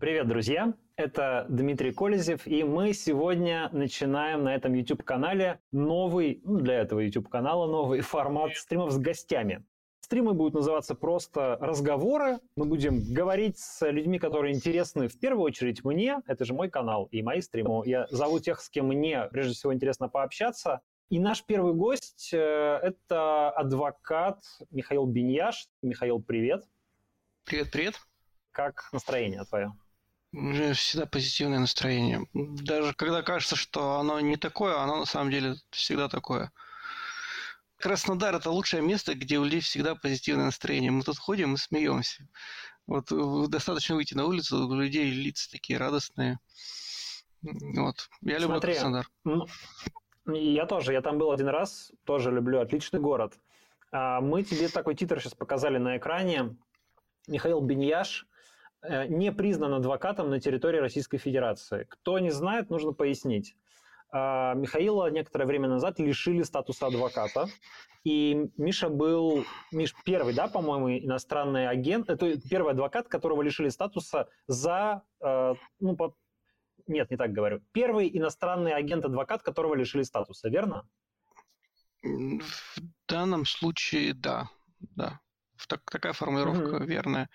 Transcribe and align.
Привет, 0.00 0.28
друзья! 0.28 0.72
Это 0.96 1.44
Дмитрий 1.50 1.92
Колезев, 1.92 2.46
и 2.46 2.64
мы 2.64 2.94
сегодня 2.94 3.68
начинаем 3.70 4.44
на 4.44 4.54
этом 4.54 4.72
YouTube-канале 4.72 5.60
новый, 5.72 6.40
ну, 6.42 6.58
для 6.60 6.80
этого 6.80 7.00
YouTube-канала 7.00 7.70
новый 7.70 8.00
формат 8.00 8.56
стримов 8.56 8.92
с 8.92 8.96
гостями. 8.96 9.62
Стримы 10.00 10.32
будут 10.32 10.54
называться 10.54 10.94
просто 10.94 11.58
разговоры. 11.60 12.38
Мы 12.56 12.64
будем 12.64 13.12
говорить 13.12 13.58
с 13.58 13.86
людьми, 13.90 14.18
которые 14.18 14.54
интересны 14.54 15.06
в 15.06 15.18
первую 15.20 15.44
очередь 15.44 15.84
мне. 15.84 16.22
Это 16.26 16.46
же 16.46 16.54
мой 16.54 16.70
канал 16.70 17.06
и 17.10 17.22
мои 17.22 17.42
стримы. 17.42 17.82
Я 17.84 18.06
зову 18.08 18.38
тех, 18.38 18.62
с 18.62 18.70
кем 18.70 18.86
мне 18.86 19.28
прежде 19.30 19.52
всего 19.52 19.74
интересно 19.74 20.08
пообщаться. 20.08 20.80
И 21.10 21.18
наш 21.18 21.44
первый 21.44 21.74
гость 21.74 22.30
э,– 22.32 22.38
это 22.82 23.50
адвокат 23.50 24.40
Михаил 24.70 25.04
Беньяш. 25.04 25.68
Михаил, 25.82 26.22
привет. 26.22 26.64
Привет, 27.44 27.70
привет. 27.70 27.96
Как 28.50 28.88
настроение 28.94 29.44
твое? 29.44 29.74
Меня 30.32 30.74
всегда 30.74 31.06
позитивное 31.06 31.58
настроение. 31.58 32.26
Даже 32.32 32.94
когда 32.94 33.22
кажется, 33.22 33.56
что 33.56 33.98
оно 33.98 34.20
не 34.20 34.36
такое, 34.36 34.78
оно 34.78 35.00
на 35.00 35.06
самом 35.06 35.30
деле 35.30 35.56
всегда 35.70 36.08
такое. 36.08 36.52
Краснодар– 37.78 38.34
это 38.36 38.50
лучшее 38.50 38.82
место, 38.82 39.14
где 39.14 39.38
у 39.38 39.44
людей 39.44 39.60
всегда 39.60 39.94
позитивное 39.94 40.44
настроение. 40.44 40.90
Мы 40.90 41.02
тут 41.02 41.18
ходим 41.18 41.54
и 41.54 41.56
смеемся. 41.56 42.28
Вот 42.86 43.10
э, 43.10 43.46
достаточно 43.48 43.94
выйти 43.96 44.14
на 44.14 44.26
улицу, 44.26 44.68
у 44.68 44.74
людей 44.74 45.10
лица 45.10 45.50
такие 45.50 45.78
радостные. 45.78 46.38
Вот. 47.42 48.08
Я 48.20 48.38
люблю 48.38 48.60
Смотри, 48.60 48.74
Краснодар. 48.74 49.08
Я 50.26 50.66
тоже. 50.66 50.92
Я 50.92 51.00
там 51.00 51.18
был 51.18 51.32
один 51.32 51.48
раз. 51.48 51.90
Тоже 52.04 52.30
люблю. 52.30 52.60
Отличный 52.60 53.00
город. 53.00 53.38
А, 53.92 54.20
мы 54.20 54.42
тебе 54.42 54.68
такой 54.68 54.94
титр 54.94 55.20
сейчас 55.20 55.34
показали 55.34 55.78
на 55.78 55.96
экране. 55.96 56.56
Михаил 57.26 57.60
Беньяш 57.60 58.26
не 58.82 59.32
признан 59.32 59.74
адвокатом 59.74 60.30
на 60.30 60.40
территории 60.40 60.78
Российской 60.78 61.18
Федерации. 61.18 61.86
Кто 61.88 62.18
не 62.18 62.30
знает, 62.30 62.70
нужно 62.70 62.92
пояснить. 62.92 63.56
А, 64.12 64.54
Михаила 64.54 65.10
некоторое 65.10 65.46
время 65.46 65.68
назад 65.68 65.98
лишили 65.98 66.42
статуса 66.42 66.86
адвоката. 66.86 67.46
И 68.02 68.50
Миша 68.56 68.88
был 68.88 69.44
Миш, 69.72 69.94
первый, 70.04 70.34
да, 70.34 70.48
по-моему, 70.48 70.90
иностранный 70.90 71.68
агент, 71.68 72.08
это 72.08 72.40
первый 72.48 72.72
адвокат, 72.72 73.08
которого 73.08 73.42
лишили 73.42 73.68
статуса 73.68 74.26
за, 74.46 75.02
э, 75.20 75.54
ну, 75.80 75.96
по, 75.96 76.16
нет, 76.86 77.10
не 77.10 77.18
так 77.18 77.32
говорю, 77.32 77.60
первый 77.72 78.08
иностранный 78.16 78.72
агент-адвокат, 78.72 79.42
которого 79.42 79.74
лишили 79.74 80.02
статуса, 80.02 80.48
верно? 80.48 80.88
В 82.02 82.80
данном 83.06 83.44
случае, 83.44 84.14
да, 84.14 84.48
да. 84.96 85.20
Так, 85.68 85.82
такая 85.90 86.14
формулировка 86.14 86.76
mm-hmm. 86.76 86.86
верная 86.86 87.28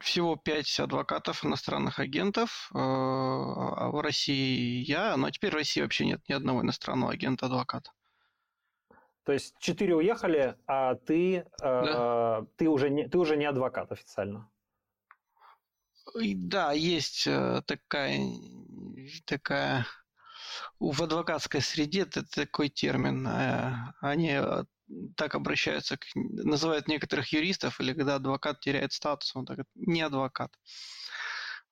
всего 0.00 0.36
пять 0.36 0.78
адвокатов 0.80 1.44
иностранных 1.44 1.98
агентов. 1.98 2.70
Э, 2.74 2.78
а 2.78 3.90
в 3.90 4.00
России 4.00 4.84
я, 4.84 5.16
но 5.16 5.30
теперь 5.30 5.52
в 5.52 5.54
России 5.54 5.80
вообще 5.80 6.06
нет 6.06 6.20
ни 6.28 6.32
одного 6.32 6.62
иностранного 6.62 7.12
агента-адвоката. 7.12 7.92
То 9.24 9.32
есть 9.32 9.54
четыре 9.58 9.94
уехали, 9.94 10.56
а 10.66 10.94
ты, 10.94 11.36
э, 11.36 11.44
да. 11.60 12.46
ты, 12.56 12.68
уже 12.68 12.88
не, 12.88 13.08
ты 13.08 13.18
уже 13.18 13.36
не 13.36 13.44
адвокат 13.44 13.92
официально. 13.92 14.50
Да, 16.14 16.72
есть 16.72 17.26
э, 17.26 17.62
такая, 17.66 18.18
такая 19.26 19.86
в 20.80 21.02
адвокатской 21.02 21.60
среде 21.60 22.02
это 22.02 22.24
такой 22.24 22.70
термин. 22.70 23.28
Они 24.00 24.40
так 25.16 25.34
обращаются, 25.34 25.96
к, 25.96 26.04
называют 26.14 26.88
некоторых 26.88 27.32
юристов, 27.32 27.80
или 27.80 27.92
когда 27.92 28.16
адвокат 28.16 28.60
теряет 28.60 28.92
статус, 28.92 29.34
он 29.36 29.46
так 29.46 29.60
не 29.74 30.02
адвокат. 30.02 30.52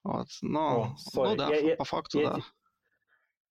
Вот. 0.02 0.28
Но, 0.42 0.96
О, 1.14 1.24
ну 1.24 1.36
да, 1.36 1.54
я, 1.54 1.76
по 1.76 1.84
факту, 1.84 2.20
я, 2.20 2.30
да. 2.30 2.38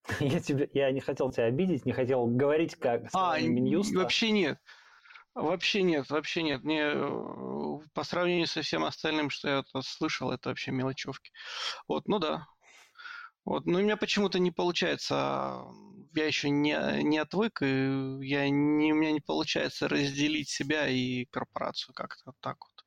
Я, 0.20 0.40
тебе, 0.40 0.70
я 0.74 0.92
не 0.92 1.00
хотел 1.00 1.31
тебя 1.31 1.46
обидеть, 1.46 1.86
не 1.86 1.92
хотел 1.92 2.28
говорить 2.28 2.75
как 2.75 3.06
а, 3.14 3.40
Минюста. 3.40 3.98
Вообще 3.98 4.30
нет. 4.30 4.59
Вообще 5.34 5.81
нет, 5.81 6.09
вообще 6.12 6.44
нет. 6.44 6.64
Не, 6.64 6.81
э, 6.81 7.88
по 7.94 8.04
сравнению 8.04 8.46
со 8.46 8.62
всем 8.62 8.86
остальным, 8.86 9.31
что 9.31 9.50
я 9.50 9.59
это 9.59 9.81
слышал, 9.81 10.31
это 10.31 10.50
вообще 10.50 10.72
мелочевки. 10.72 11.31
Вот, 11.88 12.08
ну 12.08 12.20
да, 12.20 12.46
вот, 13.46 13.68
но 13.68 13.78
у 13.78 13.81
меня 13.81 13.96
почему-то 13.96 14.40
не 14.40 14.50
получается, 14.50 15.62
я 16.16 16.26
еще 16.26 16.50
не, 16.50 17.03
не 17.03 17.18
отвык, 17.18 17.62
и 17.62 18.20
я 18.22 18.50
не, 18.50 18.94
у 18.94 18.96
меня 18.96 19.12
не 19.12 19.22
получается 19.22 19.88
разделить 19.88 20.50
себя 20.50 20.88
и 20.88 21.26
корпорацию 21.26 21.94
как-то 21.94 22.34
так 22.40 22.58
вот. 22.59 22.86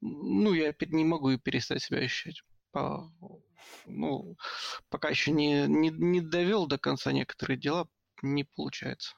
Ну, 0.00 0.52
я 0.52 0.74
не 0.80 1.04
могу 1.04 1.30
и 1.30 1.38
перестать 1.38 1.82
себя 1.82 1.98
ощущать. 1.98 2.42
По, 2.70 3.10
ну, 3.86 4.36
пока 4.88 5.08
еще 5.08 5.32
не, 5.32 5.66
не, 5.66 5.90
не 5.90 6.20
довел 6.20 6.66
до 6.66 6.78
конца 6.78 7.12
некоторые 7.12 7.58
дела, 7.58 7.88
не 8.22 8.44
получается. 8.44 9.14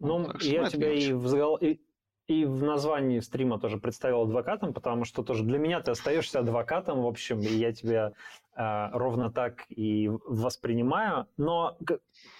Ну, 0.00 0.24
вот, 0.24 0.42
я 0.42 0.68
тебя 0.68 0.92
и, 0.92 1.12
взгол... 1.12 1.56
и, 1.56 1.80
и 2.28 2.44
в 2.44 2.62
названии 2.62 3.20
стрима 3.20 3.58
тоже 3.58 3.78
представил 3.78 4.22
адвокатом, 4.22 4.74
потому 4.74 5.06
что 5.06 5.22
тоже 5.22 5.44
для 5.44 5.58
меня 5.58 5.80
ты 5.80 5.92
остаешься 5.92 6.40
адвокатом, 6.40 7.02
в 7.02 7.06
общем, 7.06 7.40
и 7.40 7.46
я 7.46 7.72
тебя 7.72 8.12
э, 8.54 8.90
ровно 8.92 9.32
так 9.32 9.64
и 9.70 10.10
воспринимаю. 10.26 11.26
Но 11.38 11.78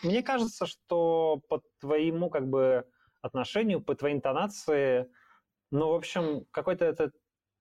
мне 0.03 0.23
кажется, 0.23 0.67
что 0.67 1.41
по 1.49 1.63
твоему 1.81 2.29
как 2.29 2.47
бы 2.47 2.85
отношению, 3.23 3.81
по 3.81 3.95
твоей 3.95 4.15
интонации, 4.15 5.09
ну, 5.71 5.89
в 5.89 5.95
общем, 5.95 6.45
какой-то 6.51 6.85
это 6.85 7.11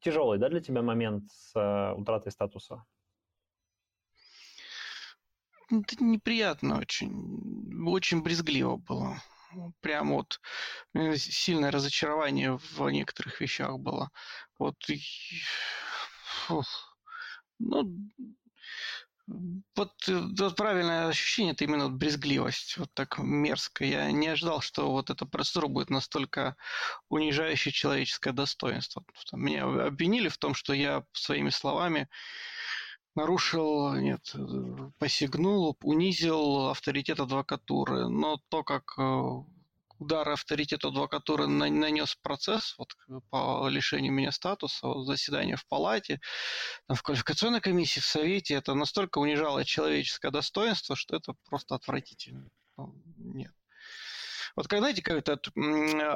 тяжелый, 0.02 0.38
да, 0.38 0.50
для 0.50 0.60
тебя 0.60 0.82
момент 0.82 1.32
с 1.32 1.56
э, 1.56 1.94
утратой 1.94 2.34
статуса? 2.34 2.84
Это 5.72 6.04
неприятно 6.04 6.80
очень, 6.80 7.88
очень 7.88 8.22
брезгливо 8.22 8.76
было 8.76 9.16
прям 9.82 10.12
вот 10.14 10.40
э, 10.94 11.16
сильное 11.16 11.72
разочарование 11.72 12.58
в 12.58 12.90
некоторых 12.90 13.42
вещах 13.42 13.78
было. 13.80 14.10
Вот, 14.60 14.76
ну, 17.60 17.84
вот, 19.76 19.92
э, 20.08 20.22
вот 20.40 20.56
правильное 20.56 21.08
ощущение 21.08 21.54
это 21.54 21.66
именно 21.66 21.90
брезгливость, 21.90 22.78
вот 22.78 22.94
так 22.94 23.18
мерзко. 23.18 23.84
Я 23.84 24.10
не 24.12 24.28
ожидал, 24.28 24.62
что 24.62 24.92
вот 24.92 25.10
эта 25.10 25.26
процедура 25.26 25.68
будет 25.68 25.90
настолько 25.90 26.56
унижающей 27.10 27.72
человеческое 27.72 28.32
достоинство. 28.32 29.04
Меня 29.34 29.66
обвинили 29.88 30.30
в 30.30 30.38
том, 30.38 30.54
что 30.56 30.74
я 30.74 31.04
своими 31.12 31.50
словами 31.50 32.08
нарушил, 33.18 33.94
нет, 33.96 34.34
посягнул, 35.00 35.76
унизил 35.82 36.70
авторитет 36.70 37.20
адвокатуры. 37.20 38.08
Но 38.08 38.40
то, 38.50 38.64
как 38.64 38.94
э, 38.98 39.22
удар 40.00 40.30
авторитету 40.30 40.90
адвокатуры 40.90 41.48
нанес 41.48 42.16
процесс 42.22 42.76
вот, 42.78 42.96
по 43.30 43.68
лишению 43.68 44.14
меня 44.14 44.32
статуса, 44.32 45.02
заседание 45.04 45.56
в 45.56 45.66
палате, 45.68 46.22
в 46.88 47.02
квалификационной 47.02 47.60
комиссии, 47.62 48.00
в 48.00 48.06
Совете, 48.06 48.54
это 48.54 48.76
настолько 48.76 49.18
унижало 49.18 49.66
человеческое 49.66 50.32
достоинство, 50.32 50.96
что 50.96 51.16
это 51.16 51.34
просто 51.50 51.76
отвратительно. 51.76 52.48
Нет. 53.18 53.57
Вот 54.58 54.68
когда, 54.68 54.80
знаете, 54.80 55.04
как 55.04 55.18
это 55.18 55.40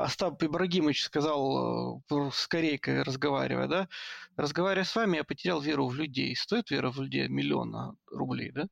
Остап 0.04 0.42
Ибрагимович 0.42 1.04
сказал 1.04 2.02
э, 2.10 2.32
с 2.34 2.48
Корейкой, 2.48 3.04
разговаривая, 3.04 3.68
да, 3.68 3.88
разговаривая 4.36 4.84
с 4.84 4.96
вами, 4.96 5.18
я 5.18 5.24
потерял 5.24 5.62
веру 5.62 5.88
в 5.88 5.94
людей. 5.94 6.36
Стоит 6.36 6.72
вера 6.72 6.90
в 6.90 7.00
людей 7.00 7.28
миллиона 7.28 7.96
рублей, 8.08 8.52
да? 8.52 8.66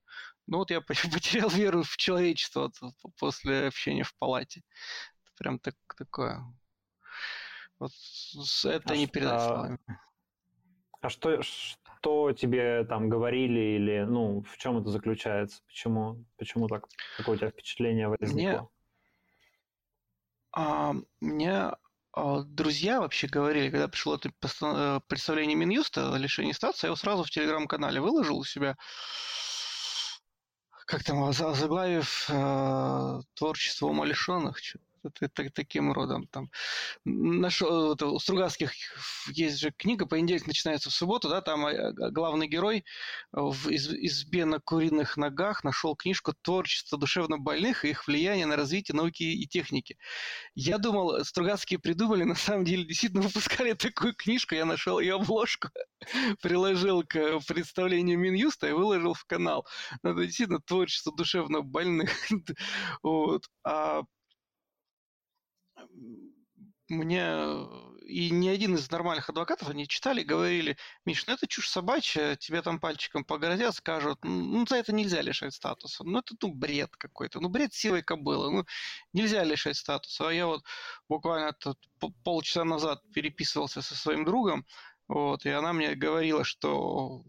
Ну 0.48 0.58
вот 0.58 0.72
я 0.72 0.82
потерял 0.82 1.50
веру 1.50 1.84
в 1.84 1.98
человечество 1.98 2.72
после 3.20 3.68
общения 3.68 4.04
в 4.04 4.16
палате. 4.18 4.64
Это 5.22 5.34
прям 5.38 5.60
так, 5.60 5.76
такое. 5.96 6.44
Вот 7.78 7.92
это 8.66 8.94
а 8.94 8.98
не 8.98 9.06
передать 9.06 9.44
словами. 9.44 9.80
А 11.02 11.10
что, 11.10 11.44
что 11.44 12.32
тебе 12.34 12.86
там 12.86 13.08
говорили 13.08 13.78
или 13.78 14.04
ну 14.10 14.42
в 14.42 14.58
чем 14.58 14.80
это 14.80 14.90
заключается? 14.90 15.62
Почему, 15.68 16.26
почему 16.40 16.68
так 16.68 16.88
какое 17.18 17.36
у 17.36 17.38
тебя 17.38 17.52
впечатление 17.52 18.08
возникло? 18.08 18.62
Мне, 18.62 18.68
а, 20.52 20.94
мне 21.20 21.72
а, 22.14 22.42
друзья 22.42 23.00
вообще 23.02 23.28
говорили, 23.28 23.70
когда 23.70 23.88
пришло 23.88 24.16
это 24.16 24.32
э, 24.62 25.00
представление 25.08 25.56
Минюста 25.56 26.14
о 26.14 26.18
лишении 26.18 26.52
статуса, 26.52 26.88
я 26.88 26.90
его 26.90 26.96
сразу 26.96 27.24
в 27.24 27.30
телеграм-канале 27.30 28.02
выложил 28.02 28.40
у 28.40 28.44
себя, 28.44 28.76
как 30.86 31.04
там, 31.04 31.32
заглавив 31.34 32.26
э, 32.30 33.22
творчество 33.36 33.88
умалишенных, 33.88 34.60
таким 35.54 35.92
родом. 35.92 36.28
Там, 36.28 36.50
нашел, 37.06 37.94
это, 37.94 38.08
у 38.08 38.20
Стругацких 38.20 38.72
есть 39.28 39.60
же 39.60 39.72
книга 39.72 40.06
«Понедельник 40.06 40.48
начинается 40.48 40.90
в 40.90 40.94
субботу», 40.94 41.30
да, 41.30 41.42
там 41.42 41.66
э, 41.68 41.92
главный 42.12 42.48
герой 42.48 42.86
в 43.32 43.70
избе 43.70 44.46
на 44.46 44.60
куриных 44.60 45.18
ногах 45.18 45.64
нашел 45.64 45.96
книжку 45.96 46.34
«Творчество 46.42 46.98
душевно 46.98 47.38
больных 47.38 47.86
и 47.86 47.90
их 47.90 48.08
влияние 48.08 48.46
на 48.46 48.56
развитие 48.56 48.96
науки 48.96 49.24
и 49.24 49.48
техники». 49.48 49.98
Я 50.56 50.78
думал, 50.78 51.24
Стругацкие 51.24 51.80
придумали, 51.80 52.24
на 52.24 52.36
самом 52.36 52.66
деле 52.66 52.86
действительно 52.86 53.22
выпускали 53.22 53.74
такую 53.74 54.14
книжку, 54.14 54.56
я 54.56 54.66
нашел 54.66 55.00
ее 55.00 55.16
обложку, 55.16 55.70
приложил 56.42 57.04
к 57.04 57.40
представлению 57.48 58.20
Минюста 58.20 58.68
и 58.68 58.72
выложил 58.72 59.14
в 59.14 59.26
канал. 59.26 59.66
Но 60.04 60.12
это 60.12 60.26
действительно 60.26 60.60
творчество 60.60 61.16
душевно 61.16 61.62
больных. 61.62 62.12
вот. 63.04 63.46
А 63.64 64.04
мне 66.90 67.24
и 68.10 68.32
ни 68.32 68.48
один 68.50 68.76
из 68.76 68.90
нормальных 68.90 69.30
адвокатов, 69.30 69.70
они 69.70 69.88
читали, 69.88 70.24
говорили, 70.24 70.78
Миш, 71.06 71.28
ну 71.28 71.34
это 71.34 71.48
чушь 71.48 71.70
собачья, 71.70 72.36
тебе 72.36 72.62
там 72.64 72.80
пальчиком 72.80 73.24
погрозят, 73.24 73.76
скажут, 73.76 74.18
ну 74.24 74.66
за 74.66 74.78
это 74.78 74.94
нельзя 74.94 75.22
лишать 75.22 75.54
статуса. 75.54 76.04
Ну 76.04 76.20
это 76.20 76.34
ну, 76.42 76.54
бред 76.54 76.96
какой-то, 76.98 77.40
ну 77.40 77.50
бред 77.50 77.74
силой 77.74 78.02
кобылы, 78.02 78.52
ну 78.52 78.66
нельзя 79.14 79.44
лишать 79.44 79.78
статуса. 79.78 80.30
А 80.30 80.34
я 80.34 80.48
вот 80.48 80.64
буквально 81.08 81.54
тут 81.54 81.78
полчаса 82.24 82.64
назад 82.64 83.02
переписывался 83.14 83.82
со 83.82 83.96
своим 83.96 84.26
другом, 84.26 84.66
вот, 85.08 85.46
и 85.46 85.50
она 85.50 85.74
мне 85.74 85.96
говорила, 85.96 86.44
что 86.44 87.24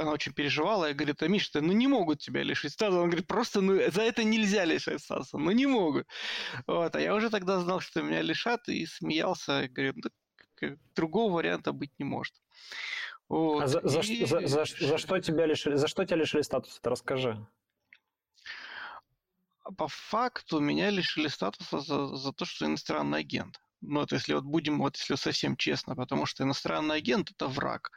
она 0.00 0.12
очень 0.12 0.32
переживала, 0.32 0.90
и 0.90 0.94
говорит, 0.94 1.22
а 1.22 1.28
Миша, 1.28 1.60
ну 1.60 1.72
не 1.72 1.86
могут 1.86 2.20
тебя 2.20 2.42
лишить 2.42 2.72
статуса. 2.72 3.00
Он 3.00 3.08
говорит, 3.08 3.26
просто 3.26 3.60
ну, 3.60 3.90
за 3.90 4.02
это 4.02 4.24
нельзя 4.24 4.64
лишать 4.64 5.02
статуса, 5.02 5.38
ну 5.38 5.50
не 5.50 5.66
могут. 5.66 6.06
Вот, 6.66 6.94
а 6.96 7.00
я 7.00 7.14
уже 7.14 7.30
тогда 7.30 7.60
знал, 7.60 7.80
что 7.80 8.02
меня 8.02 8.22
лишат, 8.22 8.68
и 8.68 8.86
смеялся, 8.86 9.62
и 9.62 9.68
говорю, 9.68 9.94
ну, 9.96 10.10
другого 10.94 11.32
варианта 11.32 11.72
быть 11.72 11.92
не 11.98 12.04
может. 12.04 12.34
Вот. 13.28 13.62
А 13.62 13.66
за, 13.66 13.80
за, 13.82 14.00
и... 14.00 14.24
за, 14.24 14.46
за, 14.46 14.64
за, 14.64 14.98
что 14.98 15.18
тебя 15.18 15.46
лишили, 15.46 15.76
за 15.76 15.88
что 15.88 16.04
тебя 16.04 16.18
лишили 16.18 16.42
статуса? 16.42 16.80
Ты 16.80 16.90
расскажи. 16.90 17.46
По 19.78 19.88
факту 19.88 20.60
меня 20.60 20.90
лишили 20.90 21.28
статуса 21.28 21.80
за, 21.80 22.16
за 22.16 22.32
то, 22.32 22.44
что 22.44 22.66
иностранный 22.66 23.20
агент. 23.20 23.60
Ну, 23.80 24.02
это 24.02 24.16
если 24.16 24.34
вот 24.34 24.44
будем, 24.44 24.78
вот 24.78 24.96
если 24.96 25.14
совсем 25.14 25.56
честно, 25.56 25.94
потому 25.94 26.26
что 26.26 26.42
иностранный 26.44 26.96
агент– 26.96 27.30
это 27.34 27.48
враг. 27.48 27.90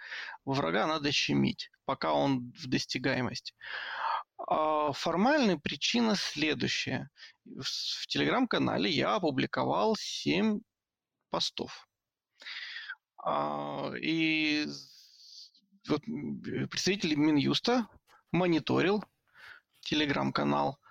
Врага 0.45 0.87
надо 0.87 1.11
щемить, 1.11 1.71
пока 1.87 2.13
он 2.13 2.53
в 2.55 2.67
достигаемости. 2.67 3.55
А 4.37 4.91
формальная 4.91 5.57
причина 5.57 6.15
следующая. 6.15 7.09
В 7.45 8.05
телеграм-канале 8.07 8.91
я 8.91 9.15
опубликовал 9.15 9.95
7 9.97 10.59
постов. 11.31 11.87
А, 13.17 13.93
и 13.99 14.67
вот 15.87 16.03
представитель 16.69 17.15
Минюста 17.15 17.87
мониторил 18.31 19.03
телеграм-канал– 19.81 20.77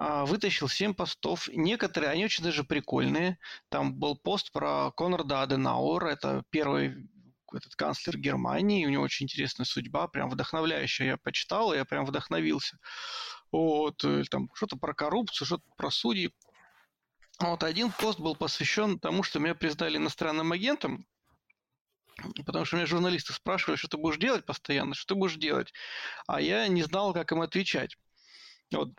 а, 0.00 0.24
вытащил 0.24 0.68
7 0.68 0.94
постов. 0.94 1.48
Некоторые, 1.52 2.12
они 2.12 2.24
очень 2.24 2.44
даже 2.44 2.62
прикольные. 2.62 3.36
Там 3.68 3.94
был 3.94 4.16
пост 4.16 4.52
про 4.52 4.92
Конрада 4.92 5.42
Аденауэр, 5.42 6.06
это 6.06 6.44
первый 6.50 7.08
этот 7.54 7.74
канцлер 7.76 8.18
Германии, 8.18 8.86
у 8.86 8.90
него 8.90 9.02
очень 9.02 9.24
интересная 9.24 9.64
судьба, 9.64 10.08
прям 10.08 10.30
вдохновляющая. 10.30 11.06
Я 11.06 11.16
почитал, 11.16 11.74
я 11.74 11.84
прям 11.84 12.04
вдохновился. 12.04 12.78
Вот, 13.50 14.04
э, 14.04 14.24
там 14.30 14.48
что-то 14.54 14.76
про 14.76 14.94
коррупцию, 14.94 15.46
что-то 15.46 15.64
про 15.76 15.90
судьи. 15.90 16.32
Вот 17.40 17.62
один 17.62 17.92
пост 17.92 18.18
был 18.18 18.34
посвящен 18.34 18.98
тому, 18.98 19.22
что 19.22 19.38
меня 19.38 19.54
признали 19.54 19.96
иностранным 19.96 20.52
агентом, 20.52 21.06
потому 22.44 22.64
что 22.64 22.76
меня 22.76 22.86
журналисты 22.86 23.32
спрашивали, 23.32 23.76
что 23.76 23.88
ты 23.88 23.96
будешь 23.96 24.18
делать 24.18 24.44
постоянно, 24.44 24.94
что 24.94 25.14
ты 25.14 25.18
будешь 25.18 25.36
делать, 25.36 25.72
а 26.26 26.40
я 26.40 26.66
не 26.66 26.82
знал, 26.82 27.14
как 27.14 27.30
им 27.30 27.40
отвечать. 27.40 27.96
Вот 28.72 28.90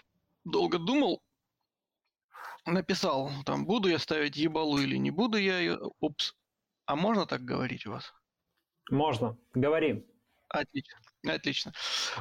долго 0.46 0.80
думал, 0.80 1.22
написал, 2.66 3.31
там, 3.46 3.66
буду 3.66 3.90
я 3.90 4.00
ставить 4.00 4.38
ебалу 4.38 4.80
или 4.80 4.96
не 4.96 5.12
буду 5.12 5.38
я 5.38 5.60
ее. 5.60 5.80
Упс. 6.00 6.34
А 6.86 6.96
можно 6.96 7.25
так 7.25 7.44
говорить 7.44 7.86
у 7.86 7.92
вас? 7.92 8.13
Можно. 8.89 9.38
Говори. 9.53 10.06
Отлично. 10.50 11.00
Отлично. 11.27 11.74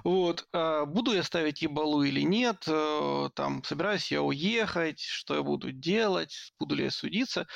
Вот. 0.02 0.48
А, 0.52 0.84
буду 0.84 1.12
я 1.12 1.22
ставить 1.22 1.62
ебалу 1.62 2.02
или 2.02 2.20
нет, 2.20 2.64
э, 2.66 3.30
там, 3.34 3.62
собираюсь 3.62 4.10
я 4.10 4.22
уехать, 4.22 5.00
что 5.00 5.36
я 5.36 5.42
буду 5.42 5.70
делать, 5.70 6.52
буду 6.58 6.74
ли 6.74 6.84
я 6.84 6.90
судиться. 6.90 7.46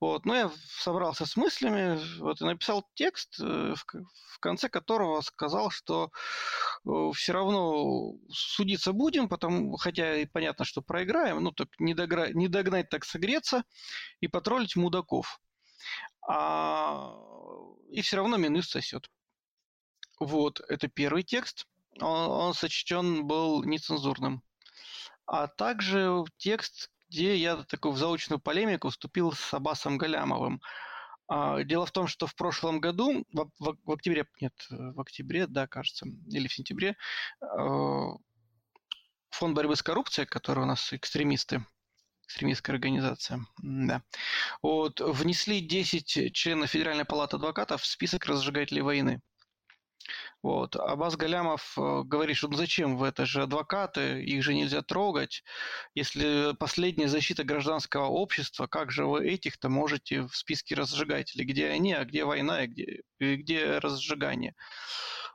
Вот. 0.00 0.24
Но 0.24 0.36
я 0.36 0.50
собрался 0.78 1.26
с 1.26 1.36
мыслями, 1.36 1.98
вот, 2.20 2.40
и 2.40 2.44
написал 2.44 2.88
текст, 2.94 3.40
э, 3.40 3.74
в 3.74 4.38
конце 4.38 4.68
которого 4.68 5.20
сказал, 5.20 5.70
что 5.70 6.10
э, 6.86 7.10
все 7.14 7.32
равно 7.32 8.14
судиться 8.30 8.92
будем, 8.92 9.28
потому, 9.28 9.76
хотя 9.76 10.16
и 10.16 10.26
понятно, 10.26 10.64
что 10.64 10.80
проиграем, 10.80 11.42
ну, 11.42 11.50
так 11.50 11.68
не, 11.80 11.94
догра... 11.94 12.28
не 12.28 12.46
догнать, 12.46 12.88
так 12.88 13.04
согреться 13.04 13.64
и 14.20 14.28
потроллить 14.28 14.76
мудаков. 14.76 15.40
А... 16.28 17.16
И 17.90 18.02
все 18.02 18.16
равно 18.16 18.36
минус 18.36 18.68
сосет. 18.68 19.10
Вот, 20.18 20.60
это 20.68 20.88
первый 20.88 21.22
текст. 21.22 21.66
Он, 22.00 22.30
он 22.30 22.54
сочтен 22.54 23.26
был 23.26 23.62
нецензурным. 23.64 24.42
А 25.26 25.46
также 25.46 26.24
текст, 26.36 26.90
где 27.08 27.36
я 27.36 27.56
такую 27.64 27.92
в 27.92 27.98
заочную 27.98 28.40
полемику 28.40 28.90
вступил 28.90 29.32
с 29.32 29.54
Абасом 29.54 29.98
Галямовым. 29.98 30.60
А, 31.26 31.62
дело 31.62 31.86
в 31.86 31.92
том, 31.92 32.06
что 32.06 32.26
в 32.26 32.34
прошлом 32.34 32.80
году, 32.80 33.24
в, 33.32 33.50
в, 33.58 33.76
в 33.84 33.92
октябре, 33.92 34.26
нет, 34.40 34.54
в 34.68 35.00
октябре, 35.00 35.46
да, 35.46 35.66
кажется, 35.66 36.06
или 36.28 36.48
в 36.48 36.54
сентябре, 36.54 36.96
э, 37.40 38.08
Фонд 39.30 39.56
борьбы 39.56 39.74
с 39.74 39.82
коррупцией, 39.82 40.26
который 40.26 40.60
у 40.60 40.66
нас 40.66 40.92
экстремисты, 40.92 41.66
экстремистская 42.24 42.74
организация, 42.74 43.40
да, 43.62 44.02
вот, 44.62 45.00
внесли 45.00 45.60
10 45.60 46.34
членов 46.34 46.70
Федеральной 46.70 47.04
палаты 47.04 47.36
адвокатов 47.36 47.82
в 47.82 47.86
список 47.86 48.26
разжигателей 48.26 48.82
войны. 48.82 49.20
Вот. 50.42 50.76
Абаз 50.76 51.16
Галямов 51.16 51.72
э, 51.78 52.02
говорит, 52.04 52.36
что 52.36 52.48
ну 52.48 52.56
зачем 52.56 52.98
вы, 52.98 53.06
это 53.08 53.24
же 53.24 53.42
адвокаты, 53.42 54.22
их 54.22 54.42
же 54.42 54.52
нельзя 54.54 54.82
трогать. 54.82 55.42
Если 55.94 56.54
последняя 56.58 57.08
защита 57.08 57.44
гражданского 57.44 58.06
общества, 58.08 58.66
как 58.66 58.90
же 58.90 59.06
вы 59.06 59.26
этих-то 59.26 59.70
можете 59.70 60.22
в 60.22 60.36
списке 60.36 60.74
разжигателей? 60.74 61.46
Где 61.46 61.68
они, 61.68 61.94
а 61.94 62.04
где 62.04 62.26
война 62.26 62.64
и 62.64 62.66
где, 62.66 63.02
и 63.20 63.36
где 63.36 63.78
разжигание? 63.78 64.54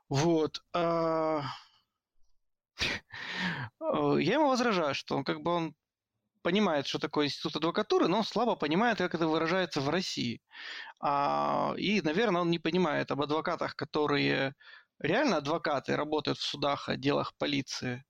Вот. 0.09 0.61
А, 0.75 1.41
я 3.79 4.33
ему 4.35 4.49
возражаю, 4.49 4.93
что 4.93 5.17
он 5.17 5.23
как 5.23 5.41
бы 5.41 5.51
он 5.51 5.75
понимает, 6.41 6.87
что 6.87 6.99
такое 6.99 7.27
институт 7.27 7.55
адвокатуры, 7.57 8.07
но 8.07 8.23
слабо 8.23 8.55
понимает, 8.55 8.97
как 8.97 9.15
это 9.15 9.27
выражается 9.27 9.81
в 9.81 9.89
России. 9.89 10.41
А, 10.99 11.73
и, 11.77 12.01
наверное, 12.01 12.41
он 12.41 12.51
не 12.51 12.59
понимает 12.59 13.11
об 13.11 13.21
адвокатах, 13.21 13.75
которые 13.75 14.55
реально 14.99 15.37
адвокаты, 15.37 15.95
работают 15.95 16.37
в 16.37 16.43
судах, 16.43 16.89
отделах 16.89 17.33
полиции 17.37 18.03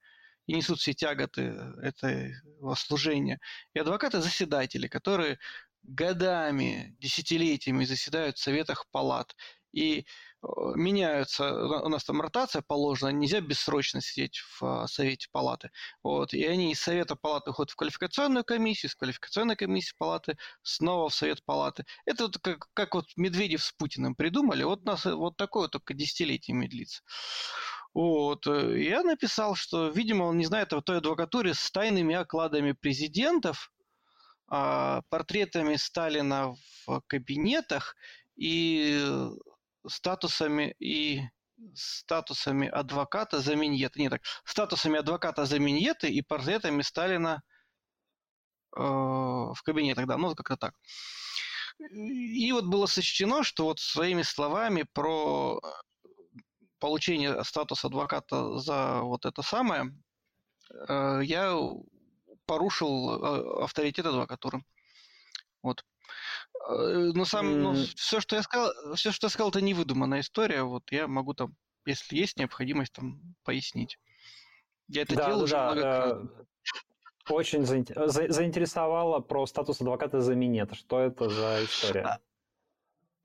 и 0.48 0.53
несут 0.53 0.79
все 0.79 0.93
тяготы 0.93 1.53
этого 1.81 2.75
служения. 2.75 3.39
И 3.74 3.79
адвокаты-заседатели, 3.79 4.88
которые 4.88 5.38
годами, 5.83 6.95
десятилетиями 7.00 7.86
заседают 7.86 8.38
в 8.38 8.41
советах 8.41 8.88
палат. 8.91 9.36
И 9.71 10.00
Э, 10.00 10.05
меняются, 10.75 11.53
у 11.53 11.89
нас 11.89 12.03
там 12.05 12.22
ротация 12.22 12.62
положена, 12.62 13.10
нельзя 13.10 13.41
бессрочно 13.41 14.01
сидеть 14.01 14.38
в 14.38 14.63
а, 14.63 14.88
Совете 14.88 15.27
Палаты. 15.31 15.69
Вот, 16.03 16.34
и 16.34 16.46
они 16.46 16.72
из 16.72 16.79
Совета 16.79 17.15
Палаты 17.15 17.51
уходят 17.51 17.72
в 17.72 17.75
квалификационную 17.75 18.46
комиссию, 18.46 18.89
из 18.89 18.96
квалификационной 18.96 19.55
комиссии 19.55 19.96
Палаты 19.98 20.38
снова 20.62 21.10
в 21.10 21.13
Совет 21.13 21.43
Палаты. 21.43 21.86
Это 22.05 22.24
вот 22.24 22.38
как, 22.38 22.69
как 22.74 22.96
вот 22.96 23.05
Медведев 23.17 23.63
с 23.63 23.72
Путиным 23.74 24.15
придумали, 24.15 24.63
вот 24.63 24.86
нас 24.86 25.05
вот 25.05 25.36
такое 25.38 25.67
только 25.67 25.93
десятилетие 25.93 26.55
длится. 26.67 27.01
Вот. 27.93 28.48
Э, 28.48 28.81
я 28.81 29.03
написал, 29.03 29.55
что, 29.55 29.89
видимо, 29.89 30.24
он 30.24 30.38
не 30.38 30.46
знает 30.46 30.74
о 30.74 30.81
той 30.81 30.98
адвокатуре 30.98 31.53
с 31.53 31.72
тайными 31.72 32.15
окладами 32.15 32.72
президентов, 32.72 33.72
а, 34.48 35.01
портретами 35.10 35.75
Сталина 35.75 36.55
в 36.86 37.01
кабинетах 37.08 37.96
и 38.36 39.00
статусами 39.88 40.75
и 40.79 41.21
статусами 41.75 42.67
адвоката 42.67 43.39
за 43.39 43.55
миньеты. 43.55 44.00
Не 44.00 44.09
так, 44.09 44.21
статусами 44.45 45.00
адвоката 45.00 45.45
за 45.45 45.59
миньеты 45.59 46.09
и 46.09 46.21
портретами 46.21 46.81
Сталина 46.81 47.41
э, 48.75 48.81
в 48.81 49.57
кабинетах, 49.63 50.07
да, 50.07 50.17
ну 50.17 50.36
как-то 50.36 50.57
так. 50.57 50.75
И 51.91 52.51
вот 52.51 52.65
было 52.65 52.88
сочтено, 52.88 53.43
что 53.43 53.65
вот 53.65 53.79
своими 53.79 54.21
словами 54.21 54.86
про 54.93 55.62
получение 56.79 57.43
статуса 57.43 57.88
адвоката 57.88 58.57
за 58.57 59.01
вот 59.01 59.25
это 59.25 59.41
самое, 59.41 59.93
э, 60.88 61.21
я 61.24 61.57
порушил 62.45 63.12
э, 63.12 63.63
авторитет 63.63 64.05
адвокатуры. 64.05 64.63
Вот. 65.62 65.86
Э, 66.67 67.11
но 67.13 67.25
сам, 67.25 67.61
ну, 67.61 67.73
все, 67.95 68.19
что 68.19 68.35
я 68.35 68.43
сказал, 68.43 68.71
все, 68.95 69.11
что 69.11 69.27
я 69.27 69.29
сказал, 69.29 69.49
это 69.49 69.61
невыдуманная 69.61 70.21
история. 70.21 70.63
Вот 70.63 70.83
я 70.91 71.07
могу 71.07 71.33
там, 71.33 71.55
если 71.85 72.15
есть 72.17 72.37
необходимость, 72.37 72.93
там 72.93 73.35
пояснить. 73.43 73.97
Я 74.87 75.03
это 75.03 75.15
да, 75.15 75.27
делал 75.27 75.39
да, 75.39 75.43
уже 75.43 75.57
много 75.57 75.83
раз. 75.83 76.11
Э, 76.11 77.33
очень 77.33 77.65
заинтересовало 77.65 79.19
про 79.19 79.45
статус 79.45 79.81
адвоката 79.81 80.21
за 80.21 80.35
минет. 80.35 80.75
Что 80.75 80.99
это 80.99 81.29
за 81.29 81.63
история? 81.63 82.01
А, 82.01 82.19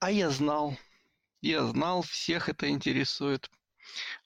а 0.00 0.10
я 0.10 0.30
знал. 0.30 0.76
Я 1.40 1.64
знал, 1.64 2.02
всех 2.02 2.48
это 2.48 2.68
интересует. 2.68 3.50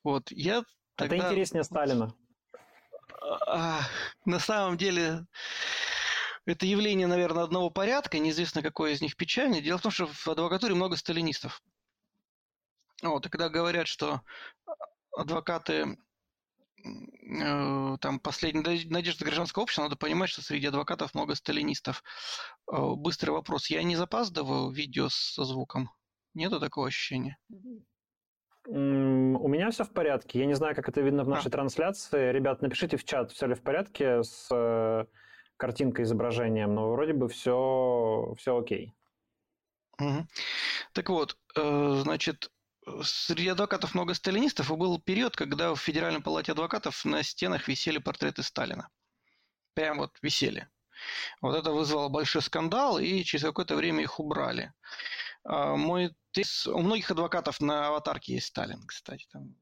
Вот, 0.03 0.31
я 0.31 0.65
тогда... 0.97 1.17
Это 1.17 1.27
интереснее 1.29 1.65
Сталина. 1.65 2.15
А, 3.47 3.81
на 4.25 4.39
самом 4.39 4.77
деле, 4.77 5.27
это 6.53 6.67
явление, 6.67 7.07
наверное, 7.07 7.45
одного 7.45 7.71
порядка, 7.71 8.19
неизвестно, 8.19 8.63
какое 8.63 8.93
из 8.93 9.01
них 9.01 9.17
печальнее. 9.17 9.63
Дело 9.63 9.79
в 9.79 9.83
том, 9.83 9.93
что 9.93 10.07
в 10.07 10.29
адвокатуре 10.29 10.75
много 10.75 10.97
сталинистов. 10.97 11.63
Вот, 13.03 13.27
и 13.27 13.29
когда 13.29 13.49
говорят, 13.49 13.87
что 13.87 14.23
адвокаты 15.17 15.99
э, 16.85 17.97
там 18.01 18.19
последняя 18.21 18.63
надежда 18.89 19.25
гражданского 19.25 19.65
общества, 19.65 19.83
надо 19.83 19.97
понимать, 19.97 20.31
что 20.31 20.43
среди 20.43 20.67
адвокатов 20.67 21.15
много 21.15 21.35
сталинистов. 21.35 22.03
Э, 22.73 22.95
быстрый 22.97 23.31
вопрос. 23.31 23.69
Я 23.71 23.83
не 23.83 23.97
запаздываю 23.97 24.71
видео 24.71 25.09
со 25.11 25.45
звуком? 25.45 25.91
Нету 26.35 26.61
такого 26.61 26.89
ощущения? 26.89 27.39
У 28.67 29.49
меня 29.49 29.71
все 29.71 29.85
в 29.85 29.93
порядке. 29.93 30.41
Я 30.41 30.47
не 30.47 30.55
знаю, 30.55 30.75
как 30.75 30.89
это 30.89 31.01
видно 31.01 31.25
в 31.25 31.29
нашей 31.29 31.49
а. 31.49 31.51
трансляции. 31.51 32.33
Ребят, 32.33 32.61
напишите 32.61 32.97
в 32.97 33.05
чат, 33.05 33.33
все 33.33 33.47
ли 33.47 33.55
в 33.55 33.63
порядке 33.63 34.23
с 34.23 34.49
э, 34.51 35.07
картинкой, 35.59 36.05
изображением, 36.05 36.75
но 36.75 36.91
вроде 36.93 37.13
бы 37.13 37.29
все, 37.29 38.35
все 38.39 38.59
окей. 38.59 38.95
Так 40.93 41.09
вот, 41.11 41.37
э, 41.57 42.01
значит, 42.03 42.51
среди 43.03 43.49
адвокатов 43.49 43.95
много 43.95 44.15
сталинистов, 44.15 44.71
и 44.71 44.77
был 44.77 45.01
период, 45.01 45.37
когда 45.37 45.75
в 45.75 45.81
Федеральной 45.81 46.23
палате 46.23 46.53
адвокатов 46.53 47.05
на 47.05 47.23
стенах 47.23 47.69
висели 47.69 47.99
портреты 47.99 48.43
Сталина. 48.43 48.89
Прям 49.75 49.99
вот 49.99 50.17
висели. 50.23 50.69
Вот 51.41 51.55
это 51.55 51.73
вызвало 51.73 52.09
большой 52.09 52.43
скандал, 52.43 52.99
и 52.99 53.23
через 53.25 53.45
какое-то 53.45 53.77
время 53.77 54.03
их 54.03 54.19
убрали. 54.19 54.73
А, 55.45 55.77
мой 55.77 56.15
тезис... 56.33 56.67
У 56.67 56.79
многих 56.79 57.11
адвокатов 57.11 57.61
на 57.61 57.89
аватарке 57.89 58.35
есть 58.35 58.49
Сталин, 58.49 58.83
кстати. 58.87 59.27
Там 59.33 59.55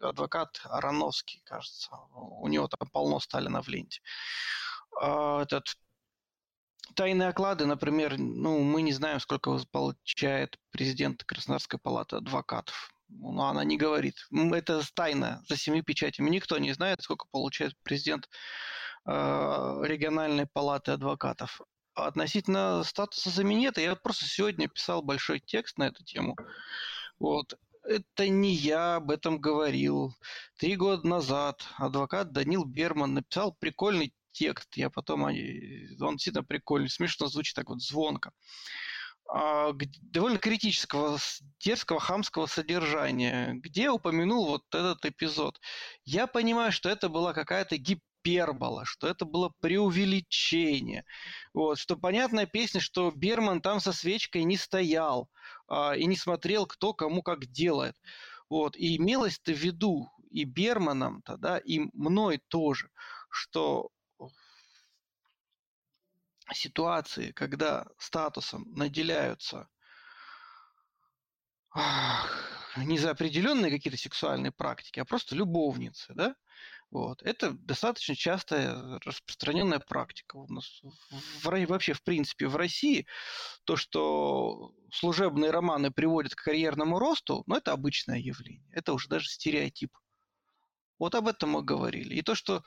адвокат 0.00 0.60
Ароновский, 0.64 1.42
кажется. 1.44 1.90
У 2.12 2.48
него 2.48 2.68
там 2.68 2.88
полно 2.90 3.20
Сталина 3.20 3.62
в 3.62 3.68
ленте. 3.68 4.00
А, 5.00 5.42
этот 5.42 5.76
тайные 6.94 7.28
оклады, 7.28 7.66
например, 7.66 8.18
ну, 8.18 8.60
мы 8.60 8.82
не 8.82 8.92
знаем, 8.92 9.20
сколько 9.20 9.58
получает 9.70 10.58
президент 10.70 11.24
Краснодарской 11.24 11.78
палаты 11.78 12.16
адвокатов. 12.16 12.90
Ну, 13.08 13.42
она 13.42 13.64
не 13.64 13.76
говорит. 13.76 14.16
Это 14.32 14.82
тайна 14.94 15.42
за 15.48 15.56
семи 15.56 15.82
печатями. 15.82 16.30
Никто 16.30 16.58
не 16.58 16.72
знает, 16.72 17.02
сколько 17.02 17.26
получает 17.30 17.74
президент 17.82 18.28
э, 19.06 19.10
региональной 19.10 20.46
палаты 20.46 20.92
адвокатов. 20.92 21.60
Относительно 21.94 22.82
статуса 22.82 23.30
заменета, 23.30 23.80
я 23.80 23.94
просто 23.94 24.24
сегодня 24.26 24.68
писал 24.68 25.02
большой 25.02 25.40
текст 25.40 25.78
на 25.78 25.84
эту 25.84 26.02
тему. 26.04 26.36
Вот. 27.18 27.54
Это 27.84 28.28
не 28.28 28.54
я 28.54 28.96
об 28.96 29.10
этом 29.10 29.38
говорил. 29.38 30.14
Три 30.58 30.74
года 30.74 31.06
назад 31.06 31.62
адвокат 31.76 32.32
Данил 32.32 32.64
Берман 32.64 33.14
написал 33.14 33.52
прикольный 33.52 34.12
текст. 34.34 34.76
Я 34.76 34.90
потом... 34.90 35.22
Он 35.22 35.32
действительно 35.32 36.44
прикольный, 36.44 36.90
смешно 36.90 37.28
звучит 37.28 37.54
так 37.54 37.70
вот 37.70 37.80
звонко. 37.80 38.32
А, 39.26 39.72
довольно 40.02 40.38
критического, 40.38 41.18
дерзкого, 41.58 41.98
хамского 41.98 42.46
содержания, 42.46 43.54
где 43.54 43.88
упомянул 43.88 44.46
вот 44.46 44.62
этот 44.74 45.04
эпизод. 45.06 45.58
Я 46.04 46.26
понимаю, 46.26 46.72
что 46.72 46.90
это 46.90 47.08
была 47.08 47.32
какая-то 47.32 47.78
гипербола, 47.78 48.84
что 48.84 49.08
это 49.08 49.24
было 49.24 49.50
преувеличение. 49.60 51.04
Вот, 51.54 51.78
что 51.78 51.96
понятная 51.96 52.46
песня, 52.46 52.80
что 52.80 53.10
Берман 53.10 53.62
там 53.62 53.80
со 53.80 53.92
свечкой 53.92 54.44
не 54.44 54.58
стоял 54.58 55.30
а, 55.68 55.96
и 55.96 56.04
не 56.04 56.16
смотрел, 56.16 56.66
кто 56.66 56.92
кому 56.92 57.22
как 57.22 57.46
делает. 57.46 57.96
Вот, 58.50 58.76
и 58.76 58.96
имелось-то 58.98 59.52
в 59.52 59.58
виду 59.58 60.10
и 60.30 60.44
Берманом-то, 60.44 61.38
да, 61.38 61.58
и 61.58 61.80
мной 61.94 62.40
тоже, 62.48 62.90
что 63.30 63.88
ситуации, 66.52 67.32
когда 67.32 67.86
статусом 67.98 68.64
наделяются 68.74 69.68
не 72.76 72.98
за 72.98 73.10
определенные 73.10 73.70
какие-то 73.70 73.98
сексуальные 73.98 74.52
практики, 74.52 75.00
а 75.00 75.04
просто 75.04 75.34
любовницы, 75.34 76.12
да, 76.14 76.36
вот. 76.94 77.22
Это 77.22 77.50
достаточно 77.50 78.14
частая 78.14 79.00
распространенная 79.04 79.80
практика 79.80 80.36
у 80.36 80.46
нас 80.46 80.80
в, 81.42 81.66
вообще, 81.66 81.92
в 81.92 82.04
принципе, 82.04 82.46
в 82.46 82.54
России. 82.54 83.06
То, 83.64 83.76
что 83.76 84.72
служебные 84.92 85.50
романы 85.50 85.90
приводят 85.90 86.36
к 86.36 86.44
карьерному 86.44 87.00
росту, 87.00 87.42
ну, 87.48 87.56
это 87.56 87.72
обычное 87.72 88.18
явление. 88.18 88.70
Это 88.72 88.92
уже 88.92 89.08
даже 89.08 89.28
стереотип. 89.28 89.90
Вот 91.00 91.16
об 91.16 91.26
этом 91.26 91.50
мы 91.50 91.62
говорили. 91.62 92.14
И 92.14 92.22
то, 92.22 92.36
что 92.36 92.62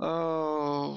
э, 0.00 0.96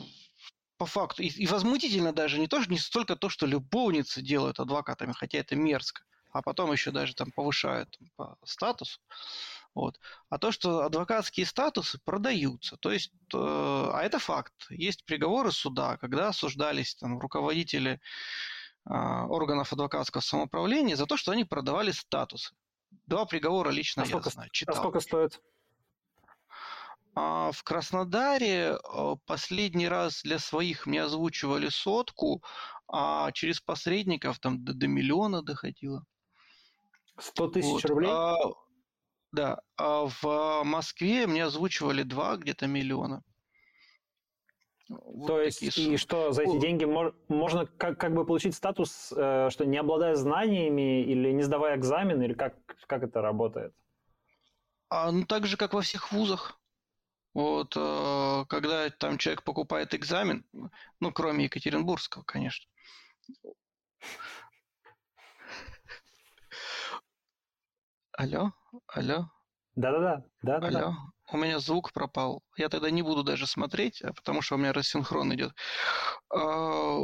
по 0.81 0.87
факту. 0.87 1.21
И, 1.21 1.27
и 1.27 1.45
возмутительно 1.45 2.11
даже 2.11 2.39
не, 2.39 2.47
то, 2.47 2.59
не 2.67 2.79
столько 2.79 3.15
то, 3.15 3.29
что 3.29 3.45
любовницы 3.45 4.19
делают 4.23 4.59
адвокатами, 4.59 5.13
хотя 5.13 5.37
это 5.37 5.55
мерзко, 5.55 6.01
а 6.31 6.41
потом 6.41 6.71
еще 6.71 6.89
даже 6.89 7.13
там 7.13 7.31
повышают 7.31 7.95
там, 7.99 8.09
по 8.15 8.37
статусу. 8.43 8.99
Вот. 9.75 9.99
А 10.29 10.39
то, 10.39 10.51
что 10.51 10.79
адвокатские 10.79 11.45
статусы 11.45 11.99
продаются. 12.03 12.77
То 12.77 12.91
есть, 12.91 13.11
э, 13.31 13.37
а 13.37 14.01
это 14.01 14.17
факт. 14.17 14.53
Есть 14.71 15.05
приговоры 15.05 15.51
суда, 15.51 15.97
когда 15.97 16.29
осуждались 16.29 16.95
там, 16.95 17.19
руководители 17.19 18.01
э, 18.89 18.91
органов 18.91 19.73
адвокатского 19.73 20.21
самоуправления 20.21 20.95
за 20.95 21.05
то, 21.05 21.15
что 21.15 21.31
они 21.31 21.45
продавали 21.45 21.91
статусы. 21.91 22.55
Два 23.05 23.25
приговора 23.25 23.69
лично 23.69 24.01
а 24.01 24.05
я 24.05 24.09
сколько, 24.09 24.31
знаю, 24.31 24.49
читал. 24.51 24.75
А 24.75 24.79
сколько 24.79 24.99
стоит? 24.99 25.39
А 27.13 27.51
в 27.51 27.63
Краснодаре 27.63 28.77
э, 28.77 29.15
последний 29.25 29.87
раз 29.87 30.21
для 30.23 30.39
своих 30.39 30.85
мне 30.85 31.03
озвучивали 31.03 31.67
сотку, 31.69 32.41
а 32.87 33.31
через 33.33 33.59
посредников 33.59 34.39
там 34.39 34.63
до, 34.63 34.73
до 34.73 34.87
миллиона 34.87 35.41
доходило. 35.41 36.05
100 37.17 37.47
тысяч 37.49 37.83
вот. 37.83 37.85
рублей? 37.85 38.09
А, 38.11 38.37
да. 39.33 39.61
А 39.75 40.05
в 40.05 40.63
Москве 40.63 41.27
мне 41.27 41.43
озвучивали 41.45 42.03
два 42.03 42.37
где-то 42.37 42.67
миллиона. 42.67 43.23
Вот 44.89 45.27
То 45.27 45.41
есть, 45.41 45.61
и 45.61 45.97
что, 45.97 46.31
за 46.31 46.43
эти 46.43 46.59
деньги 46.59 46.85
можно 46.85 47.65
как, 47.65 47.97
как 47.97 48.13
бы 48.13 48.25
получить 48.25 48.55
статус, 48.55 49.13
э, 49.15 49.49
что 49.49 49.65
не 49.65 49.77
обладая 49.77 50.15
знаниями 50.15 51.01
или 51.03 51.31
не 51.31 51.43
сдавая 51.43 51.77
экзамен, 51.77 52.21
или 52.21 52.33
как, 52.33 52.55
как 52.87 53.03
это 53.03 53.21
работает? 53.21 53.73
А, 54.89 55.11
ну, 55.11 55.25
так 55.25 55.45
же, 55.45 55.55
как 55.55 55.73
во 55.73 55.81
всех 55.81 56.11
вузах. 56.11 56.60
Вот 57.33 57.75
э, 57.77 58.45
когда 58.49 58.89
там 58.89 59.17
человек 59.17 59.43
покупает 59.43 59.93
экзамен, 59.93 60.45
ну, 60.99 61.11
кроме 61.13 61.45
Екатеринбургского, 61.45 62.23
конечно. 62.23 62.67
Алло, 68.13 68.51
алло. 68.87 69.31
Да-да-да. 69.75 70.23
да 70.41 70.57
Алло. 70.57 70.95
У 71.31 71.37
меня 71.37 71.59
звук 71.59 71.93
пропал. 71.93 72.43
Я 72.57 72.67
тогда 72.67 72.91
не 72.91 73.01
буду 73.01 73.23
даже 73.23 73.47
смотреть, 73.47 74.01
а 74.01 74.11
потому 74.11 74.41
что 74.41 74.55
у 74.55 74.57
меня 74.57 74.73
рассинхрон 74.73 75.33
идет. 75.33 75.53
А, 76.29 77.03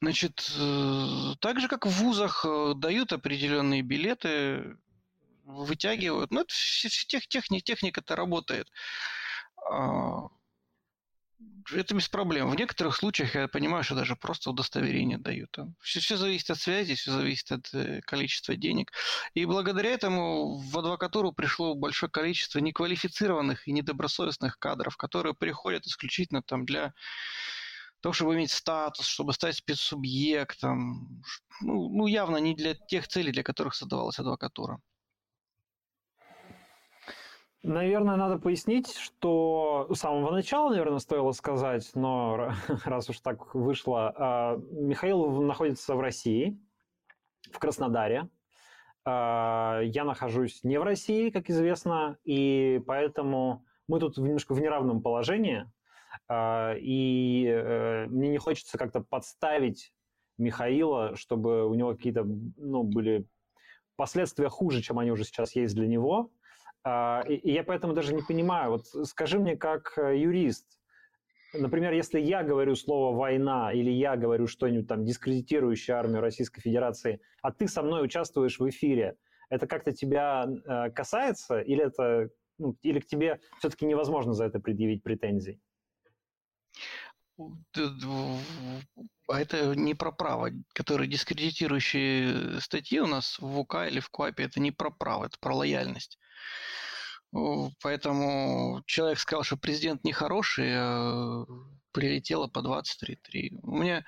значит, 0.00 0.52
э, 0.58 1.34
так 1.40 1.60
же, 1.60 1.68
как 1.68 1.86
в 1.86 1.90
вузах 1.90 2.44
э, 2.44 2.72
дают 2.74 3.12
определенные 3.12 3.82
билеты, 3.82 4.76
вытягивают. 5.44 6.32
Ну, 6.32 6.40
это 6.40 6.52
тех, 7.08 7.28
техника, 7.28 7.64
техника-то 7.64 8.16
работает. 8.16 8.68
А, 9.70 10.28
это 11.72 11.94
без 11.94 12.08
проблем. 12.08 12.50
В 12.50 12.56
некоторых 12.56 12.96
случаях 12.96 13.34
я 13.34 13.46
понимаю, 13.46 13.84
что 13.84 13.94
даже 13.94 14.16
просто 14.16 14.50
удостоверение 14.50 15.18
дают. 15.18 15.56
Все, 15.80 16.00
все 16.00 16.16
зависит 16.16 16.50
от 16.50 16.58
связи, 16.58 16.94
все 16.94 17.12
зависит 17.12 17.52
от 17.52 17.72
э, 17.74 18.00
количества 18.02 18.56
денег. 18.56 18.92
И 19.34 19.44
благодаря 19.44 19.90
этому 19.90 20.58
в 20.58 20.78
адвокатуру 20.78 21.32
пришло 21.32 21.74
большое 21.74 22.10
количество 22.10 22.58
неквалифицированных 22.58 23.68
и 23.68 23.72
недобросовестных 23.72 24.58
кадров, 24.58 24.96
которые 24.96 25.34
приходят 25.34 25.86
исключительно 25.86 26.42
там 26.42 26.64
для 26.64 26.92
того, 28.00 28.12
чтобы 28.12 28.34
иметь 28.34 28.50
статус, 28.50 29.06
чтобы 29.06 29.32
стать 29.32 29.56
спецсубъектом. 29.56 31.22
Ну, 31.60 31.88
ну 31.90 32.06
явно 32.06 32.38
не 32.38 32.54
для 32.54 32.74
тех 32.74 33.06
целей, 33.06 33.32
для 33.32 33.42
которых 33.42 33.74
создавалась 33.74 34.18
адвокатура. 34.18 34.80
Наверное, 37.62 38.16
надо 38.16 38.38
пояснить, 38.38 38.96
что 38.96 39.86
с 39.92 39.98
самого 39.98 40.32
начала, 40.32 40.70
наверное, 40.70 40.98
стоило 40.98 41.32
сказать, 41.32 41.90
но 41.94 42.54
раз 42.86 43.10
уж 43.10 43.20
так 43.20 43.54
вышло, 43.54 44.14
а, 44.16 44.56
Михаил 44.70 45.42
находится 45.42 45.94
в 45.94 46.00
России, 46.00 46.58
в 47.52 47.58
Краснодаре. 47.58 48.30
А, 49.04 49.80
я 49.82 50.04
нахожусь 50.04 50.64
не 50.64 50.78
в 50.78 50.84
России, 50.84 51.28
как 51.28 51.50
известно, 51.50 52.16
и 52.24 52.82
поэтому 52.86 53.66
мы 53.88 54.00
тут 54.00 54.16
немножко 54.16 54.54
в 54.54 54.60
неравном 54.60 55.02
положении, 55.02 55.70
а, 56.28 56.74
и 56.78 57.44
э, 57.46 58.06
мне 58.06 58.30
не 58.30 58.38
хочется 58.38 58.78
как-то 58.78 59.00
подставить 59.00 59.92
Михаила, 60.38 61.14
чтобы 61.14 61.66
у 61.68 61.74
него 61.74 61.94
какие-то 61.94 62.24
ну, 62.24 62.84
были 62.84 63.26
последствия 63.96 64.48
хуже, 64.48 64.80
чем 64.80 64.98
они 64.98 65.10
уже 65.10 65.24
сейчас 65.24 65.54
есть 65.54 65.74
для 65.74 65.86
него. 65.86 66.30
А, 66.82 67.22
и 67.28 67.52
я 67.52 67.62
поэтому 67.62 67.92
даже 67.92 68.14
не 68.14 68.22
понимаю. 68.22 68.70
Вот 68.70 68.86
скажи 69.06 69.38
мне, 69.38 69.56
как 69.56 69.92
э, 69.98 70.16
юрист, 70.16 70.80
например, 71.52 71.92
если 71.92 72.20
я 72.20 72.42
говорю 72.42 72.74
слово 72.74 73.14
«война» 73.14 73.72
или 73.72 73.90
я 73.90 74.16
говорю 74.16 74.46
что-нибудь 74.46 74.88
там 74.88 75.04
дискредитирующее 75.04 75.96
армию 75.96 76.20
Российской 76.20 76.60
Федерации, 76.60 77.20
а 77.42 77.52
ты 77.52 77.68
со 77.68 77.82
мной 77.82 78.04
участвуешь 78.04 78.58
в 78.58 78.68
эфире, 78.68 79.16
это 79.50 79.66
как-то 79.66 79.92
тебя 79.92 80.46
э, 80.46 80.90
касается 80.90 81.60
или 81.60 81.84
это 81.84 82.30
ну, 82.60 82.76
или 82.82 83.00
к 83.00 83.06
тебе 83.06 83.40
все-таки 83.58 83.86
невозможно 83.86 84.32
за 84.34 84.44
это 84.44 84.60
предъявить 84.60 85.02
претензий? 85.02 85.60
А 89.28 89.40
это 89.40 89.74
не 89.74 89.94
про 89.94 90.12
право, 90.12 90.50
которые 90.74 91.08
дискредитирующие 91.08 92.60
статьи 92.60 93.00
у 93.00 93.06
нас 93.06 93.38
в 93.38 93.58
УК 93.58 93.86
или 93.88 94.00
в 94.00 94.10
КУАПе, 94.10 94.44
это 94.44 94.60
не 94.60 94.72
про 94.72 94.90
право, 94.90 95.24
это 95.24 95.38
про 95.40 95.54
лояльность. 95.54 96.18
Поэтому 97.82 98.82
человек 98.86 99.18
сказал, 99.18 99.44
что 99.44 99.56
президент 99.56 100.04
нехороший, 100.04 100.72
а 100.74 101.44
прилетело 101.92 102.48
по 102.48 102.60
23.3. 102.60 103.60
У 103.62 103.76
меня 103.76 104.04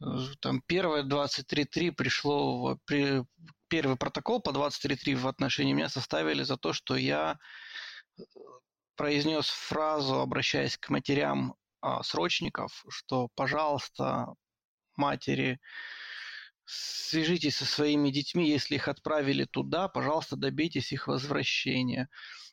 э, 0.00 0.04
там 0.40 0.62
первое 0.66 1.02
23.3 1.02 1.92
пришло, 1.92 2.78
при, 2.84 3.24
первый 3.68 3.96
протокол 3.96 4.40
по 4.40 4.50
23.3 4.50 5.14
в 5.16 5.26
отношении 5.28 5.72
меня 5.72 5.88
составили 5.88 6.42
за 6.42 6.56
то, 6.56 6.72
что 6.72 6.96
я 6.96 7.38
э, 8.18 8.22
произнес 8.96 9.48
фразу, 9.48 10.20
обращаясь 10.20 10.76
к 10.78 10.88
матерям 10.88 11.54
а, 11.80 12.02
срочников, 12.02 12.84
что, 12.88 13.28
пожалуйста, 13.34 14.34
матери, 14.96 15.60
свяжитесь 16.66 17.56
со 17.56 17.64
своими 17.64 18.10
детьми, 18.10 18.48
если 18.48 18.74
их 18.74 18.88
отправили 18.88 19.44
туда, 19.44 19.88
пожалуйста, 19.88 20.36
добейтесь 20.36 20.92
их 20.92 21.06
возвращения. 21.06 22.08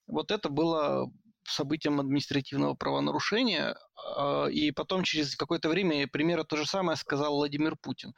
Вот 0.07 0.31
это 0.31 0.49
было 0.49 1.11
событием 1.45 1.99
административного 1.99 2.73
правонарушения, 2.73 3.77
а, 4.15 4.47
и 4.47 4.71
потом 4.71 5.03
через 5.03 5.35
какое-то 5.35 5.69
время 5.69 6.07
примерно 6.07 6.43
то 6.43 6.55
же 6.55 6.65
самое 6.65 6.97
сказал 6.97 7.35
Владимир 7.35 7.75
Путин. 7.75 8.13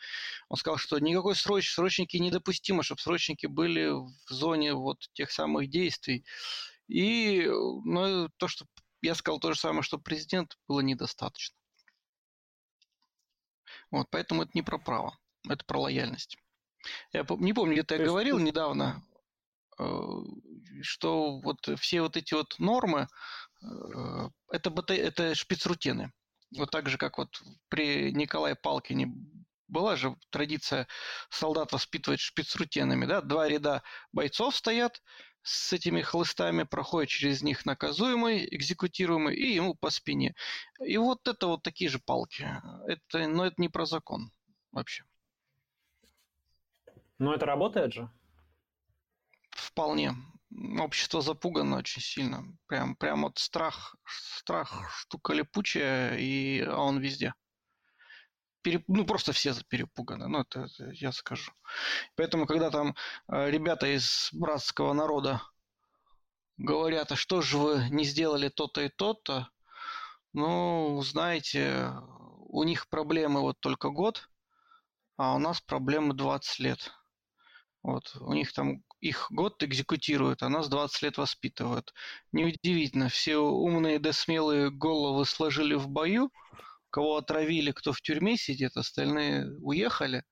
Он 0.49 0.57
сказал, 0.57 0.77
что 0.77 0.99
никакой 0.99 1.35
сроч, 1.35 1.71
срочники 1.71 2.17
недопустимо, 2.17 2.83
чтобы 2.83 3.01
срочники 3.01 3.47
были 3.47 3.89
в 3.89 4.29
зоне 4.29 4.73
вот 4.73 4.99
тех 5.13 5.31
самых 5.31 5.69
действий. 5.69 6.25
И 6.87 7.47
ну, 7.47 8.29
то, 8.37 8.47
что 8.47 8.65
я 9.01 9.15
сказал 9.15 9.39
то 9.39 9.53
же 9.53 9.59
самое, 9.59 9.81
что 9.81 9.97
президент, 9.97 10.57
было 10.67 10.81
недостаточно. 10.81 11.55
Вот, 13.91 14.07
поэтому 14.09 14.43
это 14.43 14.51
не 14.53 14.61
про 14.61 14.77
право, 14.77 15.17
это 15.49 15.63
про 15.65 15.79
лояльность. 15.81 16.37
Я 17.13 17.25
не 17.29 17.53
помню, 17.53 17.73
где-то 17.73 17.95
я 17.95 18.05
говорил 18.05 18.37
недавно, 18.37 19.03
Э, 19.77 20.21
что 20.81 21.39
вот 21.39 21.69
все 21.79 22.01
вот 22.01 22.17
эти 22.17 22.33
вот 22.33 22.55
нормы, 22.59 23.07
э, 23.61 24.29
это, 24.51 24.69
бата... 24.69 24.93
это 24.93 25.35
шпицрутины. 25.35 26.11
Вот 26.55 26.71
так 26.71 26.89
же, 26.89 26.97
как 26.97 27.17
вот 27.17 27.41
при 27.69 28.11
Николае 28.11 28.55
Палкине 28.55 29.13
была 29.67 29.95
же 29.95 30.15
традиция 30.29 30.87
солдат 31.29 31.73
воспитывать 31.73 32.19
шпицрутинами, 32.19 33.05
да, 33.05 33.21
два 33.21 33.49
ряда 33.49 33.83
бойцов 34.13 34.55
стоят 34.55 35.01
с 35.41 35.73
этими 35.73 36.01
хлыстами, 36.01 36.63
проходит 36.63 37.09
через 37.09 37.41
них 37.41 37.65
наказуемый, 37.65 38.47
экзекутируемый, 38.55 39.35
и 39.35 39.53
ему 39.53 39.75
по 39.75 39.89
спине. 39.89 40.35
И 40.79 40.97
вот 40.97 41.27
это 41.27 41.47
вот 41.47 41.63
такие 41.63 41.89
же 41.89 41.99
палки. 41.99 42.47
Это, 42.87 43.27
но 43.27 43.45
это 43.45 43.55
не 43.57 43.69
про 43.69 43.85
закон 43.85 44.31
вообще. 44.71 45.03
Но 47.19 47.33
это 47.33 47.45
работает 47.45 47.93
же? 47.93 48.09
Вполне. 49.51 50.15
Общество 50.79 51.21
запугано 51.21 51.77
очень 51.77 52.01
сильно. 52.01 52.43
Прям, 52.67 52.95
прям 52.95 53.23
вот 53.23 53.37
страх, 53.39 53.95
страх 54.05 54.89
штука 54.99 55.33
липучая, 55.33 56.17
и 56.17 56.65
он 56.65 56.99
везде. 56.99 57.33
Переп... 58.61 58.83
Ну, 58.87 59.05
просто 59.05 59.31
все 59.31 59.53
перепуганы, 59.67 60.27
ну, 60.27 60.39
это, 60.39 60.61
это 60.61 60.91
я 60.91 61.11
скажу. 61.11 61.51
Поэтому, 62.15 62.47
когда 62.47 62.71
там 62.71 62.95
э, 63.27 63.51
ребята 63.51 63.87
из 63.87 64.29
братского 64.31 64.93
народа 64.93 65.41
говорят, 66.57 67.11
а 67.11 67.15
что 67.15 67.41
же 67.41 67.57
вы 67.57 67.89
не 67.89 68.05
сделали 68.05 68.49
то-то 68.49 68.81
и 68.81 68.89
то-то, 68.89 69.49
ну, 70.33 71.01
знаете, 71.01 71.93
у 72.47 72.63
них 72.63 72.89
проблемы 72.89 73.41
вот 73.41 73.59
только 73.59 73.89
год, 73.89 74.29
а 75.17 75.35
у 75.35 75.39
нас 75.39 75.61
проблемы 75.61 76.13
20 76.13 76.59
лет. 76.59 76.91
Вот, 77.85 78.15
у 78.19 78.33
них 78.33 78.51
там 78.51 78.83
их 78.99 79.27
год 79.29 79.61
экзекутируют, 79.61 80.41
а 80.41 80.49
нас 80.49 80.69
20 80.69 81.03
лет 81.03 81.17
воспитывают. 81.19 81.93
Неудивительно, 82.31 83.09
все 83.09 83.37
умные 83.37 83.99
да 83.99 84.11
смелые 84.11 84.71
головы 84.71 85.23
сложили 85.25 85.75
в 85.75 85.87
бою, 85.87 86.31
кого 86.89 87.17
отравили, 87.17 87.71
кто 87.71 87.93
в 87.93 88.01
тюрьме 88.01 88.37
сидит, 88.37 88.75
остальные 88.75 89.59
уехали. 89.59 90.23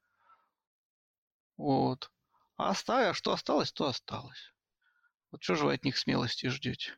Вот. 1.55 2.09
А 2.57 2.71
оставя, 2.71 3.11
а 3.11 3.13
что 3.13 3.33
осталось, 3.33 3.71
то 3.71 3.85
осталось. 3.85 4.51
Вот 5.29 5.43
что 5.43 5.53
же 5.53 5.65
вы 5.65 5.75
от 5.75 5.85
них 5.85 5.99
смелости 5.99 6.47
ждете? 6.47 6.97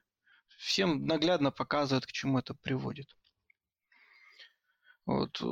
Всем 0.57 1.05
наглядно 1.05 1.51
показывают, 1.51 2.05
к 2.05 2.13
чему 2.13 2.39
это 2.39 2.53
приводит. 2.53 3.13
Вот. 5.05 5.37
Э, 5.41 5.45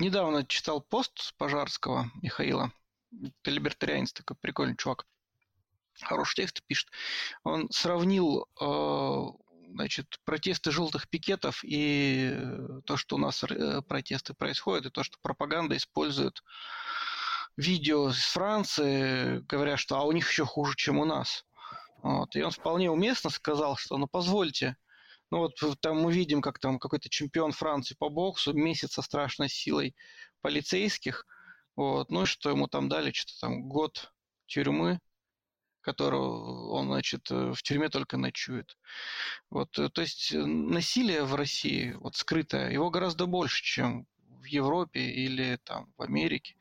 недавно 0.00 0.46
читал 0.46 0.80
пост 0.80 1.36
Пожарского 1.36 2.10
Михаила 2.22 2.72
это 3.20 3.50
либертарианец 3.50 4.12
такой 4.12 4.36
прикольный 4.40 4.76
чувак. 4.76 5.06
Хороший 6.00 6.36
текст 6.36 6.62
пишет. 6.66 6.88
Он 7.44 7.70
сравнил 7.70 8.46
э, 8.60 9.22
значит, 9.68 10.18
протесты 10.24 10.70
желтых 10.70 11.08
пикетов 11.08 11.62
и 11.62 12.34
то, 12.86 12.96
что 12.96 13.16
у 13.16 13.18
нас 13.18 13.44
э, 13.44 13.82
протесты 13.82 14.34
происходят, 14.34 14.86
и 14.86 14.90
то, 14.90 15.02
что 15.02 15.18
пропаганда 15.20 15.76
использует 15.76 16.42
видео 17.56 18.08
из 18.08 18.24
Франции, 18.24 19.40
говоря, 19.40 19.76
что 19.76 19.96
а 19.96 20.04
у 20.04 20.12
них 20.12 20.30
еще 20.30 20.46
хуже, 20.46 20.74
чем 20.76 20.98
у 20.98 21.04
нас. 21.04 21.44
Вот. 22.02 22.34
И 22.34 22.42
он 22.42 22.50
вполне 22.50 22.90
уместно 22.90 23.28
сказал, 23.28 23.76
что 23.76 23.98
ну 23.98 24.08
позвольте, 24.08 24.76
ну 25.30 25.38
вот 25.38 25.80
там 25.80 26.00
мы 26.00 26.12
видим, 26.12 26.40
как 26.40 26.58
там 26.58 26.78
какой-то 26.78 27.10
чемпион 27.10 27.52
Франции 27.52 27.94
по 27.98 28.08
боксу 28.08 28.54
месяц 28.54 28.94
со 28.94 29.02
страшной 29.02 29.50
силой 29.50 29.94
полицейских– 30.40 31.26
вот. 31.76 32.10
Ну 32.10 32.26
что 32.26 32.50
ему 32.50 32.68
там 32.68 32.88
дали? 32.88 33.12
Что-то 33.12 33.40
там 33.40 33.68
год 33.68 34.12
тюрьмы, 34.46 35.00
которого 35.82 36.70
он, 36.72 36.86
значит, 36.86 37.30
э, 37.30 37.52
в 37.52 37.62
тюрьме 37.62 37.88
только 37.88 38.16
ночует. 38.16 38.78
Вот, 39.50 39.78
э, 39.78 39.88
то 39.90 40.00
есть 40.00 40.32
э, 40.32 40.38
насилие 40.44 41.24
в 41.24 41.34
России, 41.34 41.92
вот 41.92 42.16
скрытое, 42.16 42.70
его 42.70 42.90
гораздо 42.90 43.26
больше, 43.26 43.62
чем 43.62 44.06
в 44.28 44.44
Европе 44.44 45.00
или 45.00 45.58
там 45.64 45.92
в 45.96 46.02
Америке 46.02 46.56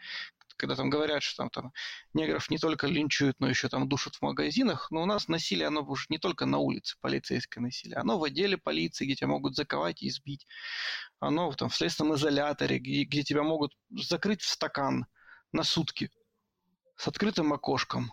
когда 0.61 0.75
там 0.75 0.91
говорят, 0.91 1.23
что 1.23 1.37
там, 1.37 1.49
там 1.49 1.73
негров 2.13 2.51
не 2.51 2.59
только 2.59 2.85
линчуют, 2.85 3.39
но 3.39 3.49
еще 3.49 3.67
там 3.67 3.89
душат 3.89 4.15
в 4.15 4.21
магазинах, 4.21 4.91
но 4.91 5.01
у 5.01 5.05
нас 5.07 5.27
насилие, 5.27 5.67
оно 5.67 5.81
уже 5.81 6.05
не 6.09 6.19
только 6.19 6.45
на 6.45 6.59
улице, 6.59 6.97
полицейское 7.01 7.63
насилие, 7.63 7.97
оно 7.97 8.19
в 8.19 8.23
отделе 8.23 8.57
полиции, 8.57 9.05
где 9.05 9.15
тебя 9.15 9.29
могут 9.29 9.55
заковать 9.55 10.03
и 10.03 10.07
избить, 10.07 10.45
оно 11.19 11.51
там 11.53 11.69
в 11.69 11.75
следственном 11.75 12.15
изоляторе, 12.15 12.77
где, 12.77 13.05
где 13.05 13.23
тебя 13.23 13.41
могут 13.41 13.73
закрыть 13.89 14.41
в 14.41 14.49
стакан 14.49 15.07
на 15.51 15.63
сутки 15.63 16.11
с 16.95 17.07
открытым 17.07 17.53
окошком. 17.53 18.11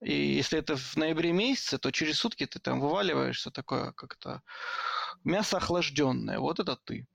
И 0.00 0.12
если 0.12 0.58
это 0.58 0.76
в 0.76 0.96
ноябре 0.96 1.32
месяце, 1.32 1.78
то 1.78 1.92
через 1.92 2.18
сутки 2.18 2.44
ты 2.44 2.58
там 2.58 2.80
вываливаешься 2.80 3.52
такое 3.52 3.92
как-то 3.92 4.42
мясо 5.22 5.58
охлажденное. 5.58 6.40
Вот 6.40 6.58
это 6.58 6.74
ты. 6.74 7.06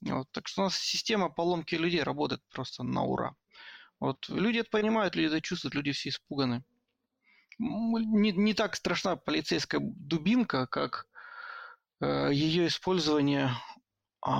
Вот, 0.00 0.30
так 0.30 0.46
что 0.46 0.62
у 0.62 0.64
нас 0.64 0.78
система 0.78 1.28
поломки 1.28 1.74
людей 1.74 2.02
работает 2.04 2.40
просто 2.50 2.84
на 2.84 3.02
ура. 3.02 3.34
Вот 4.02 4.28
люди 4.28 4.58
это 4.58 4.68
понимают, 4.68 5.14
люди 5.14 5.28
это 5.28 5.40
чувствуют, 5.40 5.76
люди 5.76 5.92
все 5.92 6.08
испуганы. 6.08 6.64
Не, 7.60 8.32
не 8.32 8.52
так 8.52 8.74
страшна 8.74 9.14
полицейская 9.14 9.80
дубинка, 9.80 10.66
как 10.66 11.06
э, 12.00 12.30
ее 12.32 12.66
использование 12.66 13.52
э, 14.26 14.30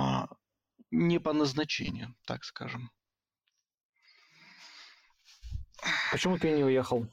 не 0.91 1.17
по 1.17 1.31
назначению, 1.31 2.13
так 2.25 2.43
скажем. 2.43 2.91
Почему 6.11 6.37
ты 6.37 6.51
не 6.51 6.65
уехал? 6.65 7.07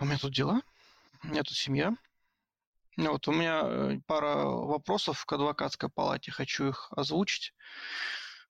у 0.00 0.04
меня 0.04 0.18
тут 0.18 0.34
дела, 0.34 0.60
у 1.22 1.28
меня 1.28 1.44
тут 1.44 1.56
семья. 1.56 1.94
Ну 2.96 3.12
вот 3.12 3.28
у 3.28 3.32
меня 3.32 3.62
э, 3.62 4.00
пара 4.08 4.44
вопросов 4.44 5.24
к 5.24 5.32
адвокатской 5.32 5.88
палате, 5.88 6.32
хочу 6.32 6.70
их 6.70 6.88
озвучить. 6.96 7.54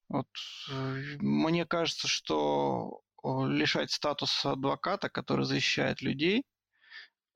Вот, 0.08 0.28
э, 0.70 1.16
мне 1.18 1.64
кажется, 1.64 2.08
что 2.08 3.00
лишать 3.24 3.90
статуса 3.90 4.52
адвоката, 4.52 5.08
который 5.08 5.46
защищает 5.46 6.02
людей, 6.02 6.44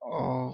а 0.00 0.52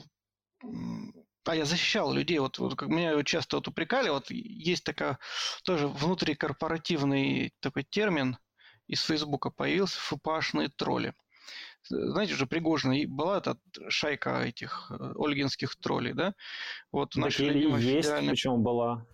я 1.55 1.64
защищал 1.64 2.12
людей, 2.12 2.38
вот, 2.38 2.59
вот 2.59 2.77
как 2.77 2.88
меня 2.88 3.22
часто 3.24 3.57
вот 3.57 3.68
упрекали, 3.68 4.09
вот 4.11 4.31
есть 4.31 4.85
такая 4.85 5.18
тоже 5.64 5.88
внутрикорпоративный 5.88 7.53
такой 7.61 7.83
термин 7.83 8.38
из 8.87 9.03
Фейсбука 9.03 9.50
появился, 9.50 9.98
фпашные 9.98 10.68
тролли 10.68 11.14
знаете, 11.88 12.35
уже 12.35 12.46
Пригожина 12.46 12.96
была 13.07 13.38
эта 13.38 13.59
шайка 13.88 14.42
этих 14.42 14.90
э, 14.90 15.12
ольгинских 15.16 15.77
троллей, 15.77 16.12
да? 16.12 16.35
Вот 16.92 17.14
наша 17.16 17.44
любимая 17.44 17.81
есть, 17.81 18.09
федеральная... 18.09 18.31
причем 18.31 18.62
была. 18.62 19.07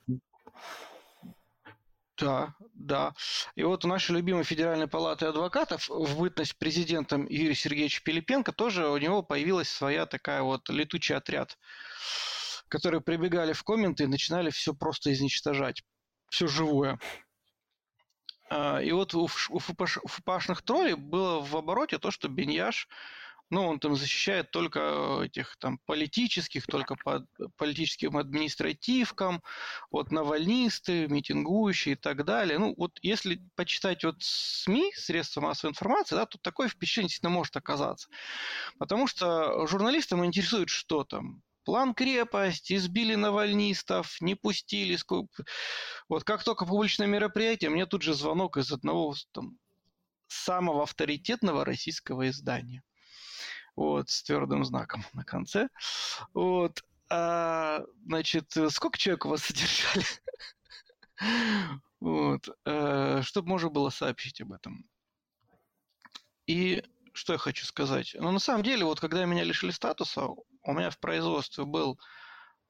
Да, 2.20 2.54
да. 2.74 3.14
И 3.54 3.62
вот 3.62 3.85
у 3.85 3.88
нашей 3.88 4.16
любимой 4.16 4.44
Федеральной 4.44 4.87
палаты 4.87 5.26
адвокатов 5.26 5.88
в 5.88 6.18
бытность 6.18 6.59
президентом 6.59 7.26
Юрия 7.26 7.54
Сергеевича 7.54 8.02
Пилипенко 8.04 8.52
тоже 8.52 8.88
у 8.88 8.96
него 8.98 9.22
появилась 9.22 9.70
своя 9.70 10.04
такая 10.04 10.42
вот 10.42 10.68
летучий 10.68 11.16
отряд, 11.16 11.56
которые 12.68 13.00
прибегали 13.00 13.54
в 13.54 13.64
комменты 13.64 14.04
и 14.04 14.06
начинали 14.06 14.50
все 14.50 14.74
просто 14.74 15.12
изничтожать, 15.12 15.83
все 16.28 16.46
живое. 16.46 17.00
А, 18.50 18.80
и 18.83 18.92
вот 18.92 19.14
у 19.14 19.26
фупашных 19.26 20.61
троллей 20.62 20.94
было 20.94 21.40
в 21.40 21.56
обороте 21.56 21.98
то, 21.98 22.11
что 22.11 22.28
Беньяш, 22.28 22.87
ну, 23.50 23.66
он 23.66 23.80
там 23.80 23.96
защищает 23.96 24.50
только 24.50 25.22
этих 25.24 25.56
там 25.58 25.78
политических, 25.86 26.66
только 26.66 26.94
по 26.96 27.26
политическим 27.56 28.16
административкам, 28.16 29.42
вот 29.90 30.12
навальнисты, 30.12 31.08
митингующие 31.08 31.94
и 31.94 31.96
так 31.96 32.24
далее. 32.24 32.58
Ну, 32.58 32.74
вот 32.76 32.98
если 33.02 33.42
почитать 33.56 34.04
вот 34.04 34.16
СМИ, 34.20 34.92
средства 34.94 35.40
массовой 35.40 35.72
информации, 35.72 36.14
да, 36.14 36.26
то 36.26 36.38
такое 36.38 36.68
впечатление 36.68 37.08
действительно 37.08 37.30
может 37.30 37.56
оказаться. 37.56 38.08
Потому 38.78 39.06
что 39.06 39.66
журналистам 39.66 40.24
интересует, 40.24 40.68
что 40.68 41.04
там, 41.04 41.42
План 41.64 41.94
крепость, 41.94 42.72
избили 42.72 43.14
навальнистов, 43.16 44.20
не 44.20 44.34
пустили. 44.34 44.98
Вот 46.08 46.24
как 46.24 46.42
только 46.42 46.64
публичное 46.64 47.06
мероприятие, 47.06 47.70
мне 47.70 47.84
тут 47.84 48.02
же 48.02 48.14
звонок 48.14 48.56
из 48.56 48.72
одного 48.72 49.14
там, 49.32 49.58
самого 50.26 50.84
авторитетного 50.84 51.64
российского 51.64 52.28
издания. 52.28 52.82
Вот, 53.76 54.11
с 54.11 54.22
твердым 54.22 54.64
знаком 54.64 55.04
на 55.12 55.24
конце. 55.24 55.68
Вот. 56.35 56.85
А, 57.11 57.83
значит, 58.04 58.54
сколько 58.70 58.98
человек 58.98 59.26
у 59.26 59.30
вас 59.30 59.42
содержали? 59.44 60.04
Вот. 62.00 62.48
А, 62.64 63.22
чтобы 63.22 63.48
можно 63.48 63.70
было 63.70 63.90
сообщить 63.90 64.40
об 64.40 64.52
этом. 64.52 64.88
И 66.46 66.83
что 67.12 67.35
я 67.35 67.38
хочу 67.38 67.66
сказать? 67.66 68.16
Ну, 68.18 68.30
на 68.30 68.38
самом 68.38 68.62
деле, 68.62 68.85
вот 68.85 69.00
когда 69.00 69.24
меня 69.24 69.44
лишили 69.44 69.70
статуса, 69.70 70.26
у 70.26 70.72
меня 70.72 70.90
в 70.90 70.98
производстве 70.98 71.64
был, 71.64 71.98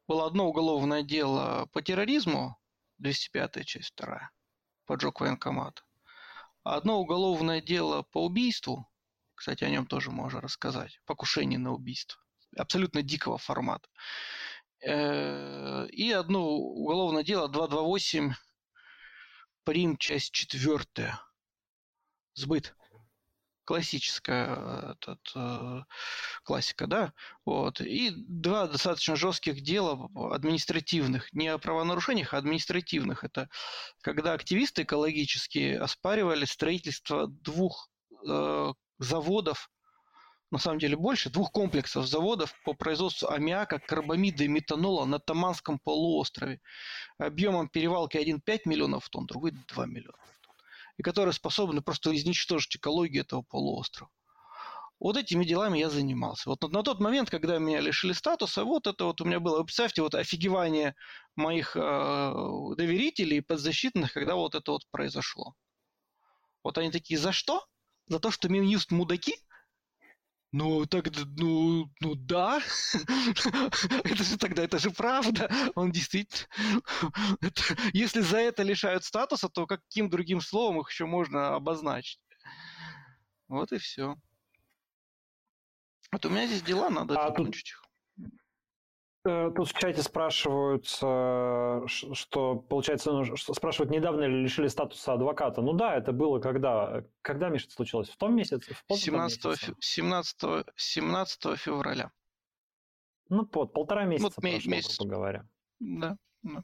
было 0.06 0.26
одно 0.26 0.48
уголовное 0.48 1.02
дело 1.02 1.66
по 1.72 1.82
терроризму, 1.82 2.58
205 2.98 3.64
часть 3.64 3.94
2, 3.96 4.30
поджог 4.86 5.20
военкомата. 5.20 5.82
Одно 6.62 7.00
уголовное 7.00 7.62
дело 7.62 8.02
по 8.02 8.24
убийству, 8.24 8.89
кстати, 9.40 9.64
о 9.64 9.70
нем 9.70 9.86
тоже 9.86 10.10
можно 10.10 10.42
рассказать, 10.42 11.00
покушение 11.06 11.58
на 11.58 11.72
убийство, 11.72 12.20
абсолютно 12.58 13.02
дикого 13.02 13.38
формата. 13.38 13.88
Э, 14.84 15.86
и 15.86 16.12
одно 16.12 16.46
уголовное 16.46 17.22
дело 17.22 17.48
228 17.48 18.34
прим, 19.64 19.96
часть 19.96 20.32
4, 20.32 21.18
сбыт. 22.34 22.74
Классическая 23.64 24.92
этот, 24.92 25.32
э, 25.34 25.84
классика, 26.42 26.86
да, 26.86 27.14
вот, 27.46 27.80
и 27.80 28.10
два 28.10 28.66
достаточно 28.66 29.16
жестких 29.16 29.62
дела 29.62 30.10
административных, 30.34 31.32
не 31.32 31.48
о 31.48 31.56
правонарушениях, 31.56 32.34
а 32.34 32.38
административных. 32.38 33.24
Это 33.24 33.48
когда 34.02 34.34
активисты 34.34 34.82
экологические 34.82 35.80
оспаривали 35.80 36.44
строительство 36.44 37.26
двух 37.26 37.88
э, 38.28 38.72
заводов, 39.00 39.70
на 40.52 40.58
самом 40.58 40.78
деле 40.78 40.96
больше, 40.96 41.30
двух 41.30 41.50
комплексов 41.50 42.06
заводов 42.06 42.54
по 42.64 42.74
производству 42.74 43.28
аммиака, 43.28 43.80
карбамида 43.80 44.44
и 44.44 44.48
метанола 44.48 45.04
на 45.04 45.18
Таманском 45.18 45.78
полуострове 45.78 46.60
объемом 47.18 47.68
перевалки 47.68 48.16
1,5 48.16 48.60
миллионов 48.66 49.08
тонн, 49.08 49.26
другой 49.26 49.52
2 49.68 49.86
миллиона 49.86 50.18
и 51.00 51.02
которые 51.02 51.32
способны 51.32 51.80
просто 51.80 52.14
изничтожить 52.14 52.76
экологию 52.76 53.22
этого 53.22 53.40
полуострова. 53.40 54.10
Вот 54.98 55.16
этими 55.16 55.46
делами 55.46 55.78
я 55.78 55.88
занимался. 55.88 56.50
Вот 56.50 56.62
на 56.70 56.82
тот 56.82 57.00
момент, 57.00 57.30
когда 57.30 57.58
меня 57.58 57.80
лишили 57.80 58.12
статуса, 58.12 58.64
вот 58.64 58.86
это 58.86 59.06
вот 59.06 59.18
у 59.22 59.24
меня 59.24 59.40
было. 59.40 59.56
Вы 59.56 59.64
представьте, 59.64 60.02
вот 60.02 60.14
офигевание 60.14 60.94
моих 61.36 61.74
э, 61.74 61.80
доверителей 62.76 63.38
и 63.38 63.40
подзащитных, 63.40 64.12
когда 64.12 64.34
вот 64.34 64.54
это 64.54 64.72
вот 64.72 64.82
произошло. 64.90 65.54
Вот 66.62 66.76
они 66.76 66.90
такие, 66.90 67.18
за 67.18 67.32
что? 67.32 67.64
За 68.10 68.18
то, 68.18 68.32
что 68.32 68.48
Минюст 68.48 68.90
мудаки? 68.90 69.36
Ну, 70.50 70.84
так, 70.84 71.06
ну, 71.36 71.88
ну 72.00 72.14
да. 72.16 72.60
это 74.04 74.24
же 74.24 74.36
тогда, 74.36 74.64
это 74.64 74.80
же 74.80 74.90
правда. 74.90 75.48
Он 75.76 75.92
действительно... 75.92 76.48
это, 77.40 77.62
если 77.92 78.20
за 78.20 78.38
это 78.38 78.64
лишают 78.64 79.04
статуса, 79.04 79.48
то 79.48 79.64
каким 79.68 80.10
другим 80.10 80.40
словом 80.40 80.80
их 80.80 80.90
еще 80.90 81.06
можно 81.06 81.54
обозначить? 81.54 82.20
Вот 83.46 83.70
и 83.70 83.78
все. 83.78 84.16
Вот 86.10 86.26
у 86.26 86.30
меня 86.30 86.48
здесь 86.48 86.62
дела, 86.62 86.90
надо 86.90 87.14
а 87.16 87.28
закончить 87.28 87.68
их. 87.68 87.84
Э, 89.24 89.50
тут 89.54 89.68
в 89.68 89.78
чате 89.78 90.02
спрашивают, 90.02 90.86
что, 90.86 92.54
получается, 92.68 93.12
ну, 93.12 93.36
спрашивают, 93.36 93.90
недавно 93.90 94.24
ли 94.24 94.42
лишили 94.42 94.68
статуса 94.68 95.12
адвоката. 95.12 95.60
Ну 95.60 95.74
да, 95.74 95.94
это 95.96 96.12
было 96.12 96.38
когда? 96.38 97.04
Когда, 97.20 97.48
Миша, 97.50 97.66
это 97.66 97.74
случилось? 97.74 98.08
В 98.08 98.16
том 98.16 98.34
месяце? 98.34 98.74
В 98.88 98.94
17, 98.94 99.74
17, 99.78 100.66
17 100.74 101.58
февраля. 101.58 102.10
Ну, 103.28 103.46
под 103.46 103.72
полтора 103.72 104.04
месяца 104.04 104.24
вот 104.24 104.34
прошло, 104.34 104.70
месяц. 104.70 104.98
грубо 104.98 105.14
говоря. 105.14 105.44
Да. 105.78 106.16
да. 106.42 106.62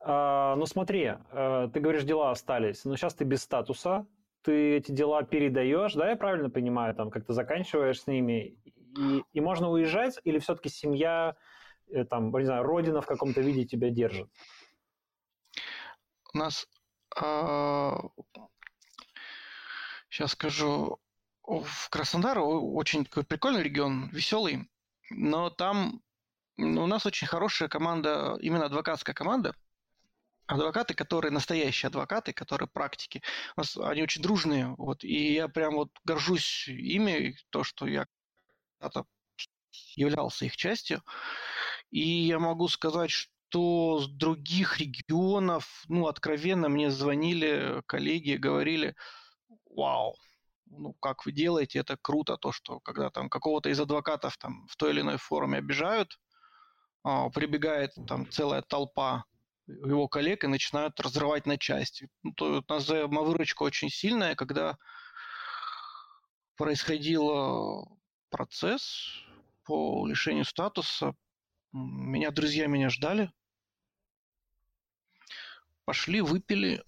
А, 0.00 0.54
ну 0.54 0.66
смотри, 0.66 1.14
э, 1.32 1.68
ты 1.72 1.80
говоришь, 1.80 2.04
дела 2.04 2.30
остались, 2.30 2.84
но 2.84 2.94
сейчас 2.96 3.14
ты 3.14 3.24
без 3.24 3.42
статуса, 3.42 4.06
ты 4.42 4.76
эти 4.76 4.92
дела 4.92 5.24
передаешь, 5.24 5.94
да, 5.94 6.10
я 6.10 6.16
правильно 6.16 6.48
понимаю, 6.48 6.94
там 6.94 7.10
как-то 7.10 7.32
заканчиваешь 7.32 8.02
с 8.02 8.06
ними, 8.06 8.56
и, 8.96 9.24
и 9.32 9.40
можно 9.40 9.70
уезжать, 9.70 10.18
или 10.24 10.38
все-таки 10.38 10.68
семья, 10.68 11.36
э, 11.88 12.04
там, 12.04 12.36
не 12.36 12.44
знаю, 12.44 12.64
родина 12.64 13.00
в 13.00 13.06
каком-то 13.06 13.40
виде 13.40 13.64
тебя 13.64 13.90
держит? 13.90 14.28
У 16.34 16.38
нас, 16.38 16.68
а, 17.16 17.98
сейчас 20.10 20.32
скажу, 20.32 20.98
в 21.46 21.90
Краснодар 21.90 22.38
очень 22.40 23.04
такой 23.04 23.24
прикольный 23.24 23.62
регион, 23.62 24.08
веселый, 24.08 24.68
но 25.10 25.50
там 25.50 26.02
ну, 26.56 26.84
у 26.84 26.86
нас 26.86 27.06
очень 27.06 27.26
хорошая 27.26 27.68
команда, 27.68 28.36
именно 28.40 28.66
адвокатская 28.66 29.14
команда, 29.14 29.54
адвокаты, 30.46 30.94
которые 30.94 31.30
настоящие 31.30 31.88
адвокаты, 31.88 32.32
которые 32.32 32.68
практики. 32.68 33.22
У 33.56 33.60
нас 33.60 33.76
они 33.76 34.02
очень 34.02 34.22
дружные, 34.22 34.74
вот, 34.78 35.04
и 35.04 35.34
я 35.34 35.48
прям 35.48 35.74
вот 35.74 35.90
горжусь 36.04 36.68
ими, 36.68 37.36
то, 37.50 37.62
что 37.64 37.86
я 37.86 38.06
когда-то 38.78 39.06
являлся 39.94 40.44
их 40.44 40.56
частью. 40.56 41.02
И 41.90 42.00
я 42.00 42.38
могу 42.38 42.68
сказать, 42.68 43.10
что 43.10 44.00
с 44.00 44.08
других 44.08 44.78
регионов, 44.78 45.84
ну, 45.88 46.06
откровенно 46.06 46.68
мне 46.68 46.90
звонили 46.90 47.82
коллеги, 47.86 48.36
говорили, 48.36 48.94
вау, 49.70 50.16
ну, 50.66 50.94
как 50.94 51.26
вы 51.26 51.32
делаете, 51.32 51.78
это 51.78 51.96
круто, 51.96 52.36
то, 52.36 52.52
что 52.52 52.80
когда 52.80 53.10
там 53.10 53.28
какого-то 53.28 53.68
из 53.68 53.80
адвокатов 53.80 54.36
там 54.36 54.66
в 54.68 54.76
той 54.76 54.90
или 54.90 55.00
иной 55.00 55.16
форме 55.16 55.58
обижают, 55.58 56.18
а, 57.04 57.30
прибегает 57.30 57.92
там 58.08 58.28
целая 58.30 58.62
толпа 58.62 59.24
его 59.66 60.08
коллег 60.08 60.44
и 60.44 60.48
начинают 60.48 60.98
разрывать 61.00 61.46
на 61.46 61.58
части. 61.58 62.08
Ну, 62.22 62.32
то 62.32 62.62
у 62.66 62.72
нас 62.72 62.84
взаимовыручка 62.84 63.62
очень 63.62 63.90
сильная, 63.90 64.34
когда 64.34 64.76
происходило 66.56 67.86
процесс 68.30 69.24
по 69.64 70.06
лишению 70.06 70.44
статуса. 70.44 71.14
Меня 71.72 72.30
друзья 72.30 72.66
меня 72.66 72.90
ждали. 72.90 73.30
Пошли, 75.84 76.20
выпили 76.20 76.82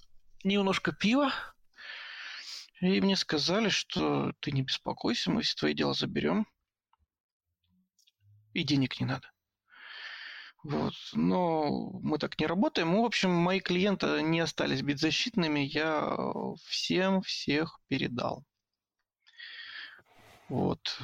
немножко 0.44 0.92
пива. 0.92 1.32
И 2.80 3.00
мне 3.00 3.16
сказали, 3.16 3.68
что 3.68 4.32
ты 4.40 4.52
не 4.52 4.62
беспокойся, 4.62 5.30
мы 5.30 5.42
все 5.42 5.54
твои 5.56 5.74
дела 5.74 5.94
заберем. 5.94 6.46
и 8.52 8.62
денег 8.64 9.00
не 9.00 9.06
надо. 9.06 9.30
Вот. 10.64 10.94
Но 11.12 11.90
мы 12.02 12.18
так 12.18 12.38
не 12.40 12.46
работаем. 12.46 12.90
Ну, 12.92 13.02
в 13.02 13.06
общем, 13.06 13.30
мои 13.30 13.60
клиенты 13.60 14.22
не 14.22 14.40
остались 14.40 14.82
беззащитными. 14.82 15.60
Я 15.60 16.16
всем 16.66 17.22
всех 17.22 17.80
передал. 17.88 18.44
Вот 20.48 20.98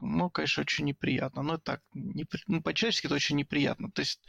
ну, 0.00 0.30
конечно, 0.30 0.62
очень 0.62 0.86
неприятно. 0.86 1.42
Но 1.42 1.58
так, 1.58 1.80
не, 1.92 2.26
ну, 2.46 2.62
по-человечески 2.62 3.06
это 3.06 3.14
очень 3.14 3.36
неприятно. 3.36 3.90
То 3.92 4.00
есть, 4.00 4.20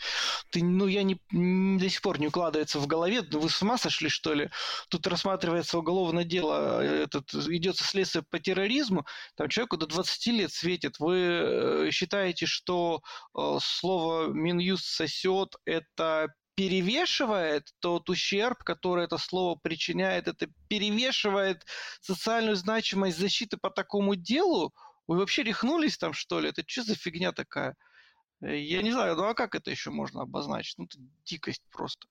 ты, 0.51 0.63
ну, 0.63 0.87
я 0.87 1.03
не, 1.03 1.19
не, 1.31 1.79
до 1.79 1.89
сих 1.89 2.01
пор 2.01 2.19
не 2.19 2.27
укладывается 2.27 2.79
в 2.79 2.87
голове, 2.87 3.21
вы 3.21 3.49
с 3.49 3.61
ума 3.61 3.77
сошли, 3.77 4.09
что 4.09 4.33
ли? 4.33 4.49
Тут 4.89 5.07
рассматривается 5.07 5.77
уголовное 5.77 6.23
дело, 6.23 6.81
э, 6.81 7.03
этот, 7.03 7.33
идется 7.33 7.83
следствие 7.83 8.23
по 8.29 8.39
терроризму, 8.39 9.05
там 9.35 9.49
человеку 9.49 9.77
до 9.77 9.87
20 9.87 10.27
лет 10.27 10.51
светит. 10.51 10.99
Вы 10.99 11.17
э, 11.17 11.91
считаете, 11.91 12.45
что 12.45 13.01
э, 13.37 13.57
слово 13.61 14.27
«Минюст 14.27 14.85
сосет»– 14.85 15.55
это 15.65 16.27
перевешивает 16.61 17.73
тот 17.79 18.07
ущерб, 18.11 18.63
который 18.63 19.05
это 19.05 19.17
слово 19.17 19.55
причиняет, 19.55 20.27
это 20.27 20.47
перевешивает 20.67 21.65
социальную 22.01 22.55
значимость 22.55 23.17
защиты 23.17 23.57
по 23.57 23.71
такому 23.71 24.15
делу, 24.15 24.71
вы 25.07 25.17
вообще 25.17 25.41
рехнулись 25.41 25.97
там, 25.97 26.13
что 26.13 26.39
ли? 26.39 26.49
Это 26.49 26.61
что 26.67 26.83
за 26.83 26.93
фигня 26.93 27.31
такая? 27.31 27.75
Э, 28.43 28.55
я 28.55 28.83
не 28.83 28.91
знаю, 28.91 29.15
ну 29.15 29.23
а 29.23 29.33
как 29.33 29.55
это 29.55 29.71
еще 29.71 29.89
можно 29.89 30.21
обозначить? 30.21 30.77
Ну, 30.77 30.85
это 30.85 30.97
дикость 31.25 31.63
просто. 31.71 32.07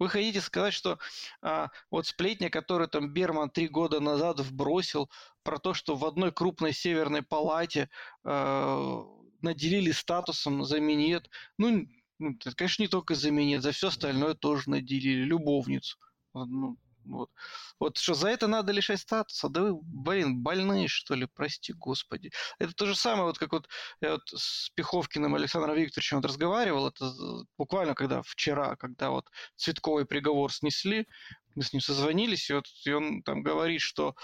Вы 0.00 0.08
хотите 0.08 0.40
сказать, 0.40 0.74
что 0.74 0.98
а, 1.40 1.68
вот 1.92 2.08
сплетня, 2.08 2.50
которую 2.50 2.88
там 2.88 3.12
Берман 3.12 3.50
три 3.50 3.68
года 3.68 4.00
назад 4.00 4.40
вбросил 4.40 5.08
про 5.44 5.58
то, 5.58 5.74
что 5.74 5.94
в 5.94 6.04
одной 6.04 6.32
крупной 6.32 6.72
северной 6.72 7.22
палате 7.22 7.88
а, 8.24 9.04
наделили 9.42 9.92
статусом 9.92 10.64
за 10.64 10.80
минет, 10.80 11.30
ну, 11.56 11.86
ну, 12.20 12.36
это, 12.38 12.54
конечно, 12.54 12.82
не 12.82 12.88
только 12.88 13.14
за 13.14 13.30
минет, 13.30 13.62
за 13.62 13.72
все 13.72 13.88
остальное 13.88 14.34
тоже 14.34 14.68
наделили, 14.68 15.24
любовницу. 15.24 15.98
Ну, 16.34 16.76
вот. 17.04 17.30
вот 17.78 17.96
что 17.96 18.14
за 18.14 18.28
это 18.28 18.46
надо 18.46 18.72
лишать 18.72 19.00
статуса? 19.00 19.48
Да 19.48 19.62
вы, 19.62 19.80
блин, 19.82 20.42
больные, 20.42 20.86
что 20.86 21.14
ли, 21.14 21.26
прости 21.26 21.72
господи. 21.72 22.30
Это 22.58 22.74
то 22.74 22.86
же 22.86 22.94
самое, 22.94 23.24
вот 23.24 23.38
как 23.38 23.52
вот 23.52 23.68
я 24.02 24.12
вот 24.12 24.22
с 24.28 24.70
Пиховкиным 24.74 25.34
Александром 25.34 25.76
Викторовичем 25.76 26.18
вот 26.18 26.26
разговаривал, 26.26 26.88
это 26.88 27.10
буквально 27.56 27.94
когда 27.94 28.20
вчера, 28.22 28.76
когда 28.76 29.10
вот 29.10 29.26
цветковый 29.56 30.04
приговор 30.04 30.52
снесли, 30.52 31.06
мы 31.54 31.62
с 31.62 31.72
ним 31.72 31.80
созвонились, 31.80 32.50
и, 32.50 32.52
вот, 32.52 32.66
и 32.84 32.92
он 32.92 33.22
там 33.22 33.42
говорит, 33.42 33.80
что 33.80 34.14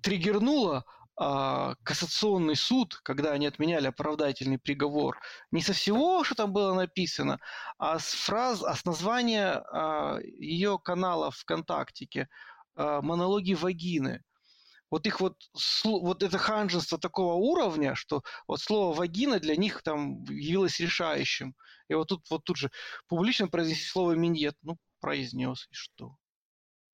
триггернуло 0.00 0.84
кассационный 1.16 2.56
суд, 2.56 2.96
когда 3.02 3.32
они 3.32 3.46
отменяли 3.46 3.86
оправдательный 3.86 4.58
приговор, 4.58 5.18
не 5.50 5.62
со 5.62 5.72
всего, 5.72 6.24
что 6.24 6.34
там 6.34 6.52
было 6.52 6.74
написано, 6.74 7.40
а 7.78 7.98
с 7.98 8.12
фраз, 8.12 8.62
а 8.62 8.74
с 8.74 8.84
названия 8.84 9.64
а, 9.72 10.18
ее 10.20 10.78
канала 10.78 11.30
ВКонтактике 11.30 12.28
а, 12.74 13.00
«Монологи 13.00 13.54
вагины». 13.54 14.22
Вот 14.90 15.06
их 15.06 15.20
вот, 15.20 15.36
вот 15.84 16.22
это 16.22 16.38
ханжество 16.38 16.98
такого 16.98 17.34
уровня, 17.34 17.94
что 17.94 18.22
вот 18.46 18.60
слово 18.60 18.94
«вагина» 18.94 19.40
для 19.40 19.56
них 19.56 19.82
там 19.82 20.22
явилось 20.24 20.78
решающим. 20.80 21.56
И 21.88 21.94
вот 21.94 22.08
тут, 22.08 22.30
вот 22.30 22.44
тут 22.44 22.56
же 22.56 22.70
публично 23.08 23.48
произнести 23.48 23.84
слово 23.84 24.12
«миньет». 24.12 24.56
Ну, 24.62 24.76
произнес, 25.00 25.66
и 25.70 25.74
что? 25.74 26.16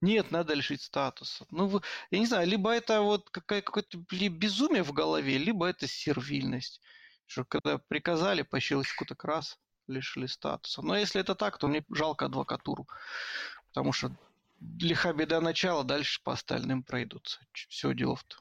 Нет, 0.02 0.32
надо 0.32 0.54
лишить 0.54 0.82
статуса. 0.82 1.46
Ну, 1.50 1.80
я 2.10 2.18
не 2.18 2.26
знаю, 2.26 2.46
либо 2.48 2.72
это 2.72 3.02
вот 3.02 3.30
какое-то 3.30 3.98
безумие 3.98 4.82
в 4.82 4.92
голове, 4.92 5.38
либо 5.38 5.66
это 5.66 5.86
сервильность. 5.86 6.80
Что 7.26 7.44
когда 7.44 7.78
приказали 7.78 8.42
по 8.42 8.58
щелчку 8.58 9.04
так 9.04 9.24
раз, 9.24 9.58
лишили 9.86 10.26
статуса. 10.26 10.82
Но 10.82 10.96
если 10.96 11.20
это 11.20 11.36
так, 11.36 11.56
то 11.56 11.68
мне 11.68 11.84
жалко 11.88 12.26
адвокатуру. 12.26 12.88
Потому 13.68 13.92
что 13.92 14.10
лиха 14.80 15.12
беда 15.12 15.40
начала, 15.40 15.84
дальше 15.84 16.20
по 16.24 16.32
остальным 16.32 16.82
пройдутся. 16.82 17.38
Все 17.52 17.94
дело 17.94 18.16
в 18.16 18.24
том. 18.24 18.40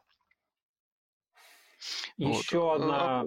Еще 2.18 2.60
вот. 2.60 2.82
одна 2.82 3.22
а, 3.22 3.26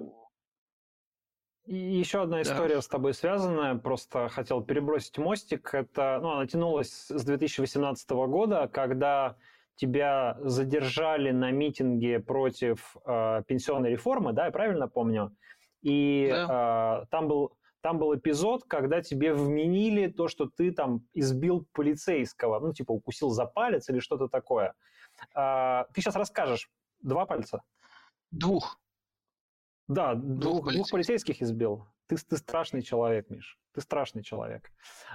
и 1.65 1.75
еще 1.75 2.21
одна 2.21 2.43
история 2.43 2.75
да. 2.75 2.81
с 2.81 2.87
тобой 2.87 3.13
связанная, 3.13 3.75
просто 3.75 4.29
хотел 4.29 4.63
перебросить 4.63 5.17
мостик. 5.17 5.73
Это, 5.73 6.19
ну, 6.21 6.31
она 6.31 6.45
тянулась 6.45 7.07
с 7.09 7.23
2018 7.23 8.09
года, 8.11 8.69
когда 8.71 9.35
тебя 9.75 10.37
задержали 10.41 11.31
на 11.31 11.51
митинге 11.51 12.19
против 12.19 12.95
э, 13.05 13.43
пенсионной 13.47 13.91
реформы, 13.91 14.31
да, 14.33 14.45
я 14.45 14.51
правильно 14.51 14.87
помню? 14.87 15.35
И 15.81 16.29
да. 16.31 17.01
э, 17.03 17.05
там 17.09 17.27
был 17.27 17.57
там 17.81 17.99
был 17.99 18.15
эпизод, 18.15 18.63
когда 18.63 19.03
тебе 19.03 19.31
вменили 19.31 20.07
то, 20.07 20.27
что 20.27 20.49
ты 20.49 20.71
там 20.71 21.01
избил 21.13 21.67
полицейского, 21.71 22.59
ну, 22.59 22.73
типа 22.73 22.91
укусил 22.91 23.29
за 23.29 23.45
палец 23.45 23.89
или 23.89 23.99
что-то 23.99 24.27
такое. 24.27 24.73
Э, 25.35 25.85
ты 25.93 26.01
сейчас 26.01 26.15
расскажешь. 26.15 26.69
Два 27.01 27.25
пальца? 27.25 27.61
Двух. 28.31 28.79
Да, 29.87 30.15
двух, 30.15 30.41
двух, 30.41 30.63
полицейских. 30.63 30.75
двух 30.75 30.91
полицейских 30.91 31.41
избил. 31.41 31.85
Ты, 32.07 32.17
ты 32.17 32.37
страшный 32.37 32.81
человек, 32.81 33.29
Миш. 33.29 33.59
Ты 33.73 33.81
страшный 33.81 34.23
человек. 34.23 34.71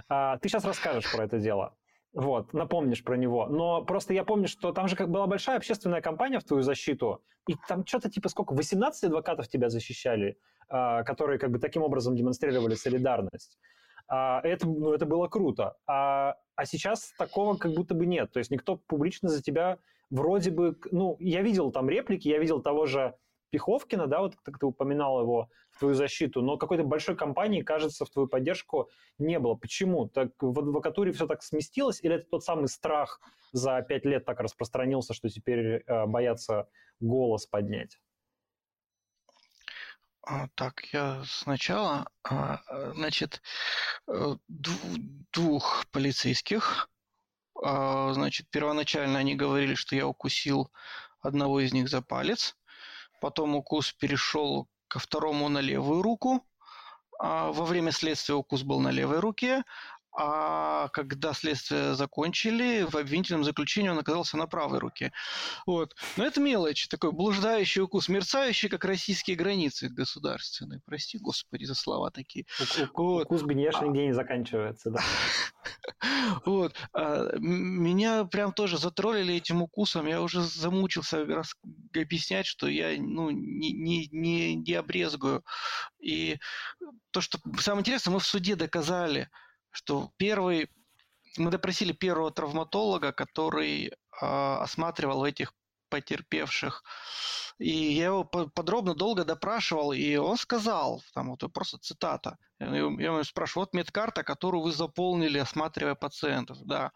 А, 0.08 0.38
ты 0.38 0.48
сейчас 0.48 0.64
расскажешь 0.64 1.10
про 1.12 1.24
это 1.24 1.38
дело. 1.38 1.76
Вот, 2.12 2.52
напомнишь 2.52 3.04
про 3.04 3.16
него. 3.16 3.46
Но 3.46 3.84
просто 3.84 4.14
я 4.14 4.24
помню, 4.24 4.48
что 4.48 4.72
там 4.72 4.88
же 4.88 4.96
как 4.96 5.10
была 5.10 5.26
большая 5.26 5.56
общественная 5.56 6.00
кампания 6.00 6.40
в 6.40 6.44
твою 6.44 6.62
защиту, 6.62 7.22
и 7.46 7.54
там 7.68 7.86
что-то 7.86 8.10
типа 8.10 8.28
сколько, 8.28 8.52
18 8.52 9.04
адвокатов 9.04 9.48
тебя 9.48 9.68
защищали, 9.68 10.36
а, 10.68 11.04
которые 11.04 11.38
как 11.38 11.50
бы 11.50 11.58
таким 11.58 11.82
образом 11.82 12.16
демонстрировали 12.16 12.74
солидарность. 12.74 13.58
А, 14.08 14.40
это, 14.42 14.66
ну, 14.68 14.92
это 14.92 15.06
было 15.06 15.28
круто. 15.28 15.76
А, 15.86 16.34
а 16.56 16.64
сейчас 16.64 17.12
такого 17.16 17.56
как 17.56 17.72
будто 17.72 17.94
бы 17.94 18.06
нет. 18.06 18.32
То 18.32 18.38
есть 18.38 18.50
никто 18.50 18.76
публично 18.76 19.28
за 19.28 19.40
тебя 19.40 19.78
вроде 20.10 20.50
бы... 20.50 20.76
Ну, 20.90 21.16
я 21.20 21.42
видел 21.42 21.70
там 21.70 21.88
реплики, 21.88 22.28
я 22.28 22.38
видел 22.38 22.60
того 22.60 22.86
же 22.86 23.14
Пиховкина, 23.50 24.06
да, 24.06 24.20
вот 24.20 24.36
как 24.42 24.58
ты 24.58 24.66
упоминал 24.66 25.20
его 25.20 25.48
в 25.70 25.78
твою 25.78 25.94
защиту, 25.94 26.42
но 26.42 26.56
какой-то 26.56 26.84
большой 26.84 27.16
компании, 27.16 27.62
кажется, 27.62 28.04
в 28.04 28.10
твою 28.10 28.28
поддержку 28.28 28.88
не 29.18 29.38
было. 29.38 29.54
Почему? 29.54 30.08
Так 30.08 30.30
в 30.40 30.58
адвокатуре 30.58 31.12
все 31.12 31.26
так 31.26 31.42
сместилось, 31.42 32.00
или 32.02 32.16
это 32.16 32.26
тот 32.30 32.44
самый 32.44 32.68
страх 32.68 33.20
за 33.52 33.82
пять 33.82 34.04
лет 34.04 34.24
так 34.24 34.40
распространился, 34.40 35.14
что 35.14 35.28
теперь 35.28 35.82
э, 35.86 36.06
боятся 36.06 36.68
голос 37.00 37.46
поднять? 37.46 37.98
А, 40.22 40.48
так, 40.54 40.84
я 40.92 41.22
сначала, 41.24 42.08
а, 42.22 42.60
значит, 42.94 43.42
э, 44.06 44.36
двух 45.32 45.86
полицейских, 45.90 46.88
а, 47.62 48.12
значит, 48.12 48.48
первоначально 48.50 49.18
они 49.18 49.34
говорили, 49.34 49.74
что 49.74 49.96
я 49.96 50.06
укусил 50.06 50.70
одного 51.20 51.60
из 51.60 51.72
них 51.72 51.88
за 51.88 52.02
палец, 52.02 52.56
Потом 53.20 53.54
укус 53.54 53.92
перешел 53.92 54.68
ко 54.88 54.98
второму 54.98 55.48
на 55.48 55.60
левую 55.60 56.02
руку. 56.02 56.44
А 57.18 57.52
во 57.52 57.64
время 57.64 57.92
следствия 57.92 58.34
укус 58.34 58.62
был 58.62 58.80
на 58.80 58.90
левой 58.90 59.20
руке, 59.20 59.62
а 60.22 60.88
когда 60.88 61.32
следствие 61.32 61.94
закончили, 61.94 62.82
в 62.82 62.94
обвинительном 62.94 63.42
заключении 63.42 63.88
он 63.88 63.98
оказался 63.98 64.36
на 64.36 64.46
правой 64.46 64.78
руке. 64.78 65.12
Вот. 65.64 65.96
Но 66.18 66.26
это 66.26 66.42
мелочь, 66.42 66.88
такой 66.88 67.10
блуждающий 67.10 67.80
укус, 67.80 68.10
мерцающий, 68.10 68.68
как 68.68 68.84
российские 68.84 69.38
границы 69.38 69.88
государственные. 69.88 70.82
Прости, 70.84 71.16
господи, 71.16 71.64
за 71.64 71.74
слова 71.74 72.10
такие. 72.10 72.44
Вот. 72.92 73.24
Укус 73.24 73.42
Беньяш 73.44 73.80
нигде 73.80 74.08
не 74.08 74.12
заканчивается, 74.12 74.90
да. 74.90 75.00
Вот. 76.44 76.74
А, 76.92 77.30
меня 77.38 78.24
прям 78.24 78.52
тоже 78.52 78.76
затроллили 78.76 79.36
этим 79.36 79.62
укусом. 79.62 80.06
Я 80.06 80.20
уже 80.20 80.42
замучился 80.42 81.22
объяснять, 81.94 82.44
что 82.44 82.66
я 82.66 82.94
ну, 83.00 83.30
не, 83.30 83.72
не, 83.72 84.08
не, 84.12 84.54
не 84.54 84.74
обрезгую. 84.74 85.44
И 85.98 86.38
то, 87.10 87.22
что 87.22 87.38
самое 87.58 87.80
интересное, 87.80 88.12
мы 88.12 88.20
в 88.20 88.26
суде 88.26 88.54
доказали, 88.54 89.30
что 89.70 90.10
первый, 90.16 90.68
мы 91.36 91.50
допросили 91.50 91.92
первого 91.92 92.30
травматолога, 92.30 93.12
который 93.12 93.88
э, 93.88 93.92
осматривал 94.20 95.24
этих 95.24 95.52
потерпевших. 95.90 96.82
И 97.58 97.70
я 97.70 98.06
его 98.06 98.24
подробно, 98.24 98.94
долго 98.94 99.24
допрашивал, 99.24 99.92
и 99.92 100.16
он 100.16 100.38
сказал, 100.38 101.02
там 101.12 101.30
вот 101.30 101.52
просто 101.52 101.78
цитата, 101.78 102.38
я 102.58 102.68
его 102.68 103.22
спрашиваю, 103.24 103.66
вот 103.66 103.74
медкарта, 103.74 104.22
которую 104.22 104.62
вы 104.62 104.72
заполнили, 104.72 105.38
осматривая 105.38 105.94
пациентов, 105.94 106.58
да. 106.64 106.90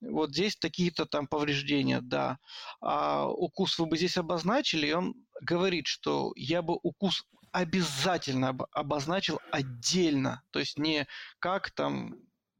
Вот 0.00 0.30
здесь 0.30 0.56
такие-то 0.56 1.06
там 1.06 1.26
повреждения, 1.26 2.00
да. 2.00 2.38
А 2.80 3.26
укус 3.26 3.78
вы 3.78 3.86
бы 3.86 3.96
здесь 3.96 4.16
обозначили, 4.16 4.88
и 4.88 4.92
он 4.92 5.14
говорит, 5.40 5.86
что 5.86 6.32
я 6.36 6.62
бы 6.62 6.78
укус 6.82 7.24
обязательно 7.52 8.56
обозначил 8.72 9.40
отдельно. 9.50 10.42
То 10.50 10.58
есть 10.58 10.78
не 10.78 11.06
как 11.38 11.70
там 11.70 12.16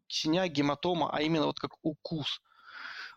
синяк, 0.08 0.50
гематома, 0.52 1.10
а 1.12 1.22
именно 1.22 1.46
вот 1.46 1.58
как 1.58 1.72
укус. 1.82 2.40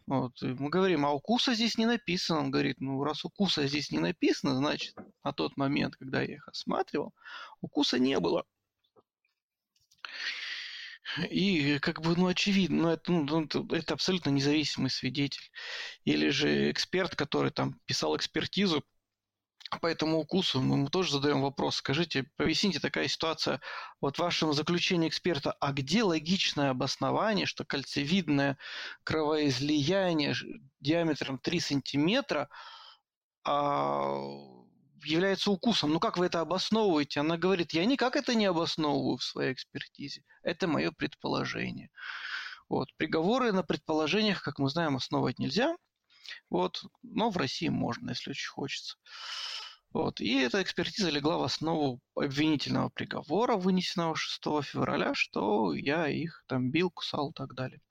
Вот. 0.08 0.42
мы 0.42 0.70
говорим, 0.70 1.06
а 1.06 1.12
укуса 1.12 1.54
здесь 1.54 1.78
не 1.78 1.86
написано. 1.86 2.40
Он 2.40 2.52
говорит, 2.52 2.82
ну, 2.82 3.04
раз 3.04 3.24
укуса 3.24 3.68
здесь 3.68 3.92
не 3.92 4.00
написано, 4.00 4.56
значит, 4.56 4.96
на 5.24 5.32
тот 5.32 5.58
момент, 5.58 5.96
когда 5.96 6.22
я 6.22 6.36
их 6.36 6.48
осматривал, 6.48 7.14
укуса 7.62 8.00
не 8.00 8.20
было. 8.20 8.46
И 11.30 11.80
как 11.80 12.02
бы, 12.02 12.16
ну, 12.16 12.28
очевидно, 12.28 12.84
ну, 12.84 12.90
это, 12.90 13.12
ну, 13.12 13.68
это 13.72 13.94
абсолютно 13.94 14.30
независимый 14.30 14.90
свидетель. 14.90 15.52
Или 16.06 16.30
же 16.30 16.72
эксперт, 16.72 17.16
который 17.16 17.52
там 17.52 17.80
писал 17.86 18.16
экспертизу 18.16 18.84
по 19.80 19.88
этому 19.88 20.20
укусу, 20.20 20.62
мы 20.62 20.76
ему 20.76 20.90
тоже 20.90 21.14
задаем 21.14 21.42
вопрос. 21.42 21.78
Скажите, 21.78 22.26
поясните 22.36 22.80
такая 22.80 23.08
ситуация. 23.08 23.62
Вот 24.02 24.18
в 24.18 24.20
вашем 24.20 24.54
заключении 24.54 25.08
эксперта, 25.08 25.54
а 25.60 25.72
где 25.72 26.04
логичное 26.04 26.72
обоснование, 26.72 27.46
что 27.46 27.64
кольцевидное 27.64 28.58
кровоизлияние 29.04 30.36
диаметром 30.80 31.40
3 31.40 31.60
сантиметра 31.60 32.50
а, 33.44 34.20
является 35.04 35.52
укусом. 35.52 35.92
Ну 35.92 36.00
как 36.00 36.18
вы 36.18 36.26
это 36.26 36.42
обосновываете? 36.42 37.20
Она 37.20 37.38
говорит, 37.38 37.74
я 37.74 37.86
никак 37.86 38.16
это 38.16 38.36
не 38.36 38.46
обосновываю 38.46 39.18
в 39.18 39.24
своей 39.24 39.54
экспертизе. 39.54 40.24
Это 40.44 40.68
мое 40.68 40.92
предположение. 40.92 41.90
Вот. 42.70 42.90
Приговоры 42.98 43.52
на 43.52 43.64
предположениях, 43.64 44.42
как 44.42 44.60
мы 44.60 44.70
знаем, 44.70 44.96
основывать 44.96 45.40
нельзя. 45.40 45.76
Вот. 46.50 46.84
Но 47.04 47.30
в 47.30 47.38
России 47.38 47.70
можно, 47.70 48.10
если 48.10 48.32
очень 48.32 48.50
хочется. 48.50 48.98
Вот. 49.94 50.22
И 50.22 50.40
эта 50.40 50.62
экспертиза 50.62 51.10
легла 51.10 51.38
в 51.38 51.44
основу 51.44 52.00
обвинительного 52.16 52.90
приговора, 52.90 53.58
вынесенного 53.58 54.16
6 54.16 54.42
февраля, 54.64 55.14
что 55.14 55.74
я 55.74 56.08
их 56.08 56.44
там 56.48 56.72
бил, 56.72 56.90
кусал 56.90 57.32
и 57.32 57.34
так 57.34 57.54
далее. 57.54 57.82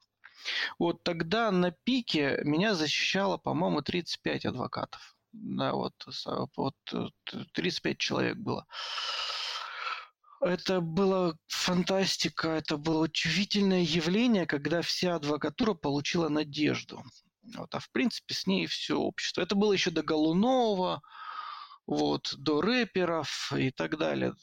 Вот 0.79 1.03
тогда 1.03 1.51
на 1.51 1.71
пике 1.71 2.41
меня 2.45 2.75
защищало, 2.75 3.37
по-моему, 3.37 3.83
35 3.83 4.47
адвокатов. 4.47 5.15
Да, 5.33 5.75
вот, 5.75 5.95
вот 6.57 6.75
35 7.53 7.99
человек 7.99 8.37
было. 8.39 8.67
Это 10.41 10.81
было 10.81 11.37
фантастика, 11.47 12.49
это 12.49 12.79
было 12.79 13.05
удивительное 13.05 13.83
явление, 13.83 14.47
когда 14.47 14.81
вся 14.81 15.17
адвокатура 15.17 15.75
получила 15.75 16.31
надежду. 16.31 17.05
Вот, 17.43 17.75
а 17.75 17.79
в 17.79 17.91
принципе 17.91 18.35
с 18.35 18.47
ней 18.47 18.67
все 18.67 18.99
общество. 18.99 19.43
Это 19.43 19.55
было 19.55 19.73
еще 19.73 19.91
до 19.91 20.03
Голунова, 20.03 21.03
вот, 21.87 22.35
до 22.37 22.61
рэперов 22.61 23.53
и 23.57 23.71
так 23.71 23.99
далее. 23.99 24.35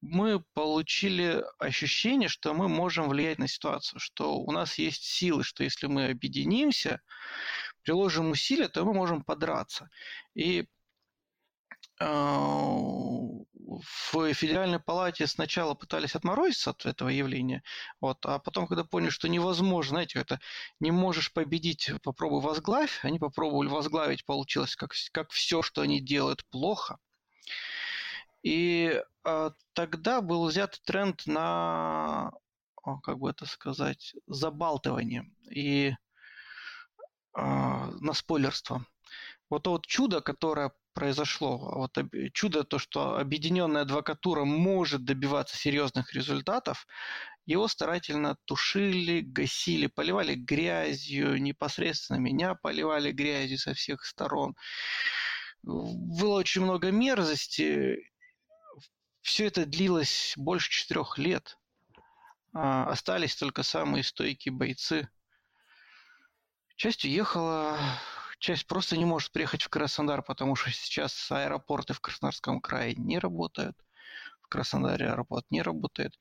Мы 0.00 0.40
получили 0.54 1.44
ощущение, 1.58 2.28
что 2.28 2.54
мы 2.54 2.68
можем 2.68 3.08
влиять 3.08 3.38
на 3.38 3.48
ситуацию, 3.48 4.00
что 4.00 4.38
у 4.38 4.50
нас 4.50 4.78
есть 4.78 5.02
силы, 5.02 5.44
что 5.44 5.62
если 5.62 5.86
мы 5.86 6.06
объединимся, 6.06 7.02
приложим 7.82 8.30
усилия, 8.30 8.68
то 8.68 8.84
мы 8.84 8.94
можем 8.94 9.22
подраться. 9.22 9.90
И 10.34 10.66
а, 11.98 13.19
в 13.70 14.32
Федеральной 14.34 14.80
палате 14.80 15.26
сначала 15.26 15.74
пытались 15.74 16.16
отморозиться 16.16 16.70
от 16.70 16.86
этого 16.86 17.08
явления, 17.08 17.62
вот, 18.00 18.24
а 18.26 18.38
потом, 18.38 18.66
когда 18.66 18.84
поняли, 18.84 19.10
что 19.10 19.28
невозможно, 19.28 19.90
знаете, 19.90 20.18
это 20.18 20.40
не 20.80 20.90
можешь 20.90 21.32
победить, 21.32 21.90
попробуй 22.02 22.40
возглавь, 22.40 23.00
они 23.04 23.18
попробовали 23.18 23.68
возглавить, 23.68 24.24
получилось 24.24 24.76
как, 24.76 24.92
как 25.12 25.30
все, 25.30 25.62
что 25.62 25.82
они 25.82 26.00
делают, 26.00 26.44
плохо. 26.46 26.98
И 28.42 29.02
а, 29.24 29.52
тогда 29.74 30.20
был 30.20 30.46
взят 30.46 30.80
тренд 30.84 31.26
на, 31.26 32.32
как 33.02 33.18
бы 33.18 33.30
это 33.30 33.46
сказать, 33.46 34.14
забалтывание. 34.26 35.30
И 35.50 35.94
а, 37.32 37.90
на 38.00 38.12
спойлерство. 38.14 38.84
Вот 39.50 39.64
то 39.64 39.72
вот 39.72 39.86
чудо, 39.86 40.20
которое 40.20 40.72
произошло, 40.92 41.58
вот 41.58 41.96
чудо 42.32 42.64
то, 42.64 42.78
что 42.78 43.18
объединенная 43.18 43.82
адвокатура 43.82 44.44
может 44.44 45.04
добиваться 45.04 45.56
серьезных 45.56 46.12
результатов, 46.14 46.86
его 47.46 47.68
старательно 47.68 48.36
тушили, 48.44 49.20
гасили, 49.20 49.86
поливали 49.86 50.34
грязью, 50.34 51.40
непосредственно 51.40 52.18
меня 52.18 52.54
поливали 52.54 53.12
грязью 53.12 53.58
со 53.58 53.74
всех 53.74 54.04
сторон. 54.04 54.54
Было 55.62 56.38
очень 56.38 56.62
много 56.62 56.90
мерзости. 56.90 57.98
Все 59.20 59.46
это 59.46 59.66
длилось 59.66 60.34
больше 60.36 60.70
четырех 60.70 61.18
лет. 61.18 61.58
А, 62.52 62.86
остались 62.86 63.36
только 63.36 63.62
самые 63.62 64.02
стойкие 64.02 64.52
бойцы– 64.52 65.08
Часть 66.80 67.04
уехала, 67.04 67.78
часть 68.40 68.66
просто 68.66 68.96
не 68.96 69.04
может 69.04 69.30
приехать 69.30 69.62
в 69.62 69.68
Краснодар, 69.68 70.22
потому 70.22 70.56
что 70.56 70.70
сейчас 70.72 71.30
аэропорты 71.30 71.92
в 71.92 72.00
Краснодарском 72.00 72.60
крае 72.60 72.94
не 72.96 73.18
работают. 73.18 73.76
В 74.42 74.48
Краснодаре 74.48 75.10
аэропорт 75.10 75.44
не 75.50 75.62
работает. 75.62 76.18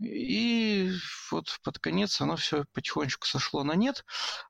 И 0.00 0.92
вот 1.30 1.58
под 1.62 1.78
конец 1.78 2.20
оно 2.20 2.36
все 2.36 2.64
потихонечку 2.72 3.26
сошло 3.26 3.64
на 3.64 3.72
нет. 3.72 4.04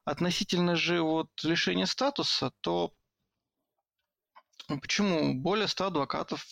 Относительно 0.04 0.74
же 0.76 1.00
вот 1.00 1.28
лишения 1.42 1.86
статуса, 1.86 2.50
то 2.60 2.92
почему 4.68 5.34
более 5.34 5.68
100 5.68 5.86
адвокатов 5.86 6.44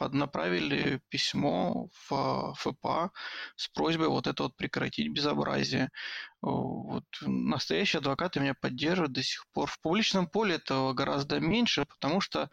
направили 0.00 1.00
письмо 1.08 1.88
в 2.08 2.54
ФПА 2.56 3.10
с 3.56 3.68
просьбой 3.68 4.08
вот 4.08 4.26
это 4.26 4.44
вот 4.44 4.56
прекратить 4.56 5.12
безобразие. 5.12 5.90
Вот 6.40 7.04
настоящие 7.22 7.98
адвокаты 7.98 8.40
меня 8.40 8.54
поддерживают 8.54 9.12
до 9.12 9.22
сих 9.22 9.46
пор. 9.52 9.68
В 9.68 9.80
публичном 9.80 10.28
поле 10.28 10.56
этого 10.56 10.92
гораздо 10.92 11.40
меньше, 11.40 11.86
потому 11.86 12.20
что 12.20 12.50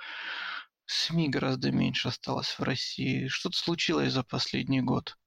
СМИ 0.86 1.30
гораздо 1.30 1.72
меньше 1.72 2.10
осталось 2.10 2.58
в 2.60 2.64
России. 2.64 3.28
Что-то 3.28 3.58
случилось 3.58 4.14
за 4.14 4.24
последний 4.24 4.82
год. 4.82 5.18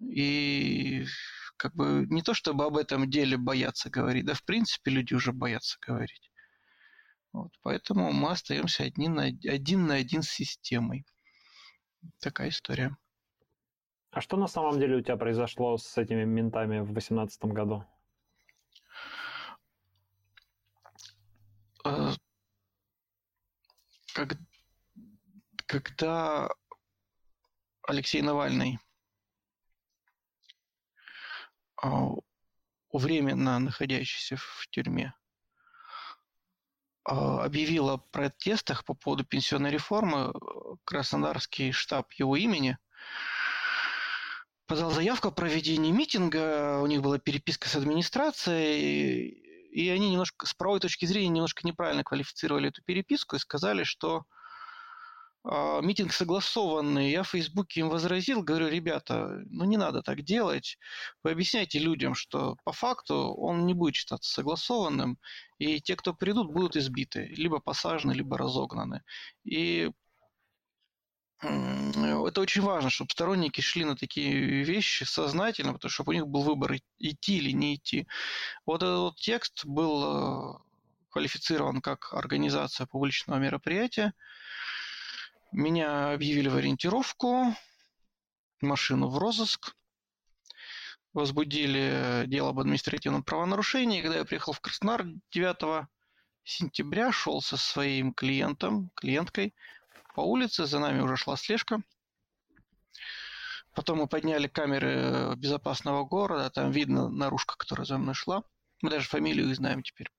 И 0.00 1.04
как 1.56 1.74
бы 1.74 2.06
не 2.08 2.22
то, 2.22 2.34
чтобы 2.34 2.64
об 2.64 2.76
этом 2.76 3.10
деле 3.10 3.36
боятся 3.36 3.90
говорить, 3.90 4.24
да 4.24 4.34
в 4.34 4.44
принципе 4.44 4.90
люди 4.90 5.14
уже 5.14 5.32
боятся 5.32 5.76
говорить. 5.86 6.29
Вот, 7.32 7.52
поэтому 7.62 8.12
мы 8.12 8.30
остаемся 8.30 8.84
один 8.84 9.14
на 9.14 9.24
один, 9.24 9.86
на 9.86 9.94
один 9.94 10.22
с 10.22 10.30
системой. 10.30 11.06
Такая 12.18 12.48
история. 12.48 12.96
А 14.10 14.20
что 14.20 14.36
на 14.36 14.48
самом 14.48 14.80
деле 14.80 14.96
у 14.96 15.00
тебя 15.00 15.16
произошло 15.16 15.76
с 15.76 15.96
этими 15.96 16.24
ментами 16.24 16.80
в 16.80 16.92
2018 16.92 17.44
году? 17.44 17.84
Э, 21.84 22.12
как, 24.12 24.36
когда 25.66 26.50
Алексей 27.86 28.20
Навальный 28.22 28.78
а, 31.82 32.10
временно 32.92 33.58
находящийся 33.60 34.36
в 34.36 34.66
тюрьме, 34.70 35.14
объявил 37.04 37.90
о 37.90 37.98
протестах 37.98 38.84
по 38.84 38.94
поводу 38.94 39.24
пенсионной 39.24 39.70
реформы, 39.70 40.32
Краснодарский 40.84 41.72
штаб 41.72 42.12
его 42.12 42.36
имени. 42.36 42.78
Подал 44.66 44.90
заявку 44.90 45.28
о 45.28 45.32
проведении 45.32 45.90
митинга, 45.90 46.78
у 46.80 46.86
них 46.86 47.02
была 47.02 47.18
переписка 47.18 47.68
с 47.68 47.74
администрацией, 47.74 49.50
и 49.72 49.88
они 49.88 50.10
немножко 50.10 50.46
с 50.46 50.54
правовой 50.54 50.80
точки 50.80 51.06
зрения 51.06 51.28
немножко 51.28 51.66
неправильно 51.66 52.04
квалифицировали 52.04 52.68
эту 52.68 52.82
переписку 52.82 53.36
и 53.36 53.40
сказали, 53.40 53.84
что 53.84 54.18
а, 54.18 54.39
митинг 55.44 56.12
согласованный. 56.12 57.10
Я 57.10 57.22
в 57.22 57.28
Фейсбуке 57.28 57.80
им 57.80 57.88
возразил, 57.88 58.42
говорю, 58.42 58.68
ребята, 58.68 59.42
ну 59.46 59.64
не 59.64 59.76
надо 59.76 60.02
так 60.02 60.22
делать. 60.22 60.78
Вы 61.22 61.32
объясняйте 61.32 61.78
людям, 61.78 62.14
что 62.14 62.56
по 62.64 62.72
факту 62.72 63.14
он 63.34 63.66
не 63.66 63.74
будет 63.74 63.94
считаться 63.94 64.30
согласованным, 64.30 65.18
и 65.58 65.80
те, 65.80 65.96
кто 65.96 66.14
придут, 66.14 66.52
будут 66.52 66.76
избиты, 66.76 67.26
либо 67.36 67.60
посажены, 67.60 68.12
либо 68.12 68.36
разогнаны. 68.36 69.02
И 69.44 69.90
это 71.42 72.40
очень 72.42 72.60
важно, 72.60 72.90
чтобы 72.90 73.10
сторонники 73.10 73.62
шли 73.62 73.86
на 73.86 73.96
такие 73.96 74.62
вещи 74.62 75.04
сознательно, 75.04 75.72
потому 75.72 75.90
что 75.90 76.04
у 76.06 76.12
них 76.12 76.26
был 76.26 76.42
выбор 76.42 76.76
идти 76.98 77.38
или 77.38 77.50
не 77.52 77.76
идти. 77.76 78.06
Вот 78.66 78.82
этот 78.82 78.98
вот 78.98 79.16
текст 79.16 79.64
был 79.64 80.04
э, 80.04 80.58
квалифицирован 81.08 81.80
как 81.80 82.12
организация 82.12 82.86
публичного 82.86 83.38
мероприятия, 83.38 84.12
меня 85.52 86.12
объявили 86.12 86.48
в 86.48 86.56
ориентировку, 86.56 87.54
машину 88.60 89.08
в 89.08 89.18
розыск, 89.18 89.74
возбудили 91.12 92.24
дело 92.26 92.50
об 92.50 92.60
административном 92.60 93.22
правонарушении. 93.22 94.02
Когда 94.02 94.18
я 94.18 94.24
приехал 94.24 94.52
в 94.52 94.60
Краснодар 94.60 95.06
9 95.32 95.88
сентября, 96.44 97.12
шел 97.12 97.42
со 97.42 97.56
своим 97.56 98.12
клиентом, 98.12 98.90
клиенткой 98.94 99.54
по 100.14 100.20
улице, 100.20 100.66
за 100.66 100.78
нами 100.78 101.00
уже 101.00 101.16
шла 101.16 101.36
слежка. 101.36 101.82
Потом 103.74 103.98
мы 103.98 104.08
подняли 104.08 104.48
камеры 104.48 105.34
безопасного 105.36 106.04
города, 106.04 106.50
там 106.50 106.70
видно 106.70 107.08
наружка, 107.08 107.56
которая 107.56 107.86
за 107.86 107.98
мной 107.98 108.14
шла. 108.14 108.42
Мы 108.82 108.90
даже 108.90 109.08
фамилию 109.08 109.48
их 109.48 109.56
знаем 109.56 109.82
теперь. 109.82 110.10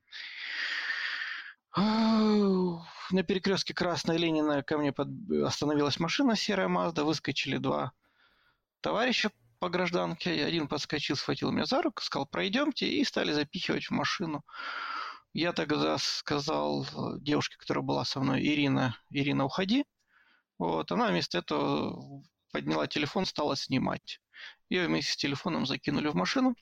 На 1.76 3.24
перекрестке 3.26 3.74
Красной 3.74 4.18
Ленина 4.18 4.62
ко 4.64 4.78
мне 4.78 4.92
под... 4.92 5.08
остановилась 5.46 6.00
машина 6.00 6.36
серая 6.36 6.68
Мазда, 6.68 7.04
выскочили 7.06 7.58
два 7.58 7.94
товарища 8.82 9.32
по 9.60 9.70
гражданке. 9.70 10.44
Один 10.46 10.68
подскочил, 10.68 11.16
схватил 11.16 11.52
меня 11.52 11.66
за 11.66 11.82
руку, 11.82 12.02
сказал, 12.02 12.26
пройдемте, 12.26 12.88
и 12.88 13.04
стали 13.06 13.32
запихивать 13.32 13.86
в 13.86 13.92
машину. 13.92 14.44
Я 15.34 15.54
тогда 15.54 15.98
сказал 15.98 16.86
девушке, 17.20 17.56
которая 17.58 17.84
была 17.84 18.04
со 18.04 18.20
мной, 18.20 18.42
Ирина, 18.42 18.98
Ирина, 19.10 19.46
уходи. 19.46 19.86
Вот, 20.58 20.92
она 20.92 21.08
вместо 21.08 21.38
этого 21.38 22.24
подняла 22.52 22.88
телефон, 22.88 23.26
стала 23.26 23.56
снимать. 23.56 24.20
Ее 24.70 24.88
вместе 24.88 25.14
с 25.14 25.16
телефоном 25.16 25.66
закинули 25.66 26.10
в 26.10 26.16
машину. 26.16 26.56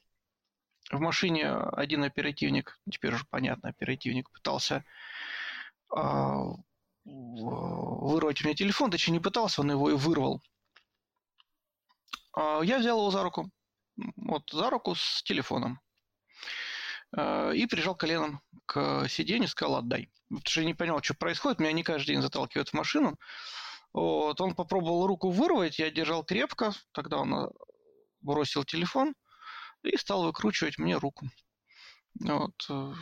В 0.91 0.99
машине 0.99 1.51
один 1.51 2.03
оперативник, 2.03 2.79
теперь 2.91 3.13
уже 3.13 3.25
понятно, 3.29 3.69
оперативник 3.69 4.29
пытался 4.31 4.83
а, 5.95 6.45
вырвать 7.05 8.41
у 8.41 8.45
меня 8.45 8.55
телефон, 8.55 8.89
точнее 8.89 9.13
не 9.13 9.19
пытался, 9.19 9.61
он 9.61 9.69
его 9.69 9.91
и 9.91 9.93
вырвал. 9.93 10.41
А, 12.33 12.61
я 12.61 12.79
взял 12.79 12.97
его 12.97 13.11
за 13.11 13.21
руку, 13.21 13.51
вот 14.15 14.49
за 14.51 14.69
руку 14.71 14.95
с 14.95 15.21
телефоном. 15.21 15.79
А, 17.15 17.51
и 17.51 17.67
прижал 17.67 17.95
коленом 17.95 18.41
к 18.65 19.07
сиденью, 19.09 19.47
сказал 19.47 19.77
«отдай». 19.77 20.09
Потому 20.29 20.41
что 20.45 20.61
я 20.61 20.67
не 20.67 20.73
понял, 20.73 21.03
что 21.03 21.13
происходит, 21.13 21.59
меня 21.59 21.71
не 21.71 21.83
каждый 21.83 22.13
день 22.13 22.21
заталкивают 22.21 22.69
в 22.69 22.73
машину. 22.73 23.19
Вот, 23.93 24.41
он 24.41 24.55
попробовал 24.55 25.05
руку 25.05 25.29
вырвать, 25.29 25.77
я 25.79 25.91
держал 25.91 26.23
крепко, 26.23 26.73
тогда 26.91 27.17
он 27.17 27.33
э, 27.33 27.49
бросил 28.21 28.63
телефон 28.63 29.15
и 29.84 29.97
стал 29.97 30.23
выкручивать 30.23 30.77
мне 30.77 30.97
руку. 30.97 31.30
Вот. 32.19 32.65
Э, 32.69 32.93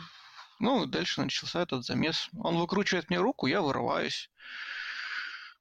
ну, 0.60 0.86
дальше 0.86 1.20
начался 1.20 1.62
этот 1.62 1.84
замес. 1.84 2.28
Он 2.38 2.58
выкручивает 2.58 3.10
мне 3.10 3.18
руку, 3.18 3.46
я 3.46 3.62
вырываюсь. 3.62 4.30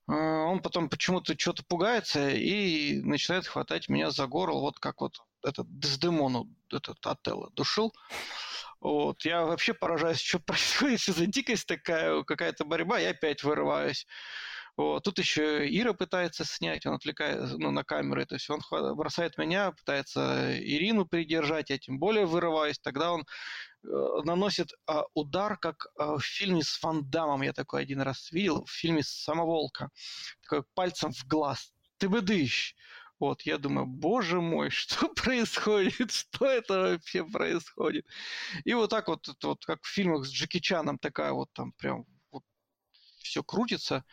Э, 0.07 0.13
он 0.13 0.61
потом 0.61 0.89
почему-то 0.89 1.37
что-то 1.37 1.63
пугается 1.63 2.29
и 2.29 3.01
начинает 3.01 3.47
хватать 3.47 3.89
меня 3.89 4.11
за 4.11 4.27
горло, 4.27 4.59
вот 4.59 4.79
как 4.79 5.01
вот 5.01 5.17
этот 5.43 5.67
Дездемону, 5.79 6.49
этот 6.71 7.05
Отелло 7.05 7.49
душил. 7.51 7.93
Вот. 8.79 9.25
Я 9.25 9.45
вообще 9.45 9.73
поражаюсь, 9.73 10.19
что 10.21 10.39
происходит, 10.39 10.99
что 11.01 11.13
за 11.13 11.25
дикость 11.25 11.67
такая, 11.67 12.23
какая-то 12.23 12.65
борьба, 12.65 12.99
я 12.99 13.11
опять 13.11 13.43
вырываюсь. 13.43 14.07
Вот. 14.77 15.03
Тут 15.03 15.17
еще 15.17 15.67
Ира 15.67 15.93
пытается 15.93 16.45
снять, 16.45 16.85
он 16.85 16.93
отвлекает 16.93 17.57
ну, 17.57 17.71
на 17.71 17.83
камеры, 17.83 18.27
то 18.27 18.35
есть 18.35 18.47
он 18.49 18.61
бросает 18.95 19.37
меня, 19.39 19.71
пытается 19.71 20.55
Ирину 20.59 21.05
придержать, 21.07 21.71
я 21.71 21.79
тем 21.79 21.97
более 21.97 22.27
вырываюсь, 22.27 22.77
тогда 22.77 23.11
он 23.11 23.21
э, 23.83 23.87
наносит 24.23 24.73
э, 24.87 25.01
удар, 25.15 25.57
как 25.57 25.87
э, 25.97 26.17
в 26.17 26.21
фильме 26.21 26.61
с 26.61 26.81
Ван 26.83 27.09
Дамом, 27.09 27.41
я 27.41 27.53
такой 27.53 27.81
один 27.81 28.01
раз 28.01 28.31
видел, 28.31 28.65
в 28.65 28.71
фильме 28.71 29.01
«Самоволка», 29.01 29.89
такой 30.43 30.63
пальцем 30.75 31.11
в 31.11 31.25
глаз, 31.25 31.73
ты 31.97 32.07
бы. 32.07 32.21
Вот, 33.19 33.41
я 33.43 33.57
думаю, 33.57 33.87
боже 33.87 34.41
мой, 34.41 34.69
что 34.69 35.09
происходит? 35.09 36.11
Что 36.11 36.45
это 36.45 36.79
вообще 36.81 37.25
происходит? 37.25 38.05
И 38.63 38.75
вот 38.75 38.91
так 38.91 39.07
вот, 39.07 39.27
вот 39.41 39.65
как 39.65 39.83
в 39.83 39.87
фильмах 39.87 40.25
с 40.25 40.29
Джеки 40.29 40.59
Чаном, 40.59 40.99
такая 40.99 41.31
вот 41.31 41.51
там 41.53 41.71
прям 41.71 42.05
вот 42.31 42.43
все 43.23 43.43
крутится. 43.43 44.05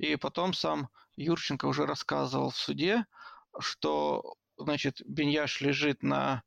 И 0.00 0.16
потом 0.16 0.54
сам 0.54 0.88
Юрченко 1.16 1.66
уже 1.66 1.84
рассказывал 1.84 2.50
в 2.50 2.56
суде, 2.56 3.04
что, 3.58 4.34
значит, 4.56 5.02
Беньяш 5.04 5.60
лежит 5.60 6.02
на 6.02 6.42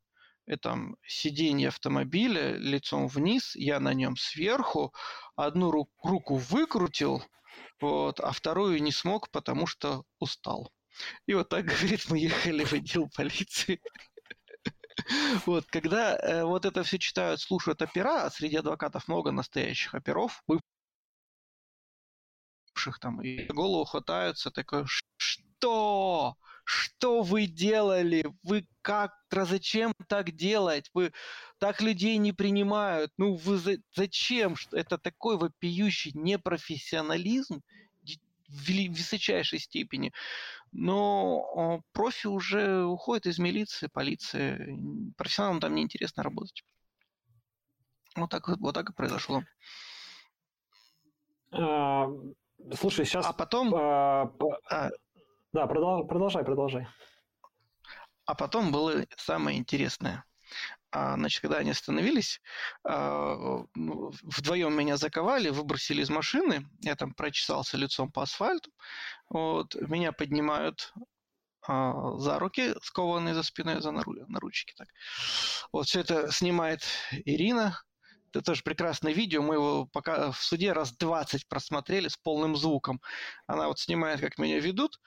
этом 0.48 0.98
сиденье 1.06 1.68
автомобиля 1.68 2.58
лицом 2.58 3.08
вниз, 3.08 3.56
я 3.56 3.80
на 3.80 3.94
нем 3.94 4.18
сверху, 4.18 4.92
одну 5.36 5.72
ру- 5.72 5.90
руку 6.02 6.38
выкрутил, 6.38 7.24
вот, 7.80 8.20
а 8.20 8.32
вторую 8.32 8.82
не 8.82 8.92
смог, 8.92 9.30
потому 9.30 9.68
что 9.68 10.04
устал. 10.18 10.72
И 11.28 11.36
вот 11.36 11.50
так, 11.50 11.66
говорит, 11.66 12.10
мы 12.10 12.18
ехали 12.18 12.66
в 12.66 12.74
отдел 12.74 13.08
полиции. 13.16 13.80
Вот, 15.48 15.66
когда 15.66 16.16
э, 16.16 16.44
вот 16.44 16.66
это 16.66 16.84
все 16.84 17.00
читают, 17.00 17.42
слушают 17.42 17.82
опера, 17.82 18.26
а 18.26 18.30
среди 18.30 18.58
адвокатов 18.58 19.08
много 19.08 19.32
настоящих 19.32 19.96
оперов, 19.96 20.44
бывших 22.84 23.00
там, 23.00 23.22
и 23.22 23.46
голову 23.48 23.86
хватаются, 23.86 24.52
такой, 24.52 24.86
что? 25.18 26.36
Что 26.66 27.24
вы 27.24 27.46
делали? 27.46 28.26
Вы 28.44 28.66
как? 28.82 29.14
Зачем 29.32 29.94
так 30.08 30.32
делать? 30.32 30.90
Вы 30.94 31.12
так 31.58 31.82
людей 31.82 32.18
не 32.18 32.32
принимают. 32.32 33.12
Ну, 33.18 33.36
вы 33.36 33.58
за, 33.58 33.78
зачем? 33.96 34.56
Это 34.72 34.98
такой 34.98 35.38
вопиющий 35.38 36.12
непрофессионализм 36.14 37.62
в 38.48 38.90
высочайшей 38.90 39.60
степени. 39.60 40.14
Но 40.72 41.82
профи 41.92 42.28
уже 42.28 42.86
уходят 42.86 43.26
из 43.26 43.40
милиции, 43.40 43.88
полиции. 43.88 44.78
Профессионалам 45.18 45.60
там 45.60 45.76
неинтересно 45.76 46.24
работать. 46.24 46.64
Вот 48.16 48.30
так, 48.30 48.48
вот 48.48 48.74
так 48.74 48.90
и 48.90 48.94
произошло. 48.94 49.44
Слушай, 52.78 53.06
сейчас... 53.06 53.26
А 53.26 53.34
потом... 53.34 53.74
А, 53.76 54.32
а... 54.70 54.90
Да, 55.52 55.68
продолжай, 55.68 56.44
продолжай. 56.44 56.88
А 58.26 58.36
потом 58.36 58.72
было 58.72 59.06
самое 59.18 59.58
интересное. 59.58 60.26
А, 60.92 61.16
значит, 61.16 61.42
когда 61.42 61.58
они 61.58 61.72
остановились, 61.72 62.40
а, 62.84 63.66
ну, 63.74 64.12
вдвоем 64.22 64.74
меня 64.74 64.98
заковали, 64.98 65.50
выбросили 65.50 66.02
из 66.02 66.10
машины, 66.10 66.68
я 66.82 66.96
там 66.96 67.14
прочесался 67.14 67.78
лицом 67.78 68.12
по 68.12 68.22
асфальту, 68.22 68.72
вот, 69.30 69.74
меня 69.76 70.12
поднимают 70.12 70.94
а, 71.68 72.18
за 72.18 72.38
руки, 72.38 72.76
скованные 72.84 73.34
за 73.34 73.42
спиной, 73.42 73.82
за 73.82 73.92
наручники. 73.92 74.76
Так. 74.78 74.88
Вот 75.72 75.88
все 75.88 76.02
это 76.02 76.32
снимает 76.32 76.82
Ирина, 77.12 77.82
это 78.36 78.42
тоже 78.46 78.64
прекрасное 78.64 79.14
видео, 79.14 79.42
мы 79.42 79.56
его 79.56 79.86
пока 79.86 80.32
в 80.32 80.42
суде 80.42 80.74
раз 80.74 80.92
20 80.98 81.48
просмотрели 81.48 82.08
с 82.08 82.18
полным 82.18 82.56
звуком. 82.56 83.02
Она 83.48 83.68
вот 83.68 83.80
снимает, 83.80 84.20
как 84.20 84.38
меня 84.38 84.60
ведут, 84.60 85.00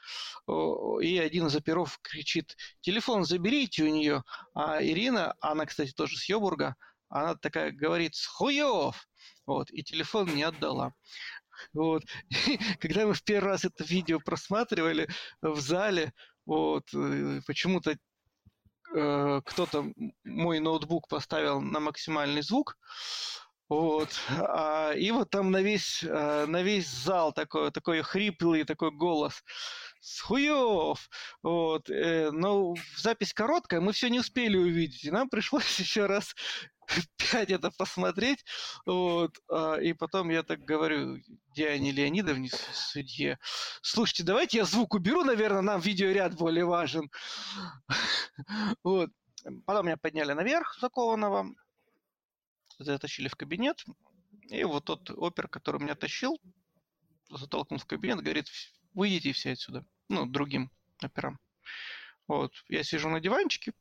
и 0.48 1.18
один 1.18 1.46
из 1.46 1.56
оперов 1.56 1.98
кричит, 2.02 2.56
телефон 2.80 3.24
заберите 3.24 3.84
у 3.84 3.88
нее, 3.88 4.22
а 4.54 4.82
Ирина, 4.82 5.34
она, 5.40 5.66
кстати, 5.66 5.92
тоже 5.92 6.16
с 6.16 6.28
Йобурга, 6.28 6.76
она 7.08 7.34
такая 7.34 7.72
говорит, 7.72 8.14
хуев, 8.16 9.08
вот, 9.46 9.70
и 9.70 9.82
телефон 9.82 10.34
не 10.34 10.42
отдала. 10.42 10.92
Вот. 11.72 12.02
И 12.48 12.58
когда 12.80 13.06
мы 13.06 13.14
в 13.14 13.22
первый 13.22 13.48
раз 13.48 13.64
это 13.64 13.84
видео 13.84 14.20
просматривали 14.20 15.08
в 15.40 15.58
зале, 15.60 16.12
вот, 16.44 16.84
э, 16.94 17.40
почему-то 17.46 17.96
кто-то 18.90 19.92
мой 20.24 20.60
ноутбук 20.60 21.08
поставил 21.08 21.60
на 21.60 21.80
максимальный 21.80 22.42
звук, 22.42 22.76
вот. 23.68 24.10
А, 24.30 24.92
и 24.92 25.10
вот 25.10 25.30
там 25.30 25.50
на 25.50 25.60
весь, 25.60 26.02
э, 26.04 26.46
на 26.46 26.62
весь 26.62 26.88
зал 26.88 27.32
такой, 27.32 27.70
такой 27.72 28.02
хриплый 28.02 28.64
такой 28.64 28.92
голос. 28.92 29.42
Схуев! 30.00 31.08
Вот. 31.42 31.90
Э, 31.90 32.30
но 32.30 32.74
запись 32.96 33.34
короткая, 33.34 33.80
мы 33.80 33.92
все 33.92 34.08
не 34.08 34.20
успели 34.20 34.56
увидеть. 34.56 35.04
И 35.04 35.10
нам 35.10 35.28
пришлось 35.28 35.64
еще 35.80 36.06
раз 36.06 36.34
пять 37.16 37.50
это 37.50 37.70
посмотреть. 37.76 38.44
Вот. 38.84 39.36
А, 39.50 39.76
и 39.76 39.92
потом 39.94 40.30
я 40.30 40.42
так 40.44 40.60
говорю 40.60 41.18
Диане 41.54 41.90
Леонидовне, 41.90 42.50
судье, 42.72 43.38
слушайте, 43.82 44.22
давайте 44.22 44.58
я 44.58 44.64
звук 44.64 44.94
уберу, 44.94 45.24
наверное, 45.24 45.62
нам 45.62 45.80
видеоряд 45.80 46.36
более 46.36 46.64
важен. 46.64 47.10
Вот. 48.84 49.10
Потом 49.64 49.86
меня 49.86 49.96
подняли 49.96 50.32
наверх 50.32 50.76
закованного, 50.80 51.46
затащили 52.78 53.28
в 53.28 53.36
кабинет, 53.36 53.84
и 54.48 54.64
вот 54.64 54.84
тот 54.84 55.10
опер, 55.10 55.48
который 55.48 55.80
меня 55.80 55.94
тащил, 55.94 56.40
затолкнул 57.30 57.78
в 57.78 57.86
кабинет, 57.86 58.20
говорит, 58.20 58.46
выйдите 58.94 59.32
все 59.32 59.52
отсюда. 59.52 59.84
Ну, 60.08 60.26
другим 60.26 60.70
операм. 61.00 61.38
Вот. 62.28 62.52
Я 62.68 62.84
сижу 62.84 63.08
на 63.08 63.20
диванчике, 63.20 63.72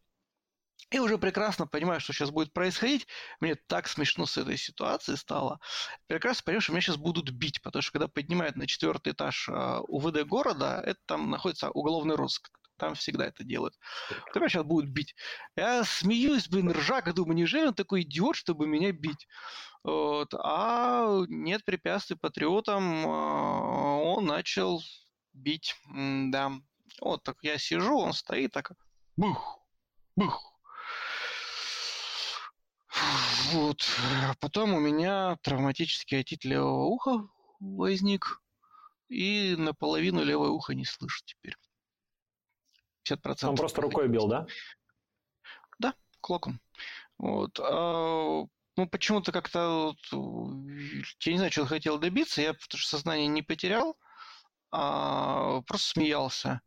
и 0.92 1.00
уже 1.00 1.18
прекрасно 1.18 1.66
понимаю, 1.66 2.00
что 2.00 2.14
сейчас 2.14 2.30
будет 2.30 2.54
происходить. 2.54 3.08
Мне 3.40 3.56
так 3.56 3.88
смешно 3.88 4.26
с 4.26 4.38
этой 4.38 4.58
ситуации 4.58 5.16
стало. 5.16 5.60
Прекрасно 6.08 6.44
понимаю, 6.46 6.62
что 6.62 6.72
меня 6.74 6.82
сейчас 6.82 6.98
будут 6.98 7.32
бить, 7.32 7.62
потому 7.62 7.82
что 7.82 7.92
когда 7.94 8.08
поднимают 8.08 8.56
на 8.56 8.68
четвертый 8.68 9.14
этаж 9.14 9.50
а, 9.50 9.82
УВД 9.82 10.24
города, 10.24 10.82
это 10.86 11.00
там 11.06 11.32
находится 11.32 11.72
уголовный 11.72 12.16
розыск. 12.16 12.52
Там 12.78 12.96
всегда 12.96 13.26
это 13.26 13.44
делают. 13.44 13.78
То 14.34 14.40
меня 14.40 14.50
сейчас 14.50 14.64
будут 14.64 14.90
бить. 14.90 15.16
Я 15.56 15.84
смеюсь, 15.84 16.48
блин, 16.50 16.72
ржака, 16.72 17.14
думаю, 17.14 17.36
неужели 17.36 17.68
он 17.68 17.74
такой 17.74 18.02
идиот, 18.02 18.36
чтобы 18.36 18.68
меня 18.68 18.92
бить? 18.92 19.28
Вот. 19.84 20.34
А 20.34 21.24
нет 21.28 21.64
препятствий 21.64 22.18
патриотам, 22.18 23.06
а, 23.08 23.98
он 23.98 24.26
начал 24.26 24.82
бить, 25.34 25.76
да. 25.94 26.52
Вот 27.02 27.24
так 27.24 27.38
я 27.42 27.58
сижу, 27.58 27.98
он 27.98 28.14
стоит 28.14 28.52
так, 28.52 28.72
бух, 29.18 29.60
бух. 30.16 30.54
Вот. 33.52 33.86
А 34.24 34.34
потом 34.40 34.74
у 34.74 34.80
меня 34.80 35.38
травматический 35.44 36.20
отит 36.20 36.46
левого 36.46 36.86
уха 36.86 37.28
возник, 37.60 38.42
и 39.10 39.56
наполовину 39.58 40.24
левое 40.24 40.50
ухо 40.50 40.74
не 40.74 40.86
слышу 40.86 41.24
теперь. 41.26 41.56
50%. 43.10 43.50
Он 43.50 43.56
просто 43.56 43.82
рукой 43.82 44.08
бил, 44.08 44.28
да? 44.28 44.48
Да, 45.80 45.94
кулаком. 46.22 46.60
Вот. 47.18 47.60
А, 47.60 48.46
ну, 48.78 48.88
почему-то 48.90 49.32
как-то... 49.32 49.96
Я 50.12 51.32
не 51.32 51.38
знаю, 51.38 51.52
что 51.52 51.66
хотел 51.66 51.98
добиться. 51.98 52.42
Я 52.42 52.54
потому 52.54 52.80
что 52.80 52.90
сознание 52.90 53.28
не 53.28 53.42
потерял, 53.42 53.98
а 54.72 55.62
просто 55.62 55.90
смеялся. 55.90 56.62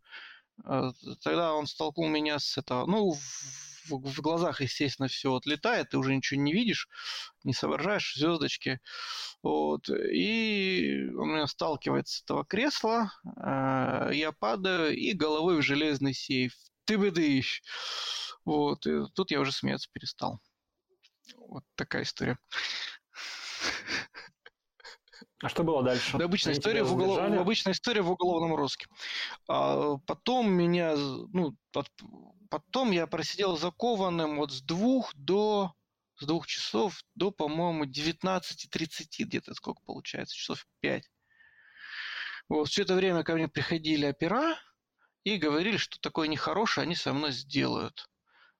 А, 0.64 0.92
тогда 1.22 1.54
он 1.54 1.66
столкнул 1.66 2.08
меня 2.08 2.38
с 2.38 2.56
этого... 2.56 2.86
Ну, 2.86 3.16
в, 3.88 4.00
в 4.00 4.20
глазах, 4.20 4.60
естественно, 4.60 5.08
все 5.08 5.34
отлетает, 5.34 5.90
ты 5.90 5.98
уже 5.98 6.14
ничего 6.14 6.40
не 6.40 6.52
видишь, 6.52 6.88
не 7.44 7.54
соображаешь, 7.54 8.14
звездочки. 8.14 8.80
Вот. 9.42 9.88
И 9.88 11.08
он 11.16 11.30
меня 11.30 11.46
сталкивает 11.46 12.08
с 12.08 12.22
этого 12.22 12.44
кресла, 12.44 13.12
а, 13.36 14.10
я 14.10 14.32
падаю 14.32 14.96
и 14.96 15.12
головой 15.12 15.58
в 15.58 15.62
железный 15.62 16.14
сейф. 16.14 16.54
Ты 16.84 16.98
бы 16.98 17.10
дыщ. 17.10 17.62
Вот. 18.44 18.86
И 18.86 19.04
тут 19.14 19.30
я 19.30 19.40
уже 19.40 19.52
смеяться 19.52 19.88
перестал. 19.92 20.40
Вот 21.36 21.64
такая 21.74 22.02
история. 22.02 22.38
А 25.40 25.48
что 25.48 25.62
было 25.62 25.82
дальше? 25.82 26.18
Да, 26.18 26.24
обычная, 26.24 26.54
история 26.54 26.82
в, 26.82 26.92
уголов... 26.92 27.20
обычная 27.20 27.72
история 27.72 28.02
в 28.02 28.10
уголовном 28.10 28.54
розыске. 28.56 28.86
А 29.46 29.96
потом 29.98 30.50
меня, 30.50 30.96
ну, 30.96 31.56
потом 32.50 32.90
я 32.90 33.06
просидел 33.06 33.56
закованным 33.56 34.38
вот 34.38 34.50
с 34.52 34.62
двух 34.62 35.14
до 35.14 35.74
с 36.20 36.26
двух 36.26 36.48
часов 36.48 37.00
до, 37.14 37.30
по-моему, 37.30 37.84
19.30, 37.84 39.04
где-то 39.20 39.54
сколько 39.54 39.80
получается, 39.84 40.34
часов 40.34 40.66
5. 40.80 41.04
Вот, 42.48 42.68
все 42.68 42.82
это 42.82 42.96
время 42.96 43.22
ко 43.22 43.34
мне 43.34 43.46
приходили 43.46 44.06
опера 44.06 44.58
и 45.22 45.36
говорили, 45.36 45.76
что 45.76 46.00
такое 46.00 46.26
нехорошее 46.26 46.82
они 46.82 46.96
со 46.96 47.12
мной 47.12 47.30
сделают. 47.30 48.08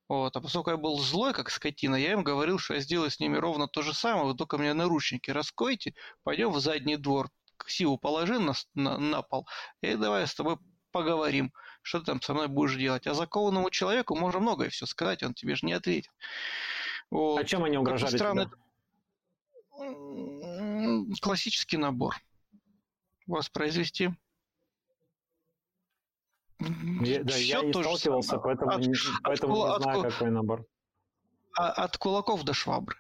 Вот. 0.09 0.35
А 0.37 0.41
поскольку 0.41 0.71
я 0.71 0.77
был 0.77 0.99
злой, 0.99 1.35
как 1.35 1.51
скотина, 1.51 1.95
я 1.97 2.13
им 2.13 2.25
говорил, 2.25 2.59
что 2.59 2.75
я 2.75 2.81
сделаю 2.81 3.11
с 3.11 3.21
ними 3.21 3.37
ровно 3.37 3.69
то 3.69 3.83
же 3.83 3.93
самое, 3.93 4.27
вы 4.27 4.35
только 4.35 4.57
мне 4.57 4.73
наручники 4.73 5.31
раскойте, 5.31 5.95
пойдем 6.23 6.51
в 6.51 6.61
задний 6.61 6.97
двор, 6.97 7.29
ксиву 7.59 7.99
положи 7.99 8.39
на, 8.39 8.55
на, 8.75 8.97
на 8.99 9.23
пол, 9.23 9.47
и 9.83 9.95
давай 9.95 10.27
с 10.27 10.35
тобой 10.35 10.57
поговорим, 10.93 11.53
что 11.83 12.01
ты 12.01 12.07
там 12.07 12.23
со 12.23 12.33
мной 12.33 12.49
будешь 12.49 12.77
делать. 12.77 13.07
А 13.07 13.15
закованному 13.15 13.71
человеку 13.71 14.17
можно 14.17 14.41
многое 14.41 14.71
все 14.71 14.87
сказать, 14.87 15.23
он 15.23 15.35
тебе 15.35 15.55
же 15.55 15.67
не 15.67 15.75
ответит. 15.75 16.11
Вот. 17.11 17.39
А 17.41 17.45
чем 17.45 17.65
они 17.65 17.77
угрожали 17.77 18.17
странно, 18.17 18.47
тебе? 18.47 18.57
Классический 21.21 21.77
набор. 21.77 22.17
Воспроизвести 23.27 24.11
я, 26.61 27.25
да, 27.25 27.37
я 27.37 27.63
не 27.63 27.73
сталкивался, 27.73 28.31
самое. 28.31 28.57
поэтому, 28.57 28.71
от, 28.73 28.81
не, 28.81 28.95
поэтому 29.23 29.63
от, 29.63 29.79
не 29.79 29.83
знаю, 29.85 30.01
от, 30.01 30.13
какой 30.13 30.31
набор. 30.31 30.67
А, 31.57 31.71
от 31.71 31.97
кулаков 31.97 32.45
до 32.45 32.55
швабры. 32.55 32.97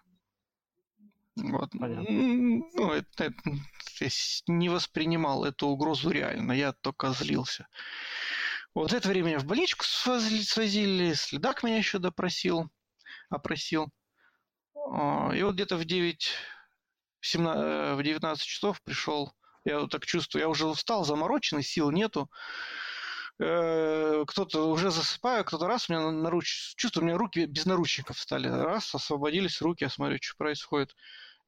Вот. 1.36 1.70
Понятно. 1.78 2.04
Ну, 2.08 2.92
это, 2.92 3.24
это, 3.24 3.34
не 4.46 4.68
воспринимал 4.68 5.44
эту 5.44 5.68
угрозу 5.68 6.10
реально, 6.10 6.52
я 6.52 6.72
только 6.72 7.10
злился. 7.10 7.68
Вот 8.74 8.92
это 8.92 9.08
время 9.08 9.28
меня 9.28 9.38
в 9.38 9.44
больничку 9.44 9.84
свозили, 9.84 10.42
свозили, 10.42 11.12
следак 11.14 11.62
меня 11.62 11.78
еще 11.78 11.98
допросил, 11.98 12.70
опросил. 13.28 13.88
А, 14.74 15.32
и 15.34 15.42
вот 15.42 15.54
где-то 15.54 15.76
в 15.76 15.84
9, 15.84 16.30
в, 17.20 17.26
17, 17.26 17.98
в 17.98 18.02
19 18.02 18.44
часов 18.44 18.82
пришел, 18.82 19.32
я 19.64 19.80
вот 19.80 19.90
так 19.90 20.06
чувствую, 20.06 20.42
я 20.42 20.48
уже 20.48 20.66
устал, 20.66 21.04
замороченный, 21.04 21.62
сил 21.62 21.90
нету. 21.90 22.30
Э, 23.40 24.24
кто-то 24.26 24.68
уже 24.68 24.90
засыпаю, 24.90 25.44
кто-то 25.44 25.66
раз 25.68 25.88
у 25.88 25.92
меня 25.92 26.10
наруч... 26.10 26.74
чувствую, 26.76 27.04
у 27.04 27.06
меня 27.06 27.18
руки 27.18 27.46
без 27.46 27.66
наручников 27.66 28.18
стали. 28.18 28.48
Раз, 28.48 28.94
освободились 28.94 29.60
руки, 29.60 29.84
я 29.84 29.90
смотрю, 29.90 30.18
что 30.20 30.36
происходит. 30.36 30.96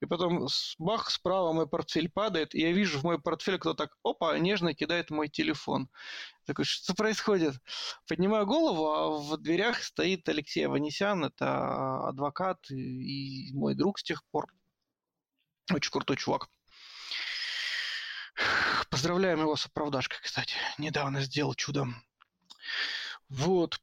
И 0.01 0.07
потом 0.07 0.47
бах, 0.79 1.11
справа 1.11 1.53
мой 1.53 1.69
портфель 1.69 2.09
падает, 2.11 2.55
и 2.55 2.61
я 2.61 2.73
вижу 2.73 3.01
в 3.01 3.03
мой 3.05 3.21
портфель 3.21 3.59
кто 3.59 3.75
так, 3.75 3.99
опа, 4.03 4.39
нежно 4.39 4.73
кидает 4.73 5.11
мой 5.11 5.29
телефон. 5.29 5.91
Такой, 6.47 6.65
что 6.65 6.95
происходит? 6.95 7.55
Поднимаю 8.09 8.47
голову, 8.47 8.93
а 8.93 9.11
в 9.19 9.37
дверях 9.37 9.83
стоит 9.83 10.27
Алексей 10.29 10.67
Аванесян, 10.67 11.25
это 11.25 12.09
адвокат 12.09 12.71
и 12.71 13.51
мой 13.53 13.75
друг 13.75 13.99
с 13.99 14.03
тех 14.03 14.25
пор. 14.31 14.47
Очень 15.73 15.91
крутой 15.93 16.17
чувак. 16.17 16.49
Поздравляем 18.91 19.41
его 19.41 19.57
с 19.57 19.67
оправдашкой, 19.67 20.19
кстати. 20.23 20.55
Недавно 20.79 21.21
сделал 21.21 21.55
чудо. 21.55 21.87
Вот. 23.29 23.81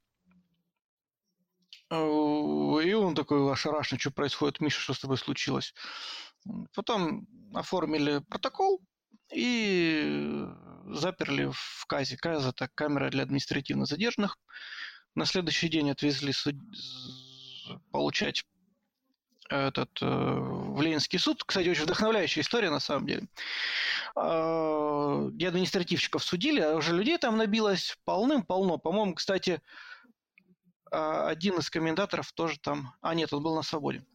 Э, 1.90 1.96
и 1.96 2.94
он 2.94 3.16
такой 3.16 3.52
ошарашенный, 3.52 4.00
что 4.00 4.12
происходит, 4.12 4.60
Миша, 4.60 4.82
что 4.82 4.94
с 4.94 5.00
тобой 5.00 5.18
случилось? 5.18 5.74
Потом 6.74 7.28
оформили 7.54 8.20
протокол 8.20 8.82
и 9.34 10.46
заперли 10.88 11.52
в 11.52 11.86
КАЗе. 11.88 12.18
КАЗ– 12.18 12.46
это 12.48 12.70
камера 12.74 13.10
для 13.10 13.24
административно 13.24 13.86
задержанных. 13.86 14.38
На 15.16 15.26
следующий 15.26 15.70
день 15.70 15.90
отвезли 15.90 16.32
суд... 16.32 16.56
получать 17.92 18.46
этот, 19.50 19.90
э, 20.02 20.06
в 20.06 20.82
Ленинский 20.82 21.20
суд. 21.20 21.44
Кстати, 21.44 21.70
очень 21.70 21.84
вдохновляющая 21.84 22.44
история 22.44 22.70
на 22.70 22.80
самом 22.80 23.08
деле. 23.08 23.28
Э, 24.16 25.30
и 25.38 25.46
административщиков 25.46 26.24
судили, 26.24 26.62
а 26.62 26.76
уже 26.76 26.94
людей 26.94 27.18
там 27.18 27.38
набилось 27.38 27.98
полным-полно. 28.06 28.78
По-моему, 28.78 29.16
кстати, 29.16 29.62
э, 30.92 31.24
один 31.26 31.58
из 31.60 31.70
комментаторов 31.70 32.32
тоже 32.34 32.60
там... 32.60 32.94
А, 33.02 33.14
нет, 33.16 33.34
он 33.34 33.44
был 33.44 33.56
на 33.56 33.64
свободе. 33.64 34.06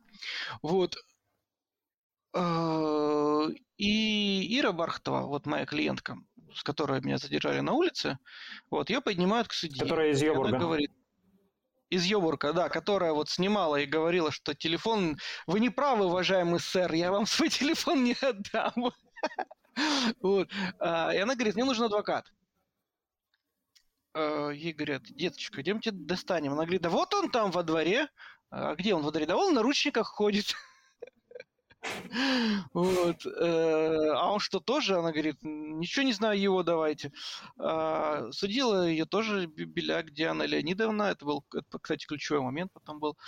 Вот. 0.63 0.97
Э, 2.35 3.49
и 3.77 4.59
Ира 4.59 4.73
Бархтова, 4.73 5.27
вот 5.27 5.47
моя 5.47 5.67
клиентка, 5.67 6.17
с 6.55 6.63
которой 6.63 7.01
меня 7.01 7.19
задержали 7.19 7.61
на 7.61 7.73
улице, 7.73 8.19
вот, 8.71 8.91
ее 8.91 9.01
поднимают 9.01 9.49
к 9.49 9.53
судье. 9.53 9.83
Которая 9.83 10.11
из 10.11 10.23
Йобурга. 10.23 10.49
Она 10.49 10.59
говорит, 10.59 10.91
из 11.93 12.05
Йобурка, 12.07 12.55
да, 12.55 12.71
которая 12.71 13.13
вот 13.13 13.29
снимала 13.29 13.77
и 13.77 13.87
говорила, 13.87 14.31
что 14.31 14.55
телефон... 14.55 15.19
Вы 15.47 15.61
не 15.61 15.69
правы, 15.69 16.07
уважаемый 16.07 16.59
сэр, 16.59 16.93
я 16.95 17.11
вам 17.11 17.27
свой 17.27 17.51
телефон 17.51 18.05
не 18.05 18.17
отдам. 18.21 18.93
Вот. 20.21 20.49
А, 20.79 21.13
и 21.15 21.19
она 21.19 21.35
говорит, 21.35 21.55
мне 21.55 21.65
нужен 21.65 21.85
адвокат. 21.85 22.27
А, 24.15 24.49
ей 24.49 24.73
говорят, 24.73 25.03
деточка, 25.05 25.61
идемте 25.61 25.91
достанем. 25.91 26.53
Она 26.53 26.63
говорит, 26.63 26.83
да 26.83 26.89
вот 26.89 27.13
он 27.13 27.31
там 27.31 27.51
во 27.51 27.63
дворе. 27.63 28.09
А 28.51 28.75
где 28.75 28.95
он 28.95 29.03
во 29.03 29.11
дворе? 29.11 29.27
Да 29.27 29.37
он 29.37 29.53
в 29.53 29.55
наручниках 29.55 30.09
ходит. 30.09 30.55
Вот. 32.73 33.27
Э, 33.27 34.13
а 34.15 34.33
он 34.33 34.41
что, 34.41 34.61
тоже? 34.61 34.97
Она 34.97 35.13
говорит, 35.13 35.39
ничего 35.43 36.05
не 36.05 36.13
знаю 36.13 36.41
его, 36.41 36.63
давайте. 36.63 37.13
А, 37.59 38.31
судила 38.33 38.87
ее 38.87 39.05
тоже 39.05 39.47
Беляк 39.47 40.13
Диана 40.13 40.45
Леонидовна. 40.45 41.05
Это 41.05 41.25
был, 41.25 41.45
это, 41.55 41.79
кстати, 41.79 42.07
ключевой 42.07 42.43
момент 42.43 42.73
потом 42.73 43.01
был. 43.01 43.19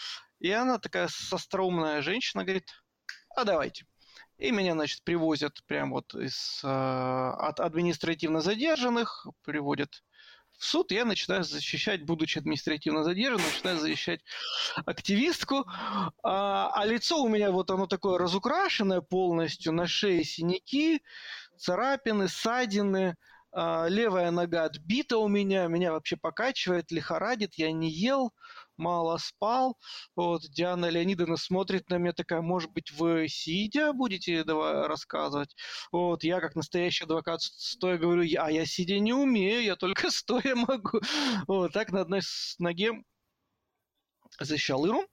И 0.41 0.51
она 0.51 0.79
такая 0.79 1.09
остроумная 1.31 2.03
женщина, 2.03 2.45
говорит, 2.45 2.71
а 3.35 3.45
давайте. 3.45 3.87
И 4.39 4.51
меня, 4.51 4.73
значит, 4.73 5.03
привозят 5.05 5.65
прям 5.67 5.91
вот 5.91 6.15
из, 6.15 6.61
э, 6.65 6.69
от 6.69 7.61
административно 7.61 8.41
задержанных, 8.41 9.27
приводят 9.45 10.03
в 10.59 10.65
суд, 10.65 10.93
я 10.93 11.05
начинаю 11.05 11.45
защищать, 11.45 12.05
будучи 12.05 12.39
административно 12.39 13.05
задержанным, 13.05 13.47
начинаю 13.47 13.79
защищать 13.79 14.21
активистку, 14.87 15.67
а, 16.23 16.71
а 16.73 16.85
лицо 16.85 17.23
у 17.23 17.29
меня 17.29 17.51
вот 17.51 17.71
оно 17.71 17.87
такое 17.87 18.19
разукрашенное 18.19 19.01
полностью, 19.01 19.73
на 19.73 19.87
шее 19.87 20.25
синяки, 20.25 21.03
царапины, 21.57 22.29
ссадины, 22.29 23.17
а, 23.53 23.87
левая 23.89 24.31
нога 24.31 24.65
отбита 24.65 25.19
у 25.19 25.29
меня, 25.29 25.67
меня 25.67 25.93
вообще 25.93 26.17
покачивает, 26.17 26.91
лихорадит, 26.91 27.55
я 27.55 27.71
не 27.73 27.91
ел, 27.91 28.33
мало 28.77 29.19
спал. 29.19 29.79
Вот 30.17 30.43
Диана 30.51 30.89
Леонидовна 30.89 31.37
смотрит 31.37 31.89
на 31.91 31.97
меня 31.97 32.13
такая, 32.13 32.41
может 32.43 32.71
быть, 32.73 32.91
вы 32.93 33.29
сидя 33.29 33.93
будете 33.93 34.45
давай 34.45 34.87
рассказывать? 34.87 35.55
Вот 35.93 36.25
я 36.25 36.41
как 36.41 36.55
настоящий 36.55 37.05
адвокат 37.05 37.43
стоя 37.43 37.99
говорю, 37.99 38.23
а 38.41 38.51
я 38.51 38.67
сидя 38.67 38.99
не 38.99 39.13
умею, 39.13 39.63
я 39.63 39.77
только 39.77 40.11
стоя 40.11 40.55
могу. 40.55 41.01
Вот 41.47 41.73
так 41.73 41.93
на 41.93 42.03
одной 42.03 42.21
ноге 42.59 42.93
защищал 44.41 44.85
Иру. 44.87 45.07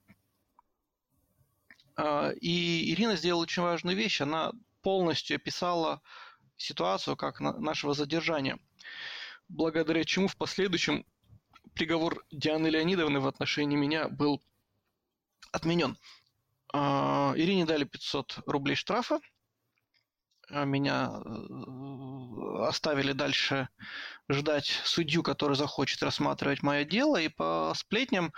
А, 1.96 2.30
и 2.40 2.92
Ирина 2.92 3.16
сделала 3.16 3.42
очень 3.42 3.62
важную 3.62 3.96
вещь. 3.96 4.20
Она 4.20 4.52
полностью 4.82 5.36
описала 5.36 6.00
ситуацию 6.56 7.16
как 7.16 7.40
нашего 7.40 7.94
задержания. 7.94 8.58
благодаря 9.48 10.04
чему 10.04 10.28
в 10.28 10.36
последующем 10.36 11.04
приговор 11.74 12.24
Дианы 12.30 12.68
Леонидовны 12.68 13.20
в 13.20 13.26
отношении 13.26 13.76
меня 13.76 14.08
был 14.08 14.42
отменен. 15.52 15.96
А, 16.72 17.34
Ирине 17.36 17.66
дали 17.66 17.84
500 17.84 18.40
рублей 18.46 18.76
штрафа, 18.76 19.20
а 20.48 20.64
меня 20.64 21.10
э, 21.24 22.66
оставили 22.66 23.12
дальше 23.12 23.68
ждать 24.28 24.66
судью, 24.84 25.22
который 25.22 25.56
захочет 25.56 26.02
рассматривать 26.02 26.62
мое 26.62 26.84
дело, 26.84 27.20
и 27.20 27.28
по 27.28 27.72
сплетням 27.76 28.32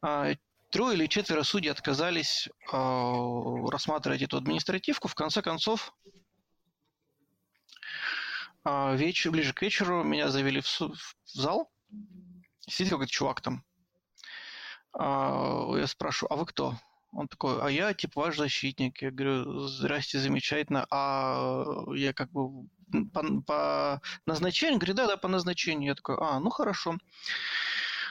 а, 0.00 0.32
трое 0.70 0.96
или 0.96 1.06
четверо 1.06 1.42
судей 1.42 1.70
отказались 1.70 2.48
рассматривать 2.70 4.22
эту 4.22 4.36
административку. 4.36 5.08
В 5.08 5.14
конце 5.14 5.40
концов, 5.40 5.94
вечер, 8.64 9.30
ближе 9.30 9.54
к 9.54 9.62
вечеру 9.62 10.02
меня 10.02 10.28
завели 10.28 10.60
в, 10.60 10.80
в 10.80 11.14
зал, 11.26 11.70
сидит 12.66 12.92
какой-то 12.92 13.12
чувак 13.12 13.40
там. 13.40 13.64
Я 14.98 15.84
спрашиваю, 15.86 16.32
а 16.32 16.36
вы 16.36 16.46
кто? 16.46 16.74
Он 17.12 17.28
такой, 17.28 17.60
а 17.62 17.70
я 17.70 17.94
типа 17.94 18.20
ваш 18.20 18.36
защитник. 18.36 19.00
Я 19.00 19.10
говорю, 19.10 19.60
здрасте, 19.60 20.18
замечательно. 20.18 20.86
А 20.90 21.54
я 21.94 22.12
как 22.12 22.30
бы 22.30 22.68
по, 23.12 23.42
по 23.46 24.02
назначению? 24.26 24.78
Говорит, 24.78 24.96
да, 24.96 25.06
да, 25.06 25.16
по 25.16 25.28
назначению. 25.28 25.88
Я 25.88 25.94
такой, 25.94 26.16
а, 26.20 26.38
ну 26.40 26.50
хорошо. 26.50 26.98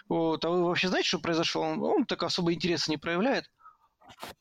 Вот, 0.07 0.43
а 0.45 0.49
вы 0.49 0.63
вообще 0.63 0.87
знаете, 0.87 1.07
что 1.07 1.19
произошло? 1.19 1.61
Он, 1.63 1.83
он 1.83 2.05
так 2.05 2.23
особо 2.23 2.53
интереса 2.53 2.91
не 2.91 2.97
проявляет. 2.97 3.49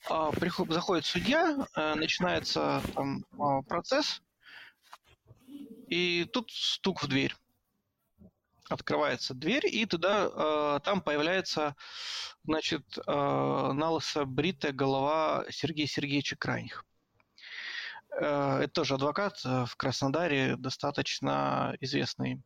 А, 0.08 0.30
приход, 0.30 0.70
заходит 0.70 1.06
судья, 1.06 1.66
э, 1.74 1.94
начинается 1.94 2.82
там, 2.94 3.24
а, 3.38 3.62
процесс, 3.62 4.22
и 5.88 6.28
тут 6.32 6.50
стук 6.50 7.02
в 7.02 7.08
дверь 7.08 7.34
открывается 8.68 9.34
дверь, 9.34 9.66
и 9.66 9.86
туда 9.86 10.30
э, 10.32 10.80
там 10.84 11.00
появляется, 11.00 11.76
значит, 12.44 12.98
э, 12.98 13.02
налысо 13.12 14.24
бритая 14.24 14.72
голова 14.72 15.44
Сергея 15.50 15.86
Сергеевича 15.86 16.36
Крайних. 16.36 16.84
Э, 18.20 18.60
это 18.62 18.72
тоже 18.72 18.94
адвокат 18.94 19.40
э, 19.44 19.66
в 19.66 19.76
Краснодаре, 19.76 20.56
достаточно 20.56 21.76
известный. 21.80 22.42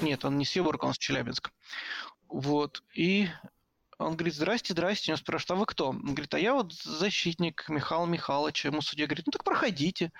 Нет, 0.00 0.24
он 0.24 0.38
не 0.38 0.44
с 0.44 0.56
Юборга, 0.56 0.86
он 0.86 0.94
с 0.94 0.98
Челябинска. 0.98 1.52
Вот. 2.28 2.82
И 2.94 3.28
он 4.04 4.16
говорит, 4.16 4.34
здрасте, 4.34 4.72
здрасте. 4.72 5.12
Он 5.12 5.18
спрашивает, 5.18 5.50
а 5.50 5.54
вы 5.60 5.66
кто? 5.66 5.88
Он 5.88 6.14
говорит, 6.14 6.34
а 6.34 6.38
я 6.38 6.54
вот 6.54 6.72
защитник 6.72 7.68
Михаила 7.68 8.06
Михайловича. 8.06 8.68
Ему 8.68 8.82
судья 8.82 9.06
говорит, 9.06 9.26
ну 9.26 9.32
так 9.32 9.44
проходите. 9.44 10.12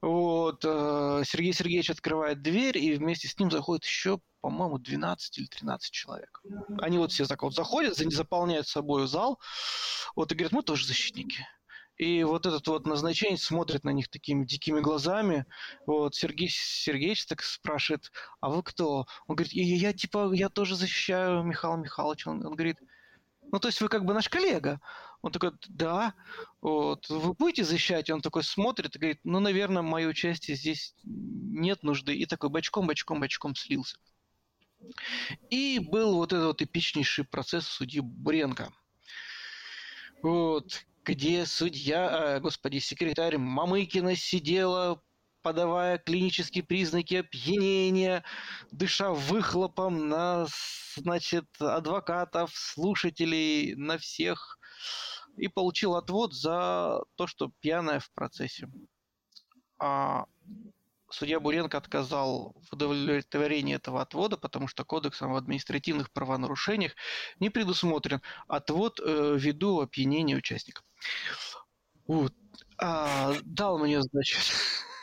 Вот. 0.00 0.64
Э, 0.64 1.22
Сергей 1.24 1.52
Сергеевич 1.52 1.90
открывает 1.90 2.42
дверь, 2.42 2.78
и 2.78 2.94
вместе 2.94 3.28
с 3.28 3.38
ним 3.38 3.50
заходит 3.50 3.84
еще, 3.84 4.20
по-моему, 4.40 4.78
12 4.78 5.38
или 5.38 5.46
13 5.46 5.90
человек. 5.92 6.42
Они 6.80 6.98
вот 6.98 7.12
все 7.12 7.26
так 7.26 7.42
вот 7.42 7.54
заходят, 7.54 7.96
заполняют 7.96 8.68
собой 8.68 9.06
зал. 9.06 9.40
Вот 10.14 10.32
и 10.32 10.34
говорят, 10.34 10.52
мы 10.52 10.62
тоже 10.62 10.86
защитники. 10.86 11.46
И 11.98 12.22
вот 12.22 12.46
этот 12.46 12.66
вот 12.68 12.86
назначение 12.86 13.36
смотрит 13.36 13.82
на 13.82 13.90
них 13.90 14.08
такими 14.08 14.44
дикими 14.44 14.80
глазами. 14.80 15.46
Вот 15.84 16.14
Сергей 16.14 16.48
Сергеевич 16.48 17.26
так 17.26 17.42
спрашивает, 17.42 18.12
а 18.40 18.50
вы 18.50 18.62
кто? 18.62 19.06
Он 19.26 19.34
говорит, 19.34 19.52
я, 19.52 19.64
я 19.64 19.92
типа, 19.92 20.32
я 20.32 20.48
тоже 20.48 20.76
защищаю 20.76 21.42
Михаила 21.42 21.76
Михайловича. 21.76 22.30
Он, 22.30 22.46
он 22.46 22.54
говорит, 22.54 22.78
ну, 23.50 23.58
то 23.58 23.68
есть 23.68 23.80
вы 23.80 23.88
как 23.88 24.04
бы 24.04 24.14
наш 24.14 24.28
коллега. 24.28 24.80
Он 25.22 25.32
такой, 25.32 25.52
да, 25.68 26.14
вот, 26.60 27.08
вы 27.08 27.34
будете 27.34 27.64
защищать? 27.64 28.10
Он 28.10 28.20
такой 28.20 28.44
смотрит 28.44 28.94
и 28.94 28.98
говорит, 28.98 29.20
ну, 29.24 29.40
наверное, 29.40 29.82
мое 29.82 30.08
участие 30.08 30.56
здесь 30.56 30.94
нет 31.04 31.82
нужды. 31.82 32.14
И 32.14 32.26
такой 32.26 32.50
бочком, 32.50 32.86
бочком, 32.86 33.20
бочком 33.20 33.54
слился. 33.54 33.98
И 35.50 35.80
был 35.80 36.14
вот 36.16 36.32
этот 36.32 36.46
вот 36.46 36.62
эпичнейший 36.62 37.24
процесс 37.24 37.66
судьи 37.66 38.00
Буренко. 38.00 38.72
Вот, 40.22 40.84
где 41.04 41.46
судья, 41.46 42.36
э, 42.36 42.40
господи, 42.40 42.78
секретарь 42.78 43.38
Мамыкина 43.38 44.14
сидела 44.14 45.02
подавая 45.48 45.96
клинические 45.96 46.62
признаки 46.62 47.14
опьянения, 47.14 48.22
дыша 48.70 49.12
выхлопом 49.12 50.06
на, 50.06 50.46
значит, 50.96 51.46
адвокатов, 51.58 52.50
слушателей, 52.54 53.74
на 53.74 53.96
всех, 53.96 54.58
и 55.38 55.48
получил 55.48 55.94
отвод 55.94 56.34
за 56.34 57.00
то, 57.14 57.26
что 57.26 57.50
пьяная 57.60 57.98
в 57.98 58.10
процессе. 58.12 58.68
А 59.78 60.26
судья 61.08 61.40
Буренко 61.40 61.78
отказал 61.78 62.54
в 62.68 62.74
удовлетворении 62.74 63.74
этого 63.74 64.02
отвода, 64.02 64.36
потому 64.36 64.68
что 64.68 64.84
кодексом 64.84 65.32
в 65.32 65.36
административных 65.36 66.12
правонарушениях 66.12 66.92
не 67.40 67.48
предусмотрен 67.48 68.20
отвод 68.48 69.00
э, 69.00 69.34
ввиду 69.38 69.80
опьянения 69.80 70.36
участника. 70.36 70.82
Вот. 72.06 72.34
А, 72.76 73.34
дал 73.44 73.78
мне, 73.78 74.02
значит, 74.02 74.40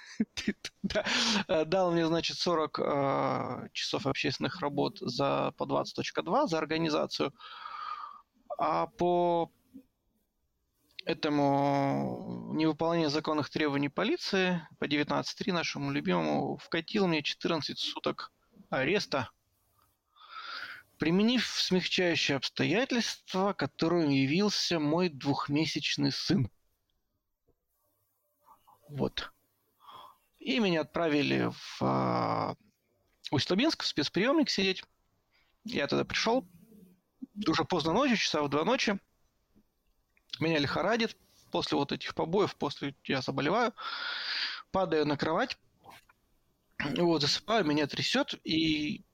Э, 1.47 1.65
дал 1.65 1.91
мне, 1.91 2.05
значит, 2.05 2.37
40 2.37 2.79
э, 2.79 3.67
часов 3.73 4.05
общественных 4.05 4.59
работ 4.61 4.99
за, 4.99 5.51
по 5.57 5.63
20.2 5.63 6.47
за 6.47 6.57
организацию. 6.57 7.33
А 8.57 8.87
по 8.87 9.51
этому 11.05 12.51
невыполнению 12.53 13.09
законных 13.09 13.49
требований 13.49 13.89
полиции 13.89 14.67
по 14.79 14.85
19.3 14.85 15.51
нашему 15.51 15.91
любимому 15.91 16.57
вкатил 16.57 17.07
мне 17.07 17.21
14 17.21 17.77
суток 17.77 18.31
ареста, 18.69 19.29
применив 20.97 21.45
смягчающие 21.45 22.37
обстоятельства, 22.37 23.53
которым 23.53 24.09
явился 24.09 24.79
мой 24.79 25.09
двухмесячный 25.09 26.11
сын. 26.11 26.49
Вот. 28.89 29.31
И 30.45 30.59
меня 30.59 30.81
отправили 30.81 31.51
в 31.51 31.81
э, 31.81 32.55
Усть-Лабинск, 33.31 33.81
в 33.81 33.87
спецприемник 33.87 34.51
сидеть. 34.51 34.83
Я 35.63 35.87
тогда 35.87 36.05
пришел, 36.05 36.47
уже 37.47 37.65
поздно 37.65 37.93
ночью, 37.93 38.15
часа 38.17 38.43
в 38.43 38.49
два 38.49 38.63
ночи. 38.63 38.99
Меня 40.39 40.59
лихорадит. 40.59 41.17
После 41.51 41.79
вот 41.79 41.91
этих 41.91 42.13
побоев, 42.13 42.55
после 42.57 42.95
я 43.05 43.21
заболеваю, 43.21 43.73
падаю 44.69 45.07
на 45.07 45.17
кровать, 45.17 45.57
вот, 46.79 47.21
засыпаю, 47.21 47.65
меня 47.65 47.87
трясет, 47.87 48.35
и 48.43 49.04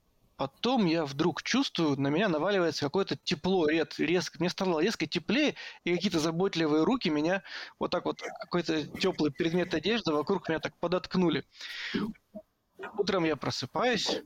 Потом 0.42 0.86
я 0.86 1.04
вдруг 1.04 1.44
чувствую, 1.44 2.00
на 2.00 2.08
меня 2.08 2.28
наваливается 2.28 2.84
какое-то 2.84 3.14
тепло, 3.14 3.68
рез, 3.68 3.96
резко, 4.00 4.38
мне 4.40 4.50
стало 4.50 4.80
резко 4.80 5.06
теплее, 5.06 5.54
и 5.84 5.94
какие-то 5.94 6.18
заботливые 6.18 6.82
руки 6.82 7.10
меня 7.10 7.44
вот 7.78 7.92
так 7.92 8.04
вот, 8.06 8.20
какой-то 8.40 8.84
теплый 8.98 9.30
предмет 9.30 9.72
одежды 9.72 10.12
вокруг 10.12 10.48
меня 10.48 10.58
так 10.58 10.76
подоткнули. 10.80 11.44
Утром 12.98 13.22
я 13.22 13.36
просыпаюсь, 13.36 14.20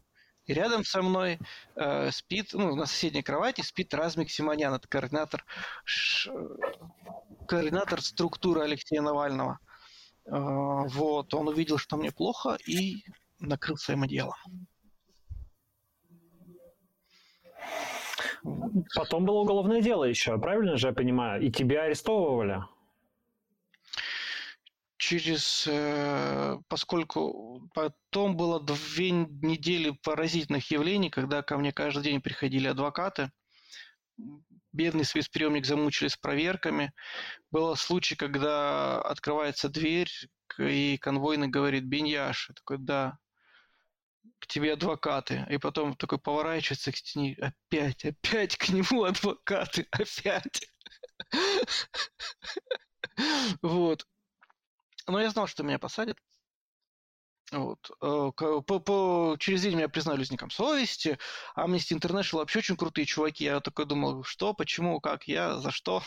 и 0.47 0.55
рядом 0.55 0.85
со 0.85 1.03
мной 1.03 1.39
э, 1.75 2.11
спит, 2.11 2.55
ну, 2.55 2.75
на 2.75 2.87
соседней 2.87 3.23
кровати 3.23 3.61
спит 3.61 3.93
Размик 3.93 4.31
Симонян, 4.31 4.73
это 4.73 4.89
координатор, 4.89 5.45
ш, 5.85 6.33
координатор 7.47 8.01
структуры 8.01 8.62
Алексея 8.62 9.03
Навального. 9.03 9.59
Э, 10.25 10.31
вот, 10.33 11.35
он 11.35 11.49
увидел, 11.49 11.77
что 11.77 11.99
мне 11.99 12.11
плохо, 12.11 12.57
и 12.67 13.05
накрыл 13.39 13.77
своим 13.77 14.05
одеялом. 14.05 14.66
Потом 18.95 19.25
было 19.25 19.41
уголовное 19.41 19.81
дело 19.81 20.05
еще, 20.05 20.39
правильно 20.39 20.77
же 20.77 20.89
я 20.89 20.93
понимаю? 20.93 21.43
И 21.43 21.51
тебя 21.51 21.83
арестовывали? 21.83 22.63
Через, 24.97 25.67
э, 25.69 26.59
поскольку 26.69 27.69
потом 27.75 28.37
было 28.37 28.61
две 28.61 29.11
недели 29.11 29.91
поразительных 29.91 30.71
явлений, 30.71 31.11
когда 31.11 31.43
ко 31.43 31.59
мне 31.59 31.73
каждый 31.73 32.05
день 32.05 32.21
приходили 32.21 32.67
адвокаты, 32.67 33.31
бедный 34.73 35.05
спецприемник 35.05 35.67
замучили 35.67 36.09
с 36.09 36.17
проверками. 36.17 36.93
Был 37.51 37.77
случай, 37.77 38.17
когда 38.17 39.01
открывается 39.03 39.69
дверь, 39.69 40.11
и 40.59 40.97
конвойный 40.99 41.49
говорит, 41.49 41.85
Беньяш. 41.85 42.49
Я 42.49 42.55
такой, 42.55 42.79
да 42.79 43.19
к 44.39 44.47
тебе 44.47 44.72
адвокаты. 44.72 45.47
И 45.51 45.59
потом 45.59 45.95
такой 45.97 46.18
поворачивается 46.18 46.93
к 46.93 46.97
стене. 46.97 47.37
Опять, 47.41 48.05
опять 48.05 48.57
к 48.57 48.68
нему 48.68 49.05
адвокаты. 49.05 49.87
Опять. 49.91 50.70
Вот. 53.62 54.07
Но 55.07 55.20
я 55.20 55.31
знал, 55.31 55.47
что 55.47 55.62
меня 55.62 55.79
посадят. 55.79 56.18
Вот. 57.53 57.91
Э, 58.03 58.33
по, 58.37 58.81
по, 58.81 59.37
через 59.39 59.62
день 59.62 59.77
меня 59.77 59.89
признали 59.89 60.20
узником 60.20 60.51
совести. 60.51 61.18
Amnesty 61.57 61.97
International 61.97 62.39
вообще 62.39 62.59
очень 62.59 62.77
крутые 62.77 63.07
чуваки. 63.07 63.45
Я 63.45 63.61
такой 63.61 63.87
думал, 63.87 64.24
что, 64.24 64.53
почему, 64.53 65.01
как, 65.01 65.29
я, 65.29 65.59
за 65.59 65.70
что. 65.70 66.03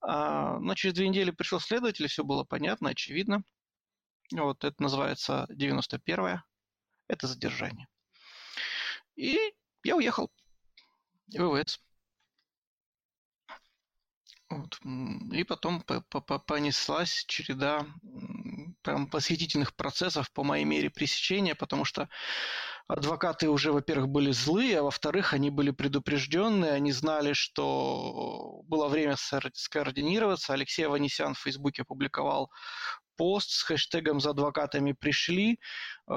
А, 0.00 0.58
но 0.60 0.74
через 0.74 0.94
две 0.94 1.08
недели 1.08 1.32
пришел 1.32 1.58
следователь, 1.58 2.06
все 2.08 2.22
было 2.22 2.44
понятно, 2.44 2.90
очевидно. 2.90 3.42
Вот 4.32 4.64
это 4.64 4.80
называется 4.82 5.46
91-е. 5.50 6.42
Это 7.08 7.26
задержание. 7.26 7.86
И 9.14 9.38
я 9.84 9.96
уехал 9.96 10.30
в 11.28 11.38
ВВС. 11.38 11.80
Вот. 14.48 14.78
И 15.32 15.42
потом 15.42 15.82
понеслась 15.82 17.24
череда 17.26 17.84
прям 18.82 19.08
восхитительных 19.08 19.74
процессов 19.74 20.30
по 20.32 20.44
моей 20.44 20.64
мере 20.64 20.88
пресечения, 20.88 21.56
потому 21.56 21.84
что 21.84 22.08
адвокаты 22.86 23.48
уже, 23.50 23.72
во-первых, 23.72 24.08
были 24.08 24.30
злые, 24.30 24.78
а 24.78 24.82
во-вторых, 24.84 25.34
они 25.34 25.50
были 25.50 25.72
предупрежденные, 25.72 26.72
они 26.72 26.92
знали, 26.92 27.32
что 27.32 28.62
было 28.66 28.86
время 28.86 29.16
скоординироваться. 29.16 30.52
Алексей 30.52 30.86
Аванесян 30.86 31.34
в 31.34 31.40
Фейсбуке 31.40 31.82
опубликовал 31.82 32.52
пост 33.16 33.50
с 33.50 33.62
хэштегом 33.62 34.20
«За 34.20 34.30
адвокатами 34.30 34.92
пришли». 34.92 35.58
Э, 36.08 36.14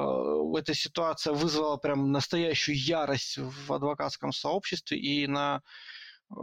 эта 0.57 0.73
ситуация 0.73 1.33
вызвала 1.33 1.77
прям 1.77 2.11
настоящую 2.11 2.77
ярость 2.77 3.37
в 3.37 3.73
адвокатском 3.73 4.31
сообществе, 4.31 4.99
и 4.99 5.27
на 5.27 5.61
э, 6.31 6.35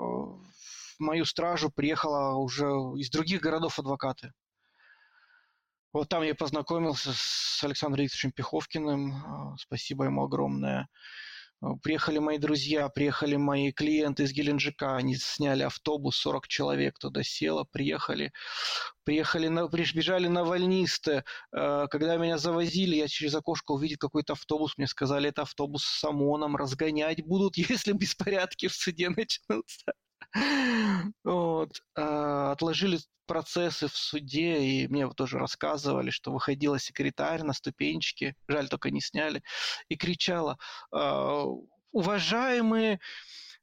мою 0.98 1.24
стражу 1.24 1.70
приехала 1.70 2.36
уже 2.36 2.66
из 2.98 3.11
других 3.11 3.40
городов 3.40 3.78
адвокаты. 3.78 4.32
Вот 5.92 6.11
там 6.11 6.22
я 6.22 6.34
познакомился 6.34 7.12
с 7.14 7.64
Александром 7.64 8.04
Викторовичем 8.04 8.32
Пеховкиным. 8.32 9.14
А, 9.14 9.57
спасибо 9.57 10.04
ему 10.04 10.24
огромное. 10.24 10.88
А, 11.61 11.74
приехали 11.82 12.18
мои 12.18 12.38
друзья, 12.38 12.88
приехали 12.88 13.36
мои 13.36 13.72
клиенты 13.72 14.24
из 14.24 14.32
Геленджика, 14.32 14.96
они 14.96 15.16
сняли 15.16 15.62
автобус, 15.62 16.16
40 16.16 16.48
человек 16.48 16.98
туда 16.98 17.22
село, 17.22 17.64
приехали, 17.64 18.32
приехали, 19.04 19.48
на, 19.48 19.68
бежали 19.68 20.28
на 20.28 20.44
вольнисты. 20.44 21.24
А, 21.52 21.86
когда 21.88 22.16
меня 22.16 22.38
завозили, 22.38 22.96
я 22.96 23.09
через 23.09 23.34
окошко 23.34 23.72
увидел 23.72 23.96
какой-то 23.98 24.34
автобус, 24.34 24.76
мне 24.76 24.86
сказали, 24.86 25.30
это 25.30 25.42
автобус 25.42 25.84
с 25.84 26.04
ОМОНом, 26.04 26.57
разгонять 26.57 27.24
будут, 27.24 27.57
если 27.57 27.92
беспорядки 27.92 28.68
в 28.68 28.74
суде 28.74 29.09
начнутся. 29.09 29.92
Вот. 31.24 31.80
А, 31.96 32.52
отложили 32.52 32.98
процессы 33.26 33.88
в 33.88 33.96
суде, 33.96 34.60
и 34.62 34.88
мне 34.88 35.06
вот 35.06 35.16
тоже 35.16 35.38
рассказывали, 35.38 36.10
что 36.10 36.32
выходила 36.32 36.78
секретарь 36.78 37.42
на 37.42 37.52
ступенчики, 37.52 38.34
жаль, 38.48 38.68
только 38.68 38.90
не 38.90 39.00
сняли, 39.00 39.42
и 39.88 39.96
кричала, 39.96 40.58
а, 40.92 41.44
уважаемые 41.92 43.00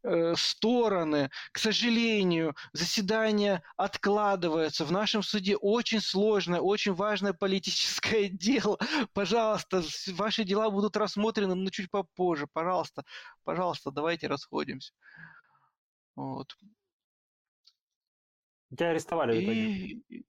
э, 0.04 0.34
стороны, 0.36 1.30
к 1.52 1.60
сожалению, 1.60 2.56
заседание 2.74 3.62
откладывается. 3.78 4.86
В 4.86 4.92
нашем 4.92 5.24
суде 5.24 5.56
очень 5.56 6.02
сложное, 6.02 6.60
очень 6.60 6.94
важное 6.94 7.34
политическое 7.34 8.28
дело. 8.30 8.80
Пожалуйста, 9.14 9.84
ваши 10.08 10.44
дела 10.44 10.70
будут 10.72 10.98
рассмотрены, 10.98 11.56
но 11.56 11.70
чуть 11.70 11.92
попозже. 11.92 12.48
Пожалуйста, 12.52 13.04
пожалуйста, 13.44 13.92
давайте 13.92 14.28
расходимся. 14.28 14.94
Вот. 16.16 16.56
Тебя 18.70 18.90
арестовали 18.90 19.40
в 19.40 19.44
итоге? 19.44 20.24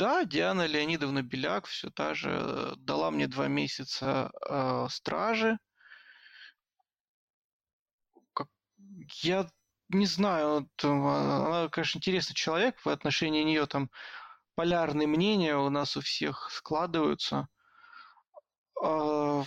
Да, 0.00 0.24
Диана 0.24 0.66
Леонидовна 0.66 1.22
Беляк 1.22 1.66
все 1.66 1.90
та 1.90 2.14
же 2.14 2.74
дала 2.78 3.10
мне 3.10 3.26
два 3.26 3.48
месяца 3.48 4.30
э, 4.48 4.86
стражи. 4.88 5.58
Как... 8.32 8.48
Я 9.22 9.50
не 9.90 10.06
знаю, 10.06 10.48
вот, 10.48 10.84
она, 10.84 11.68
конечно, 11.68 11.98
интересный 11.98 12.34
человек, 12.34 12.78
в 12.84 12.88
отношении 12.88 13.42
нее 13.42 13.66
там 13.66 13.90
полярные 14.54 15.08
мнения 15.08 15.56
у 15.56 15.68
нас 15.68 15.96
у 15.96 16.00
всех 16.00 16.50
складываются. 16.50 17.48
Э, 18.82 19.42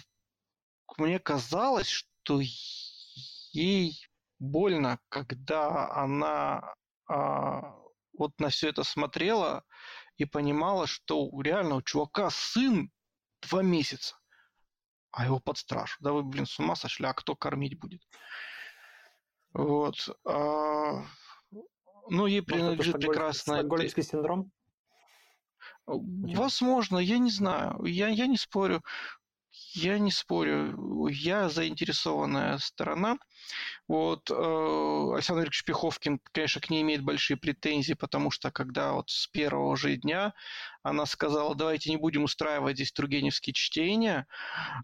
мне 0.98 1.20
казалось, 1.20 1.88
что 1.88 2.40
ей 3.54 4.03
больно, 4.40 5.00
когда 5.10 5.92
она 5.92 6.76
а, 7.08 7.76
вот 8.18 8.32
на 8.40 8.50
все 8.50 8.70
это 8.70 8.84
смотрела 8.84 9.64
и 10.18 10.26
понимала, 10.26 10.88
что 10.88 11.30
реально 11.42 11.76
у 11.76 11.82
чувака 11.82 12.30
сын 12.30 12.92
два 13.42 13.62
месяца, 13.62 14.16
а 15.12 15.26
его 15.26 15.40
под 15.40 15.58
страж. 15.58 15.98
Да 16.00 16.12
вы, 16.14 16.24
блин, 16.24 16.46
с 16.46 16.60
ума 16.60 16.76
сошли, 16.76 17.06
а 17.06 17.14
кто 17.14 17.36
кормить 17.36 17.80
будет? 17.80 18.02
Вот. 19.54 20.10
А, 20.26 21.06
ну, 22.10 22.26
ей 22.26 22.42
принадлежит 22.42 22.96
прекрасно... 22.96 23.60
Стокгольмский 23.60 24.04
синдром? 24.04 24.52
Возможно, 25.86 26.98
я 26.98 27.18
не 27.18 27.30
знаю. 27.30 27.84
Я, 27.84 28.08
я 28.08 28.28
не 28.28 28.38
спорю. 28.38 28.82
Я 29.76 29.98
не 29.98 30.12
спорю, 30.12 31.08
я 31.08 31.50
заинтересованная 31.50 32.60
сторона. 32.60 33.18
Вот 33.88 34.30
э, 34.30 34.34
Александр 35.16 35.44
Ильич 35.46 35.64
Пеховкин, 35.66 36.20
конечно, 36.32 36.62
к 36.62 36.70
ней 36.70 36.84
имеет 36.84 37.04
большие 37.04 37.38
претензии, 37.38 37.94
потому 37.94 38.30
что 38.30 38.52
когда 38.52 38.94
вот 38.94 39.10
с 39.10 39.26
первого 39.28 39.76
же 39.76 39.96
дня 39.96 40.36
она 40.84 41.08
сказала, 41.08 41.56
давайте 41.56 41.90
не 41.90 41.98
будем 41.98 42.24
устраивать 42.24 42.76
здесь 42.76 42.92
тургеневские 42.92 43.54
чтения, 43.56 44.28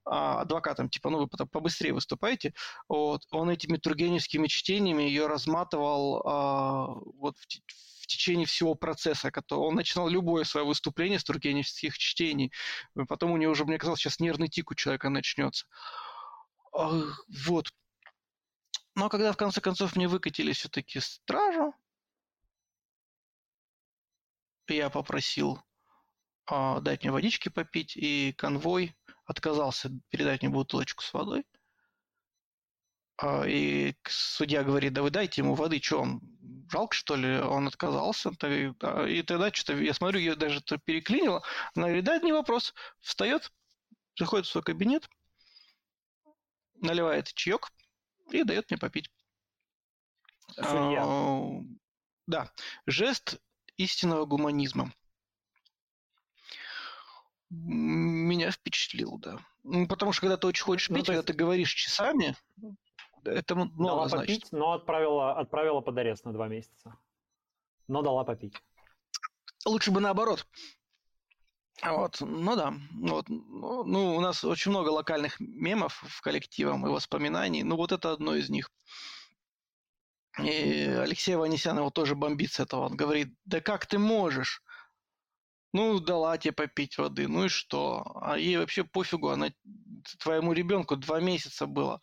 а 0.05 0.41
адвокатом, 0.41 0.89
типа, 0.89 1.11
ну 1.11 1.19
вы 1.19 1.27
побыстрее 1.27 1.93
выступайте, 1.93 2.55
вот, 2.87 3.27
он 3.29 3.51
этими 3.51 3.77
тургеневскими 3.77 4.47
чтениями 4.47 5.03
ее 5.03 5.27
разматывал 5.27 6.23
а, 6.25 6.87
вот 7.19 7.35
в, 7.37 7.47
течение 8.09 8.45
всего 8.45 8.75
процесса. 8.75 9.31
Он 9.51 9.75
начинал 9.75 10.09
любое 10.09 10.43
свое 10.43 10.65
выступление 10.65 11.19
с 11.19 11.23
тургеневских 11.23 11.97
чтений. 11.97 12.51
Потом 13.07 13.31
у 13.31 13.37
него 13.37 13.51
уже, 13.51 13.65
мне 13.65 13.77
казалось, 13.77 13.99
сейчас 13.99 14.19
нервный 14.19 14.49
тик 14.49 14.71
у 14.71 14.75
человека 14.75 15.09
начнется. 15.09 15.65
Вот. 16.73 17.69
Но 18.95 19.09
когда 19.09 19.31
в 19.31 19.37
конце 19.37 19.61
концов 19.61 19.95
мне 19.95 20.07
выкатили 20.07 20.51
все-таки 20.51 20.99
стражу, 20.99 21.73
я 24.67 24.89
попросил 24.89 25.61
э, 26.51 26.79
дать 26.81 27.03
мне 27.03 27.11
водички 27.11 27.49
попить, 27.49 27.95
и 27.95 28.33
конвой 28.33 28.95
отказался 29.25 29.89
передать 30.09 30.41
мне 30.41 30.51
бутылочку 30.51 31.03
с 31.03 31.13
водой. 31.13 31.45
Э, 33.21 33.49
и 33.49 33.95
судья 34.07 34.63
говорит, 34.63 34.93
да 34.93 35.01
вы 35.01 35.11
дайте 35.11 35.41
ему 35.41 35.55
воды, 35.55 35.81
что 35.81 36.01
он 36.01 36.21
жалко, 36.69 36.95
что 36.95 37.15
ли, 37.15 37.39
он 37.39 37.67
отказался. 37.67 38.29
И 38.29 39.21
тогда 39.23 39.51
что-то, 39.51 39.77
я 39.77 39.93
смотрю, 39.93 40.19
ее 40.19 40.35
даже 40.35 40.61
переклинило. 40.85 41.43
Она 41.75 41.87
говорит, 41.87 42.05
да, 42.05 42.15
это 42.15 42.25
не 42.25 42.33
вопрос. 42.33 42.73
Встает, 42.99 43.51
заходит 44.17 44.45
в 44.45 44.49
свой 44.49 44.63
кабинет, 44.63 45.09
наливает 46.75 47.33
чаек 47.33 47.71
и 48.31 48.43
дает 48.43 48.69
мне 48.69 48.77
попить. 48.77 49.09
Судья. 50.55 51.03
А, 51.05 51.61
да, 52.27 52.51
жест 52.85 53.39
истинного 53.77 54.25
гуманизма. 54.25 54.93
Меня 57.49 58.51
впечатлил, 58.51 59.17
да. 59.17 59.39
Потому 59.87 60.11
что 60.11 60.21
когда 60.21 60.37
ты 60.37 60.47
очень 60.47 60.63
хочешь 60.63 60.89
ну, 60.89 60.95
пить, 60.97 61.07
ну, 61.07 61.13
есть... 61.13 61.25
когда 61.25 61.33
ты 61.33 61.37
говоришь 61.37 61.73
часами, 61.73 62.35
это 63.25 63.55
много 63.55 63.77
дала 63.77 64.07
значит. 64.09 64.27
попить, 64.27 64.51
но 64.51 64.73
отправила, 64.73 65.37
отправила 65.37 65.81
под 65.81 65.97
арест 65.97 66.25
на 66.25 66.33
два 66.33 66.47
месяца. 66.47 66.97
Но 67.87 68.01
дала 68.01 68.23
попить. 68.23 68.55
Лучше 69.65 69.91
бы 69.91 69.99
наоборот. 69.99 70.45
Вот, 71.81 72.17
ну 72.19 72.55
да, 72.55 72.73
вот, 72.91 73.29
ну, 73.29 73.83
ну, 73.85 74.15
у 74.17 74.19
нас 74.19 74.43
очень 74.43 74.71
много 74.71 74.89
локальных 74.89 75.39
мемов 75.39 76.03
в 76.05 76.21
коллективе 76.21 76.71
и 76.71 76.73
воспоминаний, 76.73 77.63
ну 77.63 77.77
вот 77.77 77.93
это 77.93 78.11
одно 78.11 78.35
из 78.35 78.49
них. 78.49 78.69
И 80.43 80.83
Алексей 80.83 81.35
Ванесян 81.35 81.77
его 81.77 81.89
тоже 81.89 82.15
бомбит 82.15 82.51
с 82.51 82.59
этого, 82.59 82.87
он 82.87 82.97
говорит, 82.97 83.33
да 83.45 83.61
как 83.61 83.85
ты 83.85 83.97
можешь? 83.97 84.61
Ну, 85.71 85.99
дала 85.99 86.37
тебе 86.37 86.51
попить 86.51 86.97
воды, 86.97 87.27
ну 87.27 87.45
и 87.45 87.49
что? 87.49 88.03
А 88.21 88.37
ей 88.37 88.57
вообще 88.57 88.83
пофигу, 88.83 89.29
она 89.29 89.49
твоему 90.19 90.51
ребенку 90.51 90.97
два 90.97 91.21
месяца 91.21 91.65
было 91.65 92.01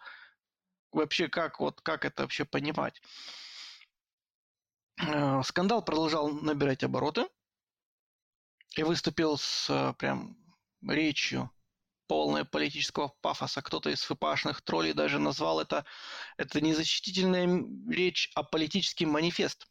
вообще 0.97 1.28
как, 1.28 1.61
вот, 1.61 1.80
как 1.80 2.05
это 2.05 2.22
вообще 2.22 2.44
понимать? 2.44 3.01
Э, 4.99 5.42
скандал 5.42 5.84
продолжал 5.84 6.28
набирать 6.28 6.82
обороты 6.82 7.26
и 8.76 8.82
выступил 8.82 9.36
с 9.36 9.68
э, 9.70 9.94
прям 9.99 10.36
речью 10.82 11.51
полная 12.07 12.44
политического 12.44 13.09
пафоса. 13.20 13.62
Кто-то 13.62 13.90
из 13.90 14.03
ФПАшных 14.03 14.62
троллей 14.62 14.92
даже 14.92 15.18
назвал 15.18 15.61
это, 15.61 15.84
это 16.36 16.61
не 16.61 16.74
защитительная 16.74 17.64
речь, 17.90 18.30
а 18.34 18.42
политический 18.42 19.07
манифест. 19.07 19.68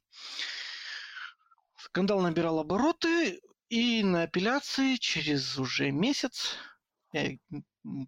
Скандал 1.78 2.22
набирал 2.22 2.60
обороты, 2.60 3.42
и 3.70 4.04
на 4.04 4.24
апелляции 4.24 4.96
через 4.96 5.58
уже 5.58 5.92
месяц, 5.92 6.56
я 7.14 7.38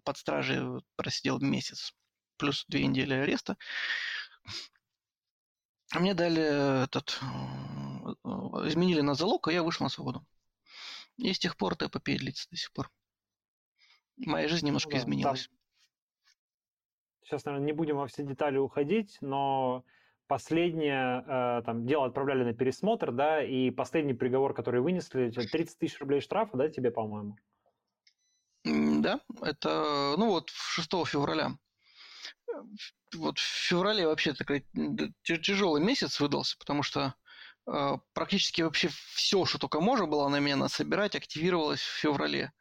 под 0.04 0.16
стражей 0.16 0.82
просидел 0.96 1.40
месяц, 1.40 1.92
плюс 2.38 2.64
две 2.68 2.86
недели 2.86 3.14
ареста. 3.14 3.56
Мне 5.94 6.14
дали 6.14 6.84
этот... 6.84 7.20
Изменили 8.64 9.00
на 9.02 9.14
залог, 9.14 9.48
а 9.48 9.52
я 9.52 9.62
вышел 9.62 9.84
на 9.84 9.90
свободу. 9.90 10.24
И 11.16 11.32
с 11.32 11.38
тех 11.38 11.56
пор 11.56 11.74
эпопея 11.74 12.18
длится 12.18 12.48
до 12.50 12.56
сих 12.56 12.72
пор. 12.72 12.90
Моя 14.16 14.48
жизнь 14.48 14.66
немножко 14.66 14.90
ну, 14.90 14.96
да, 14.96 15.00
изменилась. 15.00 15.48
Там... 15.48 15.58
Сейчас, 17.22 17.44
наверное, 17.44 17.66
не 17.66 17.72
будем 17.72 17.96
во 17.96 18.06
все 18.06 18.22
детали 18.24 18.56
уходить, 18.56 19.18
но 19.20 19.84
последнее 20.26 21.24
э, 21.26 21.62
там, 21.64 21.86
дело 21.86 22.06
отправляли 22.06 22.44
на 22.44 22.54
пересмотр, 22.54 23.12
да, 23.12 23.42
и 23.42 23.70
последний 23.70 24.14
приговор, 24.14 24.54
который 24.54 24.80
вынесли, 24.80 25.30
30 25.30 25.78
тысяч 25.78 25.98
рублей 26.00 26.20
штрафа, 26.20 26.56
да, 26.56 26.68
тебе, 26.68 26.90
по-моему? 26.90 27.36
Да, 28.64 29.20
это, 29.42 30.14
ну 30.16 30.30
вот, 30.30 30.50
6 30.50 30.90
февраля. 31.06 31.52
Вот 33.14 33.38
в 33.38 33.42
феврале 33.42 34.06
вообще 34.06 34.32
такой 34.32 34.66
тяжелый 35.22 35.82
месяц 35.82 36.20
выдался, 36.20 36.56
потому 36.58 36.82
что 36.82 37.14
э, 37.66 37.96
практически 38.12 38.62
вообще 38.62 38.90
все, 39.14 39.44
что 39.44 39.58
только 39.58 39.80
можно 39.80 40.06
было 40.06 40.28
на 40.28 40.40
меня 40.40 40.68
собирать, 40.68 41.14
активировалось 41.14 41.80
в 41.80 42.00
феврале. 42.00 42.52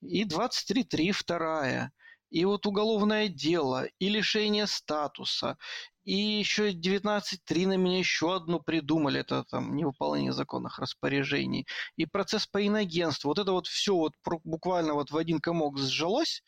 И 0.00 0.24
23.3 0.24 1.12
вторая 1.12 1.92
и 2.34 2.44
вот 2.44 2.66
уголовное 2.66 3.28
дело, 3.28 3.86
и 4.00 4.08
лишение 4.08 4.66
статуса, 4.66 5.56
и 6.02 6.16
еще 6.16 6.72
19.3 6.72 7.66
на 7.68 7.76
меня 7.76 7.98
еще 7.98 8.34
одну 8.34 8.58
придумали, 8.58 9.20
это 9.20 9.44
там 9.44 9.76
невыполнение 9.76 10.32
законных 10.32 10.80
распоряжений, 10.80 11.64
и 11.96 12.06
процесс 12.06 12.48
по 12.48 12.66
иногенству. 12.66 13.28
Вот 13.28 13.38
это 13.38 13.52
вот 13.52 13.68
все 13.68 13.94
вот 13.94 14.14
буквально 14.42 14.94
вот 14.94 15.12
в 15.12 15.16
один 15.16 15.38
комок 15.38 15.78
сжалось, 15.78 16.42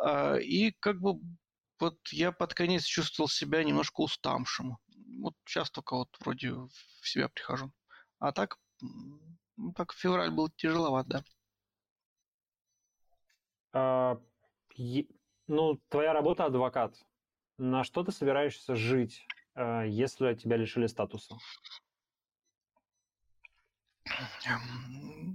а, 0.00 0.36
и 0.36 0.72
как 0.80 0.98
бы 0.98 1.20
вот 1.82 1.98
я 2.12 2.30
под 2.30 2.54
конец 2.54 2.84
чувствовал 2.84 3.28
себя 3.28 3.64
немножко 3.64 4.02
уставшим. 4.02 4.78
Вот 5.18 5.34
сейчас 5.44 5.68
только 5.68 5.96
вот 5.96 6.08
вроде 6.20 6.52
в 6.52 7.08
себя 7.08 7.28
прихожу. 7.28 7.72
А 8.20 8.30
так, 8.30 8.56
ну, 8.80 9.72
так 9.74 9.92
февраль 9.92 10.30
был 10.30 10.48
тяжеловат, 10.50 11.08
да. 11.08 11.24
А, 13.72 14.20
ну, 15.48 15.80
твоя 15.88 16.12
работа 16.12 16.44
адвокат. 16.44 16.94
На 17.58 17.82
что 17.82 18.04
ты 18.04 18.12
собираешься 18.12 18.76
жить, 18.76 19.26
э, 19.56 19.88
если 19.88 20.34
тебя 20.34 20.56
лишили 20.56 20.86
статуса? 20.86 21.36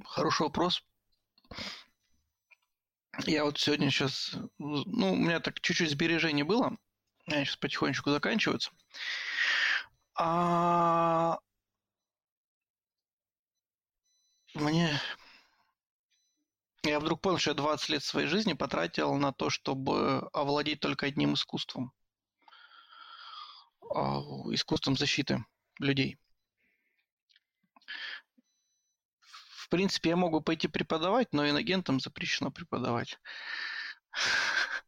Хороший 0.06 0.44
вопрос. 0.44 0.82
Я 3.26 3.46
вот 3.46 3.58
сегодня 3.58 3.90
сейчас... 3.90 4.36
Ну, 4.58 5.14
у 5.14 5.16
меня 5.16 5.40
так 5.40 5.60
чуть-чуть 5.62 5.92
сбережений 5.92 6.44
было. 6.44 6.78
Они 7.26 7.46
сейчас 7.46 7.58
потихонечку 7.58 8.12
заканчиваются. 8.12 8.72
А... 10.16 11.40
Мне 14.54 15.00
я 16.88 17.00
вдруг 17.00 17.22
понял, 17.22 17.38
что 17.38 17.52
я 17.52 17.56
20 17.56 17.90
лет 17.90 18.04
своей 18.04 18.28
жизни 18.28 18.54
потратил 18.54 19.14
на 19.16 19.34
то, 19.34 19.50
чтобы 19.50 20.30
овладеть 20.34 20.80
только 20.80 21.06
одним 21.06 21.34
искусством. 21.34 21.92
А, 23.94 24.20
искусством 24.52 24.98
защиты 24.98 25.44
людей. 25.80 26.18
В 29.68 29.70
принципе, 29.70 30.12
я 30.12 30.16
могу 30.16 30.40
пойти 30.40 30.70
преподавать, 30.70 31.34
но 31.34 31.48
иногентам 31.48 32.00
запрещено 32.00 32.52
преподавать. 32.52 33.20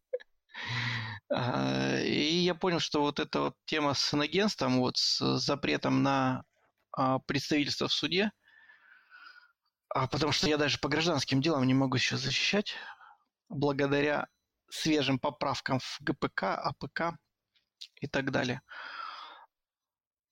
А, 1.32 1.99
и 1.99 2.39
я 2.39 2.55
понял, 2.55 2.80
что 2.80 3.01
вот 3.01 3.19
эта 3.19 3.39
вот 3.39 3.55
тема 3.65 3.93
с 3.93 4.13
иногенством, 4.15 4.80
вот 4.80 4.97
с 4.97 5.38
запретом 5.38 6.01
на 6.01 6.43
а, 6.91 7.19
представительство 7.19 7.88
в 7.88 7.93
суде, 7.93 8.32
а 9.89 10.07
потому 10.07 10.32
что 10.32 10.47
я 10.47 10.57
даже 10.57 10.80
по 10.80 10.89
гражданским 10.89 11.39
делам 11.39 11.67
не 11.67 11.75
могу 11.75 11.99
сейчас 11.99 12.21
защищать, 12.21 12.73
благодаря 13.47 14.27
свежим 14.71 15.19
поправкам 15.19 15.80
в 15.80 15.97
ГПК, 16.01 16.43
АПК 16.45 17.15
и 18.01 18.07
так 18.07 18.32
далее. 18.32 18.61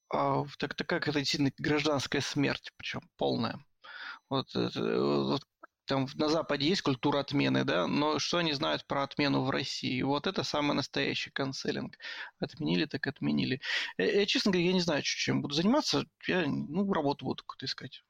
А, 0.10 0.46
так, 0.58 0.74
так 0.74 0.88
как 0.88 1.08
это 1.08 1.20
действительно 1.20 1.52
гражданская 1.60 2.22
смерть, 2.22 2.72
причем 2.76 3.02
полная. 3.18 3.60
Вот, 4.30 4.54
вот 4.54 5.42
там 5.86 6.06
на 6.16 6.28
Западе 6.28 6.68
есть 6.68 6.82
культура 6.82 7.20
отмены, 7.20 7.64
да, 7.64 7.88
но 7.88 8.20
что 8.20 8.38
они 8.38 8.52
знают 8.52 8.86
про 8.86 9.04
отмену 9.04 9.44
в 9.44 9.50
России? 9.50 10.02
Вот 10.02 10.28
это 10.28 10.44
самый 10.44 10.76
настоящий 10.76 11.32
cancelling. 11.32 11.98
Отменили, 12.40 12.86
так 12.86 13.08
отменили. 13.08 13.62
Я, 13.98 14.20
я 14.20 14.26
честно 14.26 14.52
говоря, 14.52 14.68
я 14.68 14.74
не 14.74 14.82
знаю, 14.82 15.02
чем 15.04 15.42
буду 15.42 15.56
заниматься. 15.56 16.06
Я, 16.28 16.46
ну, 16.46 16.92
работу 16.92 17.26
буду 17.26 17.44
какую-то 17.44 17.66
искать. 17.66 18.04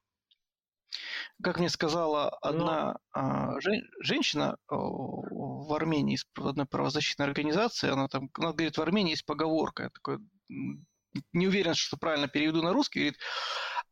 Как 1.43 1.59
мне 1.59 1.69
сказала 1.69 2.29
одна 2.29 2.97
Но... 3.13 3.59
жен, 3.59 3.83
женщина 3.99 4.57
в 4.67 5.73
Армении 5.73 6.15
из 6.15 6.25
одной 6.35 6.65
правозащитной 6.65 7.27
организации, 7.27 7.91
она 7.91 8.07
там, 8.07 8.29
она 8.33 8.53
говорит, 8.53 8.77
в 8.77 8.81
Армении 8.81 9.11
есть 9.11 9.25
поговорка, 9.25 9.91
такой, 9.93 10.19
не 11.33 11.47
уверен, 11.47 11.73
что 11.73 11.97
правильно 11.97 12.27
переведу 12.27 12.61
на 12.61 12.73
русский, 12.73 12.99
говорит, 12.99 13.19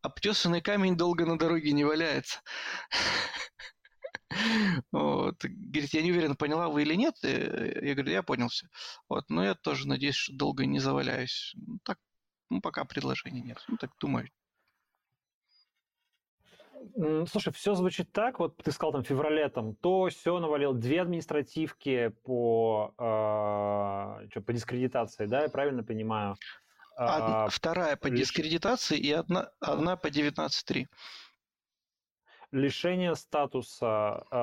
обтесанный 0.01 0.61
камень 0.61 0.97
долго 0.97 1.25
на 1.25 1.37
дороге 1.37 1.71
не 1.71 1.83
валяется. 1.83 2.41
Вот. 4.91 5.35
Говорит, 5.43 5.93
я 5.93 6.01
не 6.01 6.11
уверен, 6.11 6.35
поняла 6.35 6.67
вы 6.67 6.81
или 6.81 6.95
нет. 6.95 7.15
Я 7.21 7.93
говорю, 7.93 8.11
я 8.11 8.23
понял 8.23 8.49
все. 8.49 8.67
Вот. 9.07 9.23
Но 9.29 9.45
я 9.45 9.55
тоже 9.55 9.87
надеюсь, 9.87 10.15
что 10.15 10.33
долго 10.33 10.65
не 10.65 10.79
заваляюсь. 10.79 11.53
Ну, 11.55 11.79
так, 11.83 11.99
ну, 12.49 12.59
пока 12.59 12.83
предложений 12.83 13.43
нет. 13.43 13.63
Ну, 13.69 13.77
так 13.77 13.91
думаю. 13.99 14.27
Слушай, 17.27 17.51
все 17.53 17.73
звучит 17.73 18.11
так, 18.11 18.39
вот 18.39 18.57
ты 18.57 18.71
сказал 18.71 18.93
там 18.93 19.03
в 19.03 19.07
феврале, 19.07 19.49
там, 19.49 19.75
то 19.75 20.07
все 20.09 20.39
навалил, 20.39 20.73
две 20.73 21.01
административки 21.01 22.09
по, 22.23 22.93
э, 22.97 24.27
что, 24.29 24.41
по 24.41 24.53
дискредитации, 24.53 25.25
да, 25.25 25.43
я 25.43 25.49
правильно 25.49 25.83
понимаю? 25.83 26.35
Одна, 26.95 27.45
а, 27.45 27.49
вторая 27.49 27.97
по 27.97 28.09
дискредитации 28.09 28.97
и 28.97 29.11
одна, 29.11 29.51
одна 29.59 29.97
по 29.97 30.07
19.3. 30.07 30.87
Лишение 32.51 33.15
статуса, 33.15 34.23
э, 34.31 34.35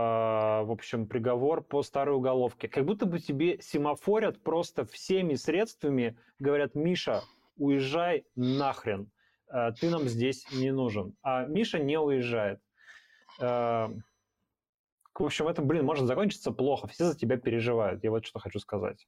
в 0.66 0.70
общем, 0.70 1.06
приговор 1.06 1.62
по 1.62 1.82
старой 1.82 2.14
уголовке. 2.14 2.68
Как 2.68 2.84
будто 2.84 3.06
бы 3.06 3.20
тебе 3.20 3.58
семафорят 3.62 4.42
просто 4.42 4.84
всеми 4.84 5.34
средствами, 5.34 6.18
говорят, 6.38 6.74
Миша, 6.74 7.22
уезжай 7.56 8.26
нахрен. 8.36 9.10
Э, 9.48 9.72
ты 9.72 9.88
нам 9.88 10.02
здесь 10.02 10.44
не 10.52 10.72
нужен. 10.72 11.16
А 11.22 11.46
Миша 11.46 11.78
не 11.78 11.98
уезжает. 11.98 12.60
Э, 13.40 13.88
в 15.14 15.24
общем, 15.24 15.48
это, 15.48 15.62
блин, 15.62 15.86
может 15.86 16.06
закончиться 16.06 16.52
плохо. 16.52 16.86
Все 16.88 17.04
за 17.04 17.16
тебя 17.16 17.38
переживают. 17.38 18.04
Я 18.04 18.10
вот 18.10 18.26
что 18.26 18.40
хочу 18.40 18.58
сказать. 18.58 19.06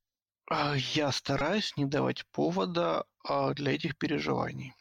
А, 0.00 0.33
я 0.50 1.12
стараюсь 1.12 1.76
не 1.76 1.86
давать 1.86 2.26
повода 2.30 3.06
а, 3.24 3.54
для 3.54 3.74
этих 3.74 3.96
переживаний. 3.96 4.74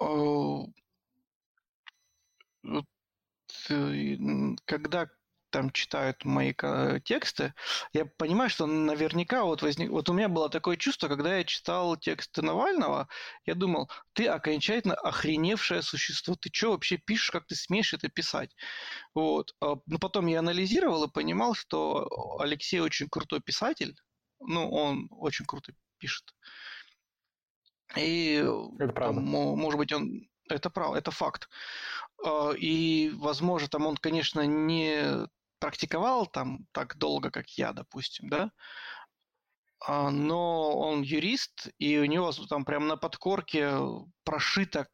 Э, 0.00 0.62
когда 4.64 5.08
там 5.50 5.70
читают 5.70 6.24
мои 6.24 6.52
тексты, 7.04 7.54
я 7.92 8.06
понимаю, 8.06 8.50
что 8.50 8.66
наверняка 8.66 9.44
вот 9.44 9.62
возник... 9.62 9.90
Вот 9.90 10.08
у 10.08 10.12
меня 10.12 10.28
было 10.28 10.48
такое 10.48 10.76
чувство, 10.76 11.08
когда 11.08 11.36
я 11.36 11.44
читал 11.44 11.96
тексты 11.96 12.42
Навального, 12.42 13.08
я 13.44 13.54
думал, 13.54 13.90
ты 14.12 14.26
окончательно 14.26 14.94
охреневшее 14.94 15.82
существо, 15.82 16.34
ты 16.34 16.50
что 16.52 16.72
вообще 16.72 16.96
пишешь, 16.96 17.30
как 17.30 17.46
ты 17.46 17.54
смеешь 17.54 17.94
это 17.94 18.08
писать? 18.08 18.54
Вот. 19.14 19.54
А, 19.60 19.76
но 19.86 19.98
потом 19.98 20.26
я 20.26 20.40
анализировал 20.40 21.04
и 21.04 21.10
понимал, 21.10 21.54
что 21.54 22.38
Алексей 22.40 22.80
очень 22.80 23.08
крутой 23.08 23.40
писатель, 23.40 23.96
ну, 24.40 24.70
он 24.70 25.08
очень 25.10 25.46
круто 25.46 25.72
пишет. 25.98 26.34
И, 27.96 28.44
это 28.78 28.92
правда. 28.92 29.20
может 29.20 29.78
быть, 29.78 29.92
он... 29.92 30.28
Это 30.48 30.70
правда, 30.70 30.98
это 30.98 31.10
факт. 31.10 31.48
А, 32.24 32.52
и, 32.52 33.10
возможно, 33.14 33.68
там 33.68 33.86
он, 33.86 33.96
конечно, 33.96 34.46
не 34.46 35.26
практиковал 35.58 36.26
там 36.26 36.66
так 36.72 36.96
долго, 36.96 37.30
как 37.30 37.48
я, 37.50 37.72
допустим, 37.72 38.28
да, 38.28 38.50
а, 39.80 40.10
но 40.10 40.78
он 40.78 41.02
юрист, 41.02 41.68
и 41.78 41.98
у 41.98 42.04
него 42.04 42.32
там 42.48 42.64
прям 42.64 42.86
на 42.88 42.96
подкорке 42.96 43.72
прошито, 44.24 44.88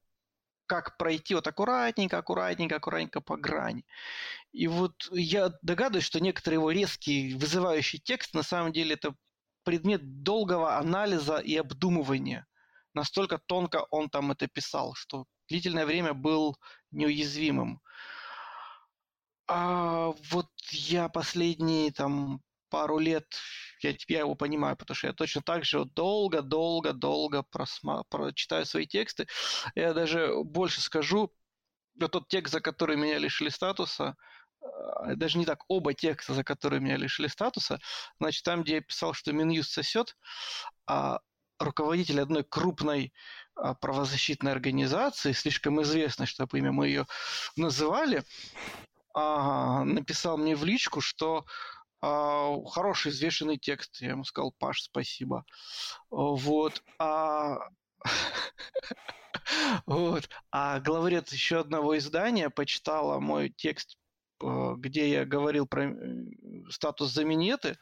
как 0.66 0.97
пройти 0.97 1.35
вот 1.35 1.47
аккуратненько, 1.47 2.18
аккуратненько, 2.18 2.77
аккуратненько 2.77 3.20
по 3.20 3.37
грани. 3.37 3.85
И 4.53 4.68
вот 4.68 5.09
я 5.12 5.53
догадываюсь, 5.62 6.05
что 6.05 6.20
некоторые 6.20 6.59
его 6.59 6.70
резкий, 6.70 7.35
вызывающий 7.35 7.99
текст, 7.99 8.35
на 8.35 8.43
самом 8.43 8.73
деле 8.73 8.95
это 8.95 9.14
предмет 9.64 10.23
долгого 10.23 10.77
анализа 10.77 11.39
и 11.39 11.57
обдумывания. 11.57 12.47
Настолько 12.95 13.39
тонко 13.39 13.87
он 13.91 14.09
там 14.09 14.33
это 14.33 14.47
писал, 14.49 14.95
что 14.95 15.27
длительное 15.49 15.87
время 15.87 16.14
был 16.14 16.57
неуязвимым. 16.93 17.80
А 19.49 20.12
вот 20.30 20.49
я 20.70 21.09
последние 21.09 21.93
там 21.93 22.40
пару 22.68 22.99
лет 22.99 23.26
я, 23.82 23.95
я 24.09 24.20
его 24.20 24.34
понимаю, 24.34 24.76
потому 24.76 24.95
что 24.95 25.09
я 25.09 25.12
точно 25.12 25.43
так 25.43 25.64
же 25.64 25.84
долго-долго-долго 25.84 27.43
просма... 27.43 28.05
прочитаю 28.09 28.64
свои 28.64 28.86
тексты. 28.86 29.26
Я 29.74 29.93
даже 29.93 30.32
больше 30.45 30.80
скажу, 30.80 31.32
тот 31.99 32.28
текст, 32.28 32.53
за 32.53 32.61
который 32.61 32.97
меня 32.97 33.18
лишили 33.18 33.49
статуса, 33.49 34.16
э, 34.62 35.16
даже 35.16 35.38
не 35.38 35.45
так, 35.45 35.64
оба 35.68 35.95
текста, 35.95 36.34
за 36.34 36.45
которые 36.45 36.80
меня 36.80 36.97
лишили 36.97 37.26
статуса, 37.26 37.78
значит, 38.18 38.45
там, 38.45 38.62
где 38.62 38.76
я 38.76 38.80
писал, 38.80 39.12
что 39.14 39.32
Минюст 39.32 39.72
сосет, 39.72 40.16
а 40.86 41.20
руководитель 41.65 42.21
одной 42.21 42.45
крупной 42.45 43.13
а, 43.55 43.75
правозащитной 43.75 44.53
организации, 44.53 45.33
слишком 45.33 45.83
известной, 45.83 46.27
чтобы 46.27 46.59
имя 46.59 46.73
мы 46.73 46.89
ее 46.89 47.07
называли, 47.57 48.25
а, 49.15 49.85
написал 49.85 50.39
мне 50.39 50.57
в 50.57 50.65
личку, 50.65 51.01
что 51.01 51.45
а, 52.01 52.55
хороший 52.67 53.13
взвешенный 53.13 53.59
текст. 53.59 54.01
Я 54.01 54.11
ему 54.11 54.25
сказал, 54.25 54.53
Паш, 54.59 54.83
спасибо. 54.83 55.45
Вот. 56.11 56.83
А... 56.99 57.59
вот. 59.87 60.29
А 60.51 60.81
главред 60.81 61.31
еще 61.31 61.61
одного 61.61 61.97
издания 61.99 62.51
почитала 62.51 63.21
мой 63.21 63.51
текст 63.51 63.97
где 64.76 65.11
я 65.11 65.24
говорил 65.24 65.66
про 65.66 65.84
э, 65.84 65.95
статус 66.70 67.12
заменеты, 67.12 67.78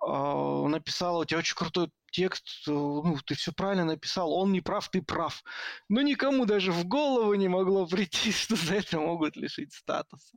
а, 0.00 0.66
написала, 0.66 1.20
у 1.20 1.24
тебя 1.24 1.38
очень 1.38 1.56
крутой 1.56 1.90
текст, 2.10 2.66
э, 2.66 2.70
ну, 2.70 3.16
ты 3.24 3.34
все 3.34 3.52
правильно 3.52 3.84
написал, 3.84 4.32
он 4.32 4.52
не 4.52 4.60
прав, 4.60 4.88
ты 4.88 5.02
прав. 5.02 5.42
Но 5.88 6.02
никому 6.02 6.46
даже 6.46 6.72
в 6.72 6.84
голову 6.86 7.34
не 7.34 7.48
могло 7.48 7.86
прийти, 7.88 8.32
что 8.32 8.56
за 8.56 8.74
это 8.74 8.98
могут 8.98 9.36
лишить 9.36 9.72
статуса. 9.72 10.36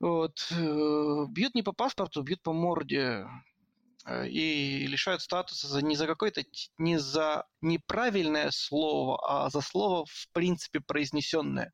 Вот. 0.00 0.38
Бьют 0.50 1.54
не 1.54 1.62
по 1.62 1.72
паспорту, 1.72 2.22
бьют 2.22 2.42
по 2.42 2.52
морде 2.52 3.26
и 4.26 4.86
лишают 4.86 5.22
статуса 5.22 5.66
за, 5.66 5.84
не 5.84 5.96
за 5.96 6.06
какое-то, 6.06 6.42
не 6.78 6.98
за 6.98 7.46
неправильное 7.60 8.50
слово, 8.52 9.18
а 9.28 9.50
за 9.50 9.60
слово 9.60 10.06
в 10.06 10.28
принципе 10.32 10.80
произнесенное. 10.80 11.72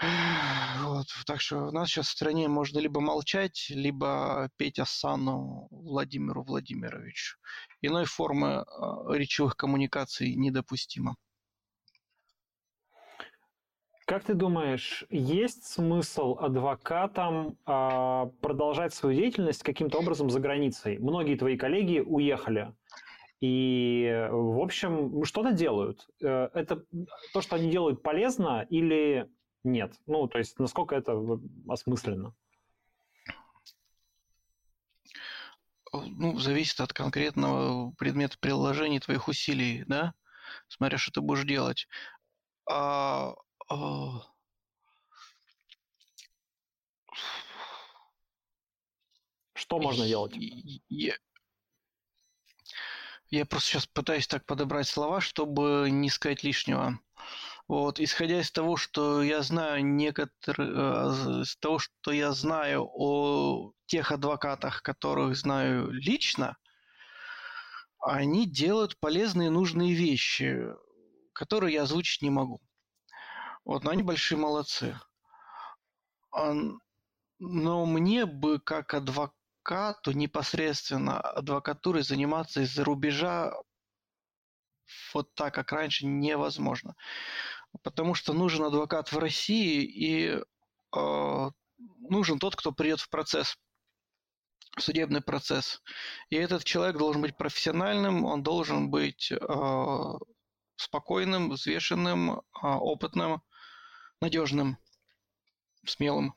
Вот, 0.00 1.06
так 1.26 1.40
что 1.40 1.68
у 1.68 1.70
нас 1.70 1.88
сейчас 1.88 2.08
в 2.08 2.12
стране 2.12 2.48
можно 2.48 2.78
либо 2.78 3.00
молчать, 3.00 3.66
либо 3.70 4.50
петь 4.56 4.78
осану 4.78 5.68
Владимиру 5.70 6.42
Владимировичу. 6.42 7.38
Иной 7.80 8.04
формы 8.04 8.64
э, 8.66 9.16
речевых 9.16 9.56
коммуникаций 9.56 10.34
недопустимо. 10.34 11.16
Как 14.04 14.22
ты 14.22 14.34
думаешь, 14.34 15.04
есть 15.10 15.64
смысл 15.64 16.36
адвокатам 16.38 17.58
э, 17.66 18.26
продолжать 18.40 18.94
свою 18.94 19.18
деятельность 19.18 19.62
каким-то 19.62 19.98
образом 19.98 20.30
за 20.30 20.40
границей? 20.40 20.98
Многие 20.98 21.36
твои 21.36 21.56
коллеги 21.56 22.00
уехали. 22.00 22.72
И, 23.40 24.28
в 24.30 24.60
общем, 24.60 25.24
что-то 25.24 25.52
делают. 25.52 26.06
Э, 26.22 26.50
это 26.54 26.84
то, 27.32 27.40
что 27.40 27.56
они 27.56 27.70
делают, 27.70 28.02
полезно 28.02 28.66
или 28.70 29.28
нет. 29.64 29.94
Ну, 30.06 30.26
то 30.28 30.38
есть, 30.38 30.58
насколько 30.58 30.94
это 30.94 31.20
осмысленно? 31.68 32.34
Ну, 35.92 36.38
зависит 36.38 36.80
от 36.80 36.92
конкретного 36.92 37.92
предмета 37.92 38.36
приложения 38.38 39.00
твоих 39.00 39.28
усилий, 39.28 39.84
да? 39.86 40.14
Смотря, 40.68 40.98
что 40.98 41.12
ты 41.12 41.20
будешь 41.20 41.44
делать. 41.44 41.88
А, 42.68 43.34
а... 43.68 44.22
Что 49.54 49.78
можно 49.80 50.06
делать? 50.06 50.34
Я, 50.88 51.16
я 53.30 53.44
просто 53.44 53.70
сейчас 53.70 53.86
пытаюсь 53.86 54.28
так 54.28 54.44
подобрать 54.46 54.86
слова, 54.86 55.20
чтобы 55.20 55.88
не 55.90 56.10
сказать 56.10 56.44
лишнего. 56.44 57.00
Вот, 57.68 57.98
исходя 57.98 58.40
из 58.40 58.52
того, 58.52 58.76
что 58.76 59.22
я 59.22 59.42
знаю 59.42 59.84
некоторые, 59.84 60.70
э, 60.70 61.42
из 61.42 61.56
того, 61.56 61.80
что 61.80 62.12
я 62.12 62.30
знаю 62.32 62.88
о 62.94 63.72
тех 63.86 64.12
адвокатах, 64.12 64.82
которых 64.82 65.36
знаю 65.36 65.90
лично, 65.90 66.56
они 67.98 68.46
делают 68.46 68.96
полезные 69.00 69.50
нужные 69.50 69.94
вещи, 69.94 70.68
которые 71.32 71.74
я 71.74 71.82
озвучить 71.82 72.22
не 72.22 72.30
могу. 72.30 72.60
Вот, 73.64 73.82
но 73.82 73.90
они 73.90 74.04
большие 74.04 74.38
молодцы. 74.38 74.96
Но 76.32 77.86
мне 77.86 78.26
бы 78.26 78.60
как 78.60 78.94
адвокату 78.94 80.12
непосредственно 80.12 81.20
адвокатурой 81.20 82.04
заниматься 82.04 82.60
из-за 82.60 82.84
рубежа 82.84 83.52
вот 85.12 85.34
так, 85.34 85.52
как 85.52 85.72
раньше, 85.72 86.06
невозможно 86.06 86.94
потому 87.82 88.14
что 88.14 88.32
нужен 88.32 88.64
адвокат 88.64 89.12
в 89.12 89.18
России 89.18 89.82
и 89.82 90.42
э, 90.96 91.50
нужен 92.08 92.38
тот, 92.38 92.56
кто 92.56 92.72
придет 92.72 93.00
в 93.00 93.08
процесс, 93.08 93.56
судебный 94.78 95.20
процесс. 95.20 95.82
И 96.30 96.36
этот 96.36 96.64
человек 96.64 96.96
должен 96.96 97.22
быть 97.22 97.36
профессиональным, 97.36 98.24
он 98.24 98.42
должен 98.42 98.90
быть 98.90 99.32
э, 99.32 99.36
спокойным, 100.76 101.50
взвешенным, 101.50 102.38
э, 102.38 102.40
опытным, 102.62 103.42
надежным, 104.20 104.78
смелым. 105.84 106.34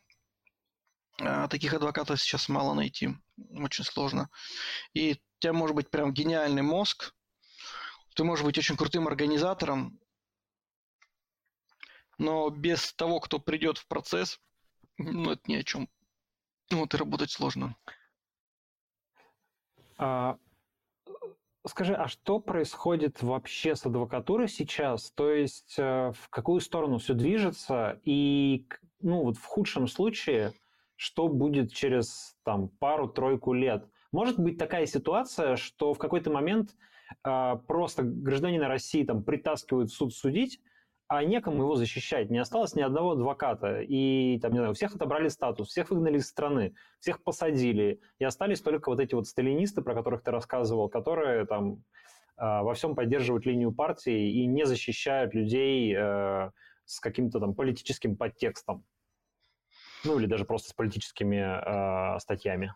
Таких 1.49 1.73
адвокатов 1.73 2.21
сейчас 2.21 2.47
мало 2.47 2.73
найти, 2.73 3.09
очень 3.51 3.83
сложно. 3.83 4.29
И 4.93 5.15
у 5.15 5.41
тебя 5.41 5.51
может 5.51 5.75
быть 5.75 5.89
прям 5.91 6.13
гениальный 6.13 6.61
мозг, 6.61 7.13
ты 8.15 8.23
можешь 8.23 8.45
быть 8.45 8.57
очень 8.57 8.77
крутым 8.77 9.05
организатором, 9.05 9.99
но 12.19 12.49
без 12.49 12.93
того, 12.93 13.19
кто 13.19 13.39
придет 13.39 13.79
в 13.79 13.87
процесс, 13.87 14.39
ну, 14.97 15.31
это 15.31 15.41
ни 15.47 15.55
о 15.55 15.63
чем. 15.63 15.89
Вот 16.69 16.93
и 16.93 16.97
работать 16.97 17.31
сложно. 17.31 17.75
А, 19.97 20.37
скажи, 21.65 21.93
а 21.95 22.07
что 22.07 22.39
происходит 22.39 23.23
вообще 23.23 23.75
с 23.75 23.85
адвокатурой 23.85 24.49
сейчас? 24.49 25.11
То 25.11 25.31
есть 25.31 25.75
э, 25.77 26.11
в 26.11 26.29
какую 26.29 26.59
сторону 26.59 26.99
все 26.99 27.13
движется? 27.13 27.99
И, 28.03 28.67
ну, 29.01 29.23
вот 29.23 29.37
в 29.37 29.45
худшем 29.45 29.87
случае, 29.87 30.53
что 30.95 31.29
будет 31.29 31.73
через 31.73 32.35
там 32.43 32.67
пару-тройку 32.67 33.53
лет? 33.53 33.87
Может 34.11 34.37
быть 34.37 34.57
такая 34.57 34.85
ситуация, 34.85 35.55
что 35.55 35.93
в 35.93 35.97
какой-то 35.97 36.29
момент 36.29 36.75
э, 37.23 37.55
просто 37.65 38.03
гражданина 38.03 38.67
России 38.67 39.05
там 39.05 39.23
притаскивают 39.23 39.89
в 39.89 39.95
суд 39.95 40.13
судить, 40.13 40.59
а 41.09 41.23
некому 41.23 41.63
его 41.63 41.75
защищать. 41.75 42.29
Не 42.29 42.37
осталось 42.37 42.75
ни 42.75 42.81
одного 42.81 43.13
адвоката. 43.13 43.81
И, 43.81 44.39
там, 44.39 44.53
не 44.53 44.59
знаю, 44.59 44.75
всех 44.75 44.95
отобрали 44.95 45.27
статус, 45.27 45.69
всех 45.69 45.89
выгнали 45.89 46.19
из 46.19 46.27
страны, 46.27 46.75
всех 46.99 47.23
посадили. 47.23 47.99
И 48.19 48.23
остались 48.23 48.61
только 48.61 48.89
вот 48.89 48.99
эти 48.99 49.15
вот 49.15 49.27
сталинисты, 49.27 49.81
про 49.81 49.95
которых 49.95 50.21
ты 50.21 50.29
рассказывал, 50.29 50.87
которые 50.87 51.47
там 51.47 51.83
а, 52.37 52.61
во 52.61 52.75
всем 52.75 52.93
поддерживают 52.93 53.47
линию 53.47 53.71
партии 53.71 54.33
и 54.33 54.45
не 54.45 54.67
защищают 54.67 55.33
людей 55.33 55.95
э, 55.97 56.51
с 56.85 56.99
каким-то 56.99 57.39
там 57.39 57.55
политическим 57.55 58.15
подтекстом. 58.15 58.85
Ну, 60.03 60.19
или 60.19 60.27
даже 60.27 60.45
просто 60.45 60.69
с 60.69 60.73
политическими 60.73 61.37
э, 61.37 62.19
статьями. 62.19 62.75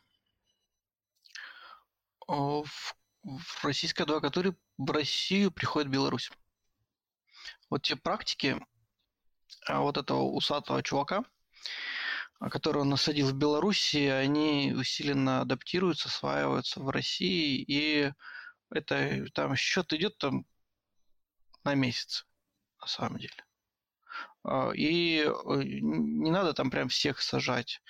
В, 2.27 2.65
в 3.23 3.63
российской 3.63 4.01
адвокатуре 4.01 4.55
в 4.79 4.89
Россию 4.89 5.51
приходит 5.51 5.91
Беларусь 5.91 6.31
вот 7.69 7.81
те 7.81 7.95
практики 7.95 8.59
а, 9.65 9.81
вот 9.81 9.97
этого 9.97 10.21
усатого 10.23 10.83
чувака, 10.83 11.23
а, 12.39 12.49
который 12.49 12.81
он 12.81 12.89
насадил 12.89 13.29
в 13.29 13.33
Беларуси, 13.33 14.07
они 14.07 14.73
усиленно 14.73 15.41
адаптируются, 15.41 16.09
осваиваются 16.09 16.79
в 16.81 16.89
России, 16.89 17.63
и 17.67 18.11
это 18.71 19.25
там 19.33 19.55
счет 19.55 19.93
идет 19.93 20.17
там 20.17 20.45
на 21.63 21.75
месяц, 21.75 22.25
на 22.79 22.87
самом 22.87 23.17
деле. 23.19 23.45
А, 24.43 24.71
и 24.71 25.21
э, 25.21 25.63
не 25.63 26.31
надо 26.31 26.53
там 26.53 26.69
прям 26.69 26.89
всех 26.89 27.21
сажать. 27.21 27.81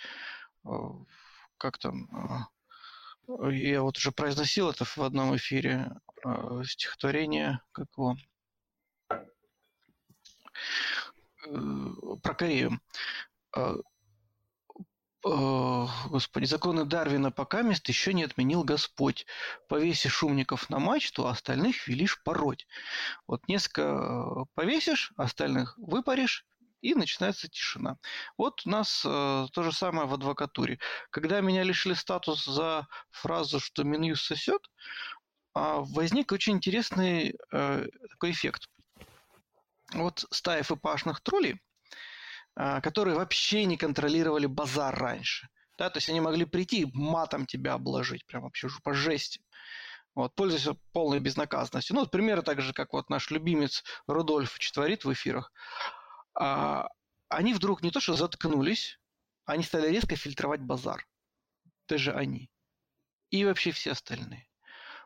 Как 1.57 1.78
там? 1.78 2.47
Я 3.28 3.82
вот 3.82 3.97
уже 3.97 4.11
произносил 4.11 4.70
это 4.70 4.86
в 4.86 4.97
одном 4.99 5.36
эфире 5.36 5.91
стихотворение, 6.64 7.59
как 7.74 7.88
его 7.97 8.16
Э, 9.09 9.20
про 12.21 12.33
Корею. 12.33 12.79
А, 13.55 13.75
а, 15.25 15.87
господи, 16.09 16.45
законы 16.45 16.85
Дарвина 16.85 17.31
пока 17.31 17.61
мест 17.61 17.87
еще 17.87 18.13
не 18.13 18.23
отменил 18.23 18.63
Господь. 18.63 19.25
Повесишь 19.69 20.13
шумников 20.13 20.69
на 20.69 20.79
мачту, 20.79 21.25
а 21.25 21.31
остальных 21.31 21.87
велишь 21.87 22.21
пороть. 22.23 22.67
Вот 23.27 23.47
несколько 23.47 23.81
э, 23.81 24.45
повесишь, 24.53 25.13
остальных 25.15 25.77
выпаришь, 25.77 26.45
и 26.83 26.93
начинается 26.95 27.47
тишина. 27.47 27.97
Вот 28.37 28.61
у 28.65 28.69
нас 28.69 29.03
э, 29.05 29.47
то 29.53 29.63
же 29.63 29.71
самое 29.71 30.05
в 30.05 30.13
адвокатуре. 30.13 30.79
Когда 31.09 31.39
меня 31.39 31.63
лишили 31.63 31.93
статус 31.93 32.43
за 32.43 32.87
фразу, 33.09 33.61
что 33.61 33.83
Минюс 33.83 34.21
сосет, 34.21 34.69
э, 35.55 35.77
возник 35.79 36.33
очень 36.33 36.53
интересный 36.53 37.37
э, 37.51 37.87
такой 38.09 38.31
эффект. 38.31 38.67
Вот 39.93 40.25
стая 40.31 40.63
ФПАшных 40.63 41.21
троллей, 41.21 41.61
э, 42.55 42.81
которые 42.81 43.15
вообще 43.15 43.65
не 43.65 43.77
контролировали 43.77 44.45
базар 44.45 44.95
раньше. 44.95 45.47
Да, 45.77 45.89
то 45.89 45.97
есть 45.97 46.09
они 46.09 46.21
могли 46.21 46.45
прийти 46.45 46.81
и 46.81 46.91
матом 46.93 47.45
тебя 47.45 47.73
обложить, 47.73 48.25
прям 48.25 48.43
вообще 48.43 48.67
по 48.83 48.93
жести. 48.93 49.41
Вот, 50.15 50.35
пользуясь 50.35 50.77
полной 50.91 51.19
безнаказанностью. 51.19 51.95
Ну, 51.95 52.01
вот 52.01 52.11
примеры 52.11 52.43
так 52.43 52.61
же, 52.61 52.73
как 52.73 52.93
вот 52.93 53.09
наш 53.09 53.31
любимец 53.31 53.83
Рудольф 54.05 54.59
творит 54.71 55.05
в 55.05 55.11
эфирах. 55.11 55.51
А, 56.35 56.87
они 57.29 57.53
вдруг 57.55 57.81
не 57.81 57.89
то 57.89 57.99
что 57.99 58.15
заткнулись, 58.15 58.99
они 59.45 59.63
стали 59.63 59.89
резко 59.89 60.15
фильтровать 60.15 60.61
базар. 60.61 61.07
Даже 61.87 62.13
они. 62.13 62.51
И 63.31 63.43
вообще 63.43 63.71
все 63.71 63.91
остальные. 63.91 64.47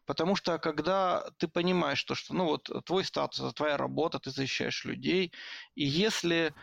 Потому 0.08 0.38
что 0.38 0.58
когда 0.58 1.30
ты 1.38 1.49
понимаешь, 1.49 1.99
что, 1.99 2.16
что 2.16 2.34
ну 2.34 2.45
вот 2.45 2.72
твой 2.86 3.03
статус, 3.03 3.53
твоя 3.53 3.76
работа, 3.76 4.20
ты 4.20 4.32
защищаешь 4.32 4.86
людей, 4.86 5.34
и 5.76 5.86
если 5.86 6.53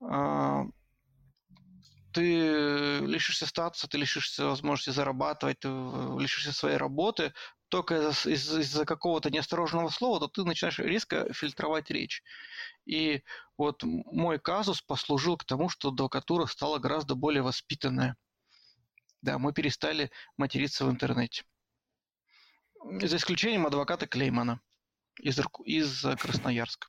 э, 0.00 0.64
ты 2.14 3.00
лишишься 3.00 3.46
статуса, 3.46 3.88
ты 3.88 3.98
лишишься 3.98 4.46
возможности 4.46 4.88
зарабатывать, 4.88 5.60
ты 5.60 5.68
лишишься 5.68 6.52
своей 6.52 6.78
работы, 6.78 7.34
только 7.68 8.08
из-за 8.08 8.30
из, 8.30 8.56
из 8.56 8.86
какого-то 8.86 9.28
неосторожного 9.28 9.90
слова, 9.90 10.20
то 10.20 10.28
ты 10.28 10.44
начинаешь 10.44 10.78
резко 10.78 11.30
фильтровать 11.34 11.90
речь. 11.90 12.22
И 12.86 13.22
вот 13.58 13.82
мой 13.82 14.38
казус 14.38 14.80
послужил 14.80 15.36
к 15.36 15.44
тому, 15.44 15.68
что 15.68 15.90
адвокатура 15.90 16.46
стала 16.46 16.78
гораздо 16.78 17.14
более 17.14 17.42
воспитанная. 17.42 18.16
Да, 19.20 19.38
мы 19.38 19.52
перестали 19.52 20.10
материться 20.38 20.86
в 20.86 20.90
интернете. 20.90 21.44
За 22.84 23.16
исключением 23.16 23.66
адвоката 23.66 24.06
Клеймана 24.06 24.60
из, 25.20 25.40
из 25.64 26.02
Красноярска. 26.20 26.88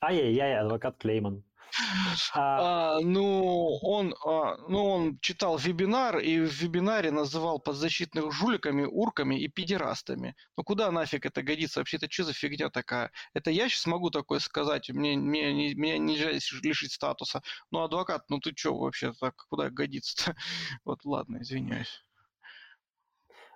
Ай-яй-яй, 0.00 0.58
адвокат 0.58 0.96
Клейман. 0.98 1.44
А, 2.34 3.00
ну, 3.00 3.78
он, 3.82 4.14
а, 4.24 4.56
ну, 4.68 4.84
он 4.84 5.18
читал 5.20 5.56
вебинар 5.56 6.18
и 6.18 6.38
в 6.38 6.52
вебинаре 6.52 7.10
называл 7.10 7.58
подзащитных 7.58 8.32
жуликами, 8.32 8.84
урками 8.84 9.40
и 9.40 9.48
педерастами. 9.48 10.34
Ну, 10.56 10.64
куда 10.64 10.90
нафиг 10.90 11.26
это 11.26 11.42
годится? 11.42 11.80
Вообще, 11.80 11.96
это 11.96 12.10
что 12.10 12.24
за 12.24 12.32
фигня 12.32 12.68
такая? 12.68 13.10
Это 13.34 13.50
я 13.50 13.68
сейчас 13.68 13.86
могу 13.86 14.10
такое 14.10 14.38
сказать? 14.38 14.90
Мне, 14.90 15.16
мне, 15.16 15.74
меня 15.74 15.98
нельзя 15.98 16.30
лишить 16.62 16.92
статуса. 16.92 17.42
Ну, 17.70 17.82
адвокат, 17.82 18.28
ну 18.28 18.38
ты 18.38 18.52
что 18.54 18.76
вообще 18.76 19.12
так? 19.12 19.34
Куда 19.48 19.70
годится-то? 19.70 20.36
Вот, 20.84 21.04
ладно, 21.04 21.38
извиняюсь. 21.40 22.04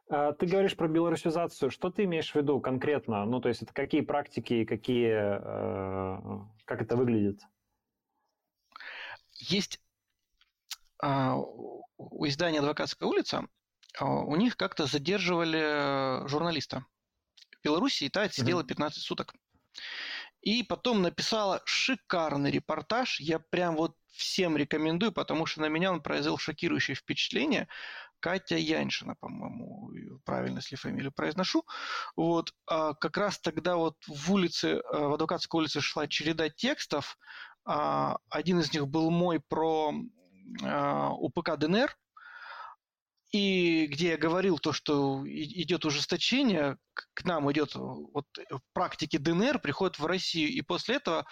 А, 0.09 0.33
ты 0.33 0.47
говоришь 0.47 0.77
про 0.77 0.89
белорусизацию. 0.89 1.71
Что 1.71 1.91
ты 1.91 2.05
имеешь 2.05 2.33
в 2.33 2.35
виду 2.35 2.61
конкретно? 2.61 3.25
Ну, 3.25 3.41
то 3.41 3.49
есть 3.49 3.63
это 3.63 3.73
какие 3.73 4.03
практики, 4.03 4.65
какие, 4.65 5.11
э, 5.11 6.41
как 6.65 6.83
это 6.83 6.97
выглядит? 6.97 7.41
Есть 9.39 9.81
а, 11.03 11.37
у 11.37 12.27
издания 12.27 12.61
«Адвокатская 12.61 13.09
улица», 13.09 13.47
а, 13.99 14.23
у 14.23 14.37
них 14.37 14.57
как-то 14.57 14.87
задерживали 14.87 16.27
журналиста. 16.29 16.87
В 17.61 17.65
Беларуси 17.65 18.09
та 18.09 18.29
сидела 18.29 18.65
15 18.65 19.03
суток. 19.03 19.35
И 20.41 20.63
потом 20.63 21.03
написала 21.03 21.61
шикарный 21.65 22.51
репортаж. 22.53 23.19
Я 23.19 23.41
прям 23.41 23.77
вот 23.77 23.97
всем 24.13 24.57
рекомендую, 24.57 25.13
потому 25.13 25.45
что 25.47 25.61
на 25.61 25.67
меня 25.67 25.93
он 25.93 26.01
произвел 26.01 26.39
шокирующее 26.39 26.95
впечатление. 26.95 27.69
Катя 28.21 28.57
Яншина, 28.57 29.14
по-моему, 29.17 29.91
правильно, 30.25 30.59
если 30.59 30.77
фамилию 30.77 31.12
произношу. 31.12 31.64
Вот, 32.17 32.53
а 32.67 32.95
как 32.95 33.17
раз 33.17 33.39
тогда 33.39 33.77
вот 33.77 33.97
в 34.07 34.33
улице, 34.33 34.83
в 34.93 35.14
Адвокатской 35.14 35.61
улице 35.61 35.81
шла 35.81 36.07
череда 36.07 36.49
текстов. 36.49 37.19
А, 37.64 38.19
один 38.31 38.61
из 38.61 38.73
них 38.73 38.89
был 38.89 39.11
мой 39.11 39.41
про 39.41 39.93
а, 40.62 41.11
УПК 41.12 41.57
ДНР, 41.57 41.97
и 43.33 43.87
где 43.87 44.11
я 44.11 44.17
говорил 44.17 44.59
то, 44.59 44.73
что 44.73 45.23
идет 45.27 45.85
ужесточение, 45.85 46.79
к 46.95 47.25
нам 47.25 47.51
идет 47.53 47.75
вот 47.75 48.27
практики 48.73 49.17
ДНР, 49.19 49.59
приходят 49.59 49.99
в 49.99 50.07
Россию, 50.07 50.51
и 50.51 50.62
после 50.62 50.97
этого 50.97 51.27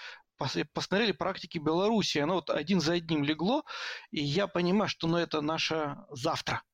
посмотрели 0.73 1.13
практики 1.13 1.59
Беларуси, 1.59 2.19
оно 2.19 2.35
вот 2.35 2.51
один 2.51 2.81
за 2.81 2.95
одним 2.95 3.23
легло, 3.23 3.65
и 4.11 4.23
я 4.23 4.49
понимаю, 4.49 4.89
что 4.89 5.07
ну, 5.07 5.17
это 5.17 5.41
наше 5.41 5.97
завтра– 6.11 6.63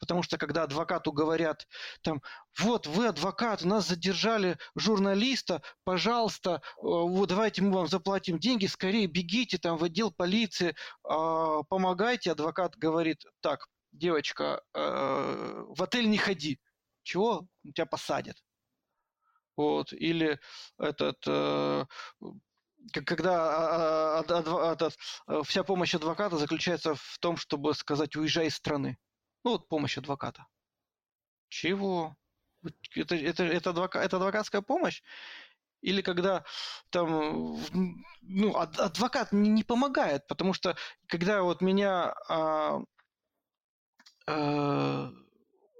Потому 0.00 0.22
что 0.22 0.38
когда 0.38 0.64
адвокату 0.64 1.12
говорят, 1.12 1.68
там, 2.02 2.22
вот 2.58 2.86
вы 2.86 3.06
адвокат, 3.06 3.62
нас 3.62 3.86
задержали 3.86 4.58
журналиста, 4.74 5.62
пожалуйста, 5.84 6.54
э, 6.54 6.60
вот 6.82 7.28
давайте 7.28 7.62
мы 7.62 7.72
вам 7.72 7.86
заплатим 7.86 8.38
деньги, 8.38 8.66
скорее 8.66 9.06
бегите 9.06 9.58
там 9.58 9.76
в 9.76 9.84
отдел 9.84 10.10
полиции, 10.10 10.74
а, 11.04 11.62
помогайте. 11.64 12.32
Адвокат 12.32 12.76
говорит, 12.76 13.24
так, 13.40 13.66
девочка, 13.92 14.62
э, 14.74 15.64
в 15.68 15.82
отель 15.82 16.08
не 16.08 16.18
ходи. 16.18 16.58
Чего? 17.02 17.46
Тебя 17.74 17.86
посадят. 17.86 18.36
Вот. 19.56 19.92
Или 19.92 20.38
этот 20.78 21.18
э, 21.26 21.84
когда 23.04 24.22
а, 24.22 24.24
а, 25.26 25.42
вся 25.42 25.62
помощь 25.64 25.94
адвоката 25.94 26.38
заключается 26.38 26.94
в 26.94 27.18
том, 27.20 27.36
чтобы 27.36 27.74
сказать 27.74 28.16
уезжай 28.16 28.46
из 28.46 28.56
страны. 28.56 28.98
Ну, 29.44 29.52
вот 29.52 29.68
помощь 29.68 29.98
адвоката. 29.98 30.46
Чего? 31.48 32.16
Это, 32.94 33.14
это, 33.16 33.44
это, 33.44 33.70
адвока, 33.70 33.98
это 34.00 34.16
адвокатская 34.16 34.60
помощь? 34.60 35.02
Или 35.80 36.02
когда 36.02 36.44
там, 36.90 37.58
ну, 38.22 38.56
адвокат 38.56 39.32
не, 39.32 39.64
помогает, 39.64 40.26
потому 40.26 40.52
что 40.52 40.76
когда 41.06 41.42
вот 41.42 41.62
меня 41.62 42.14
а, 42.28 42.80
а, 44.26 45.10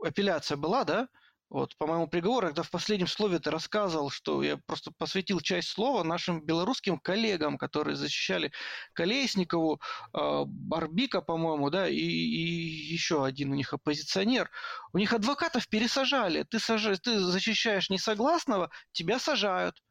апелляция 0.02 0.56
была, 0.56 0.84
да, 0.84 1.08
вот, 1.50 1.76
по 1.76 1.86
моему 1.88 2.06
приговору, 2.06 2.46
когда 2.46 2.62
в 2.62 2.70
последнем 2.70 3.08
слове 3.08 3.40
ты 3.40 3.50
рассказывал, 3.50 4.08
что 4.08 4.40
я 4.40 4.56
просто 4.56 4.92
посвятил 4.92 5.40
часть 5.40 5.68
слова 5.68 6.04
нашим 6.04 6.40
белорусским 6.40 6.96
коллегам, 7.00 7.58
которые 7.58 7.96
защищали 7.96 8.52
Колесникову, 8.92 9.80
э, 10.14 10.44
Барбика, 10.46 11.20
по-моему, 11.20 11.68
да, 11.70 11.88
и, 11.88 11.96
и 11.96 12.92
еще 12.92 13.24
один 13.24 13.50
у 13.50 13.56
них 13.56 13.72
оппозиционер. 13.72 14.48
У 14.92 14.98
них 14.98 15.12
адвокатов 15.12 15.66
пересажали. 15.68 16.44
Ты, 16.44 16.60
саж... 16.60 17.00
ты 17.00 17.18
защищаешь 17.18 17.90
несогласного, 17.90 18.70
тебя 18.92 19.18
сажают. 19.18 19.82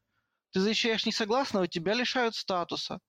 Ты 0.51 0.62
защищаешь 0.62 1.05
несогласного, 1.05 1.68
тебя 1.68 1.93
лишают 1.93 2.36
статуса. 2.36 3.01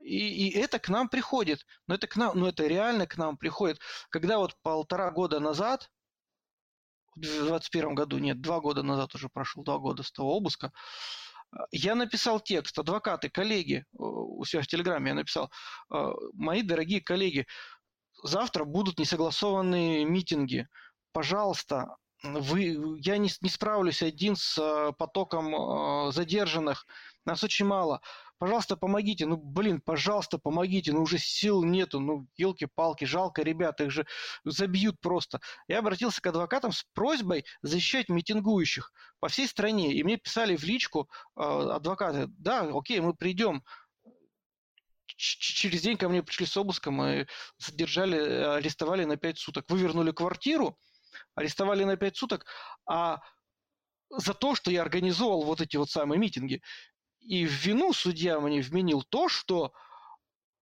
И, 0.00 0.48
и 0.48 0.58
это 0.58 0.80
к 0.80 0.88
нам 0.88 1.08
приходит. 1.08 1.64
Но 1.86 1.94
это, 1.94 2.08
к 2.08 2.16
нам, 2.16 2.36
но 2.36 2.48
это 2.48 2.66
реально 2.66 3.06
к 3.06 3.16
нам 3.16 3.36
приходит. 3.36 3.78
Когда 4.10 4.38
вот 4.38 4.56
полтора 4.60 5.12
года 5.12 5.38
назад 5.38 5.88
в 7.16 7.20
2021 7.20 7.94
году, 7.94 8.18
нет, 8.18 8.40
два 8.40 8.60
года 8.60 8.82
назад 8.82 9.14
уже 9.14 9.28
прошел, 9.28 9.64
два 9.64 9.78
года 9.78 10.02
с 10.02 10.12
того 10.12 10.36
обыска, 10.36 10.72
я 11.70 11.94
написал 11.94 12.40
текст, 12.40 12.78
адвокаты, 12.78 13.28
коллеги, 13.28 13.84
у 13.92 14.44
себя 14.44 14.62
в 14.62 14.66
Телеграме 14.66 15.10
я 15.10 15.14
написал, 15.14 15.50
«Э, 15.92 16.12
мои 16.32 16.62
дорогие 16.62 17.00
коллеги, 17.00 17.46
завтра 18.22 18.64
будут 18.64 18.98
несогласованные 18.98 20.04
митинги. 20.04 20.66
Пожалуйста, 21.12 21.96
вы, 22.22 22.98
я 23.00 23.18
не, 23.18 23.30
не 23.40 23.48
справлюсь 23.48 24.02
один 24.02 24.34
с 24.36 24.58
э, 24.58 24.92
потоком 24.98 25.54
э, 26.08 26.12
задержанных, 26.12 26.86
нас 27.24 27.44
очень 27.44 27.66
мало 27.66 28.00
пожалуйста, 28.38 28.76
помогите, 28.76 29.26
ну, 29.26 29.36
блин, 29.36 29.80
пожалуйста, 29.80 30.38
помогите, 30.38 30.92
ну, 30.92 31.02
уже 31.02 31.18
сил 31.18 31.64
нету, 31.64 32.00
ну, 32.00 32.26
елки-палки, 32.36 33.04
жалко 33.04 33.42
ребят, 33.42 33.80
их 33.80 33.90
же 33.90 34.06
забьют 34.44 35.00
просто. 35.00 35.40
Я 35.68 35.78
обратился 35.78 36.20
к 36.20 36.26
адвокатам 36.26 36.72
с 36.72 36.84
просьбой 36.94 37.44
защищать 37.62 38.08
митингующих 38.08 38.92
по 39.20 39.28
всей 39.28 39.48
стране, 39.48 39.92
и 39.94 40.02
мне 40.02 40.16
писали 40.16 40.56
в 40.56 40.64
личку 40.64 41.08
э, 41.36 41.40
адвокаты, 41.40 42.26
да, 42.38 42.68
окей, 42.72 43.00
мы 43.00 43.14
придем, 43.14 43.62
через 45.16 45.82
день 45.82 45.96
ко 45.96 46.08
мне 46.08 46.22
пришли 46.22 46.46
с 46.46 46.56
обыском 46.56 47.02
и 47.02 47.26
задержали, 47.58 48.16
арестовали 48.56 49.04
на 49.04 49.16
5 49.16 49.38
суток. 49.38 49.64
Вывернули 49.68 50.10
квартиру, 50.10 50.78
арестовали 51.34 51.84
на 51.84 51.96
5 51.96 52.16
суток, 52.16 52.46
а 52.86 53.20
за 54.10 54.34
то, 54.34 54.54
что 54.54 54.70
я 54.70 54.82
организовал 54.82 55.42
вот 55.42 55.60
эти 55.60 55.76
вот 55.76 55.90
самые 55.90 56.18
митинги. 56.18 56.62
И 57.24 57.46
в 57.46 57.50
вину 57.50 57.92
судья 57.92 58.38
мне 58.40 58.60
вменил 58.60 59.02
то, 59.02 59.28
что 59.28 59.72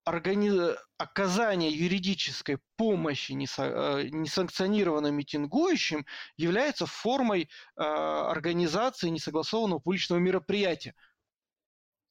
органи... 0.04 0.74
оказание 0.96 1.70
юридической 1.70 2.58
помощи 2.76 3.32
э, 3.32 4.08
несанкционированным 4.10 5.14
митингующим 5.14 6.06
является 6.36 6.86
формой 6.86 7.42
э, 7.42 7.82
организации 7.82 9.08
несогласованного 9.08 9.80
публичного 9.80 10.20
мероприятия. 10.20 10.94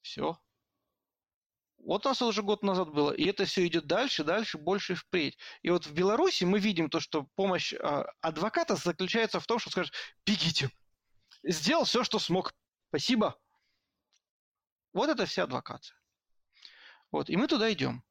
Все. 0.02 0.38
Вот 1.78 2.06
у 2.06 2.10
нас 2.10 2.22
уже 2.22 2.42
год 2.42 2.62
назад 2.62 2.90
было. 2.90 3.10
И 3.12 3.24
это 3.24 3.44
все 3.44 3.66
идет 3.66 3.86
дальше, 3.86 4.22
дальше, 4.22 4.58
больше 4.58 4.94
впредь. 4.94 5.36
И 5.62 5.70
вот 5.70 5.86
в 5.86 5.92
Беларуси 5.92 6.44
мы 6.44 6.60
видим 6.60 6.90
то, 6.90 7.00
что 7.00 7.26
помощь 7.34 7.72
э, 7.72 8.04
адвоката 8.20 8.76
заключается 8.76 9.40
в 9.40 9.46
том, 9.46 9.58
что 9.58 9.70
скажешь, 9.70 9.92
бегите. 10.26 10.70
Сделал 11.42 11.84
все, 11.84 12.04
что 12.04 12.18
смог. 12.18 12.52
Спасибо. 12.90 13.41
Вот 14.92 15.08
это 15.08 15.26
вся 15.26 15.44
адвокация. 15.44 15.96
Вот. 17.10 17.30
И 17.30 17.36
мы 17.36 17.46
туда 17.46 17.72
идем. 17.72 18.02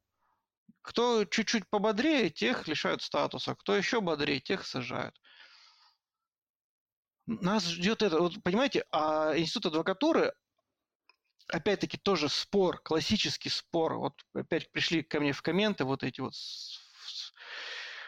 Кто 0.81 1.25
чуть-чуть 1.25 1.69
пободрее, 1.69 2.29
тех 2.29 2.67
лишают 2.67 3.01
статуса. 3.01 3.55
Кто 3.55 3.75
еще 3.75 4.01
бодрее, 4.01 4.39
тех 4.39 4.65
сажают. 4.65 5.19
Нас 7.27 7.67
ждет 7.67 8.01
это. 8.01 8.19
Вот, 8.19 8.41
понимаете, 8.43 8.85
а 8.91 9.37
институт 9.37 9.67
адвокатуры, 9.67 10.33
опять-таки, 11.47 11.97
тоже 11.97 12.29
спор, 12.29 12.81
классический 12.81 13.49
спор. 13.49 13.97
Вот 13.97 14.25
опять 14.33 14.71
пришли 14.71 15.03
ко 15.03 15.19
мне 15.19 15.33
в 15.33 15.41
комменты 15.41 15.83
вот 15.83 16.03
эти 16.03 16.21
вот. 16.21 16.33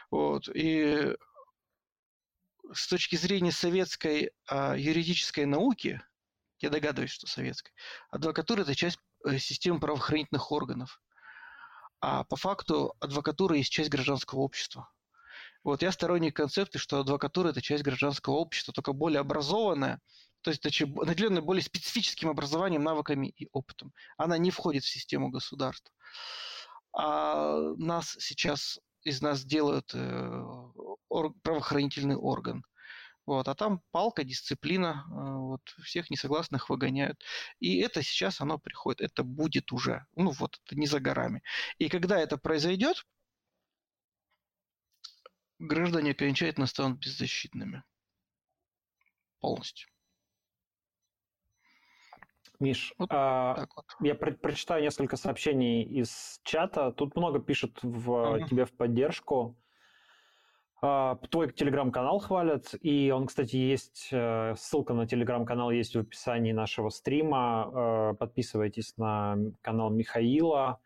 Вот. 0.09 0.47
И 0.49 1.15
с 2.71 2.87
точки 2.87 3.15
зрения 3.15 3.51
советской 3.51 4.31
а, 4.47 4.75
юридической 4.75 5.45
науки, 5.45 6.01
я 6.64 6.69
догадываюсь, 6.69 7.11
что 7.11 7.27
советской, 7.27 7.73
адвокатура– 8.10 8.61
это 8.64 8.73
часть 8.73 8.98
э, 9.26 9.38
системы 9.38 9.80
правоохранительных 9.80 10.52
органов. 10.52 11.02
А 11.99 12.23
по 12.23 12.35
факту 12.38 12.95
адвокатура 12.99 13.57
есть 13.57 13.72
часть 13.72 13.90
гражданского 13.90 14.40
общества. 14.40 14.90
Вот 15.64 15.81
я 15.81 15.91
сторонник 15.91 16.35
концепта, 16.35 16.80
что 16.80 16.99
адвокатура– 16.99 17.49
это 17.49 17.61
часть 17.61 17.84
гражданского 17.84 18.35
общества, 18.35 18.73
только 18.73 18.94
более 18.94 19.19
образованная, 19.19 19.99
то 20.41 20.52
есть 20.52 20.64
наделенная 20.64 21.41
более 21.41 21.64
специфическим 21.64 22.30
образованием, 22.30 22.84
навыками 22.84 23.27
и 23.27 23.48
опытом. 23.52 23.94
Она 24.18 24.38
не 24.38 24.52
входит 24.52 24.84
в 24.84 24.90
систему 24.90 25.30
государства. 25.30 25.94
А 26.95 27.57
нас 27.77 28.15
сейчас 28.19 28.80
из 29.03 29.22
нас 29.22 29.44
делают 29.44 29.91
э, 29.94 30.44
правоохранительный 31.44 32.15
орган. 32.15 32.64
Вот, 33.25 33.47
а 33.47 33.55
там 33.55 33.81
палка, 33.91 34.23
дисциплина, 34.23 35.05
э, 35.07 35.37
вот, 35.37 35.61
всех 35.83 36.09
несогласных 36.09 36.69
выгоняют. 36.69 37.23
И 37.59 37.79
это 37.79 38.03
сейчас 38.03 38.41
оно 38.41 38.57
приходит, 38.57 39.01
это 39.01 39.23
будет 39.23 39.71
уже, 39.71 40.05
ну 40.15 40.31
вот, 40.31 40.59
это 40.65 40.75
не 40.77 40.87
за 40.87 40.99
горами. 40.99 41.41
И 41.77 41.87
когда 41.87 42.19
это 42.19 42.37
произойдет, 42.37 43.05
граждане 45.59 46.11
окончательно 46.11 46.67
станут 46.67 46.99
беззащитными. 46.99 47.83
Полностью. 49.39 49.89
Миш, 52.59 52.93
вот 52.97 53.09
а, 53.11 53.67
вот. 53.75 53.85
я 53.99 54.15
про- 54.15 54.31
прочитаю 54.31 54.83
несколько 54.83 55.17
сообщений 55.17 55.83
из 55.83 56.39
чата. 56.43 56.91
Тут 56.91 57.15
много 57.15 57.39
пишут 57.39 57.79
в, 57.81 58.09
uh-huh. 58.09 58.47
тебе 58.47 58.65
в 58.65 58.71
поддержку. 58.71 59.57
А, 60.85 61.15
твой 61.31 61.49
телеграм-канал 61.49 62.19
хвалят, 62.19 62.76
и 62.81 63.10
он, 63.10 63.27
кстати, 63.27 63.55
есть, 63.55 64.10
э, 64.11 64.53
ссылка 64.57 64.93
на 64.93 65.07
телеграм-канал 65.07 65.72
есть 65.72 65.95
в 65.95 65.99
описании 65.99 66.51
нашего 66.51 66.89
стрима. 66.89 67.72
Э, 67.73 68.15
подписывайтесь 68.19 68.97
на 68.97 69.38
канал 69.61 69.91
Михаила. 69.91 70.81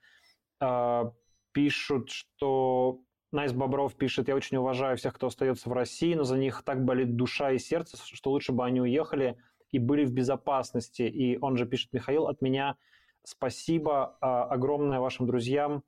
А, 0.59 1.13
пишут, 1.51 2.11
что 2.11 2.99
Найс 3.31 3.53
Бобров 3.53 3.95
пишет, 3.95 4.27
я 4.27 4.35
очень 4.35 4.57
уважаю 4.57 4.97
всех, 4.97 5.15
кто 5.15 5.27
остается 5.27 5.67
в 5.67 5.73
России, 5.73 6.13
но 6.13 6.21
за 6.21 6.37
них 6.37 6.61
так 6.61 6.85
болит 6.85 7.15
душа 7.15 7.53
и 7.53 7.57
сердце, 7.57 7.97
что 7.97 8.29
лучше 8.29 8.51
бы 8.51 8.63
они 8.63 8.79
уехали 8.79 9.35
и 9.71 9.79
были 9.79 10.05
в 10.05 10.13
безопасности. 10.13 11.01
И 11.01 11.39
он 11.39 11.57
же 11.57 11.65
пишет, 11.65 11.91
Михаил, 11.91 12.27
от 12.27 12.43
меня 12.43 12.77
спасибо 13.23 14.15
огромное 14.19 14.99
вашим 14.99 15.25
друзьям 15.25 15.81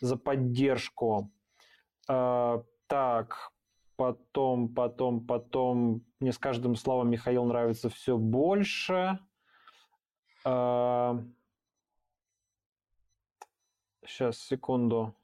за 0.00 0.16
поддержку. 0.16 1.32
Так, 2.88 3.52
потом, 3.96 4.74
потом, 4.74 5.26
потом 5.26 6.04
мне 6.20 6.32
с 6.32 6.38
каждым 6.38 6.74
словом 6.74 7.10
Михаил 7.10 7.44
нравится 7.44 7.90
все 7.90 8.16
больше. 8.16 9.18
Сейчас, 14.06 14.38
секунду. 14.38 15.14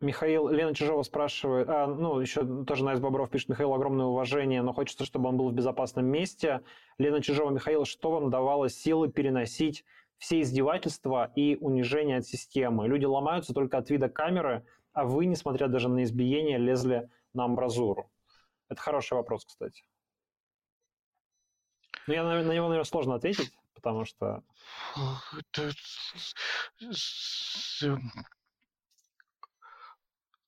Михаил, 0.00 0.48
Лена 0.48 0.74
Чижова 0.74 1.02
спрашивает, 1.02 1.68
а, 1.68 1.86
ну, 1.86 2.20
еще 2.20 2.64
тоже 2.64 2.84
Найс 2.84 3.00
Бобров 3.00 3.30
пишет, 3.30 3.48
Михаил, 3.48 3.72
огромное 3.72 4.06
уважение, 4.06 4.62
но 4.62 4.72
хочется, 4.72 5.04
чтобы 5.04 5.28
он 5.28 5.36
был 5.36 5.50
в 5.50 5.54
безопасном 5.54 6.06
месте. 6.06 6.62
Лена 6.98 7.22
Чижова, 7.22 7.50
Михаил, 7.50 7.84
что 7.84 8.10
вам 8.10 8.30
давало 8.30 8.68
силы 8.68 9.10
переносить 9.10 9.84
все 10.18 10.40
издевательства 10.40 11.32
и 11.34 11.56
унижения 11.56 12.18
от 12.18 12.26
системы. 12.26 12.88
Люди 12.88 13.04
ломаются 13.04 13.52
только 13.52 13.78
от 13.78 13.90
вида 13.90 14.08
камеры, 14.08 14.66
а 14.92 15.04
вы, 15.04 15.26
несмотря 15.26 15.68
даже 15.68 15.88
на 15.88 16.04
избиение, 16.04 16.58
лезли 16.58 17.10
на 17.32 17.44
амбразуру. 17.44 18.10
Это 18.68 18.80
хороший 18.80 19.14
вопрос, 19.14 19.44
кстати. 19.44 19.84
Ну, 22.06 22.14
я 22.14 22.22
на, 22.22 22.42
на 22.42 22.52
него, 22.52 22.68
наверное, 22.68 22.84
сложно 22.84 23.14
ответить, 23.14 23.50
потому 23.74 24.04
что... 24.04 24.42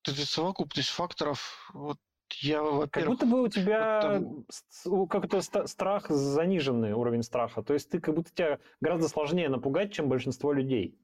Это 0.02 0.24
совокупность 0.24 0.90
факторов. 0.90 1.70
Вот 1.74 1.98
я, 2.34 2.62
во-первых... 2.62 2.90
Как 2.90 3.06
будто 3.06 3.26
бы 3.26 3.42
у 3.42 3.48
тебя 3.48 4.00
там... 4.00 5.06
какой-то 5.08 5.42
страх, 5.66 6.08
заниженный 6.08 6.92
уровень 6.92 7.22
страха. 7.22 7.62
То 7.62 7.74
есть 7.74 7.90
ты 7.90 8.00
как 8.00 8.14
будто 8.14 8.30
тебя 8.32 8.58
гораздо 8.80 9.08
сложнее 9.08 9.48
напугать, 9.48 9.92
чем 9.92 10.08
большинство 10.08 10.52
людей. 10.52 10.98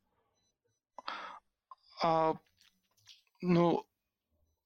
А, 2.02 2.34
ну, 3.40 3.86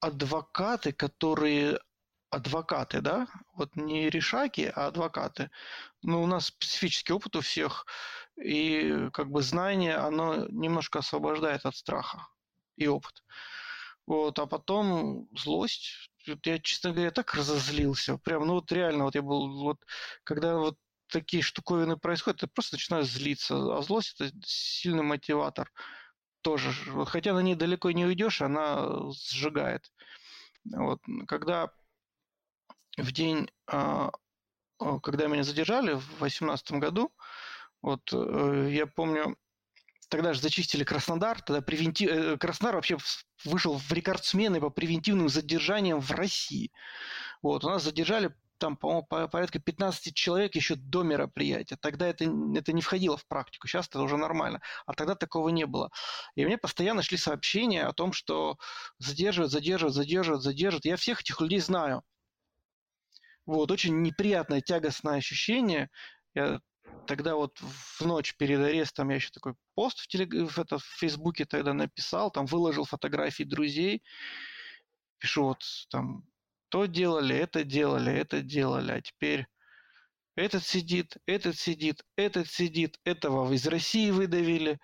адвокаты, 0.00 0.92
которые 0.92 1.78
адвокаты, 2.30 3.00
да, 3.00 3.28
вот 3.54 3.76
не 3.76 4.10
решаки, 4.10 4.70
а 4.74 4.88
адвокаты. 4.88 5.50
Ну, 6.02 6.22
у 6.22 6.26
нас 6.26 6.46
специфический 6.46 7.12
опыт 7.12 7.36
у 7.36 7.40
всех, 7.40 7.86
и 8.36 9.08
как 9.12 9.30
бы 9.30 9.42
знание, 9.42 9.96
оно 9.96 10.46
немножко 10.48 10.98
освобождает 10.98 11.64
от 11.64 11.76
страха 11.76 12.28
и 12.76 12.86
опыт. 12.86 13.24
Вот, 14.06 14.38
а 14.38 14.46
потом 14.46 15.28
злость, 15.36 16.10
я, 16.44 16.58
честно 16.58 16.92
говоря, 16.92 17.10
так 17.10 17.34
разозлился. 17.34 18.18
Прям, 18.18 18.46
ну 18.46 18.54
вот 18.54 18.70
реально, 18.72 19.04
вот 19.04 19.14
я 19.14 19.22
был, 19.22 19.62
вот, 19.62 19.78
когда 20.24 20.56
вот 20.56 20.76
такие 21.08 21.42
штуковины 21.42 21.96
происходят, 21.96 22.40
ты 22.40 22.46
просто 22.46 22.76
начинаешь 22.76 23.06
злиться. 23.06 23.76
А 23.76 23.82
злость– 23.82 24.16
это 24.20 24.30
сильный 24.44 25.02
мотиватор 25.02 25.70
тоже. 26.42 26.72
Хотя 27.06 27.32
на 27.34 27.40
ней 27.40 27.54
далеко 27.54 27.90
не 27.90 28.04
уйдешь, 28.04 28.42
она 28.42 29.10
сжигает. 29.12 29.90
Вот. 30.64 31.00
Когда 31.28 31.70
в 32.96 33.12
день, 33.12 33.48
а, 33.66 34.10
когда 35.02 35.26
меня 35.26 35.42
задержали 35.42 35.94
в 35.94 36.06
2018 36.18 36.72
году, 36.72 37.12
вот 37.82 38.12
э, 38.12 38.68
я 38.70 38.86
помню, 38.86 39.36
тогда 40.08 40.32
же 40.32 40.40
зачистили 40.40 40.84
Краснодар, 40.84 41.40
тогда 41.42 41.62
превентив... 41.62 42.10
Э, 42.10 42.36
Краснодар 42.36 42.76
вообще 42.76 42.96
вышел 43.44 43.78
в 43.78 43.92
рекордсмены 43.92 44.60
по 44.60 44.70
превентивным 44.70 45.28
задержаниям 45.28 46.00
в 46.00 46.10
России. 46.10 46.70
Вот, 47.42 47.64
у 47.64 47.68
нас 47.68 47.82
задержали 47.82 48.34
там, 48.58 48.76
по-моему, 48.76 49.06
порядка 49.28 49.58
15 49.58 50.14
человек 50.14 50.54
еще 50.54 50.76
до 50.76 51.02
мероприятия. 51.02 51.76
Тогда 51.76 52.06
это, 52.06 52.24
это 52.54 52.72
не 52.72 52.80
входило 52.80 53.16
в 53.16 53.26
практику, 53.26 53.68
сейчас 53.68 53.88
это 53.88 54.00
уже 54.00 54.16
нормально. 54.16 54.60
А 54.86 54.94
тогда 54.94 55.14
такого 55.14 55.50
не 55.50 55.66
было. 55.66 55.90
И 56.34 56.44
мне 56.44 56.56
постоянно 56.58 57.02
шли 57.02 57.18
сообщения 57.18 57.84
о 57.84 57.92
том, 57.92 58.12
что 58.12 58.56
задерживают, 58.98 59.52
задерживают, 59.52 59.94
задерживают, 59.94 60.42
задерживают. 60.42 60.84
Я 60.86 60.96
всех 60.96 61.20
этих 61.20 61.40
людей 61.40 61.60
знаю. 61.60 62.02
Вот, 63.44 63.70
очень 63.70 64.02
неприятное, 64.02 64.60
тягостное 64.60 65.18
ощущение. 65.18 65.90
Я 66.34 66.60
тогда 67.06 67.34
вот 67.34 67.58
в 67.60 68.00
ночь 68.04 68.34
перед 68.36 68.60
арестом 68.60 69.10
я 69.10 69.16
еще 69.16 69.30
такой 69.30 69.54
пост 69.74 70.00
в, 70.00 70.08
телег... 70.08 70.32
в, 70.32 70.58
это, 70.58 70.78
в 70.78 70.84
Фейсбуке 70.84 71.44
тогда 71.44 71.72
написал, 71.72 72.30
там 72.30 72.46
выложил 72.46 72.84
фотографии 72.84 73.44
друзей, 73.44 74.02
пишу 75.18 75.44
вот 75.44 75.64
там 75.90 76.24
то 76.68 76.86
делали, 76.86 77.36
это 77.36 77.64
делали, 77.64 78.12
это 78.12 78.42
делали, 78.42 78.92
а 78.92 79.00
теперь 79.00 79.46
этот 80.36 80.64
сидит, 80.64 81.16
этот 81.26 81.56
сидит, 81.58 82.04
этот 82.16 82.48
сидит, 82.48 83.00
этого 83.04 83.50
из 83.52 83.66
России 83.66 84.10
выдавили. 84.10 84.78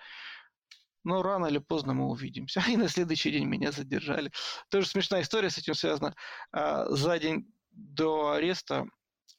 Но 1.04 1.22
рано 1.22 1.46
или 1.46 1.58
поздно 1.58 1.94
мы 1.94 2.06
увидимся. 2.06 2.62
И 2.68 2.76
на 2.76 2.88
следующий 2.88 3.30
день 3.30 3.44
меня 3.44 3.72
задержали. 3.72 4.30
Тоже 4.70 4.86
смешная 4.86 5.22
история 5.22 5.50
с 5.50 5.58
этим 5.58 5.74
связана. 5.74 6.14
А, 6.52 6.86
за 6.88 7.18
день 7.18 7.52
до 7.70 8.30
ареста 8.32 8.86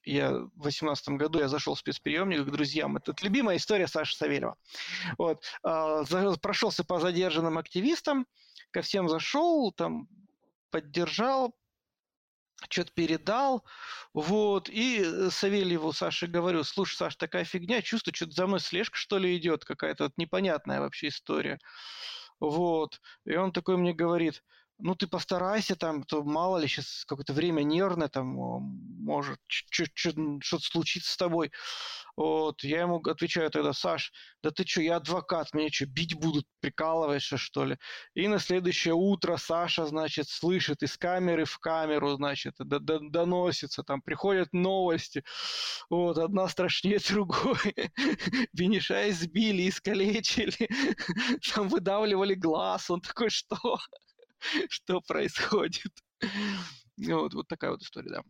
я 0.04 0.32
в 0.32 0.62
2018 0.62 1.10
году 1.10 1.40
я 1.40 1.48
зашел 1.48 1.76
в 1.76 1.80
спецприемник 1.80 2.46
к 2.46 2.52
друзьям. 2.52 2.98
Это 2.98 3.14
любимая 3.22 3.58
история 3.58 3.88
Саши 3.88 4.16
Савельева. 4.16 4.58
Вот. 5.18 5.44
А, 5.64 6.04
прошелся 6.42 6.84
по 6.84 7.00
задержанным 7.00 7.58
активистам, 7.58 8.26
ко 8.72 8.82
всем 8.82 9.08
зашел, 9.08 9.72
там 9.72 10.08
поддержал, 10.72 11.56
что-то 12.70 12.92
передал, 12.94 13.64
вот, 14.14 14.70
и 14.70 15.02
э, 15.04 15.30
Савельеву 15.30 15.92
Саше 15.92 16.28
говорю, 16.28 16.64
слушай, 16.64 16.96
Саш, 16.96 17.16
такая 17.16 17.44
фигня, 17.44 17.82
чувствую, 17.82 18.16
что-то 18.16 18.32
за 18.32 18.48
мной 18.48 18.60
слежка, 18.60 18.98
что 18.98 19.18
ли, 19.18 19.36
идет, 19.38 19.66
какая-то 19.66 20.06
вот 20.06 20.14
непонятная 20.18 20.80
вообще 20.80 21.10
история. 21.10 21.60
Вот, 22.40 23.00
и 23.26 23.36
он 23.36 23.52
такой 23.52 23.78
мне 23.78 23.94
говорит, 23.94 24.44
ну, 24.84 24.96
ты 24.96 25.08
постарайся 25.08 25.78
там, 25.78 26.04
то 26.04 26.24
мало 26.24 26.58
ли 26.58 26.68
сейчас 26.68 27.06
какое-то 27.06 27.32
время 27.32 27.64
нервное, 27.64 28.10
там, 28.10 28.28
может, 28.28 29.40
что-то 29.48 30.60
случится 30.60 31.14
с 31.14 31.18
тобой. 31.18 31.52
Вот, 32.18 32.64
я 32.64 32.82
ему 32.82 32.98
отвечаю 33.00 33.50
тогда, 33.50 33.72
Саш, 33.74 34.12
да 34.44 34.52
ты 34.52 34.68
что, 34.68 34.82
я 34.82 34.98
адвокат, 34.98 35.54
меня 35.54 35.70
что, 35.72 35.86
бить 35.86 36.16
будут, 36.16 36.46
прикалываешься, 36.60 37.38
что 37.38 37.64
ли? 37.64 37.78
И 38.14 38.28
на 38.28 38.40
следующее 38.40 38.94
утро 38.94 39.38
Саша, 39.38 39.86
значит, 39.86 40.28
слышит 40.28 40.84
из 40.84 40.98
камеры 40.98 41.46
в 41.46 41.58
камеру, 41.60 42.16
значит, 42.16 42.56
доносится, 42.60 43.84
там 43.84 44.02
приходят 44.02 44.52
новости, 44.52 45.24
вот, 45.90 46.18
одна 46.18 46.50
страшнее 46.50 47.00
другой. 47.10 47.74
Бениша 48.52 49.10
избили, 49.10 49.70
искалечили, 49.70 50.70
там 51.56 51.70
выдавливали 51.70 52.36
глаз, 52.36 52.92
он 52.92 53.00
такой, 53.00 53.30
что? 53.30 53.58
что 54.70 55.02
происходит. 55.02 55.92
Вот, 56.98 57.34
вот 57.34 57.48
такая 57.48 57.72
вот 57.72 57.82
история, 57.82 58.10
да. 58.10 58.24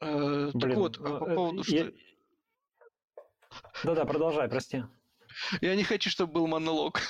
Э, 0.00 0.50
Блин, 0.52 0.60
так 0.60 0.74
вот, 0.76 0.98
а 0.98 1.18
по 1.18 1.24
э, 1.24 1.34
поводу... 1.34 1.62
Я... 1.66 1.90
Да-да, 3.82 4.04
продолжай, 4.04 4.48
прости. 4.48 4.84
Я 5.60 5.74
не 5.74 5.84
хочу, 5.84 6.10
чтобы 6.10 6.34
был 6.34 6.46
монолог. 6.46 7.00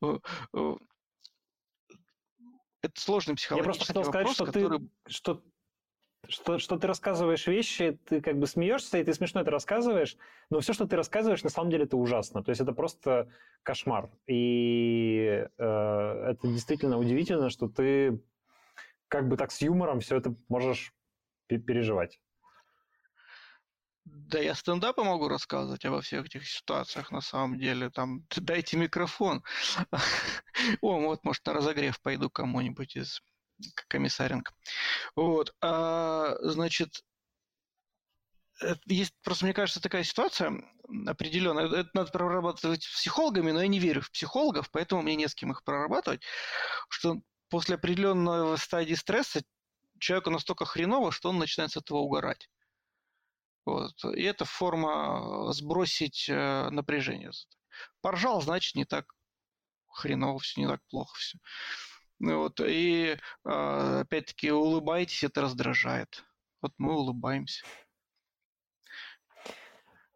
Это 2.82 3.00
сложный 3.00 3.34
психологический 3.34 3.56
Я 3.58 3.64
просто 3.64 3.84
хотел 3.86 4.04
сказать, 4.04 4.30
что 4.30 4.46
который... 4.46 4.78
ты, 4.78 5.12
что 5.12 5.42
что, 6.28 6.58
что 6.58 6.78
ты 6.78 6.86
рассказываешь 6.86 7.46
вещи, 7.46 7.98
ты 8.06 8.20
как 8.20 8.38
бы 8.38 8.46
смеешься, 8.46 8.98
и 8.98 9.04
ты 9.04 9.12
смешно 9.14 9.40
это 9.40 9.50
рассказываешь, 9.50 10.16
но 10.50 10.60
все, 10.60 10.72
что 10.72 10.86
ты 10.86 10.96
рассказываешь, 10.96 11.42
на 11.42 11.50
самом 11.50 11.70
деле 11.70 11.84
это 11.84 11.96
ужасно. 11.96 12.42
То 12.42 12.50
есть 12.50 12.60
это 12.60 12.72
просто 12.72 13.28
кошмар. 13.62 14.10
И 14.26 15.46
э, 15.58 15.64
это 15.64 16.48
действительно 16.48 16.98
удивительно, 16.98 17.50
что 17.50 17.68
ты 17.68 18.20
как 19.08 19.28
бы 19.28 19.36
так 19.36 19.52
с 19.52 19.60
юмором 19.62 20.00
все 20.00 20.16
это 20.16 20.34
можешь 20.48 20.92
переживать. 21.48 22.20
Да, 24.04 24.38
я 24.38 24.54
стендапы 24.54 25.02
могу 25.02 25.28
рассказывать 25.28 25.84
обо 25.84 26.00
всех 26.00 26.26
этих 26.26 26.46
ситуациях 26.48 27.10
на 27.10 27.20
самом 27.20 27.58
деле. 27.58 27.90
Там 27.90 28.24
дайте 28.36 28.76
микрофон. 28.76 29.42
О, 30.80 31.00
вот, 31.00 31.24
может, 31.24 31.44
на 31.44 31.52
разогрев 31.52 32.00
пойду 32.00 32.30
кому-нибудь 32.30 32.96
из 32.96 33.20
Комиссаренко. 33.88 34.52
Вот. 35.14 35.54
А, 35.60 36.36
значит, 36.40 37.02
есть 38.86 39.14
просто, 39.22 39.44
мне 39.44 39.54
кажется, 39.54 39.80
такая 39.80 40.04
ситуация 40.04 40.52
определенная. 41.06 41.66
Это 41.66 41.90
надо 41.94 42.10
прорабатывать 42.10 42.84
с 42.84 42.94
психологами, 42.94 43.50
но 43.50 43.60
я 43.60 43.68
не 43.68 43.78
верю 43.78 44.00
в 44.00 44.10
психологов, 44.10 44.70
поэтому 44.70 45.02
мне 45.02 45.16
не 45.16 45.28
с 45.28 45.34
кем 45.34 45.52
их 45.52 45.62
прорабатывать, 45.62 46.22
что 46.88 47.16
после 47.48 47.74
определенного 47.74 48.56
стадии 48.56 48.94
стресса 48.94 49.42
человеку 49.98 50.30
настолько 50.30 50.64
хреново, 50.64 51.12
что 51.12 51.30
он 51.30 51.38
начинает 51.38 51.72
с 51.72 51.76
этого 51.76 51.98
угорать. 51.98 52.48
Вот. 53.64 53.92
И 54.14 54.22
это 54.22 54.44
форма 54.44 55.52
сбросить 55.52 56.28
э, 56.28 56.70
напряжение. 56.70 57.32
Поржал, 58.00 58.40
значит, 58.40 58.76
не 58.76 58.84
так 58.84 59.06
хреново 59.88 60.38
все, 60.38 60.60
не 60.60 60.68
так 60.68 60.80
плохо 60.88 61.16
все. 61.18 61.38
Ну 62.18 62.38
вот, 62.38 62.60
и 62.60 63.16
а, 63.44 64.00
опять-таки 64.00 64.50
улыбайтесь, 64.50 65.24
это 65.24 65.42
раздражает. 65.42 66.24
Вот 66.62 66.72
мы 66.78 66.94
улыбаемся. 66.94 67.64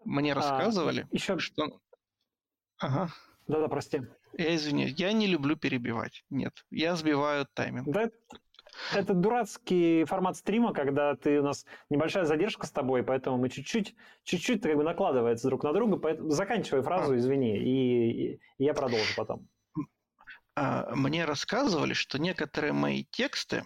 Мне 0.05 0.33
а, 0.33 0.37
рассказывали, 0.37 1.03
а, 1.03 1.15
еще... 1.15 1.39
что... 1.39 1.81
Ага. 2.79 3.13
Да-да, 3.47 3.69
прости. 3.69 4.03
Я 4.39 4.55
извиняюсь, 4.55 4.95
я 4.97 5.13
не 5.13 5.27
люблю 5.27 5.57
перебивать. 5.57 6.25
Нет, 6.31 6.65
я 6.71 6.97
сбиваю 6.97 7.47
тайминг. 7.53 7.89
Да, 7.89 8.09
это 8.95 9.15
дурацкий 9.15 10.05
формат 10.05 10.37
стрима, 10.37 10.73
когда 10.73 11.15
ты 11.17 11.41
у 11.41 11.43
нас 11.43 11.67
небольшая 11.91 12.25
задержка 12.25 12.67
с 12.67 12.71
тобой, 12.71 13.03
поэтому 13.03 13.39
мы 13.39 13.49
чуть-чуть, 13.49 13.95
чуть-чуть 14.25 14.63
как 14.63 14.77
бы 14.77 14.85
накладывается 14.85 15.49
друг 15.49 15.65
на 15.65 15.73
друга. 15.73 15.97
Поэтому 15.97 16.31
заканчивай 16.31 16.83
фразу, 16.83 17.13
а. 17.13 17.17
извини, 17.17 17.59
и, 17.59 18.35
и 18.35 18.41
я 18.59 18.73
продолжу 18.73 19.13
потом. 19.17 19.49
А, 20.57 20.95
мне 20.95 21.25
рассказывали, 21.25 21.93
что 21.93 22.19
некоторые 22.19 22.73
мои 22.73 23.05
тексты 23.05 23.65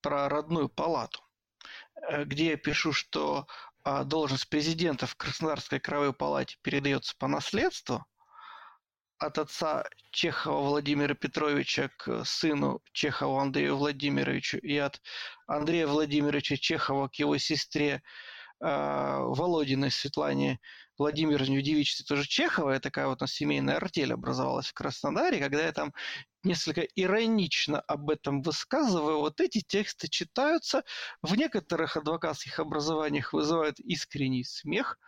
про 0.00 0.28
родную 0.28 0.68
палату, 0.68 1.22
э, 2.08 2.24
где 2.24 2.50
я 2.50 2.56
пишу, 2.56 2.92
что 2.92 3.46
а, 3.82 4.04
должность 4.04 4.48
президента 4.48 5.06
в 5.06 5.14
Краснодарской 5.16 5.80
краевой 5.80 6.12
палате 6.12 6.56
передается 6.62 7.14
по 7.18 7.28
наследству 7.28 8.04
от 9.18 9.38
отца 9.38 9.84
Чехова 10.10 10.60
Владимира 10.60 11.14
Петровича 11.14 11.90
к 11.96 12.24
сыну 12.24 12.82
Чехова 12.92 13.42
Андрею 13.42 13.76
Владимировичу 13.76 14.58
и 14.58 14.76
от 14.76 15.00
Андрея 15.46 15.86
Владимировича 15.86 16.56
Чехова 16.56 17.08
к 17.08 17.14
его 17.16 17.38
сестре 17.38 17.94
э, 17.94 18.00
Володиной 18.60 19.90
Светлане 19.90 20.60
в 20.98 21.10
девичестве 21.12 22.04
тоже 22.06 22.26
Чехова, 22.28 22.78
такая 22.80 23.06
вот 23.06 23.20
у 23.20 23.24
нас 23.24 23.32
семейная 23.32 23.76
артель 23.76 24.12
образовалась 24.12 24.66
в 24.66 24.74
Краснодаре, 24.74 25.40
когда 25.40 25.62
я 25.62 25.72
там 25.72 25.92
несколько 26.44 26.82
иронично 26.82 27.80
об 27.80 28.10
этом 28.10 28.42
высказываю, 28.42 29.18
вот 29.18 29.40
эти 29.40 29.60
тексты 29.60 30.08
читаются, 30.08 30.84
в 31.22 31.34
некоторых 31.34 31.96
адвокатских 31.96 32.58
образованиях 32.58 33.32
вызывают 33.32 33.80
искренний 33.80 34.44
смех, 34.44 34.98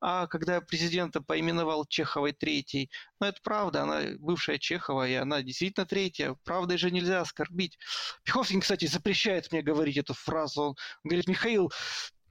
а 0.00 0.26
когда 0.26 0.54
я 0.54 0.60
президента 0.62 1.20
поименовал 1.20 1.84
Чеховой 1.84 2.32
третьей, 2.32 2.90
ну 3.20 3.26
это 3.26 3.38
правда, 3.42 3.82
она 3.82 4.00
бывшая 4.18 4.58
Чехова, 4.58 5.06
и 5.06 5.14
она 5.14 5.42
действительно 5.42 5.86
третья, 5.86 6.36
правдой 6.44 6.78
же 6.78 6.90
нельзя 6.90 7.20
оскорбить. 7.20 7.78
Пиховский, 8.24 8.60
кстати, 8.60 8.86
запрещает 8.86 9.52
мне 9.52 9.62
говорить 9.62 9.98
эту 9.98 10.14
фразу, 10.14 10.62
он 10.62 10.76
говорит, 11.04 11.28
Михаил, 11.28 11.70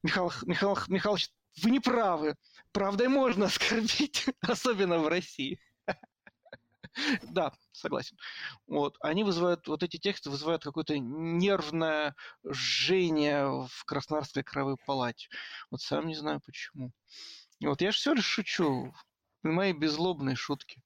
Михаил, 0.01 0.31
Михаил 0.45 0.77
Михайлович, 0.87 1.29
вы 1.63 1.71
не 1.71 1.79
правы. 1.79 2.35
Правдой 2.71 3.07
можно 3.07 3.45
оскорбить, 3.47 4.27
особенно 4.41 4.99
в 4.99 5.07
России. 5.07 5.59
Да, 7.23 7.53
согласен. 7.71 8.17
Вот. 8.67 8.97
Они 9.01 9.23
вызывают, 9.23 9.67
вот 9.67 9.83
эти 9.83 9.97
тексты 9.97 10.29
вызывают 10.29 10.63
какое-то 10.63 10.97
нервное 10.97 12.15
жжение 12.43 13.67
в 13.67 13.85
Краснодарской 13.85 14.43
краевой 14.43 14.75
палате. 14.85 15.29
Вот 15.69 15.81
сам 15.81 16.07
не 16.07 16.15
знаю 16.15 16.41
почему. 16.43 16.91
Вот 17.61 17.81
я 17.81 17.91
же 17.91 17.97
все 17.97 18.13
лишь 18.13 18.25
шучу. 18.25 18.93
Мои 19.43 19.71
беззлобные 19.71 20.35
шутки. 20.35 20.81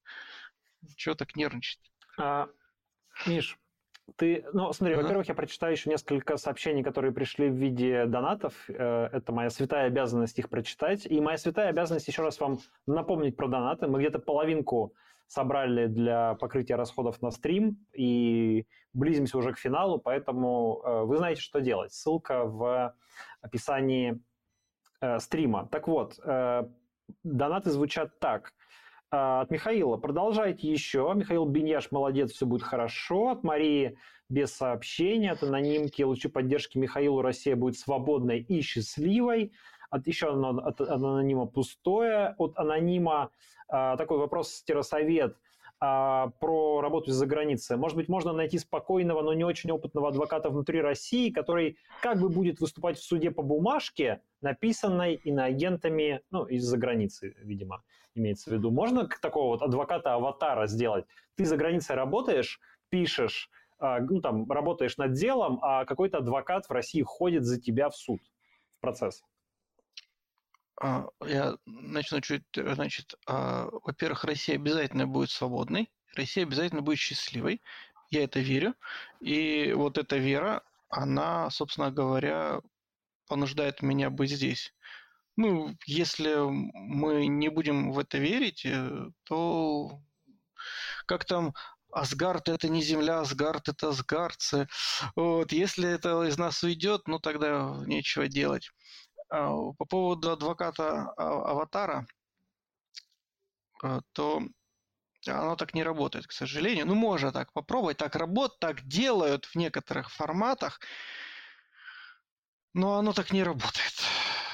Чего 0.98 1.16
так 1.16 1.36
нервничать? 1.36 1.80
А, 2.18 2.48
Миш, 3.26 3.58
ты, 4.18 4.46
ну, 4.54 4.72
смотри, 4.74 4.96
uh-huh. 4.96 5.02
во-первых, 5.02 5.28
я 5.28 5.34
прочитаю 5.34 5.74
еще 5.74 5.90
несколько 5.90 6.38
сообщений, 6.38 6.84
которые 6.84 7.14
пришли 7.14 7.50
в 7.50 7.54
виде 7.54 8.06
донатов. 8.06 8.54
Э, 8.68 9.10
это 9.12 9.32
моя 9.32 9.50
святая 9.50 9.88
обязанность 9.88 10.38
их 10.40 10.50
прочитать. 10.50 11.06
И 11.06 11.20
моя 11.22 11.38
святая 11.38 11.70
обязанность 11.70 12.08
еще 12.08 12.22
раз 12.22 12.40
вам 12.40 12.60
напомнить 12.86 13.38
про 13.38 13.48
донаты. 13.48 13.88
Мы 13.88 14.00
где-то 14.00 14.20
половинку 14.20 14.94
собрали 15.28 15.88
для 15.88 16.36
покрытия 16.36 16.76
расходов 16.76 17.22
на 17.22 17.32
стрим 17.32 17.78
и 17.94 18.68
близимся 18.94 19.38
уже 19.38 19.54
к 19.54 19.58
финалу, 19.58 20.00
поэтому 20.00 20.82
э, 20.84 21.04
вы 21.06 21.18
знаете, 21.18 21.42
что 21.42 21.62
делать. 21.62 21.94
Ссылка 21.94 22.44
в 22.44 22.94
описании 23.42 24.20
э, 25.00 25.20
стрима. 25.20 25.68
Так 25.72 25.88
вот, 25.88 26.20
донаты 27.24 27.70
звучат 27.70 28.20
так. 28.20 28.54
А, 29.16 29.42
от 29.42 29.52
Михаила. 29.52 29.98
Продолжайте 29.98 30.68
еще. 30.72 31.14
Михаил 31.16 31.46
Беньяш, 31.46 31.92
молодец, 31.92 32.32
все 32.32 32.48
будет 32.48 32.64
хорошо. 32.64 33.30
От 33.30 33.44
Марии 33.44 33.96
без 34.28 34.52
сообщения. 34.52 35.34
От 35.34 35.44
анонимки 35.44 36.02
лучи 36.02 36.28
поддержки 36.28 36.80
Михаилу 36.80 37.22
Россия 37.22 37.56
будет 37.56 37.78
свободной 37.78 38.40
и 38.40 38.62
счастливой. 38.62 39.54
От 39.92 40.08
еще 40.08 40.32
одно, 40.32 40.58
от 40.58 40.82
анонима 40.82 41.46
пустое. 41.46 42.34
От 42.40 42.58
анонима 42.58 43.30
а, 43.68 43.98
такой 43.98 44.18
вопрос 44.18 44.64
совет 44.82 45.38
а, 45.80 46.30
про 46.40 46.82
работу 46.82 47.12
из-за 47.12 47.28
границы. 47.28 47.78
Может 47.78 47.96
быть, 47.96 48.10
можно 48.10 48.34
найти 48.34 48.58
спокойного, 48.58 49.22
но 49.22 49.34
не 49.34 49.44
очень 49.44 49.70
опытного 49.70 50.08
адвоката 50.08 50.50
внутри 50.50 50.82
России, 50.82 51.30
который 51.30 51.78
как 52.02 52.20
бы 52.20 52.30
будет 52.30 52.60
выступать 52.60 52.98
в 52.98 53.04
суде 53.04 53.30
по 53.30 53.44
бумажке, 53.44 54.22
написанной 54.44 55.16
иноагентами, 55.16 56.22
ну, 56.30 56.46
из-за 56.46 56.78
границы, 56.78 57.36
видимо 57.40 57.84
имеется 58.16 58.50
в 58.50 58.54
виду. 58.54 58.70
Можно 58.70 59.08
такого 59.08 59.48
вот 59.48 59.62
адвоката-аватара 59.62 60.68
сделать? 60.68 61.06
Ты 61.36 61.46
за 61.46 61.58
границей 61.58 61.96
работаешь, 61.96 62.60
пишешь, 62.90 63.50
а, 63.80 64.00
ну, 64.00 64.22
там, 64.22 64.50
работаешь 64.52 64.98
над 64.98 65.14
делом, 65.14 65.60
а 65.62 65.86
какой-то 65.86 66.20
адвокат 66.20 66.68
в 66.68 66.72
России 66.72 67.02
ходит 67.02 67.44
за 67.44 67.60
тебя 67.60 67.90
в 67.90 67.96
суд, 67.96 68.22
в 68.78 68.80
процесс. 68.80 69.24
А, 70.82 71.08
я 71.26 71.56
начну 71.66 72.22
чуть, 72.22 72.44
значит, 72.56 73.16
а, 73.26 73.70
во-первых, 73.72 74.24
Россия 74.26 74.56
обязательно 74.56 75.08
будет 75.08 75.32
свободной, 75.32 75.92
Россия 76.16 76.46
обязательно 76.46 76.82
будет 76.82 77.00
счастливой, 77.00 77.62
я 78.12 78.24
это 78.24 78.40
верю, 78.40 78.76
и 79.20 79.74
вот 79.76 79.98
эта 79.98 80.18
вера, 80.18 80.64
она, 80.90 81.50
собственно 81.50 81.92
говоря, 81.92 82.62
понуждает 83.28 83.82
меня 83.82 84.10
быть 84.10 84.32
здесь. 84.32 84.74
Ну, 85.36 85.76
если 85.86 86.36
мы 86.38 87.28
не 87.28 87.50
будем 87.50 87.92
в 87.92 88.00
это 88.00 88.18
верить, 88.20 88.66
э, 88.66 89.10
то 89.24 90.00
как 91.06 91.26
там 91.26 91.54
Асгард 91.92 92.50
это 92.50 92.70
не 92.70 92.82
земля, 92.82 93.22
Асгард 93.22 93.70
это 93.70 93.90
асгардцы. 93.90 94.68
Вот, 95.16 95.52
если 95.52 95.90
это 95.90 96.24
из 96.24 96.38
нас 96.38 96.64
уйдет, 96.64 97.08
ну 97.08 97.20
тогда 97.20 97.82
нечего 97.86 98.28
делать. 98.28 98.72
А, 99.30 99.50
по 99.78 99.86
поводу 99.86 100.32
адвоката 100.32 101.14
а, 101.18 101.52
Аватара, 101.52 102.06
э, 103.84 104.02
то 104.14 104.44
оно 105.28 105.56
так 105.56 105.74
не 105.74 105.84
работает, 105.84 106.28
к 106.28 106.32
сожалению. 106.32 106.86
Ну, 106.86 106.96
можно 106.96 107.32
так 107.32 107.54
попробовать, 107.54 107.98
так 107.98 108.16
работать, 108.16 108.60
так 108.60 108.88
делают 108.88 109.46
в 109.46 109.56
некоторых 109.56 110.12
форматах, 110.12 110.80
но 112.74 112.98
оно 112.98 113.14
так 113.14 113.32
не 113.32 113.44
работает. 113.44 113.94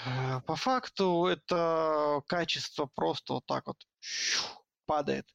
Э, 0.06 0.42
по 0.46 0.56
факту 0.56 1.26
это 1.26 2.22
качество 2.28 2.86
просто 2.86 3.34
вот 3.34 3.46
так 3.46 3.68
вот 3.68 3.78
падает. 4.86 5.28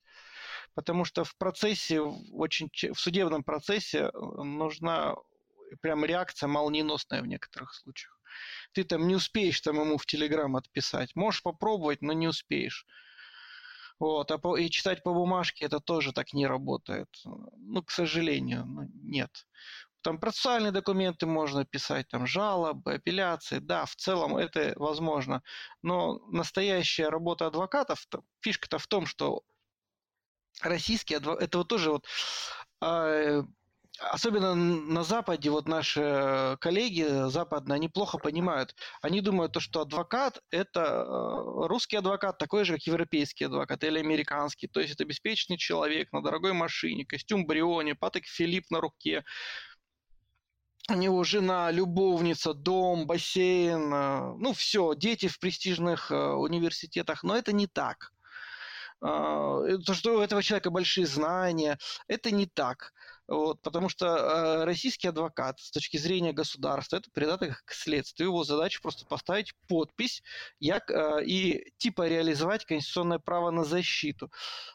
Потому 0.74 1.04
что 1.04 1.24
в 1.24 1.36
процессе, 1.36 2.00
очень, 2.00 2.68
в 2.92 2.98
судебном 2.98 3.44
процессе 3.44 3.98
э, 3.98 4.10
нужна 4.18 5.14
прям 5.80 6.04
реакция 6.04 6.48
молниеносная 6.48 7.22
в 7.22 7.26
некоторых 7.26 7.74
случаях. 7.74 8.18
Ты 8.72 8.84
там 8.84 9.06
не 9.06 9.14
успеешь 9.14 9.60
там 9.60 9.80
ему 9.80 9.96
в 9.96 10.06
Телеграм 10.06 10.56
отписать. 10.56 11.14
Можешь 11.14 11.42
попробовать, 11.42 12.02
но 12.02 12.12
не 12.12 12.26
успеешь. 12.26 12.86
Вот, 14.00 14.30
а 14.32 14.38
по, 14.38 14.56
и 14.56 14.68
читать 14.70 15.04
по 15.04 15.14
бумажке 15.14 15.66
это 15.66 15.78
тоже 15.78 16.12
так 16.12 16.32
не 16.32 16.48
работает. 16.48 17.08
Ну, 17.24 17.82
к 17.82 17.92
сожалению, 17.92 18.64
ну, 18.66 18.90
нет. 19.02 19.46
Там 20.04 20.18
процессуальные 20.18 20.70
документы 20.70 21.24
можно 21.26 21.64
писать, 21.64 22.08
там 22.08 22.26
жалобы, 22.26 22.94
апелляции, 22.94 23.58
да, 23.58 23.86
в 23.86 23.96
целом 23.96 24.36
это 24.36 24.74
возможно. 24.76 25.42
Но 25.82 26.18
настоящая 26.28 27.08
работа 27.08 27.46
адвокатов, 27.46 28.06
фишка-то 28.40 28.78
в 28.78 28.86
том, 28.86 29.06
что 29.06 29.40
российские 30.60 31.16
адвокаты, 31.16 31.44
это 31.46 31.58
вот 31.58 31.68
тоже 31.68 31.90
вот 31.90 32.06
а, 32.82 33.44
Особенно 34.00 34.56
на 34.56 35.04
Западе, 35.04 35.50
вот 35.50 35.68
наши 35.68 36.56
коллеги 36.60 37.30
западные, 37.30 37.76
они 37.76 37.88
плохо 37.88 38.18
понимают. 38.18 38.74
Они 39.00 39.20
думают, 39.20 39.52
то, 39.52 39.60
что 39.60 39.82
адвокат– 39.82 40.40
это 40.50 40.80
э, 40.80 41.66
русский 41.68 41.96
адвокат, 41.96 42.36
такой 42.38 42.64
же, 42.64 42.74
как 42.74 42.82
европейский 42.82 43.44
адвокат 43.44 43.84
или 43.84 44.00
американский. 44.00 44.66
То 44.66 44.80
есть 44.80 44.94
это 44.94 45.04
обеспеченный 45.04 45.58
человек 45.58 46.12
на 46.12 46.22
дорогой 46.22 46.54
машине, 46.54 47.06
костюм 47.06 47.46
Бриони, 47.46 47.92
Патек 47.92 48.26
Филипп 48.26 48.64
на 48.70 48.80
руке. 48.80 49.22
У 50.90 50.94
него 50.94 51.24
жена, 51.24 51.70
любовница, 51.70 52.52
дом, 52.52 53.06
бассейн, 53.06 53.92
э, 53.92 54.34
ну 54.38 54.52
все, 54.52 54.94
дети 54.94 55.28
в 55.28 55.38
престижных 55.38 56.10
э, 56.10 56.14
университетах. 56.14 57.22
Но 57.22 57.36
это 57.36 57.52
не 57.52 57.66
так. 57.66 58.12
То, 59.00 59.92
что 59.92 60.16
у 60.16 60.20
этого 60.20 60.42
человека 60.42 60.70
большие 60.70 61.04
знания, 61.04 61.78
это 62.08 62.30
не 62.30 62.46
так. 62.46 62.94
Вот, 63.26 63.62
потому 63.62 63.88
что 63.88 64.06
э, 64.06 64.64
российский 64.64 65.08
адвокат 65.08 65.58
с 65.58 65.70
точки 65.70 65.96
зрения 65.96 66.34
государства 66.34 66.96
это 66.96 67.10
придаток 67.10 67.62
к 67.64 67.72
следствию. 67.72 68.28
Его 68.28 68.44
задача 68.44 68.82
просто 68.82 69.06
поставить 69.06 69.54
подпись 69.66 70.22
як, 70.60 70.90
э, 70.90 71.24
и 71.24 71.72
типа 71.78 72.06
реализовать 72.06 72.66
конституционное 72.66 73.18
право 73.18 73.50
на 73.50 73.64
защиту. 73.64 74.30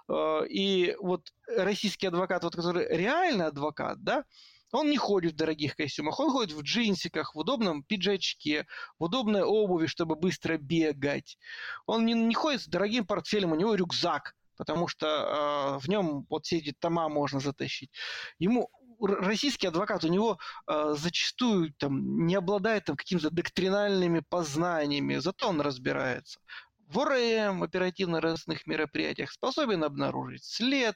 Э, 0.08 0.48
и 0.50 0.96
вот 1.00 1.32
российский 1.48 2.08
адвокат, 2.08 2.44
вот, 2.44 2.56
который 2.56 2.88
реально 2.90 3.48
адвокат, 3.48 4.04
да, 4.04 4.26
он 4.72 4.90
не 4.90 4.98
ходит 4.98 5.34
в 5.34 5.36
дорогих 5.36 5.76
костюмах, 5.76 6.20
он 6.20 6.32
ходит 6.32 6.54
в 6.54 6.62
джинсиках, 6.62 7.36
в 7.36 7.40
удобном 7.40 7.84
пиджачке, 7.84 8.68
в 8.98 9.04
удобной 9.06 9.44
обуви, 9.44 9.88
чтобы 9.88 10.16
быстро 10.16 10.58
бегать. 10.58 11.38
Он 11.86 12.06
не, 12.06 12.14
не 12.14 12.36
ходит 12.36 12.62
с 12.62 12.68
дорогим 12.68 13.06
портфелем, 13.06 13.52
у 13.52 13.56
него 13.56 13.76
рюкзак 13.76 14.36
потому 14.58 14.90
что 14.90 15.08
э, 15.08 15.80
в 15.80 15.88
нем 15.88 16.26
вот 16.30 16.46
все 16.46 16.58
эти 16.58 16.74
тома 16.78 17.08
можно 17.08 17.40
затащить. 17.40 17.92
Ему 18.40 18.70
российский 19.02 19.68
адвокат, 19.68 20.04
у 20.04 20.10
него 20.10 20.38
э, 20.68 20.96
зачастую 20.98 21.74
там, 21.78 22.26
не 22.26 22.36
обладает 22.36 22.84
там, 22.84 22.98
какими-то 22.98 23.30
доктринальными 23.30 24.20
познаниями, 24.20 25.16
зато 25.16 25.48
он 25.48 25.62
разбирается 25.62 26.42
в 26.90 27.00
ОРМ, 27.00 27.64
оперативно-розыскных 27.64 28.66
мероприятиях, 28.66 29.32
способен 29.32 29.84
обнаружить 29.84 30.44
след, 30.44 30.96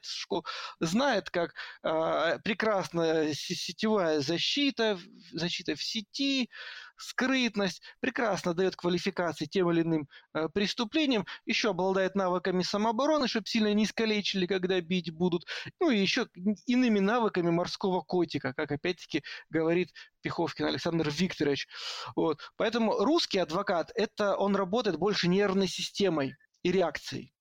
знает, 0.80 1.30
как 1.30 1.54
э, 1.82 2.38
прекрасная 2.42 3.32
сетевая 3.32 4.20
защита, 4.20 4.98
защита 5.32 5.76
в 5.76 5.82
сети, 5.82 6.50
скрытность, 6.96 7.82
прекрасно 8.00 8.54
дает 8.54 8.76
квалификации 8.76 9.46
тем 9.46 9.70
или 9.70 9.82
иным 9.82 10.08
э, 10.32 10.48
преступлениям, 10.48 11.26
еще 11.46 11.70
обладает 11.70 12.14
навыками 12.14 12.62
самообороны, 12.62 13.28
чтобы 13.28 13.46
сильно 13.46 13.72
не 13.74 13.84
искалечили, 13.84 14.46
когда 14.46 14.80
бить 14.80 15.10
будут, 15.10 15.46
ну 15.80 15.90
и 15.90 15.98
еще 15.98 16.28
иными 16.66 17.00
навыками 17.00 17.50
морского 17.50 18.00
котика, 18.02 18.54
как 18.54 18.72
опять-таки 18.72 19.22
говорит 19.50 19.92
Пиховкин 20.22 20.66
Александр 20.66 21.08
Викторович. 21.10 21.68
Вот. 22.16 22.40
Поэтому 22.56 22.96
русский 22.98 23.38
адвокат, 23.38 23.90
это 23.94 24.36
он 24.36 24.56
работает 24.56 24.98
больше 24.98 25.28
нервной 25.28 25.68
системой 25.68 26.34
и 26.62 26.72
реакцией. 26.72 27.32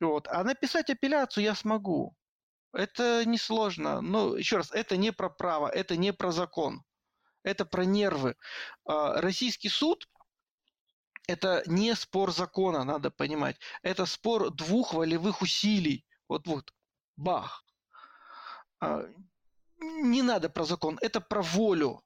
Вот. 0.00 0.28
А 0.28 0.44
написать 0.44 0.90
апелляцию 0.90 1.44
я 1.44 1.54
смогу. 1.54 2.14
Это 2.72 3.24
несложно. 3.24 4.00
Но 4.00 4.36
еще 4.36 4.58
раз, 4.58 4.70
это 4.72 4.96
не 4.96 5.12
про 5.12 5.28
право, 5.30 5.68
это 5.68 5.96
не 5.96 6.12
про 6.12 6.32
закон 6.32 6.82
это 7.48 7.64
про 7.64 7.84
нервы. 7.84 8.36
А, 8.84 9.20
российский 9.20 9.68
суд 9.68 10.08
это 11.26 11.62
не 11.66 11.94
спор 11.94 12.32
закона, 12.32 12.84
надо 12.84 13.10
понимать. 13.10 13.56
Это 13.82 14.06
спор 14.06 14.50
двух 14.50 14.94
волевых 14.94 15.42
усилий. 15.42 16.06
Вот 16.28 16.46
вот, 16.46 16.72
бах. 17.16 17.64
А, 18.80 19.04
не 19.80 20.22
надо 20.22 20.48
про 20.48 20.64
закон, 20.64 20.98
это 21.00 21.20
про 21.20 21.42
волю. 21.42 22.02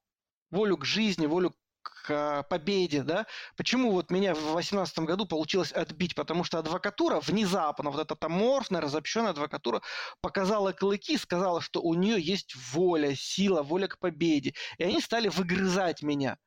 Волю 0.51 0.77
к 0.77 0.85
жизни, 0.85 1.25
волю 1.25 1.55
к 1.83 2.43
победе, 2.49 3.03
да. 3.03 3.25
Почему 3.55 3.91
вот 3.91 4.09
меня 4.09 4.33
в 4.33 4.39
2018 4.39 4.99
году 4.99 5.25
получилось 5.25 5.71
отбить? 5.71 6.15
Потому 6.15 6.43
что 6.43 6.59
адвокатура 6.59 7.19
внезапно, 7.19 7.91
вот 7.91 8.01
эта 8.01 8.25
аморфная, 8.25 8.81
разобщенная 8.81 9.31
адвокатура 9.31 9.81
показала 10.21 10.71
клыки, 10.71 11.17
сказала, 11.17 11.61
что 11.61 11.81
у 11.81 11.93
нее 11.93 12.19
есть 12.19 12.55
воля, 12.73 13.15
сила, 13.15 13.61
воля 13.61 13.87
к 13.87 13.99
победе. 13.99 14.53
И 14.77 14.83
они 14.83 15.01
стали 15.01 15.27
выгрызать 15.27 16.01
меня. 16.01 16.37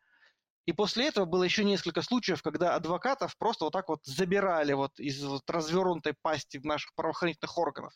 И 0.67 0.73
после 0.73 1.07
этого 1.07 1.25
было 1.27 1.45
еще 1.45 1.63
несколько 1.63 2.03
случаев, 2.03 2.43
когда 2.43 2.75
адвокатов 2.75 3.37
просто 3.39 3.65
вот 3.65 3.73
так 3.73 3.89
вот 3.89 4.05
забирали 4.05 4.73
вот 4.73 4.99
из 4.99 5.23
вот 5.25 5.49
развернутой 5.49 6.15
пасти 6.21 6.61
наших 6.63 6.93
правоохранительных 6.97 7.57
органов. 7.57 7.93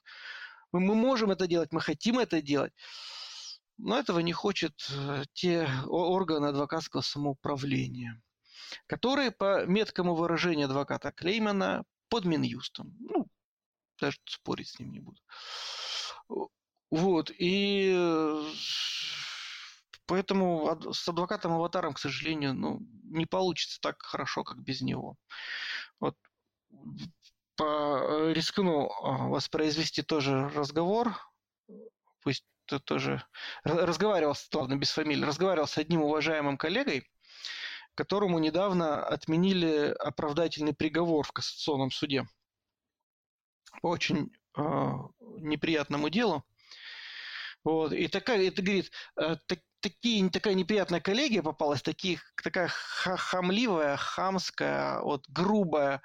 Мы, 0.72 0.78
мы 0.78 0.94
можем 0.94 1.32
это 1.32 1.48
делать, 1.48 1.72
мы 1.72 1.80
хотим 1.80 2.20
это 2.20 2.40
делать. 2.40 2.72
Но 3.82 3.98
этого 3.98 4.18
не 4.20 4.32
хочет 4.32 4.74
э, 4.90 5.24
те 5.32 5.68
органы 5.86 6.46
адвокатского 6.46 7.00
самоуправления, 7.00 8.20
которые, 8.86 9.30
по 9.30 9.64
меткому 9.64 10.14
выражению 10.14 10.66
адвоката 10.66 11.12
Клеймана, 11.12 11.84
под 12.08 12.26
Минюстом. 12.26 12.94
Ну, 13.00 13.26
даже 13.98 14.18
спорить 14.26 14.68
с 14.68 14.78
ним 14.78 14.92
не 14.92 15.00
буду. 15.00 15.18
Вот, 16.90 17.30
и 17.30 17.92
э, 17.96 18.44
поэтому 20.06 20.92
с 20.92 21.08
адвокатом-аватаром, 21.08 21.94
к 21.94 21.98
сожалению, 21.98 22.52
ну, 22.54 22.80
не 23.04 23.26
получится 23.26 23.78
так 23.80 24.02
хорошо, 24.02 24.44
как 24.44 24.62
без 24.62 24.82
него. 24.82 25.16
Вот 26.00 26.16
э, 26.70 28.32
рискну 28.34 28.90
воспроизвести 29.00 30.02
тоже 30.02 30.48
разговор, 30.50 31.16
пусть 32.22 32.44
тоже 32.78 33.22
разговаривал, 33.64 34.34
ладно, 34.54 34.76
без 34.76 34.90
фамилии, 34.90 35.24
разговаривал 35.24 35.66
с 35.66 35.78
одним 35.78 36.02
уважаемым 36.02 36.56
коллегой, 36.56 37.10
которому 37.94 38.38
недавно 38.38 39.04
отменили 39.04 39.94
оправдательный 39.98 40.74
приговор 40.74 41.26
в 41.26 41.32
кассационном 41.32 41.90
суде 41.90 42.26
по 43.82 43.88
очень 43.88 44.32
э, 44.56 44.62
неприятному 45.38 46.08
делу. 46.08 46.44
Вот. 47.64 47.92
И 47.92 48.08
такая, 48.08 48.46
это 48.48 48.62
говорит, 48.62 48.90
э, 49.16 49.36
так, 49.46 49.58
такие, 49.80 50.28
такая 50.30 50.54
неприятная 50.54 51.00
коллегия 51.00 51.42
попалась, 51.42 51.82
таких, 51.82 52.32
такая 52.42 52.68
хамливая, 52.68 53.96
хамская, 53.96 55.00
вот, 55.00 55.28
грубая, 55.28 56.02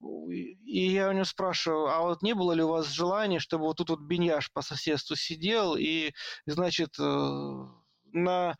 и 0.00 0.92
я 0.92 1.08
у 1.08 1.12
него 1.12 1.24
спрашиваю, 1.24 1.88
а 1.88 2.00
вот 2.02 2.22
не 2.22 2.34
было 2.34 2.52
ли 2.52 2.62
у 2.62 2.68
вас 2.68 2.88
желания, 2.88 3.40
чтобы 3.40 3.64
вот 3.64 3.78
тут 3.78 3.90
вот 3.90 4.00
биньяш 4.00 4.52
по 4.52 4.62
соседству 4.62 5.16
сидел 5.16 5.76
и, 5.76 6.12
значит, 6.46 6.98
э, 6.98 7.64
на 8.12 8.56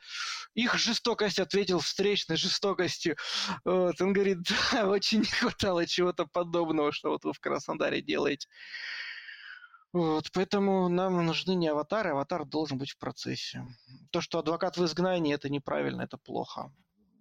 их 0.55 0.75
жестокость 0.75 1.39
ответил 1.39 1.81
встречной 1.81 2.37
жестокостью. 2.37 3.17
Вот, 3.65 4.01
он 4.01 4.13
говорит, 4.13 4.39
да, 4.73 4.89
очень 4.89 5.21
не 5.21 5.27
хватало 5.27 5.87
чего-то 5.87 6.27
подобного, 6.27 6.93
что 6.93 7.11
вот 7.11 7.25
вы 7.25 7.33
в 7.33 7.41
Краснодаре 7.41 8.03
делаете. 8.03 8.49
Вот, 9.93 10.31
поэтому 10.33 10.89
нам 10.89 11.25
нужны 11.25 11.55
не 11.55 11.69
аватары, 11.69 12.11
аватар 12.11 12.45
должен 12.45 12.79
быть 12.79 12.91
в 12.91 12.99
процессе. 12.99 13.65
То, 14.11 14.21
что 14.21 14.39
адвокат 14.39 14.77
в 14.77 14.85
изгнании, 14.85 15.35
это 15.35 15.49
неправильно, 15.49 16.03
это 16.03 16.19
плохо. 16.19 16.71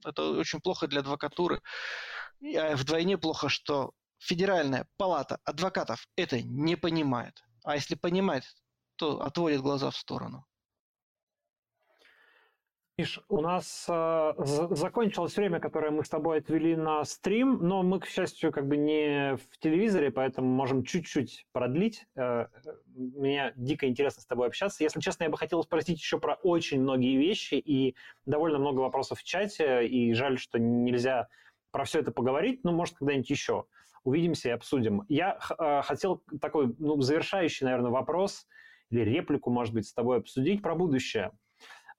Это 0.04 0.32
очень 0.32 0.60
плохо 0.60 0.88
для 0.88 1.00
адвокатуры. 1.00 1.62
И 2.40 2.60
вдвойне 2.76 3.18
плохо, 3.18 3.50
что 3.50 3.94
Федеральная 4.20 4.88
палата 4.98 5.40
адвокатов 5.44 6.08
это 6.16 6.42
не 6.42 6.76
понимает. 6.76 7.44
А 7.64 7.76
если 7.76 7.96
понимает, 7.96 8.44
то 8.96 9.22
отводит 9.22 9.62
глаза 9.62 9.92
в 9.92 9.96
сторону. 9.96 10.46
Миш, 13.00 13.20
у 13.30 13.42
нас 13.42 13.86
э, 13.88 14.34
закончилось 14.72 15.38
время, 15.38 15.60
которое 15.60 15.92
мы 15.92 16.04
с 16.04 16.10
тобой 16.10 16.40
отвели 16.40 16.76
на 16.76 17.06
стрим, 17.06 17.60
но 17.62 17.84
мы, 17.84 18.00
к 18.00 18.08
счастью, 18.08 18.52
как 18.52 18.68
бы 18.68 18.76
не 18.76 19.36
в 19.36 19.60
телевизоре, 19.60 20.10
поэтому 20.10 20.48
можем 20.48 20.84
чуть-чуть 20.84 21.46
продлить. 21.52 22.08
Э, 22.16 22.48
мне 22.96 23.54
дико 23.56 23.88
интересно 23.88 24.24
с 24.24 24.26
тобой 24.26 24.48
общаться. 24.48 24.84
Если 24.84 25.00
честно, 25.00 25.26
я 25.26 25.30
бы 25.30 25.38
хотел 25.38 25.62
спросить 25.62 26.00
еще 26.00 26.20
про 26.20 26.40
очень 26.42 26.82
многие 26.82 27.18
вещи 27.18 27.54
и 27.54 27.96
довольно 28.26 28.58
много 28.58 28.80
вопросов 28.80 29.20
в 29.20 29.24
чате, 29.24 29.86
и 29.86 30.14
жаль, 30.14 30.40
что 30.40 30.58
нельзя 30.58 31.28
про 31.70 31.84
все 31.84 32.00
это 32.00 32.12
поговорить, 32.12 32.64
но, 32.64 32.72
может, 32.72 32.96
когда-нибудь 32.96 33.30
еще 33.30 33.66
увидимся 34.04 34.50
и 34.50 34.52
обсудим. 34.52 35.04
Я 35.08 35.38
э, 35.58 35.82
хотел 35.84 36.24
такой, 36.42 36.76
ну, 36.80 37.02
завершающий, 37.02 37.66
наверное, 37.66 37.92
вопрос 37.92 38.48
или 38.90 39.02
реплику, 39.02 39.50
может 39.50 39.74
быть, 39.74 39.88
с 39.88 39.94
тобой 39.94 40.18
обсудить 40.18 40.62
про 40.62 40.76
будущее– 40.76 41.32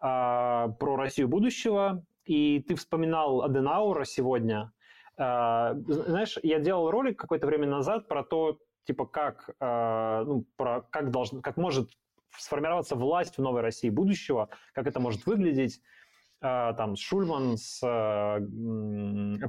а, 0.00 0.68
про 0.68 0.96
Россию 0.96 1.28
будущего, 1.28 2.04
и 2.24 2.60
ты 2.60 2.76
вспоминал 2.76 3.42
Аденаура 3.42 4.04
сегодня. 4.04 4.72
А, 5.16 5.74
знаешь, 5.86 6.38
я 6.42 6.60
делал 6.60 6.90
ролик 6.90 7.18
какое-то 7.18 7.46
время 7.46 7.66
назад 7.66 8.06
про 8.06 8.22
то, 8.22 8.58
типа, 8.84 9.06
как, 9.06 9.50
а, 9.58 10.22
ну, 10.24 10.44
про 10.56 10.82
как, 10.82 11.10
должен, 11.10 11.42
как 11.42 11.56
может 11.56 11.90
сформироваться 12.36 12.94
власть 12.94 13.38
в 13.38 13.42
новой 13.42 13.62
России 13.62 13.90
будущего, 13.90 14.48
как 14.72 14.86
это 14.86 15.00
может 15.00 15.26
выглядеть. 15.26 15.80
Там 16.40 16.94
Шульман, 16.94 17.56
с 17.56 17.80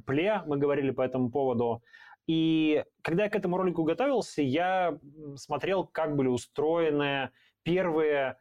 Пле 0.08 0.42
мы 0.48 0.58
говорили 0.58 0.90
по 0.90 1.04
этому 1.04 1.30
поводу. 1.30 1.84
И 2.30 2.86
когда 3.02 3.24
я 3.24 3.30
к 3.32 3.36
этому 3.36 3.58
ролику 3.58 3.82
готовился, 3.82 4.44
я 4.44 5.00
смотрел, 5.36 5.84
как 5.84 6.16
были 6.16 6.28
устроены 6.28 7.32
первые 7.64 8.38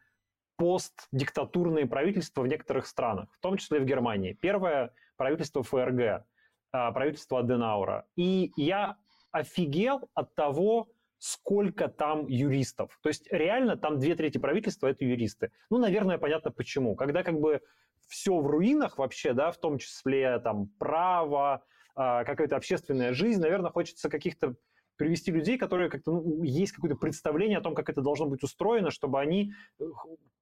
постдиктатурные 0.57 1.87
правительства 1.87 2.43
в 2.43 2.47
некоторых 2.47 2.87
странах, 2.87 3.31
в 3.33 3.41
том 3.41 3.57
числе 3.57 3.81
в 3.81 3.87
Германии. 3.87 4.35
Первое– 4.35 4.93
правительство 5.17 5.63
ФРГ, 5.63 6.27
а, 6.71 6.93
правительство 6.93 7.39
Аденаура. 7.39 8.05
И 8.15 8.53
я 8.57 8.99
офигел 9.31 10.11
от 10.13 10.35
того, 10.35 10.91
сколько 11.17 11.89
там 11.89 12.27
юристов. 12.27 12.99
То 13.03 13.09
есть 13.09 13.27
реально 13.33 13.79
там 13.79 13.99
две 13.99 14.15
трети 14.17 14.37
правительства– 14.37 14.87
это 14.89 15.07
юристы. 15.07 15.51
Ну, 15.71 15.79
наверное, 15.79 16.19
понятно 16.19 16.51
почему. 16.51 16.95
Когда 16.95 17.23
как 17.23 17.41
бы 17.41 17.63
все 18.07 18.39
в 18.39 18.47
руинах 18.49 18.99
вообще, 18.99 19.33
да, 19.33 19.51
в 19.51 19.57
том 19.57 19.79
числе 19.79 20.39
там 20.41 20.69
право, 20.79 21.63
какая-то 21.99 22.57
общественная 22.57 23.13
жизнь, 23.13 23.41
наверное, 23.41 23.71
хочется 23.71 24.09
каких-то 24.09 24.55
привести 24.97 25.31
людей, 25.31 25.57
которые 25.59 25.91
как-то 25.91 26.13
ну, 26.13 26.43
есть 26.43 26.73
какое-то 26.73 26.97
представление 26.97 27.59
о 27.59 27.61
том, 27.61 27.75
как 27.75 27.89
это 27.89 28.03
должно 28.03 28.27
быть 28.27 28.43
устроено, 28.43 28.91
чтобы 28.91 29.21
они 29.21 29.53
э, 29.81 29.85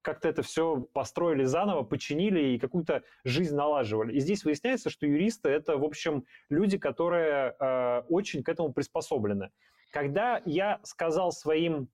как-то 0.03 0.29
это 0.29 0.43
все 0.43 0.81
построили 0.93 1.45
заново, 1.45 1.83
починили 1.83 2.55
и 2.55 2.59
какую-то 2.59 3.03
жизнь 3.25 3.55
налаживали. 3.55 4.15
И 4.15 4.21
здесь 4.21 4.45
выясняется, 4.45 4.89
что 4.89 5.07
юристы 5.07 5.51
это, 5.51 5.77
в 5.77 5.85
общем, 5.85 6.25
люди, 6.49 6.79
которые 6.79 7.55
э, 7.59 8.03
очень 8.09 8.43
к 8.43 8.49
этому 8.49 8.73
приспособлены. 8.73 9.51
Когда 9.93 10.43
я 10.47 10.81
сказал 10.83 11.33
своим 11.33 11.89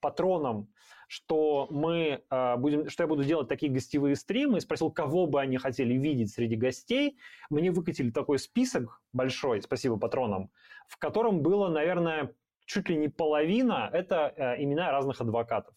патронам, 0.00 0.68
что 1.12 1.66
мы 1.68 2.22
э, 2.30 2.56
будем, 2.56 2.88
что 2.88 3.02
я 3.02 3.06
буду 3.06 3.22
делать 3.22 3.46
такие 3.46 3.70
гостевые 3.70 4.16
стримы, 4.16 4.56
и 4.56 4.60
спросил, 4.62 4.90
кого 4.90 5.26
бы 5.26 5.42
они 5.42 5.58
хотели 5.58 5.92
видеть 5.92 6.32
среди 6.32 6.56
гостей, 6.56 7.18
мне 7.50 7.70
выкатили 7.70 8.10
такой 8.10 8.38
список 8.38 9.02
большой, 9.12 9.60
спасибо 9.60 9.98
патронам, 9.98 10.50
в 10.88 10.96
котором 10.96 11.42
было, 11.42 11.68
наверное, 11.68 12.34
чуть 12.64 12.88
ли 12.88 12.96
не 12.96 13.08
половина, 13.08 13.90
это 13.92 14.32
э, 14.34 14.62
имена 14.62 14.90
разных 14.90 15.20
адвокатов 15.20 15.74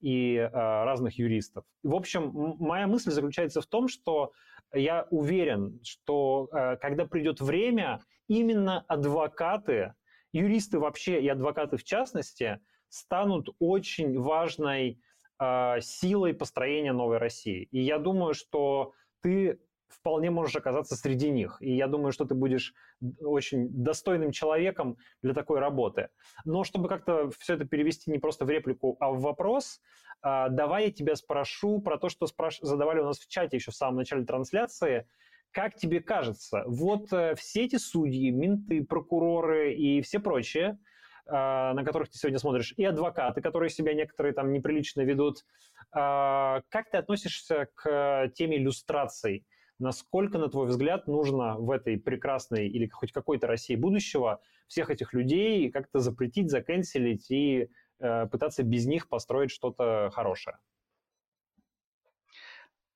и 0.00 0.36
э, 0.36 0.48
разных 0.50 1.18
юристов. 1.18 1.66
В 1.82 1.94
общем, 1.94 2.30
моя 2.58 2.86
мысль 2.86 3.10
заключается 3.10 3.60
в 3.60 3.66
том, 3.66 3.86
что 3.86 4.32
я 4.72 5.06
уверен, 5.10 5.78
что 5.84 6.48
э, 6.54 6.78
когда 6.78 7.04
придет 7.04 7.42
время, 7.42 8.00
именно 8.28 8.80
адвокаты, 8.88 9.92
юристы 10.32 10.78
вообще 10.78 11.20
и 11.20 11.28
адвокаты 11.28 11.76
в 11.76 11.84
частности, 11.84 12.60
станут 12.90 13.48
очень 13.58 14.20
важной 14.20 15.00
э, 15.40 15.80
силой 15.80 16.34
построения 16.34 16.92
новой 16.92 17.18
России. 17.18 17.68
И 17.70 17.80
я 17.80 17.98
думаю, 17.98 18.34
что 18.34 18.92
ты 19.22 19.58
вполне 19.88 20.30
можешь 20.30 20.56
оказаться 20.56 20.96
среди 20.96 21.30
них. 21.30 21.56
И 21.60 21.74
я 21.74 21.86
думаю, 21.86 22.12
что 22.12 22.24
ты 22.24 22.34
будешь 22.34 22.74
очень 23.20 23.68
достойным 23.70 24.30
человеком 24.30 24.98
для 25.22 25.34
такой 25.34 25.58
работы. 25.58 26.10
Но 26.44 26.64
чтобы 26.64 26.88
как-то 26.88 27.30
все 27.38 27.54
это 27.54 27.64
перевести 27.64 28.10
не 28.10 28.18
просто 28.18 28.44
в 28.44 28.50
реплику, 28.50 28.96
а 29.00 29.10
в 29.10 29.20
вопрос, 29.20 29.80
э, 30.22 30.46
давай 30.50 30.86
я 30.86 30.90
тебя 30.90 31.14
спрошу 31.14 31.80
про 31.80 31.96
то, 31.96 32.08
что 32.08 32.26
спраш... 32.26 32.58
задавали 32.60 33.00
у 33.00 33.04
нас 33.04 33.18
в 33.18 33.28
чате 33.28 33.56
еще 33.56 33.70
в 33.70 33.76
самом 33.76 33.96
начале 33.96 34.24
трансляции. 34.24 35.06
Как 35.52 35.74
тебе 35.74 36.00
кажется, 36.00 36.64
вот 36.66 37.12
э, 37.12 37.34
все 37.36 37.64
эти 37.64 37.76
судьи, 37.76 38.30
менты, 38.30 38.84
прокуроры 38.84 39.74
и 39.74 40.02
все 40.02 40.18
прочие– 40.18 40.76
а, 40.88 40.98
на 41.26 41.82
которых 41.84 42.08
ты 42.10 42.18
сегодня 42.18 42.38
смотришь, 42.38 42.74
и 42.76 42.84
адвокаты, 42.84 43.40
которые 43.40 43.70
себя 43.70 43.94
некоторые 43.94 44.32
там 44.32 44.52
неприлично 44.52 45.02
ведут. 45.02 45.44
А, 45.92 46.62
как 46.68 46.90
ты 46.90 46.98
относишься 46.98 47.68
к 47.74 48.30
теме 48.34 48.58
иллюстраций? 48.58 49.44
Насколько, 49.78 50.38
на 50.38 50.48
твой 50.48 50.66
взгляд, 50.66 51.06
нужно 51.06 51.56
в 51.56 51.70
этой 51.70 51.98
прекрасной 51.98 52.68
или 52.68 52.86
хоть 52.88 53.12
какой-то 53.12 53.46
России 53.46 53.76
будущего 53.76 54.40
всех 54.68 54.90
этих 54.90 55.14
людей 55.14 55.70
как-то 55.70 56.00
запретить, 56.00 56.50
заканцелить 56.50 57.30
и 57.30 57.70
э, 57.98 58.26
пытаться 58.26 58.62
без 58.62 58.86
них 58.86 59.08
построить 59.08 59.50
что-то 59.50 60.10
хорошее? 60.12 60.58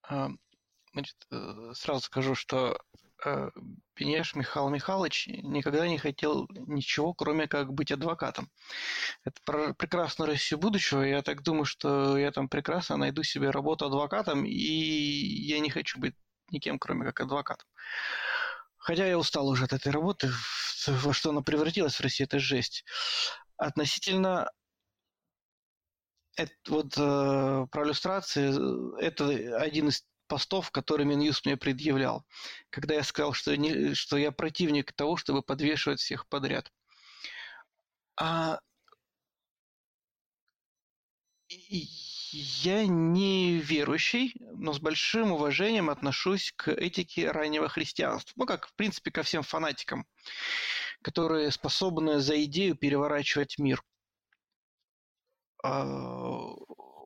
Значит, 0.06 1.16
э, 1.32 1.72
сразу 1.72 2.02
скажу, 2.02 2.34
что 2.34 2.78
э, 3.24 3.50
Пенеш 3.94 4.34
Михаил 4.34 4.68
Михайлович 4.68 5.28
никогда 5.28 5.86
не 5.86 5.98
хотел 5.98 6.46
ничего, 6.50 7.14
кроме 7.14 7.46
как 7.46 7.72
быть 7.72 7.92
адвокатом. 7.92 8.50
Это 9.24 9.40
про 9.44 9.72
прекрасную 9.74 10.28
Россию 10.28 10.58
будущего. 10.58 11.02
Я 11.02 11.22
так 11.22 11.42
думаю, 11.42 11.64
что 11.64 12.18
я 12.18 12.32
там 12.32 12.48
прекрасно 12.48 12.96
найду 12.96 13.22
себе 13.22 13.50
работу 13.50 13.86
адвокатом, 13.86 14.44
и 14.44 14.52
я 14.52 15.60
не 15.60 15.70
хочу 15.70 15.98
быть 16.00 16.14
никем, 16.50 16.78
кроме 16.78 17.04
как 17.04 17.20
адвокатом. 17.20 17.68
Хотя 18.76 19.06
я 19.06 19.18
устал 19.18 19.48
уже 19.48 19.64
от 19.64 19.72
этой 19.72 19.92
работы, 19.92 20.30
во 20.86 21.12
что 21.12 21.30
она 21.30 21.40
превратилась 21.40 21.94
в 21.94 22.00
России, 22.00 22.24
это 22.24 22.38
жесть. 22.38 22.84
Относительно 23.56 24.50
это, 26.36 26.52
вот 26.68 26.94
э, 26.96 27.66
про 27.70 27.84
иллюстрации, 27.84 29.00
это 29.00 29.28
один 29.56 29.88
из 29.88 30.04
постов, 30.26 30.70
которые 30.70 31.06
Минюст 31.06 31.46
мне 31.46 31.56
предъявлял, 31.56 32.24
когда 32.70 32.94
я 32.94 33.02
сказал, 33.02 33.32
что, 33.32 33.56
не, 33.56 33.94
что 33.94 34.16
я 34.16 34.32
противник 34.32 34.92
того, 34.92 35.16
чтобы 35.16 35.42
подвешивать 35.42 36.00
всех 36.00 36.28
подряд. 36.28 36.72
А 38.16 38.58
я 41.48 42.86
не 42.86 43.58
верующий, 43.58 44.34
но 44.38 44.72
с 44.72 44.80
большим 44.80 45.32
уважением 45.32 45.90
отношусь 45.90 46.52
к 46.56 46.72
этике 46.72 47.30
раннего 47.30 47.68
христианства. 47.68 48.32
Ну, 48.36 48.46
как, 48.46 48.66
в 48.66 48.74
принципе, 48.74 49.10
ко 49.10 49.22
всем 49.22 49.42
фанатикам, 49.42 50.06
которые 51.02 51.50
способны 51.50 52.20
за 52.20 52.42
идею 52.44 52.76
переворачивать 52.76 53.58
мир. 53.58 53.82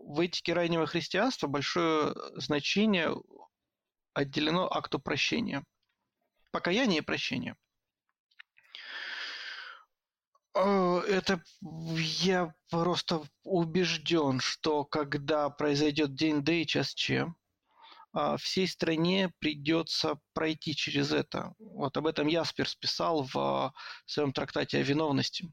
В 0.09 0.21
этике 0.21 0.55
раннего 0.55 0.87
христианства 0.87 1.49
большое 1.49 2.15
значение 2.37 3.15
отделено 4.15 4.67
акту 4.73 4.99
прощения. 4.99 5.63
Покаяние 6.51 7.01
и 7.01 7.03
прощение. 7.03 7.57
Э, 10.55 11.01
это 11.07 11.43
я 11.61 12.55
просто 12.71 13.23
убежден, 13.43 14.41
что 14.41 14.87
когда 14.87 15.51
произойдет 15.51 16.15
день 16.15 16.43
Д 16.43 16.63
и 16.63 16.67
час 16.67 16.95
Ч, 16.95 17.27
а, 18.15 18.39
всей 18.39 18.67
стране 18.67 19.31
придется 19.41 20.19
пройти 20.33 20.75
через 20.75 21.13
это. 21.13 21.53
Вот 21.59 21.99
об 21.99 22.07
этом 22.07 22.29
Ясперс 22.29 22.75
писал 22.75 23.29
в 23.31 23.75
своем 24.07 24.33
трактате 24.33 24.79
о 24.79 24.83
виновности. 24.83 25.53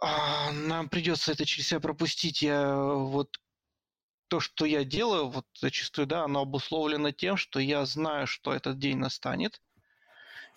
А, 0.00 0.50
нам 0.52 0.88
придется 0.88 1.32
это 1.32 1.44
через 1.44 1.68
себя 1.68 1.80
пропустить. 1.80 2.42
Я 2.42 2.74
вот 2.74 3.38
то, 4.28 4.40
что 4.40 4.64
я 4.64 4.84
делаю, 4.84 5.28
вот 5.28 5.46
зачастую, 5.54 6.06
да, 6.06 6.24
оно 6.24 6.42
обусловлено 6.42 7.10
тем, 7.10 7.36
что 7.36 7.60
я 7.60 7.84
знаю, 7.84 8.26
что 8.26 8.54
этот 8.54 8.78
день 8.78 8.96
настанет, 8.96 9.60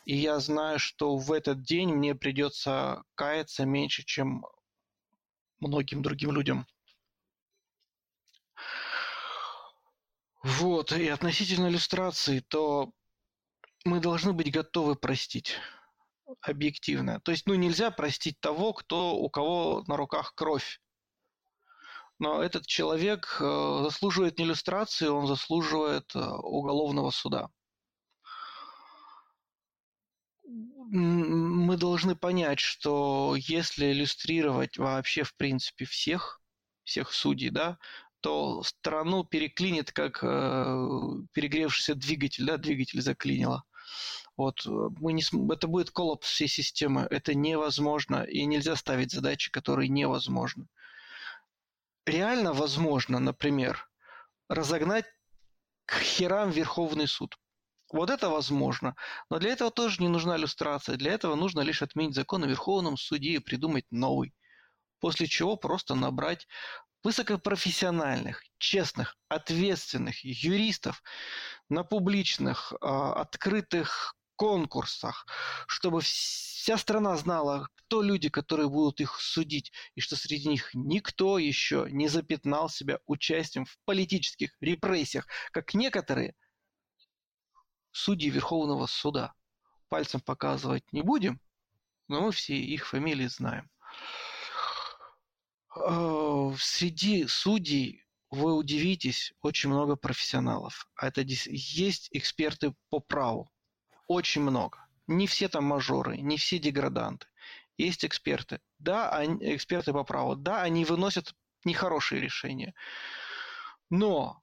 и 0.06 0.16
я 0.16 0.40
знаю, 0.40 0.80
что 0.80 1.18
в 1.18 1.32
этот 1.32 1.64
день 1.64 1.90
мне 1.94 2.16
придется 2.16 3.04
каяться 3.16 3.66
меньше, 3.66 4.04
чем 4.04 4.46
многим 5.60 6.02
другим 6.02 6.32
людям. 6.32 6.68
Вот, 10.44 10.92
и 10.92 11.08
относительно 11.08 11.68
иллюстрации, 11.68 12.40
то 12.40 12.94
мы 13.86 14.00
должны 14.00 14.34
быть 14.34 14.52
готовы 14.52 14.96
простить 14.96 15.58
объективно. 16.42 17.20
То 17.22 17.32
есть, 17.32 17.48
ну, 17.48 17.56
нельзя 17.56 17.92
простить 17.92 18.40
того, 18.40 18.74
кто, 18.74 19.16
у 19.16 19.30
кого 19.30 19.84
на 19.88 19.98
руках 19.98 20.34
кровь. 20.36 20.80
Но 22.20 22.42
этот 22.42 22.66
человек 22.66 23.38
э, 23.42 23.80
заслуживает 23.84 24.38
не 24.38 24.46
иллюстрации, 24.46 25.08
он 25.08 25.28
заслуживает 25.28 26.16
э, 26.16 26.20
уголовного 26.20 27.12
суда. 27.12 27.50
Мы 30.46 31.76
должны 31.78 32.16
понять, 32.16 32.60
что 32.60 33.36
если 33.36 33.92
иллюстрировать 33.92 34.78
вообще, 34.78 35.24
в 35.24 35.36
принципе, 35.36 35.86
всех, 35.86 36.40
всех 36.84 37.12
судей, 37.12 37.50
да, 37.50 37.78
то 38.22 38.64
страну 38.64 39.26
переклинит, 39.26 39.92
как 39.92 40.24
э, 40.24 40.28
перегревшийся 41.34 41.96
двигатель, 41.96 42.46
да, 42.46 42.58
двигатель 42.58 43.02
заклинило. 43.02 43.64
Вот, 44.36 44.66
э, 44.66 44.70
мы 44.70 45.14
не, 45.14 45.24
это 45.54 45.68
будет 45.68 45.92
коллапс 45.92 46.28
всей 46.28 46.48
системы, 46.48 47.08
это 47.10 47.36
невозможно, 47.36 48.24
и 48.24 48.46
нельзя 48.46 48.76
ставить 48.76 49.12
задачи, 49.12 49.52
которые 49.52 49.90
невозможны. 49.90 50.68
Реально 52.06 52.54
возможно, 52.54 53.20
например, 53.20 53.88
разогнать 54.50 55.06
к 55.86 56.00
херам 56.00 56.50
Верховный 56.50 57.08
суд. 57.08 57.38
Вот 57.92 58.10
это 58.10 58.30
возможно. 58.30 58.96
Но 59.30 59.38
для 59.38 59.52
этого 59.52 59.70
тоже 59.70 60.02
не 60.02 60.08
нужна 60.08 60.36
иллюстрация. 60.36 60.98
Для 60.98 61.14
этого 61.14 61.36
нужно 61.36 61.62
лишь 61.62 61.84
отменить 61.84 62.16
закон 62.16 62.44
о 62.44 62.48
Верховном 62.48 62.98
суде 62.98 63.34
и 63.34 63.40
придумать 63.40 63.86
новый. 63.92 64.34
После 65.00 65.28
чего 65.28 65.58
просто 65.58 65.94
набрать 65.94 66.48
высокопрофессиональных, 67.04 68.44
честных, 68.58 69.16
ответственных 69.28 70.24
юристов 70.24 71.04
на 71.70 71.84
публичных, 71.84 72.74
а, 72.82 73.14
открытых 73.22 74.16
конкурсах, 74.36 75.26
чтобы 75.68 76.02
вся 76.02 76.78
страна 76.78 77.16
знала, 77.18 77.68
кто 77.76 78.02
люди, 78.02 78.30
которые 78.30 78.70
будут 78.70 79.02
их 79.02 79.20
судить, 79.20 79.72
и 79.96 80.02
что 80.02 80.16
среди 80.16 80.50
них 80.50 80.70
никто 80.74 81.38
еще 81.38 81.88
не 81.90 82.08
запятнал 82.08 82.70
себя 82.70 83.00
участием 83.06 83.66
в 83.66 83.78
политических 83.86 84.56
репрессиях, 84.62 85.28
как 85.52 85.74
некоторые 85.74 86.36
судьи 87.92 88.30
Верховного 88.30 88.88
суда. 88.88 89.34
Пальцем 89.90 90.22
показывать 90.22 90.92
не 90.92 91.02
будем, 91.02 91.40
но 92.08 92.22
мы 92.22 92.32
все 92.32 92.56
их 92.56 92.88
фамилии 92.88 93.28
знаем. 93.28 93.70
Э, 95.76 96.54
среди 96.58 97.28
судей 97.28 98.04
вы 98.30 98.56
удивитесь, 98.56 99.34
очень 99.42 99.70
много 99.70 99.96
профессионалов. 99.96 100.88
А 100.96 101.08
это 101.08 101.22
есть 101.22 102.10
эксперты 102.12 102.74
по 102.90 103.00
праву. 103.00 103.52
Очень 104.08 104.42
много. 104.42 104.86
Не 105.08 105.28
все 105.28 105.48
там 105.48 105.66
мажоры, 105.66 106.18
не 106.18 106.38
все 106.38 106.60
деграданты. 106.60 107.28
Есть 107.78 108.06
эксперты. 108.06 108.62
Да, 108.80 109.10
они, 109.10 109.56
эксперты 109.56 109.94
по 109.94 110.04
праву. 110.04 110.36
Да, 110.36 110.62
они 110.62 110.86
выносят 110.86 111.36
нехорошие 111.66 112.22
решения. 112.22 112.74
Но 113.90 114.42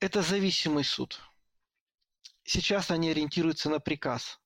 это 0.00 0.22
зависимый 0.22 0.84
суд. 0.84 1.20
Сейчас 2.44 2.90
они 2.90 3.10
ориентируются 3.10 3.70
на 3.70 3.80
приказ. 3.80 4.40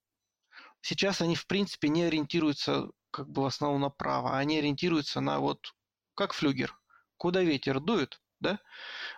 Сейчас 0.81 1.21
они, 1.21 1.35
в 1.35 1.47
принципе, 1.47 1.89
не 1.89 2.05
ориентируются 2.05 2.91
как 3.11 3.31
бы 3.31 3.43
в 3.43 3.47
основном 3.47 3.81
направо, 3.81 4.37
они 4.37 4.59
ориентируются 4.59 5.21
на 5.21 5.41
вот 5.41 5.75
как 6.15 6.35
флюгер, 6.35 6.79
куда 7.17 7.41
ветер 7.43 7.81
дует, 7.81 8.21
да? 8.41 8.59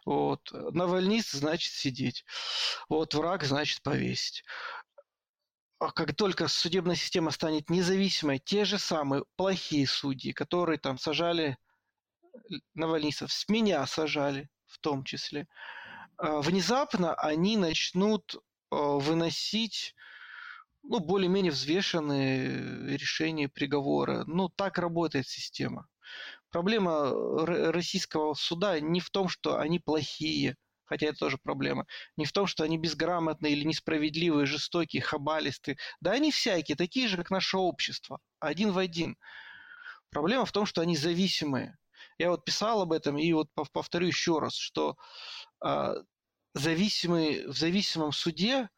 Вот. 0.05 0.51
Навальнист 0.53 1.32
значит 1.32 1.73
сидеть. 1.73 2.24
Вот 2.89 3.15
враг 3.15 3.45
значит 3.45 3.82
повесить. 3.82 4.45
А 5.78 5.93
как 5.93 6.15
только 6.16 6.49
судебная 6.49 6.97
система 6.97 7.31
станет 7.31 7.70
независимой, 7.70 8.40
те 8.40 8.65
же 8.65 8.78
самые 8.78 9.24
плохие 9.36 9.86
судьи, 9.86 10.32
которые 10.32 10.78
там 10.78 10.99
сажали 10.99 11.57
навальнистов, 12.74 13.32
с 13.32 13.49
меня 13.49 13.86
сажали 13.86 14.49
в 14.66 14.78
том 14.78 15.05
числе, 15.05 15.47
а, 16.16 16.40
внезапно 16.40 17.15
они 17.15 17.57
начнут 17.57 18.36
а, 18.70 18.77
выносить 18.99 19.95
ну, 20.82 21.01
более-менее 21.01 21.53
взвешенные 21.53 22.97
решения 22.97 23.49
приговора. 23.49 24.24
Ну, 24.27 24.49
так 24.49 24.78
работает 24.78 25.28
система. 25.28 25.86
Проблема 26.51 27.12
российского 27.73 28.35
суда 28.35 28.81
не 28.81 29.01
в 29.01 29.11
том, 29.11 29.29
что 29.29 29.59
они 29.59 29.79
плохие, 29.79 30.57
хотя 30.85 31.07
это 31.09 31.19
тоже 31.19 31.39
проблема, 31.39 31.87
не 32.16 32.25
в 32.25 32.33
том, 32.33 32.47
что 32.47 32.65
они 32.65 32.79
безграмотные 32.79 33.53
или 33.53 33.65
несправедливые, 33.65 34.47
жестокие, 34.47 35.03
хабалисты. 35.03 35.77
Да 36.01 36.12
они 36.12 36.33
всякие, 36.33 36.77
такие 36.77 37.09
же, 37.09 37.16
как 37.16 37.31
наше 37.31 37.59
общество, 37.59 38.20
один 38.41 38.73
в 38.73 38.79
один. 38.79 39.19
Проблема 40.11 40.47
в 40.47 40.53
том, 40.53 40.65
что 40.65 40.81
они 40.81 40.97
зависимые. 40.97 41.77
Я 42.16 42.31
вот 42.31 42.45
писал 42.45 42.83
об 42.83 42.93
этом 42.93 43.19
и 43.19 43.33
вот 43.33 43.49
повторю 43.73 44.07
еще 44.07 44.39
раз, 44.39 44.55
что 44.55 44.97
э, 45.65 45.95
зависимый, 46.55 47.47
в 47.47 47.57
зависимом 47.57 48.12
суде 48.12 48.70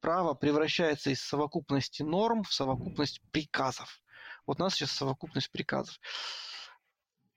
право 0.00 0.34
превращается 0.34 1.10
из 1.10 1.22
совокупности 1.22 2.02
норм 2.02 2.42
в 2.42 2.52
совокупность 2.52 3.20
приказов. 3.30 4.02
Вот 4.46 4.60
у 4.60 4.64
нас 4.64 4.74
сейчас 4.74 4.90
совокупность 4.90 5.50
приказов. 5.50 5.98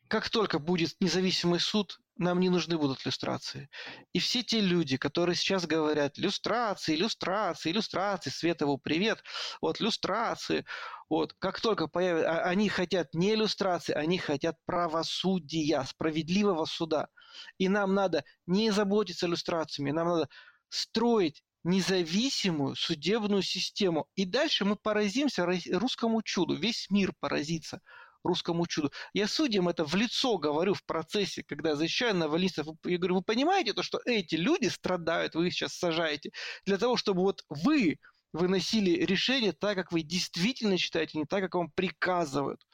Как 0.07 0.29
только 0.29 0.59
будет 0.59 0.95
независимый 0.99 1.59
суд, 1.59 1.99
нам 2.17 2.39
не 2.39 2.49
нужны 2.49 2.77
будут 2.77 3.01
иллюстрации. 3.03 3.69
И 4.13 4.19
все 4.19 4.43
те 4.43 4.61
люди, 4.61 4.97
которые 4.97 5.35
сейчас 5.35 5.65
говорят 5.65 6.17
иллюстрации, 6.17 6.95
иллюстрации, 6.95 7.71
иллюстрации, 7.71 8.29
Светову 8.29 8.77
привет, 8.77 9.23
вот 9.61 9.81
иллюстрации, 9.81 10.65
вот 11.09 11.33
как 11.39 11.59
только 11.59 11.87
появятся, 11.87 12.31
а, 12.31 12.49
они 12.49 12.69
хотят 12.69 13.13
не 13.13 13.33
иллюстрации, 13.33 13.93
они 13.93 14.17
хотят 14.17 14.55
правосудия, 14.65 15.83
справедливого 15.83 16.65
суда. 16.65 17.09
И 17.57 17.67
нам 17.67 17.93
надо 17.93 18.23
не 18.45 18.71
заботиться 18.71 19.25
иллюстрациями, 19.25 19.91
нам 19.91 20.07
надо 20.07 20.29
строить 20.69 21.43
независимую 21.63 22.75
судебную 22.75 23.41
систему. 23.41 24.07
И 24.15 24.25
дальше 24.25 24.65
мы 24.65 24.75
поразимся 24.75 25.45
русскому 25.45 26.21
чуду. 26.21 26.55
Весь 26.55 26.89
мир 26.91 27.11
поразится 27.19 27.81
русскому 28.25 28.65
чуду. 28.65 28.91
Я 29.13 29.27
судьям 29.27 29.69
это 29.69 29.85
в 29.85 29.95
лицо 29.95 30.37
говорю 30.37 30.73
в 30.73 30.83
процессе, 30.83 31.43
когда 31.43 31.75
защищаю 31.75 32.15
новолистов. 32.15 32.67
Я 32.83 32.97
говорю, 32.97 33.15
вы 33.15 33.21
понимаете 33.21 33.73
то, 33.73 33.83
что 33.83 34.01
эти 34.05 34.35
люди 34.35 34.67
страдают, 34.67 35.35
вы 35.35 35.47
их 35.47 35.53
сейчас 35.53 35.73
сажаете, 35.73 36.31
для 36.65 36.77
того, 36.77 36.97
чтобы 36.97 37.21
вот 37.21 37.43
вы 37.49 37.99
выносили 38.33 39.05
решение 39.05 39.53
так, 39.53 39.75
как 39.75 39.91
вы 39.91 40.01
действительно 40.01 40.77
считаете, 40.77 41.17
не 41.17 41.25
так, 41.25 41.41
как 41.43 41.55
вам 41.55 41.71
приказывают. 41.71 42.65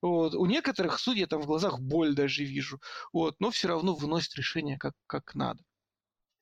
Вот. 0.00 0.34
У 0.34 0.46
некоторых 0.46 0.98
судей 0.98 1.26
там 1.26 1.42
в 1.42 1.46
глазах 1.46 1.80
боль 1.80 2.14
даже 2.14 2.44
вижу, 2.44 2.80
вот, 3.12 3.36
но 3.40 3.50
все 3.50 3.68
равно 3.68 3.94
выносят 3.94 4.34
решение 4.36 4.78
как, 4.78 4.94
как 5.06 5.34
надо. 5.34 5.62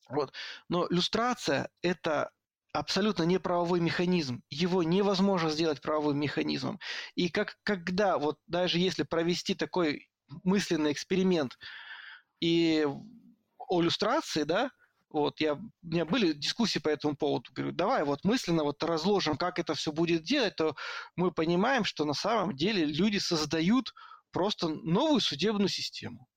Вот. 0.09 0.33
Но 0.69 0.87
иллюстрация– 0.89 1.70
это 1.83 2.31
абсолютно 2.78 3.23
не 3.23 3.39
правовой 3.39 3.81
механизм. 3.81 4.43
Его 4.51 4.82
невозможно 4.82 5.51
сделать 5.51 5.81
правовым 5.81 6.19
механизмом. 6.19 6.78
И 7.15 7.28
как, 7.28 7.57
когда, 7.62 8.19
вот 8.19 8.39
даже 8.47 8.78
если 8.78 9.03
провести 9.03 9.55
такой 9.55 10.09
мысленный 10.44 10.93
эксперимент 10.93 11.59
и 12.40 12.86
о 13.59 13.81
иллюстрации, 13.81 14.43
да, 14.43 14.70
вот 15.09 15.40
я, 15.40 15.55
у 15.55 15.61
меня 15.82 16.05
были 16.05 16.32
дискуссии 16.32 16.78
по 16.78 16.89
этому 16.89 17.16
поводу. 17.16 17.51
Говорю, 17.53 17.73
давай 17.73 18.05
вот 18.05 18.24
мысленно 18.24 18.65
вот 18.65 18.82
разложим, 18.82 19.36
как 19.36 19.59
это 19.59 19.74
все 19.74 19.93
будет 19.93 20.23
делать, 20.23 20.57
то 20.57 20.74
мы 21.15 21.32
понимаем, 21.32 21.85
что 21.85 22.05
на 22.05 22.15
самом 22.15 22.57
деле 22.57 22.85
люди 22.85 23.19
создают 23.19 23.93
просто 24.32 24.69
новую 24.69 25.20
судебную 25.20 25.69
систему. 25.69 26.28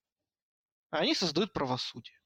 Они 0.92 1.14
создают 1.14 1.54
правосудие 1.54 2.19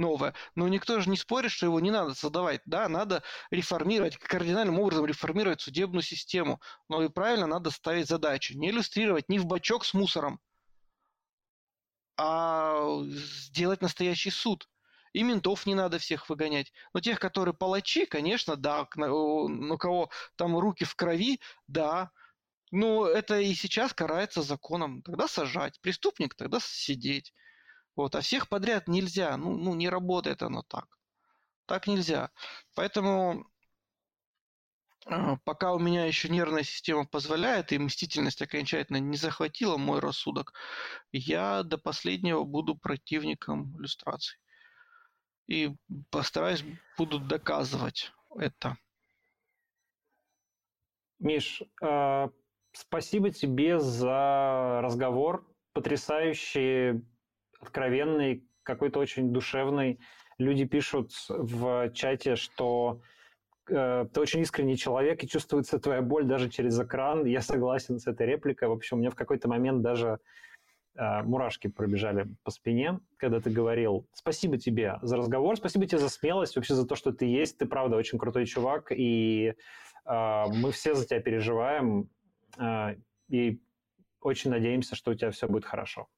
новое. 0.00 0.34
Но 0.56 0.66
никто 0.66 0.98
же 0.98 1.08
не 1.08 1.16
спорит, 1.16 1.52
что 1.52 1.66
его 1.66 1.78
не 1.78 1.92
надо 1.92 2.14
создавать. 2.14 2.62
Да, 2.64 2.88
надо 2.88 3.22
реформировать, 3.52 4.16
кардинальным 4.16 4.80
образом 4.80 5.06
реформировать 5.06 5.60
судебную 5.60 6.02
систему. 6.02 6.60
Но 6.88 7.04
и 7.04 7.08
правильно 7.08 7.46
надо 7.46 7.70
ставить 7.70 8.08
задачи. 8.08 8.54
Не 8.54 8.70
иллюстрировать 8.70 9.28
не 9.28 9.38
в 9.38 9.46
бачок 9.46 9.84
с 9.84 9.94
мусором, 9.94 10.40
а 12.16 13.02
сделать 13.04 13.80
настоящий 13.80 14.30
суд. 14.30 14.68
И 15.12 15.22
ментов 15.22 15.66
не 15.66 15.74
надо 15.74 15.98
всех 15.98 16.28
выгонять. 16.28 16.72
Но 16.94 17.00
тех, 17.00 17.18
которые 17.18 17.54
палачи, 17.54 18.06
конечно, 18.06 18.56
да, 18.56 18.82
у 18.96 19.78
кого 19.78 20.10
там 20.36 20.56
руки 20.58 20.84
в 20.84 20.94
крови, 20.94 21.40
да. 21.66 22.10
Но 22.70 23.06
это 23.06 23.40
и 23.40 23.52
сейчас 23.54 23.92
карается 23.92 24.42
законом. 24.42 25.02
Тогда 25.02 25.26
сажать. 25.26 25.80
Преступник 25.80 26.34
тогда 26.34 26.58
сидеть. 26.60 27.34
Вот, 27.96 28.14
а 28.14 28.20
всех 28.20 28.48
подряд 28.48 28.88
нельзя. 28.88 29.36
Ну, 29.36 29.56
ну, 29.56 29.74
не 29.74 29.88
работает 29.88 30.42
оно 30.42 30.62
так. 30.62 30.86
Так 31.66 31.86
нельзя. 31.86 32.30
Поэтому 32.74 33.50
А, 35.06 35.36
пока 35.44 35.72
у 35.72 35.78
меня 35.78 36.04
еще 36.04 36.28
нервная 36.28 36.62
система 36.62 37.06
позволяет, 37.06 37.72
и 37.72 37.78
мстительность 37.78 38.42
окончательно 38.42 38.98
не 38.98 39.16
захватила 39.16 39.76
мой 39.76 39.98
рассудок, 40.00 40.52
я 41.10 41.62
до 41.62 41.78
последнего 41.78 42.44
буду 42.44 42.76
противником 42.76 43.76
иллюстраций. 43.78 44.38
И 45.46 45.70
постараюсь, 46.10 46.64
буду 46.96 47.18
доказывать 47.18 48.12
это. 48.38 48.76
Миш, 51.18 51.62
э, 51.82 52.28
спасибо 52.72 53.30
тебе 53.30 53.80
за 53.80 54.80
разговор, 54.82 55.46
потрясающий, 55.72 57.02
откровенный, 57.60 58.44
какой-то 58.62 58.98
очень 58.98 59.32
душевный. 59.32 60.00
Люди 60.38 60.64
пишут 60.64 61.12
в 61.28 61.90
чате, 61.92 62.36
что 62.36 63.00
э, 63.68 64.06
ты 64.12 64.20
очень 64.20 64.40
искренний 64.40 64.76
человек, 64.76 65.22
и 65.22 65.28
чувствуется 65.28 65.78
твоя 65.78 66.02
боль 66.02 66.24
даже 66.24 66.48
через 66.48 66.80
экран. 66.80 67.24
Я 67.26 67.42
согласен 67.42 67.98
с 67.98 68.06
этой 68.06 68.26
репликой. 68.26 68.68
В 68.68 68.72
общем, 68.72 68.96
у 68.96 69.00
меня 69.00 69.10
в 69.10 69.14
какой-то 69.14 69.48
момент 69.48 69.82
даже 69.82 70.18
э, 70.96 71.22
мурашки 71.22 71.68
пробежали 71.68 72.34
по 72.42 72.50
спине, 72.50 73.00
когда 73.18 73.40
ты 73.40 73.50
говорил. 73.50 74.06
Спасибо 74.12 74.56
тебе 74.56 74.98
за 75.02 75.16
разговор, 75.16 75.56
спасибо 75.56 75.86
тебе 75.86 75.98
за 75.98 76.08
смелость, 76.08 76.56
вообще 76.56 76.74
за 76.74 76.86
то, 76.86 76.94
что 76.94 77.12
ты 77.12 77.26
есть. 77.26 77.58
Ты, 77.58 77.66
правда, 77.66 77.96
очень 77.96 78.18
крутой 78.18 78.46
чувак, 78.46 78.92
и 78.92 79.54
э, 80.06 80.44
мы 80.54 80.72
все 80.72 80.94
за 80.94 81.06
тебя 81.06 81.20
переживаем, 81.20 82.08
э, 82.58 82.96
и 83.28 83.60
очень 84.20 84.50
надеемся, 84.50 84.96
что 84.96 85.10
у 85.10 85.14
тебя 85.14 85.30
все 85.30 85.48
будет 85.48 85.64
хорошо. 85.64 86.08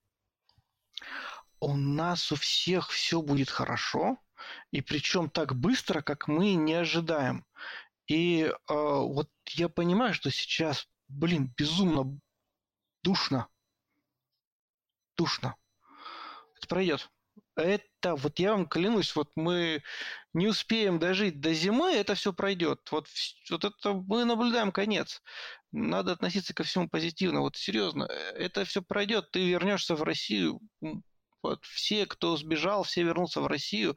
У 1.63 1.77
нас 1.77 2.33
у 2.33 2.35
всех 2.35 2.91
все 2.91 3.23
будет 3.23 3.49
хорошо, 3.49 4.19
и 4.73 4.81
причем 4.81 5.31
так 5.31 5.55
быстро, 5.55 6.03
как 6.03 6.27
мы 6.27 6.55
не 6.55 6.75
ожидаем. 6.75 7.47
И 8.09 8.43
э, 8.43 8.53
вот 8.67 9.31
я 9.51 9.69
понимаю, 9.69 10.13
что 10.13 10.33
сейчас, 10.33 10.89
блин, 11.07 11.55
безумно 11.57 12.19
душно. 13.05 13.47
Душно. 15.17 15.55
Это 16.57 16.67
пройдет. 16.67 17.09
Это, 17.55 18.17
вот 18.17 18.41
я 18.41 18.55
вам 18.55 18.67
клянусь, 18.67 19.15
вот 19.15 19.31
мы 19.37 19.85
не 20.33 20.49
успеем 20.49 20.99
дожить 20.99 21.41
до 21.41 21.55
зимы, 21.55 21.93
это 21.93 22.17
все 22.17 22.33
пройдет. 22.33 22.81
Вот, 22.91 23.07
вот 23.51 23.65
это 23.65 23.93
мы 23.93 24.25
наблюдаем 24.25 24.73
конец. 24.73 25.23
Надо 25.71 26.11
относиться 26.11 26.55
ко 26.55 26.65
всему 26.65 26.89
позитивно. 26.89 27.41
Вот 27.41 27.57
серьезно, 27.57 28.07
это 28.35 28.65
все 28.65 28.83
пройдет. 28.83 29.31
Ты 29.31 29.49
вернешься 29.49 29.95
в 29.95 30.03
Россию 30.03 30.61
вот 31.43 31.65
все, 31.65 32.07
кто 32.07 32.37
сбежал, 32.37 32.85
все 32.85 33.03
вернутся 33.03 33.41
в 33.41 33.47
Россию. 33.47 33.97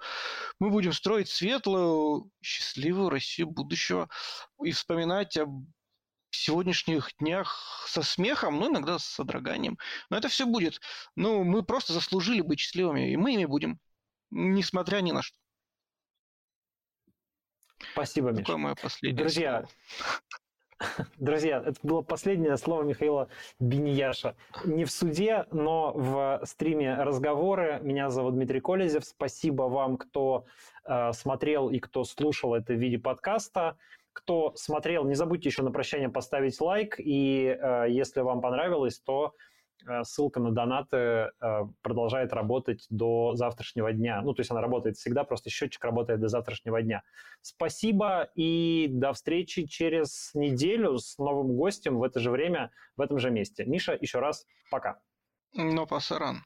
Мы 0.60 0.70
будем 0.70 0.94
строить 0.94 1.30
светлую, 1.30 2.30
счастливую 2.42 3.10
Россию 3.10 3.48
будущего 3.48 4.10
и 4.64 4.72
вспоминать 4.72 5.38
об 5.38 5.66
сегодняшних 6.32 7.12
днях 7.20 7.86
со 7.88 8.02
смехом, 8.02 8.60
ну, 8.60 8.70
иногда 8.70 9.00
с 9.00 9.06
содроганием. 9.06 9.78
Но 10.10 10.18
это 10.18 10.28
все 10.28 10.46
будет. 10.46 10.82
Ну, 11.16 11.44
мы 11.44 11.64
просто 11.64 11.94
заслужили 11.94 12.42
быть 12.42 12.60
счастливыми, 12.60 13.12
и 13.12 13.18
мы 13.18 13.34
ими 13.34 13.46
будем, 13.46 13.80
несмотря 14.32 15.02
ни 15.02 15.12
на 15.12 15.22
что. 15.22 15.38
Спасибо, 17.94 18.32
Миша. 18.32 18.44
Такое 18.44 18.58
мое 18.58 18.76
последнее 18.76 19.24
Друзья, 19.24 19.66
слово. 19.88 20.20
Друзья, 21.18 21.64
это 21.66 21.80
было 21.84 22.02
последнее 22.02 22.58
слово 22.58 22.84
Михаила 22.84 23.30
Бенияша. 23.60 24.36
Не 24.66 24.84
в 24.86 24.92
суде, 24.92 25.46
но 25.52 25.94
в 25.94 26.42
стриме 26.44 26.96
разговоры. 26.96 27.80
Меня 27.82 28.10
зовут 28.10 28.36
Дмитрий 28.36 28.60
Колезев. 28.60 29.06
Спасибо 29.06 29.64
вам, 29.64 29.98
кто 29.98 30.46
э, 30.86 31.14
смотрел 31.14 31.70
и 31.70 31.80
кто 31.80 32.04
слушал 32.04 32.56
это 32.56 32.74
в 32.74 32.78
виде 32.78 32.98
подкаста. 32.98 33.78
Кто 34.12 34.54
смотрел, 34.56 35.06
не 35.06 35.16
забудьте 35.16 35.50
еще 35.50 35.64
на 35.64 35.72
прощание 35.72 36.10
поставить 36.10 36.60
лайк. 36.60 36.96
И 37.00 37.58
э, 37.58 37.86
если 37.90 38.22
вам 38.22 38.42
понравилось, 38.42 39.00
то 39.00 39.34
ссылка 40.04 40.40
на 40.40 40.52
донаты 40.52 40.98
э, 40.98 41.30
продолжает 41.82 42.34
работать 42.34 42.86
до 42.90 43.36
завтрашнего 43.36 43.92
дня. 43.94 44.22
Ну, 44.22 44.34
то 44.34 44.42
есть 44.42 44.52
она 44.52 44.62
работает 44.62 44.98
всегда, 44.98 45.24
просто 45.24 45.50
счетчик 45.50 45.84
работает 45.84 46.20
до 46.20 46.28
завтрашнего 46.28 46.82
дня. 46.82 47.04
Спасибо 47.42 48.30
и 48.36 48.88
до 48.90 49.14
встречи 49.14 49.66
через 49.66 50.32
неделю 50.34 50.98
с 50.98 51.18
новым 51.18 51.56
гостем 51.56 51.98
в 51.98 52.04
это 52.04 52.20
же 52.20 52.32
время, 52.32 52.72
в 52.98 53.02
этом 53.02 53.20
же 53.20 53.32
месте. 53.32 53.66
Миша, 53.66 53.98
еще 54.00 54.20
раз 54.20 54.46
пока. 54.72 55.00
Но 55.54 55.86
пасаран. 55.86 56.44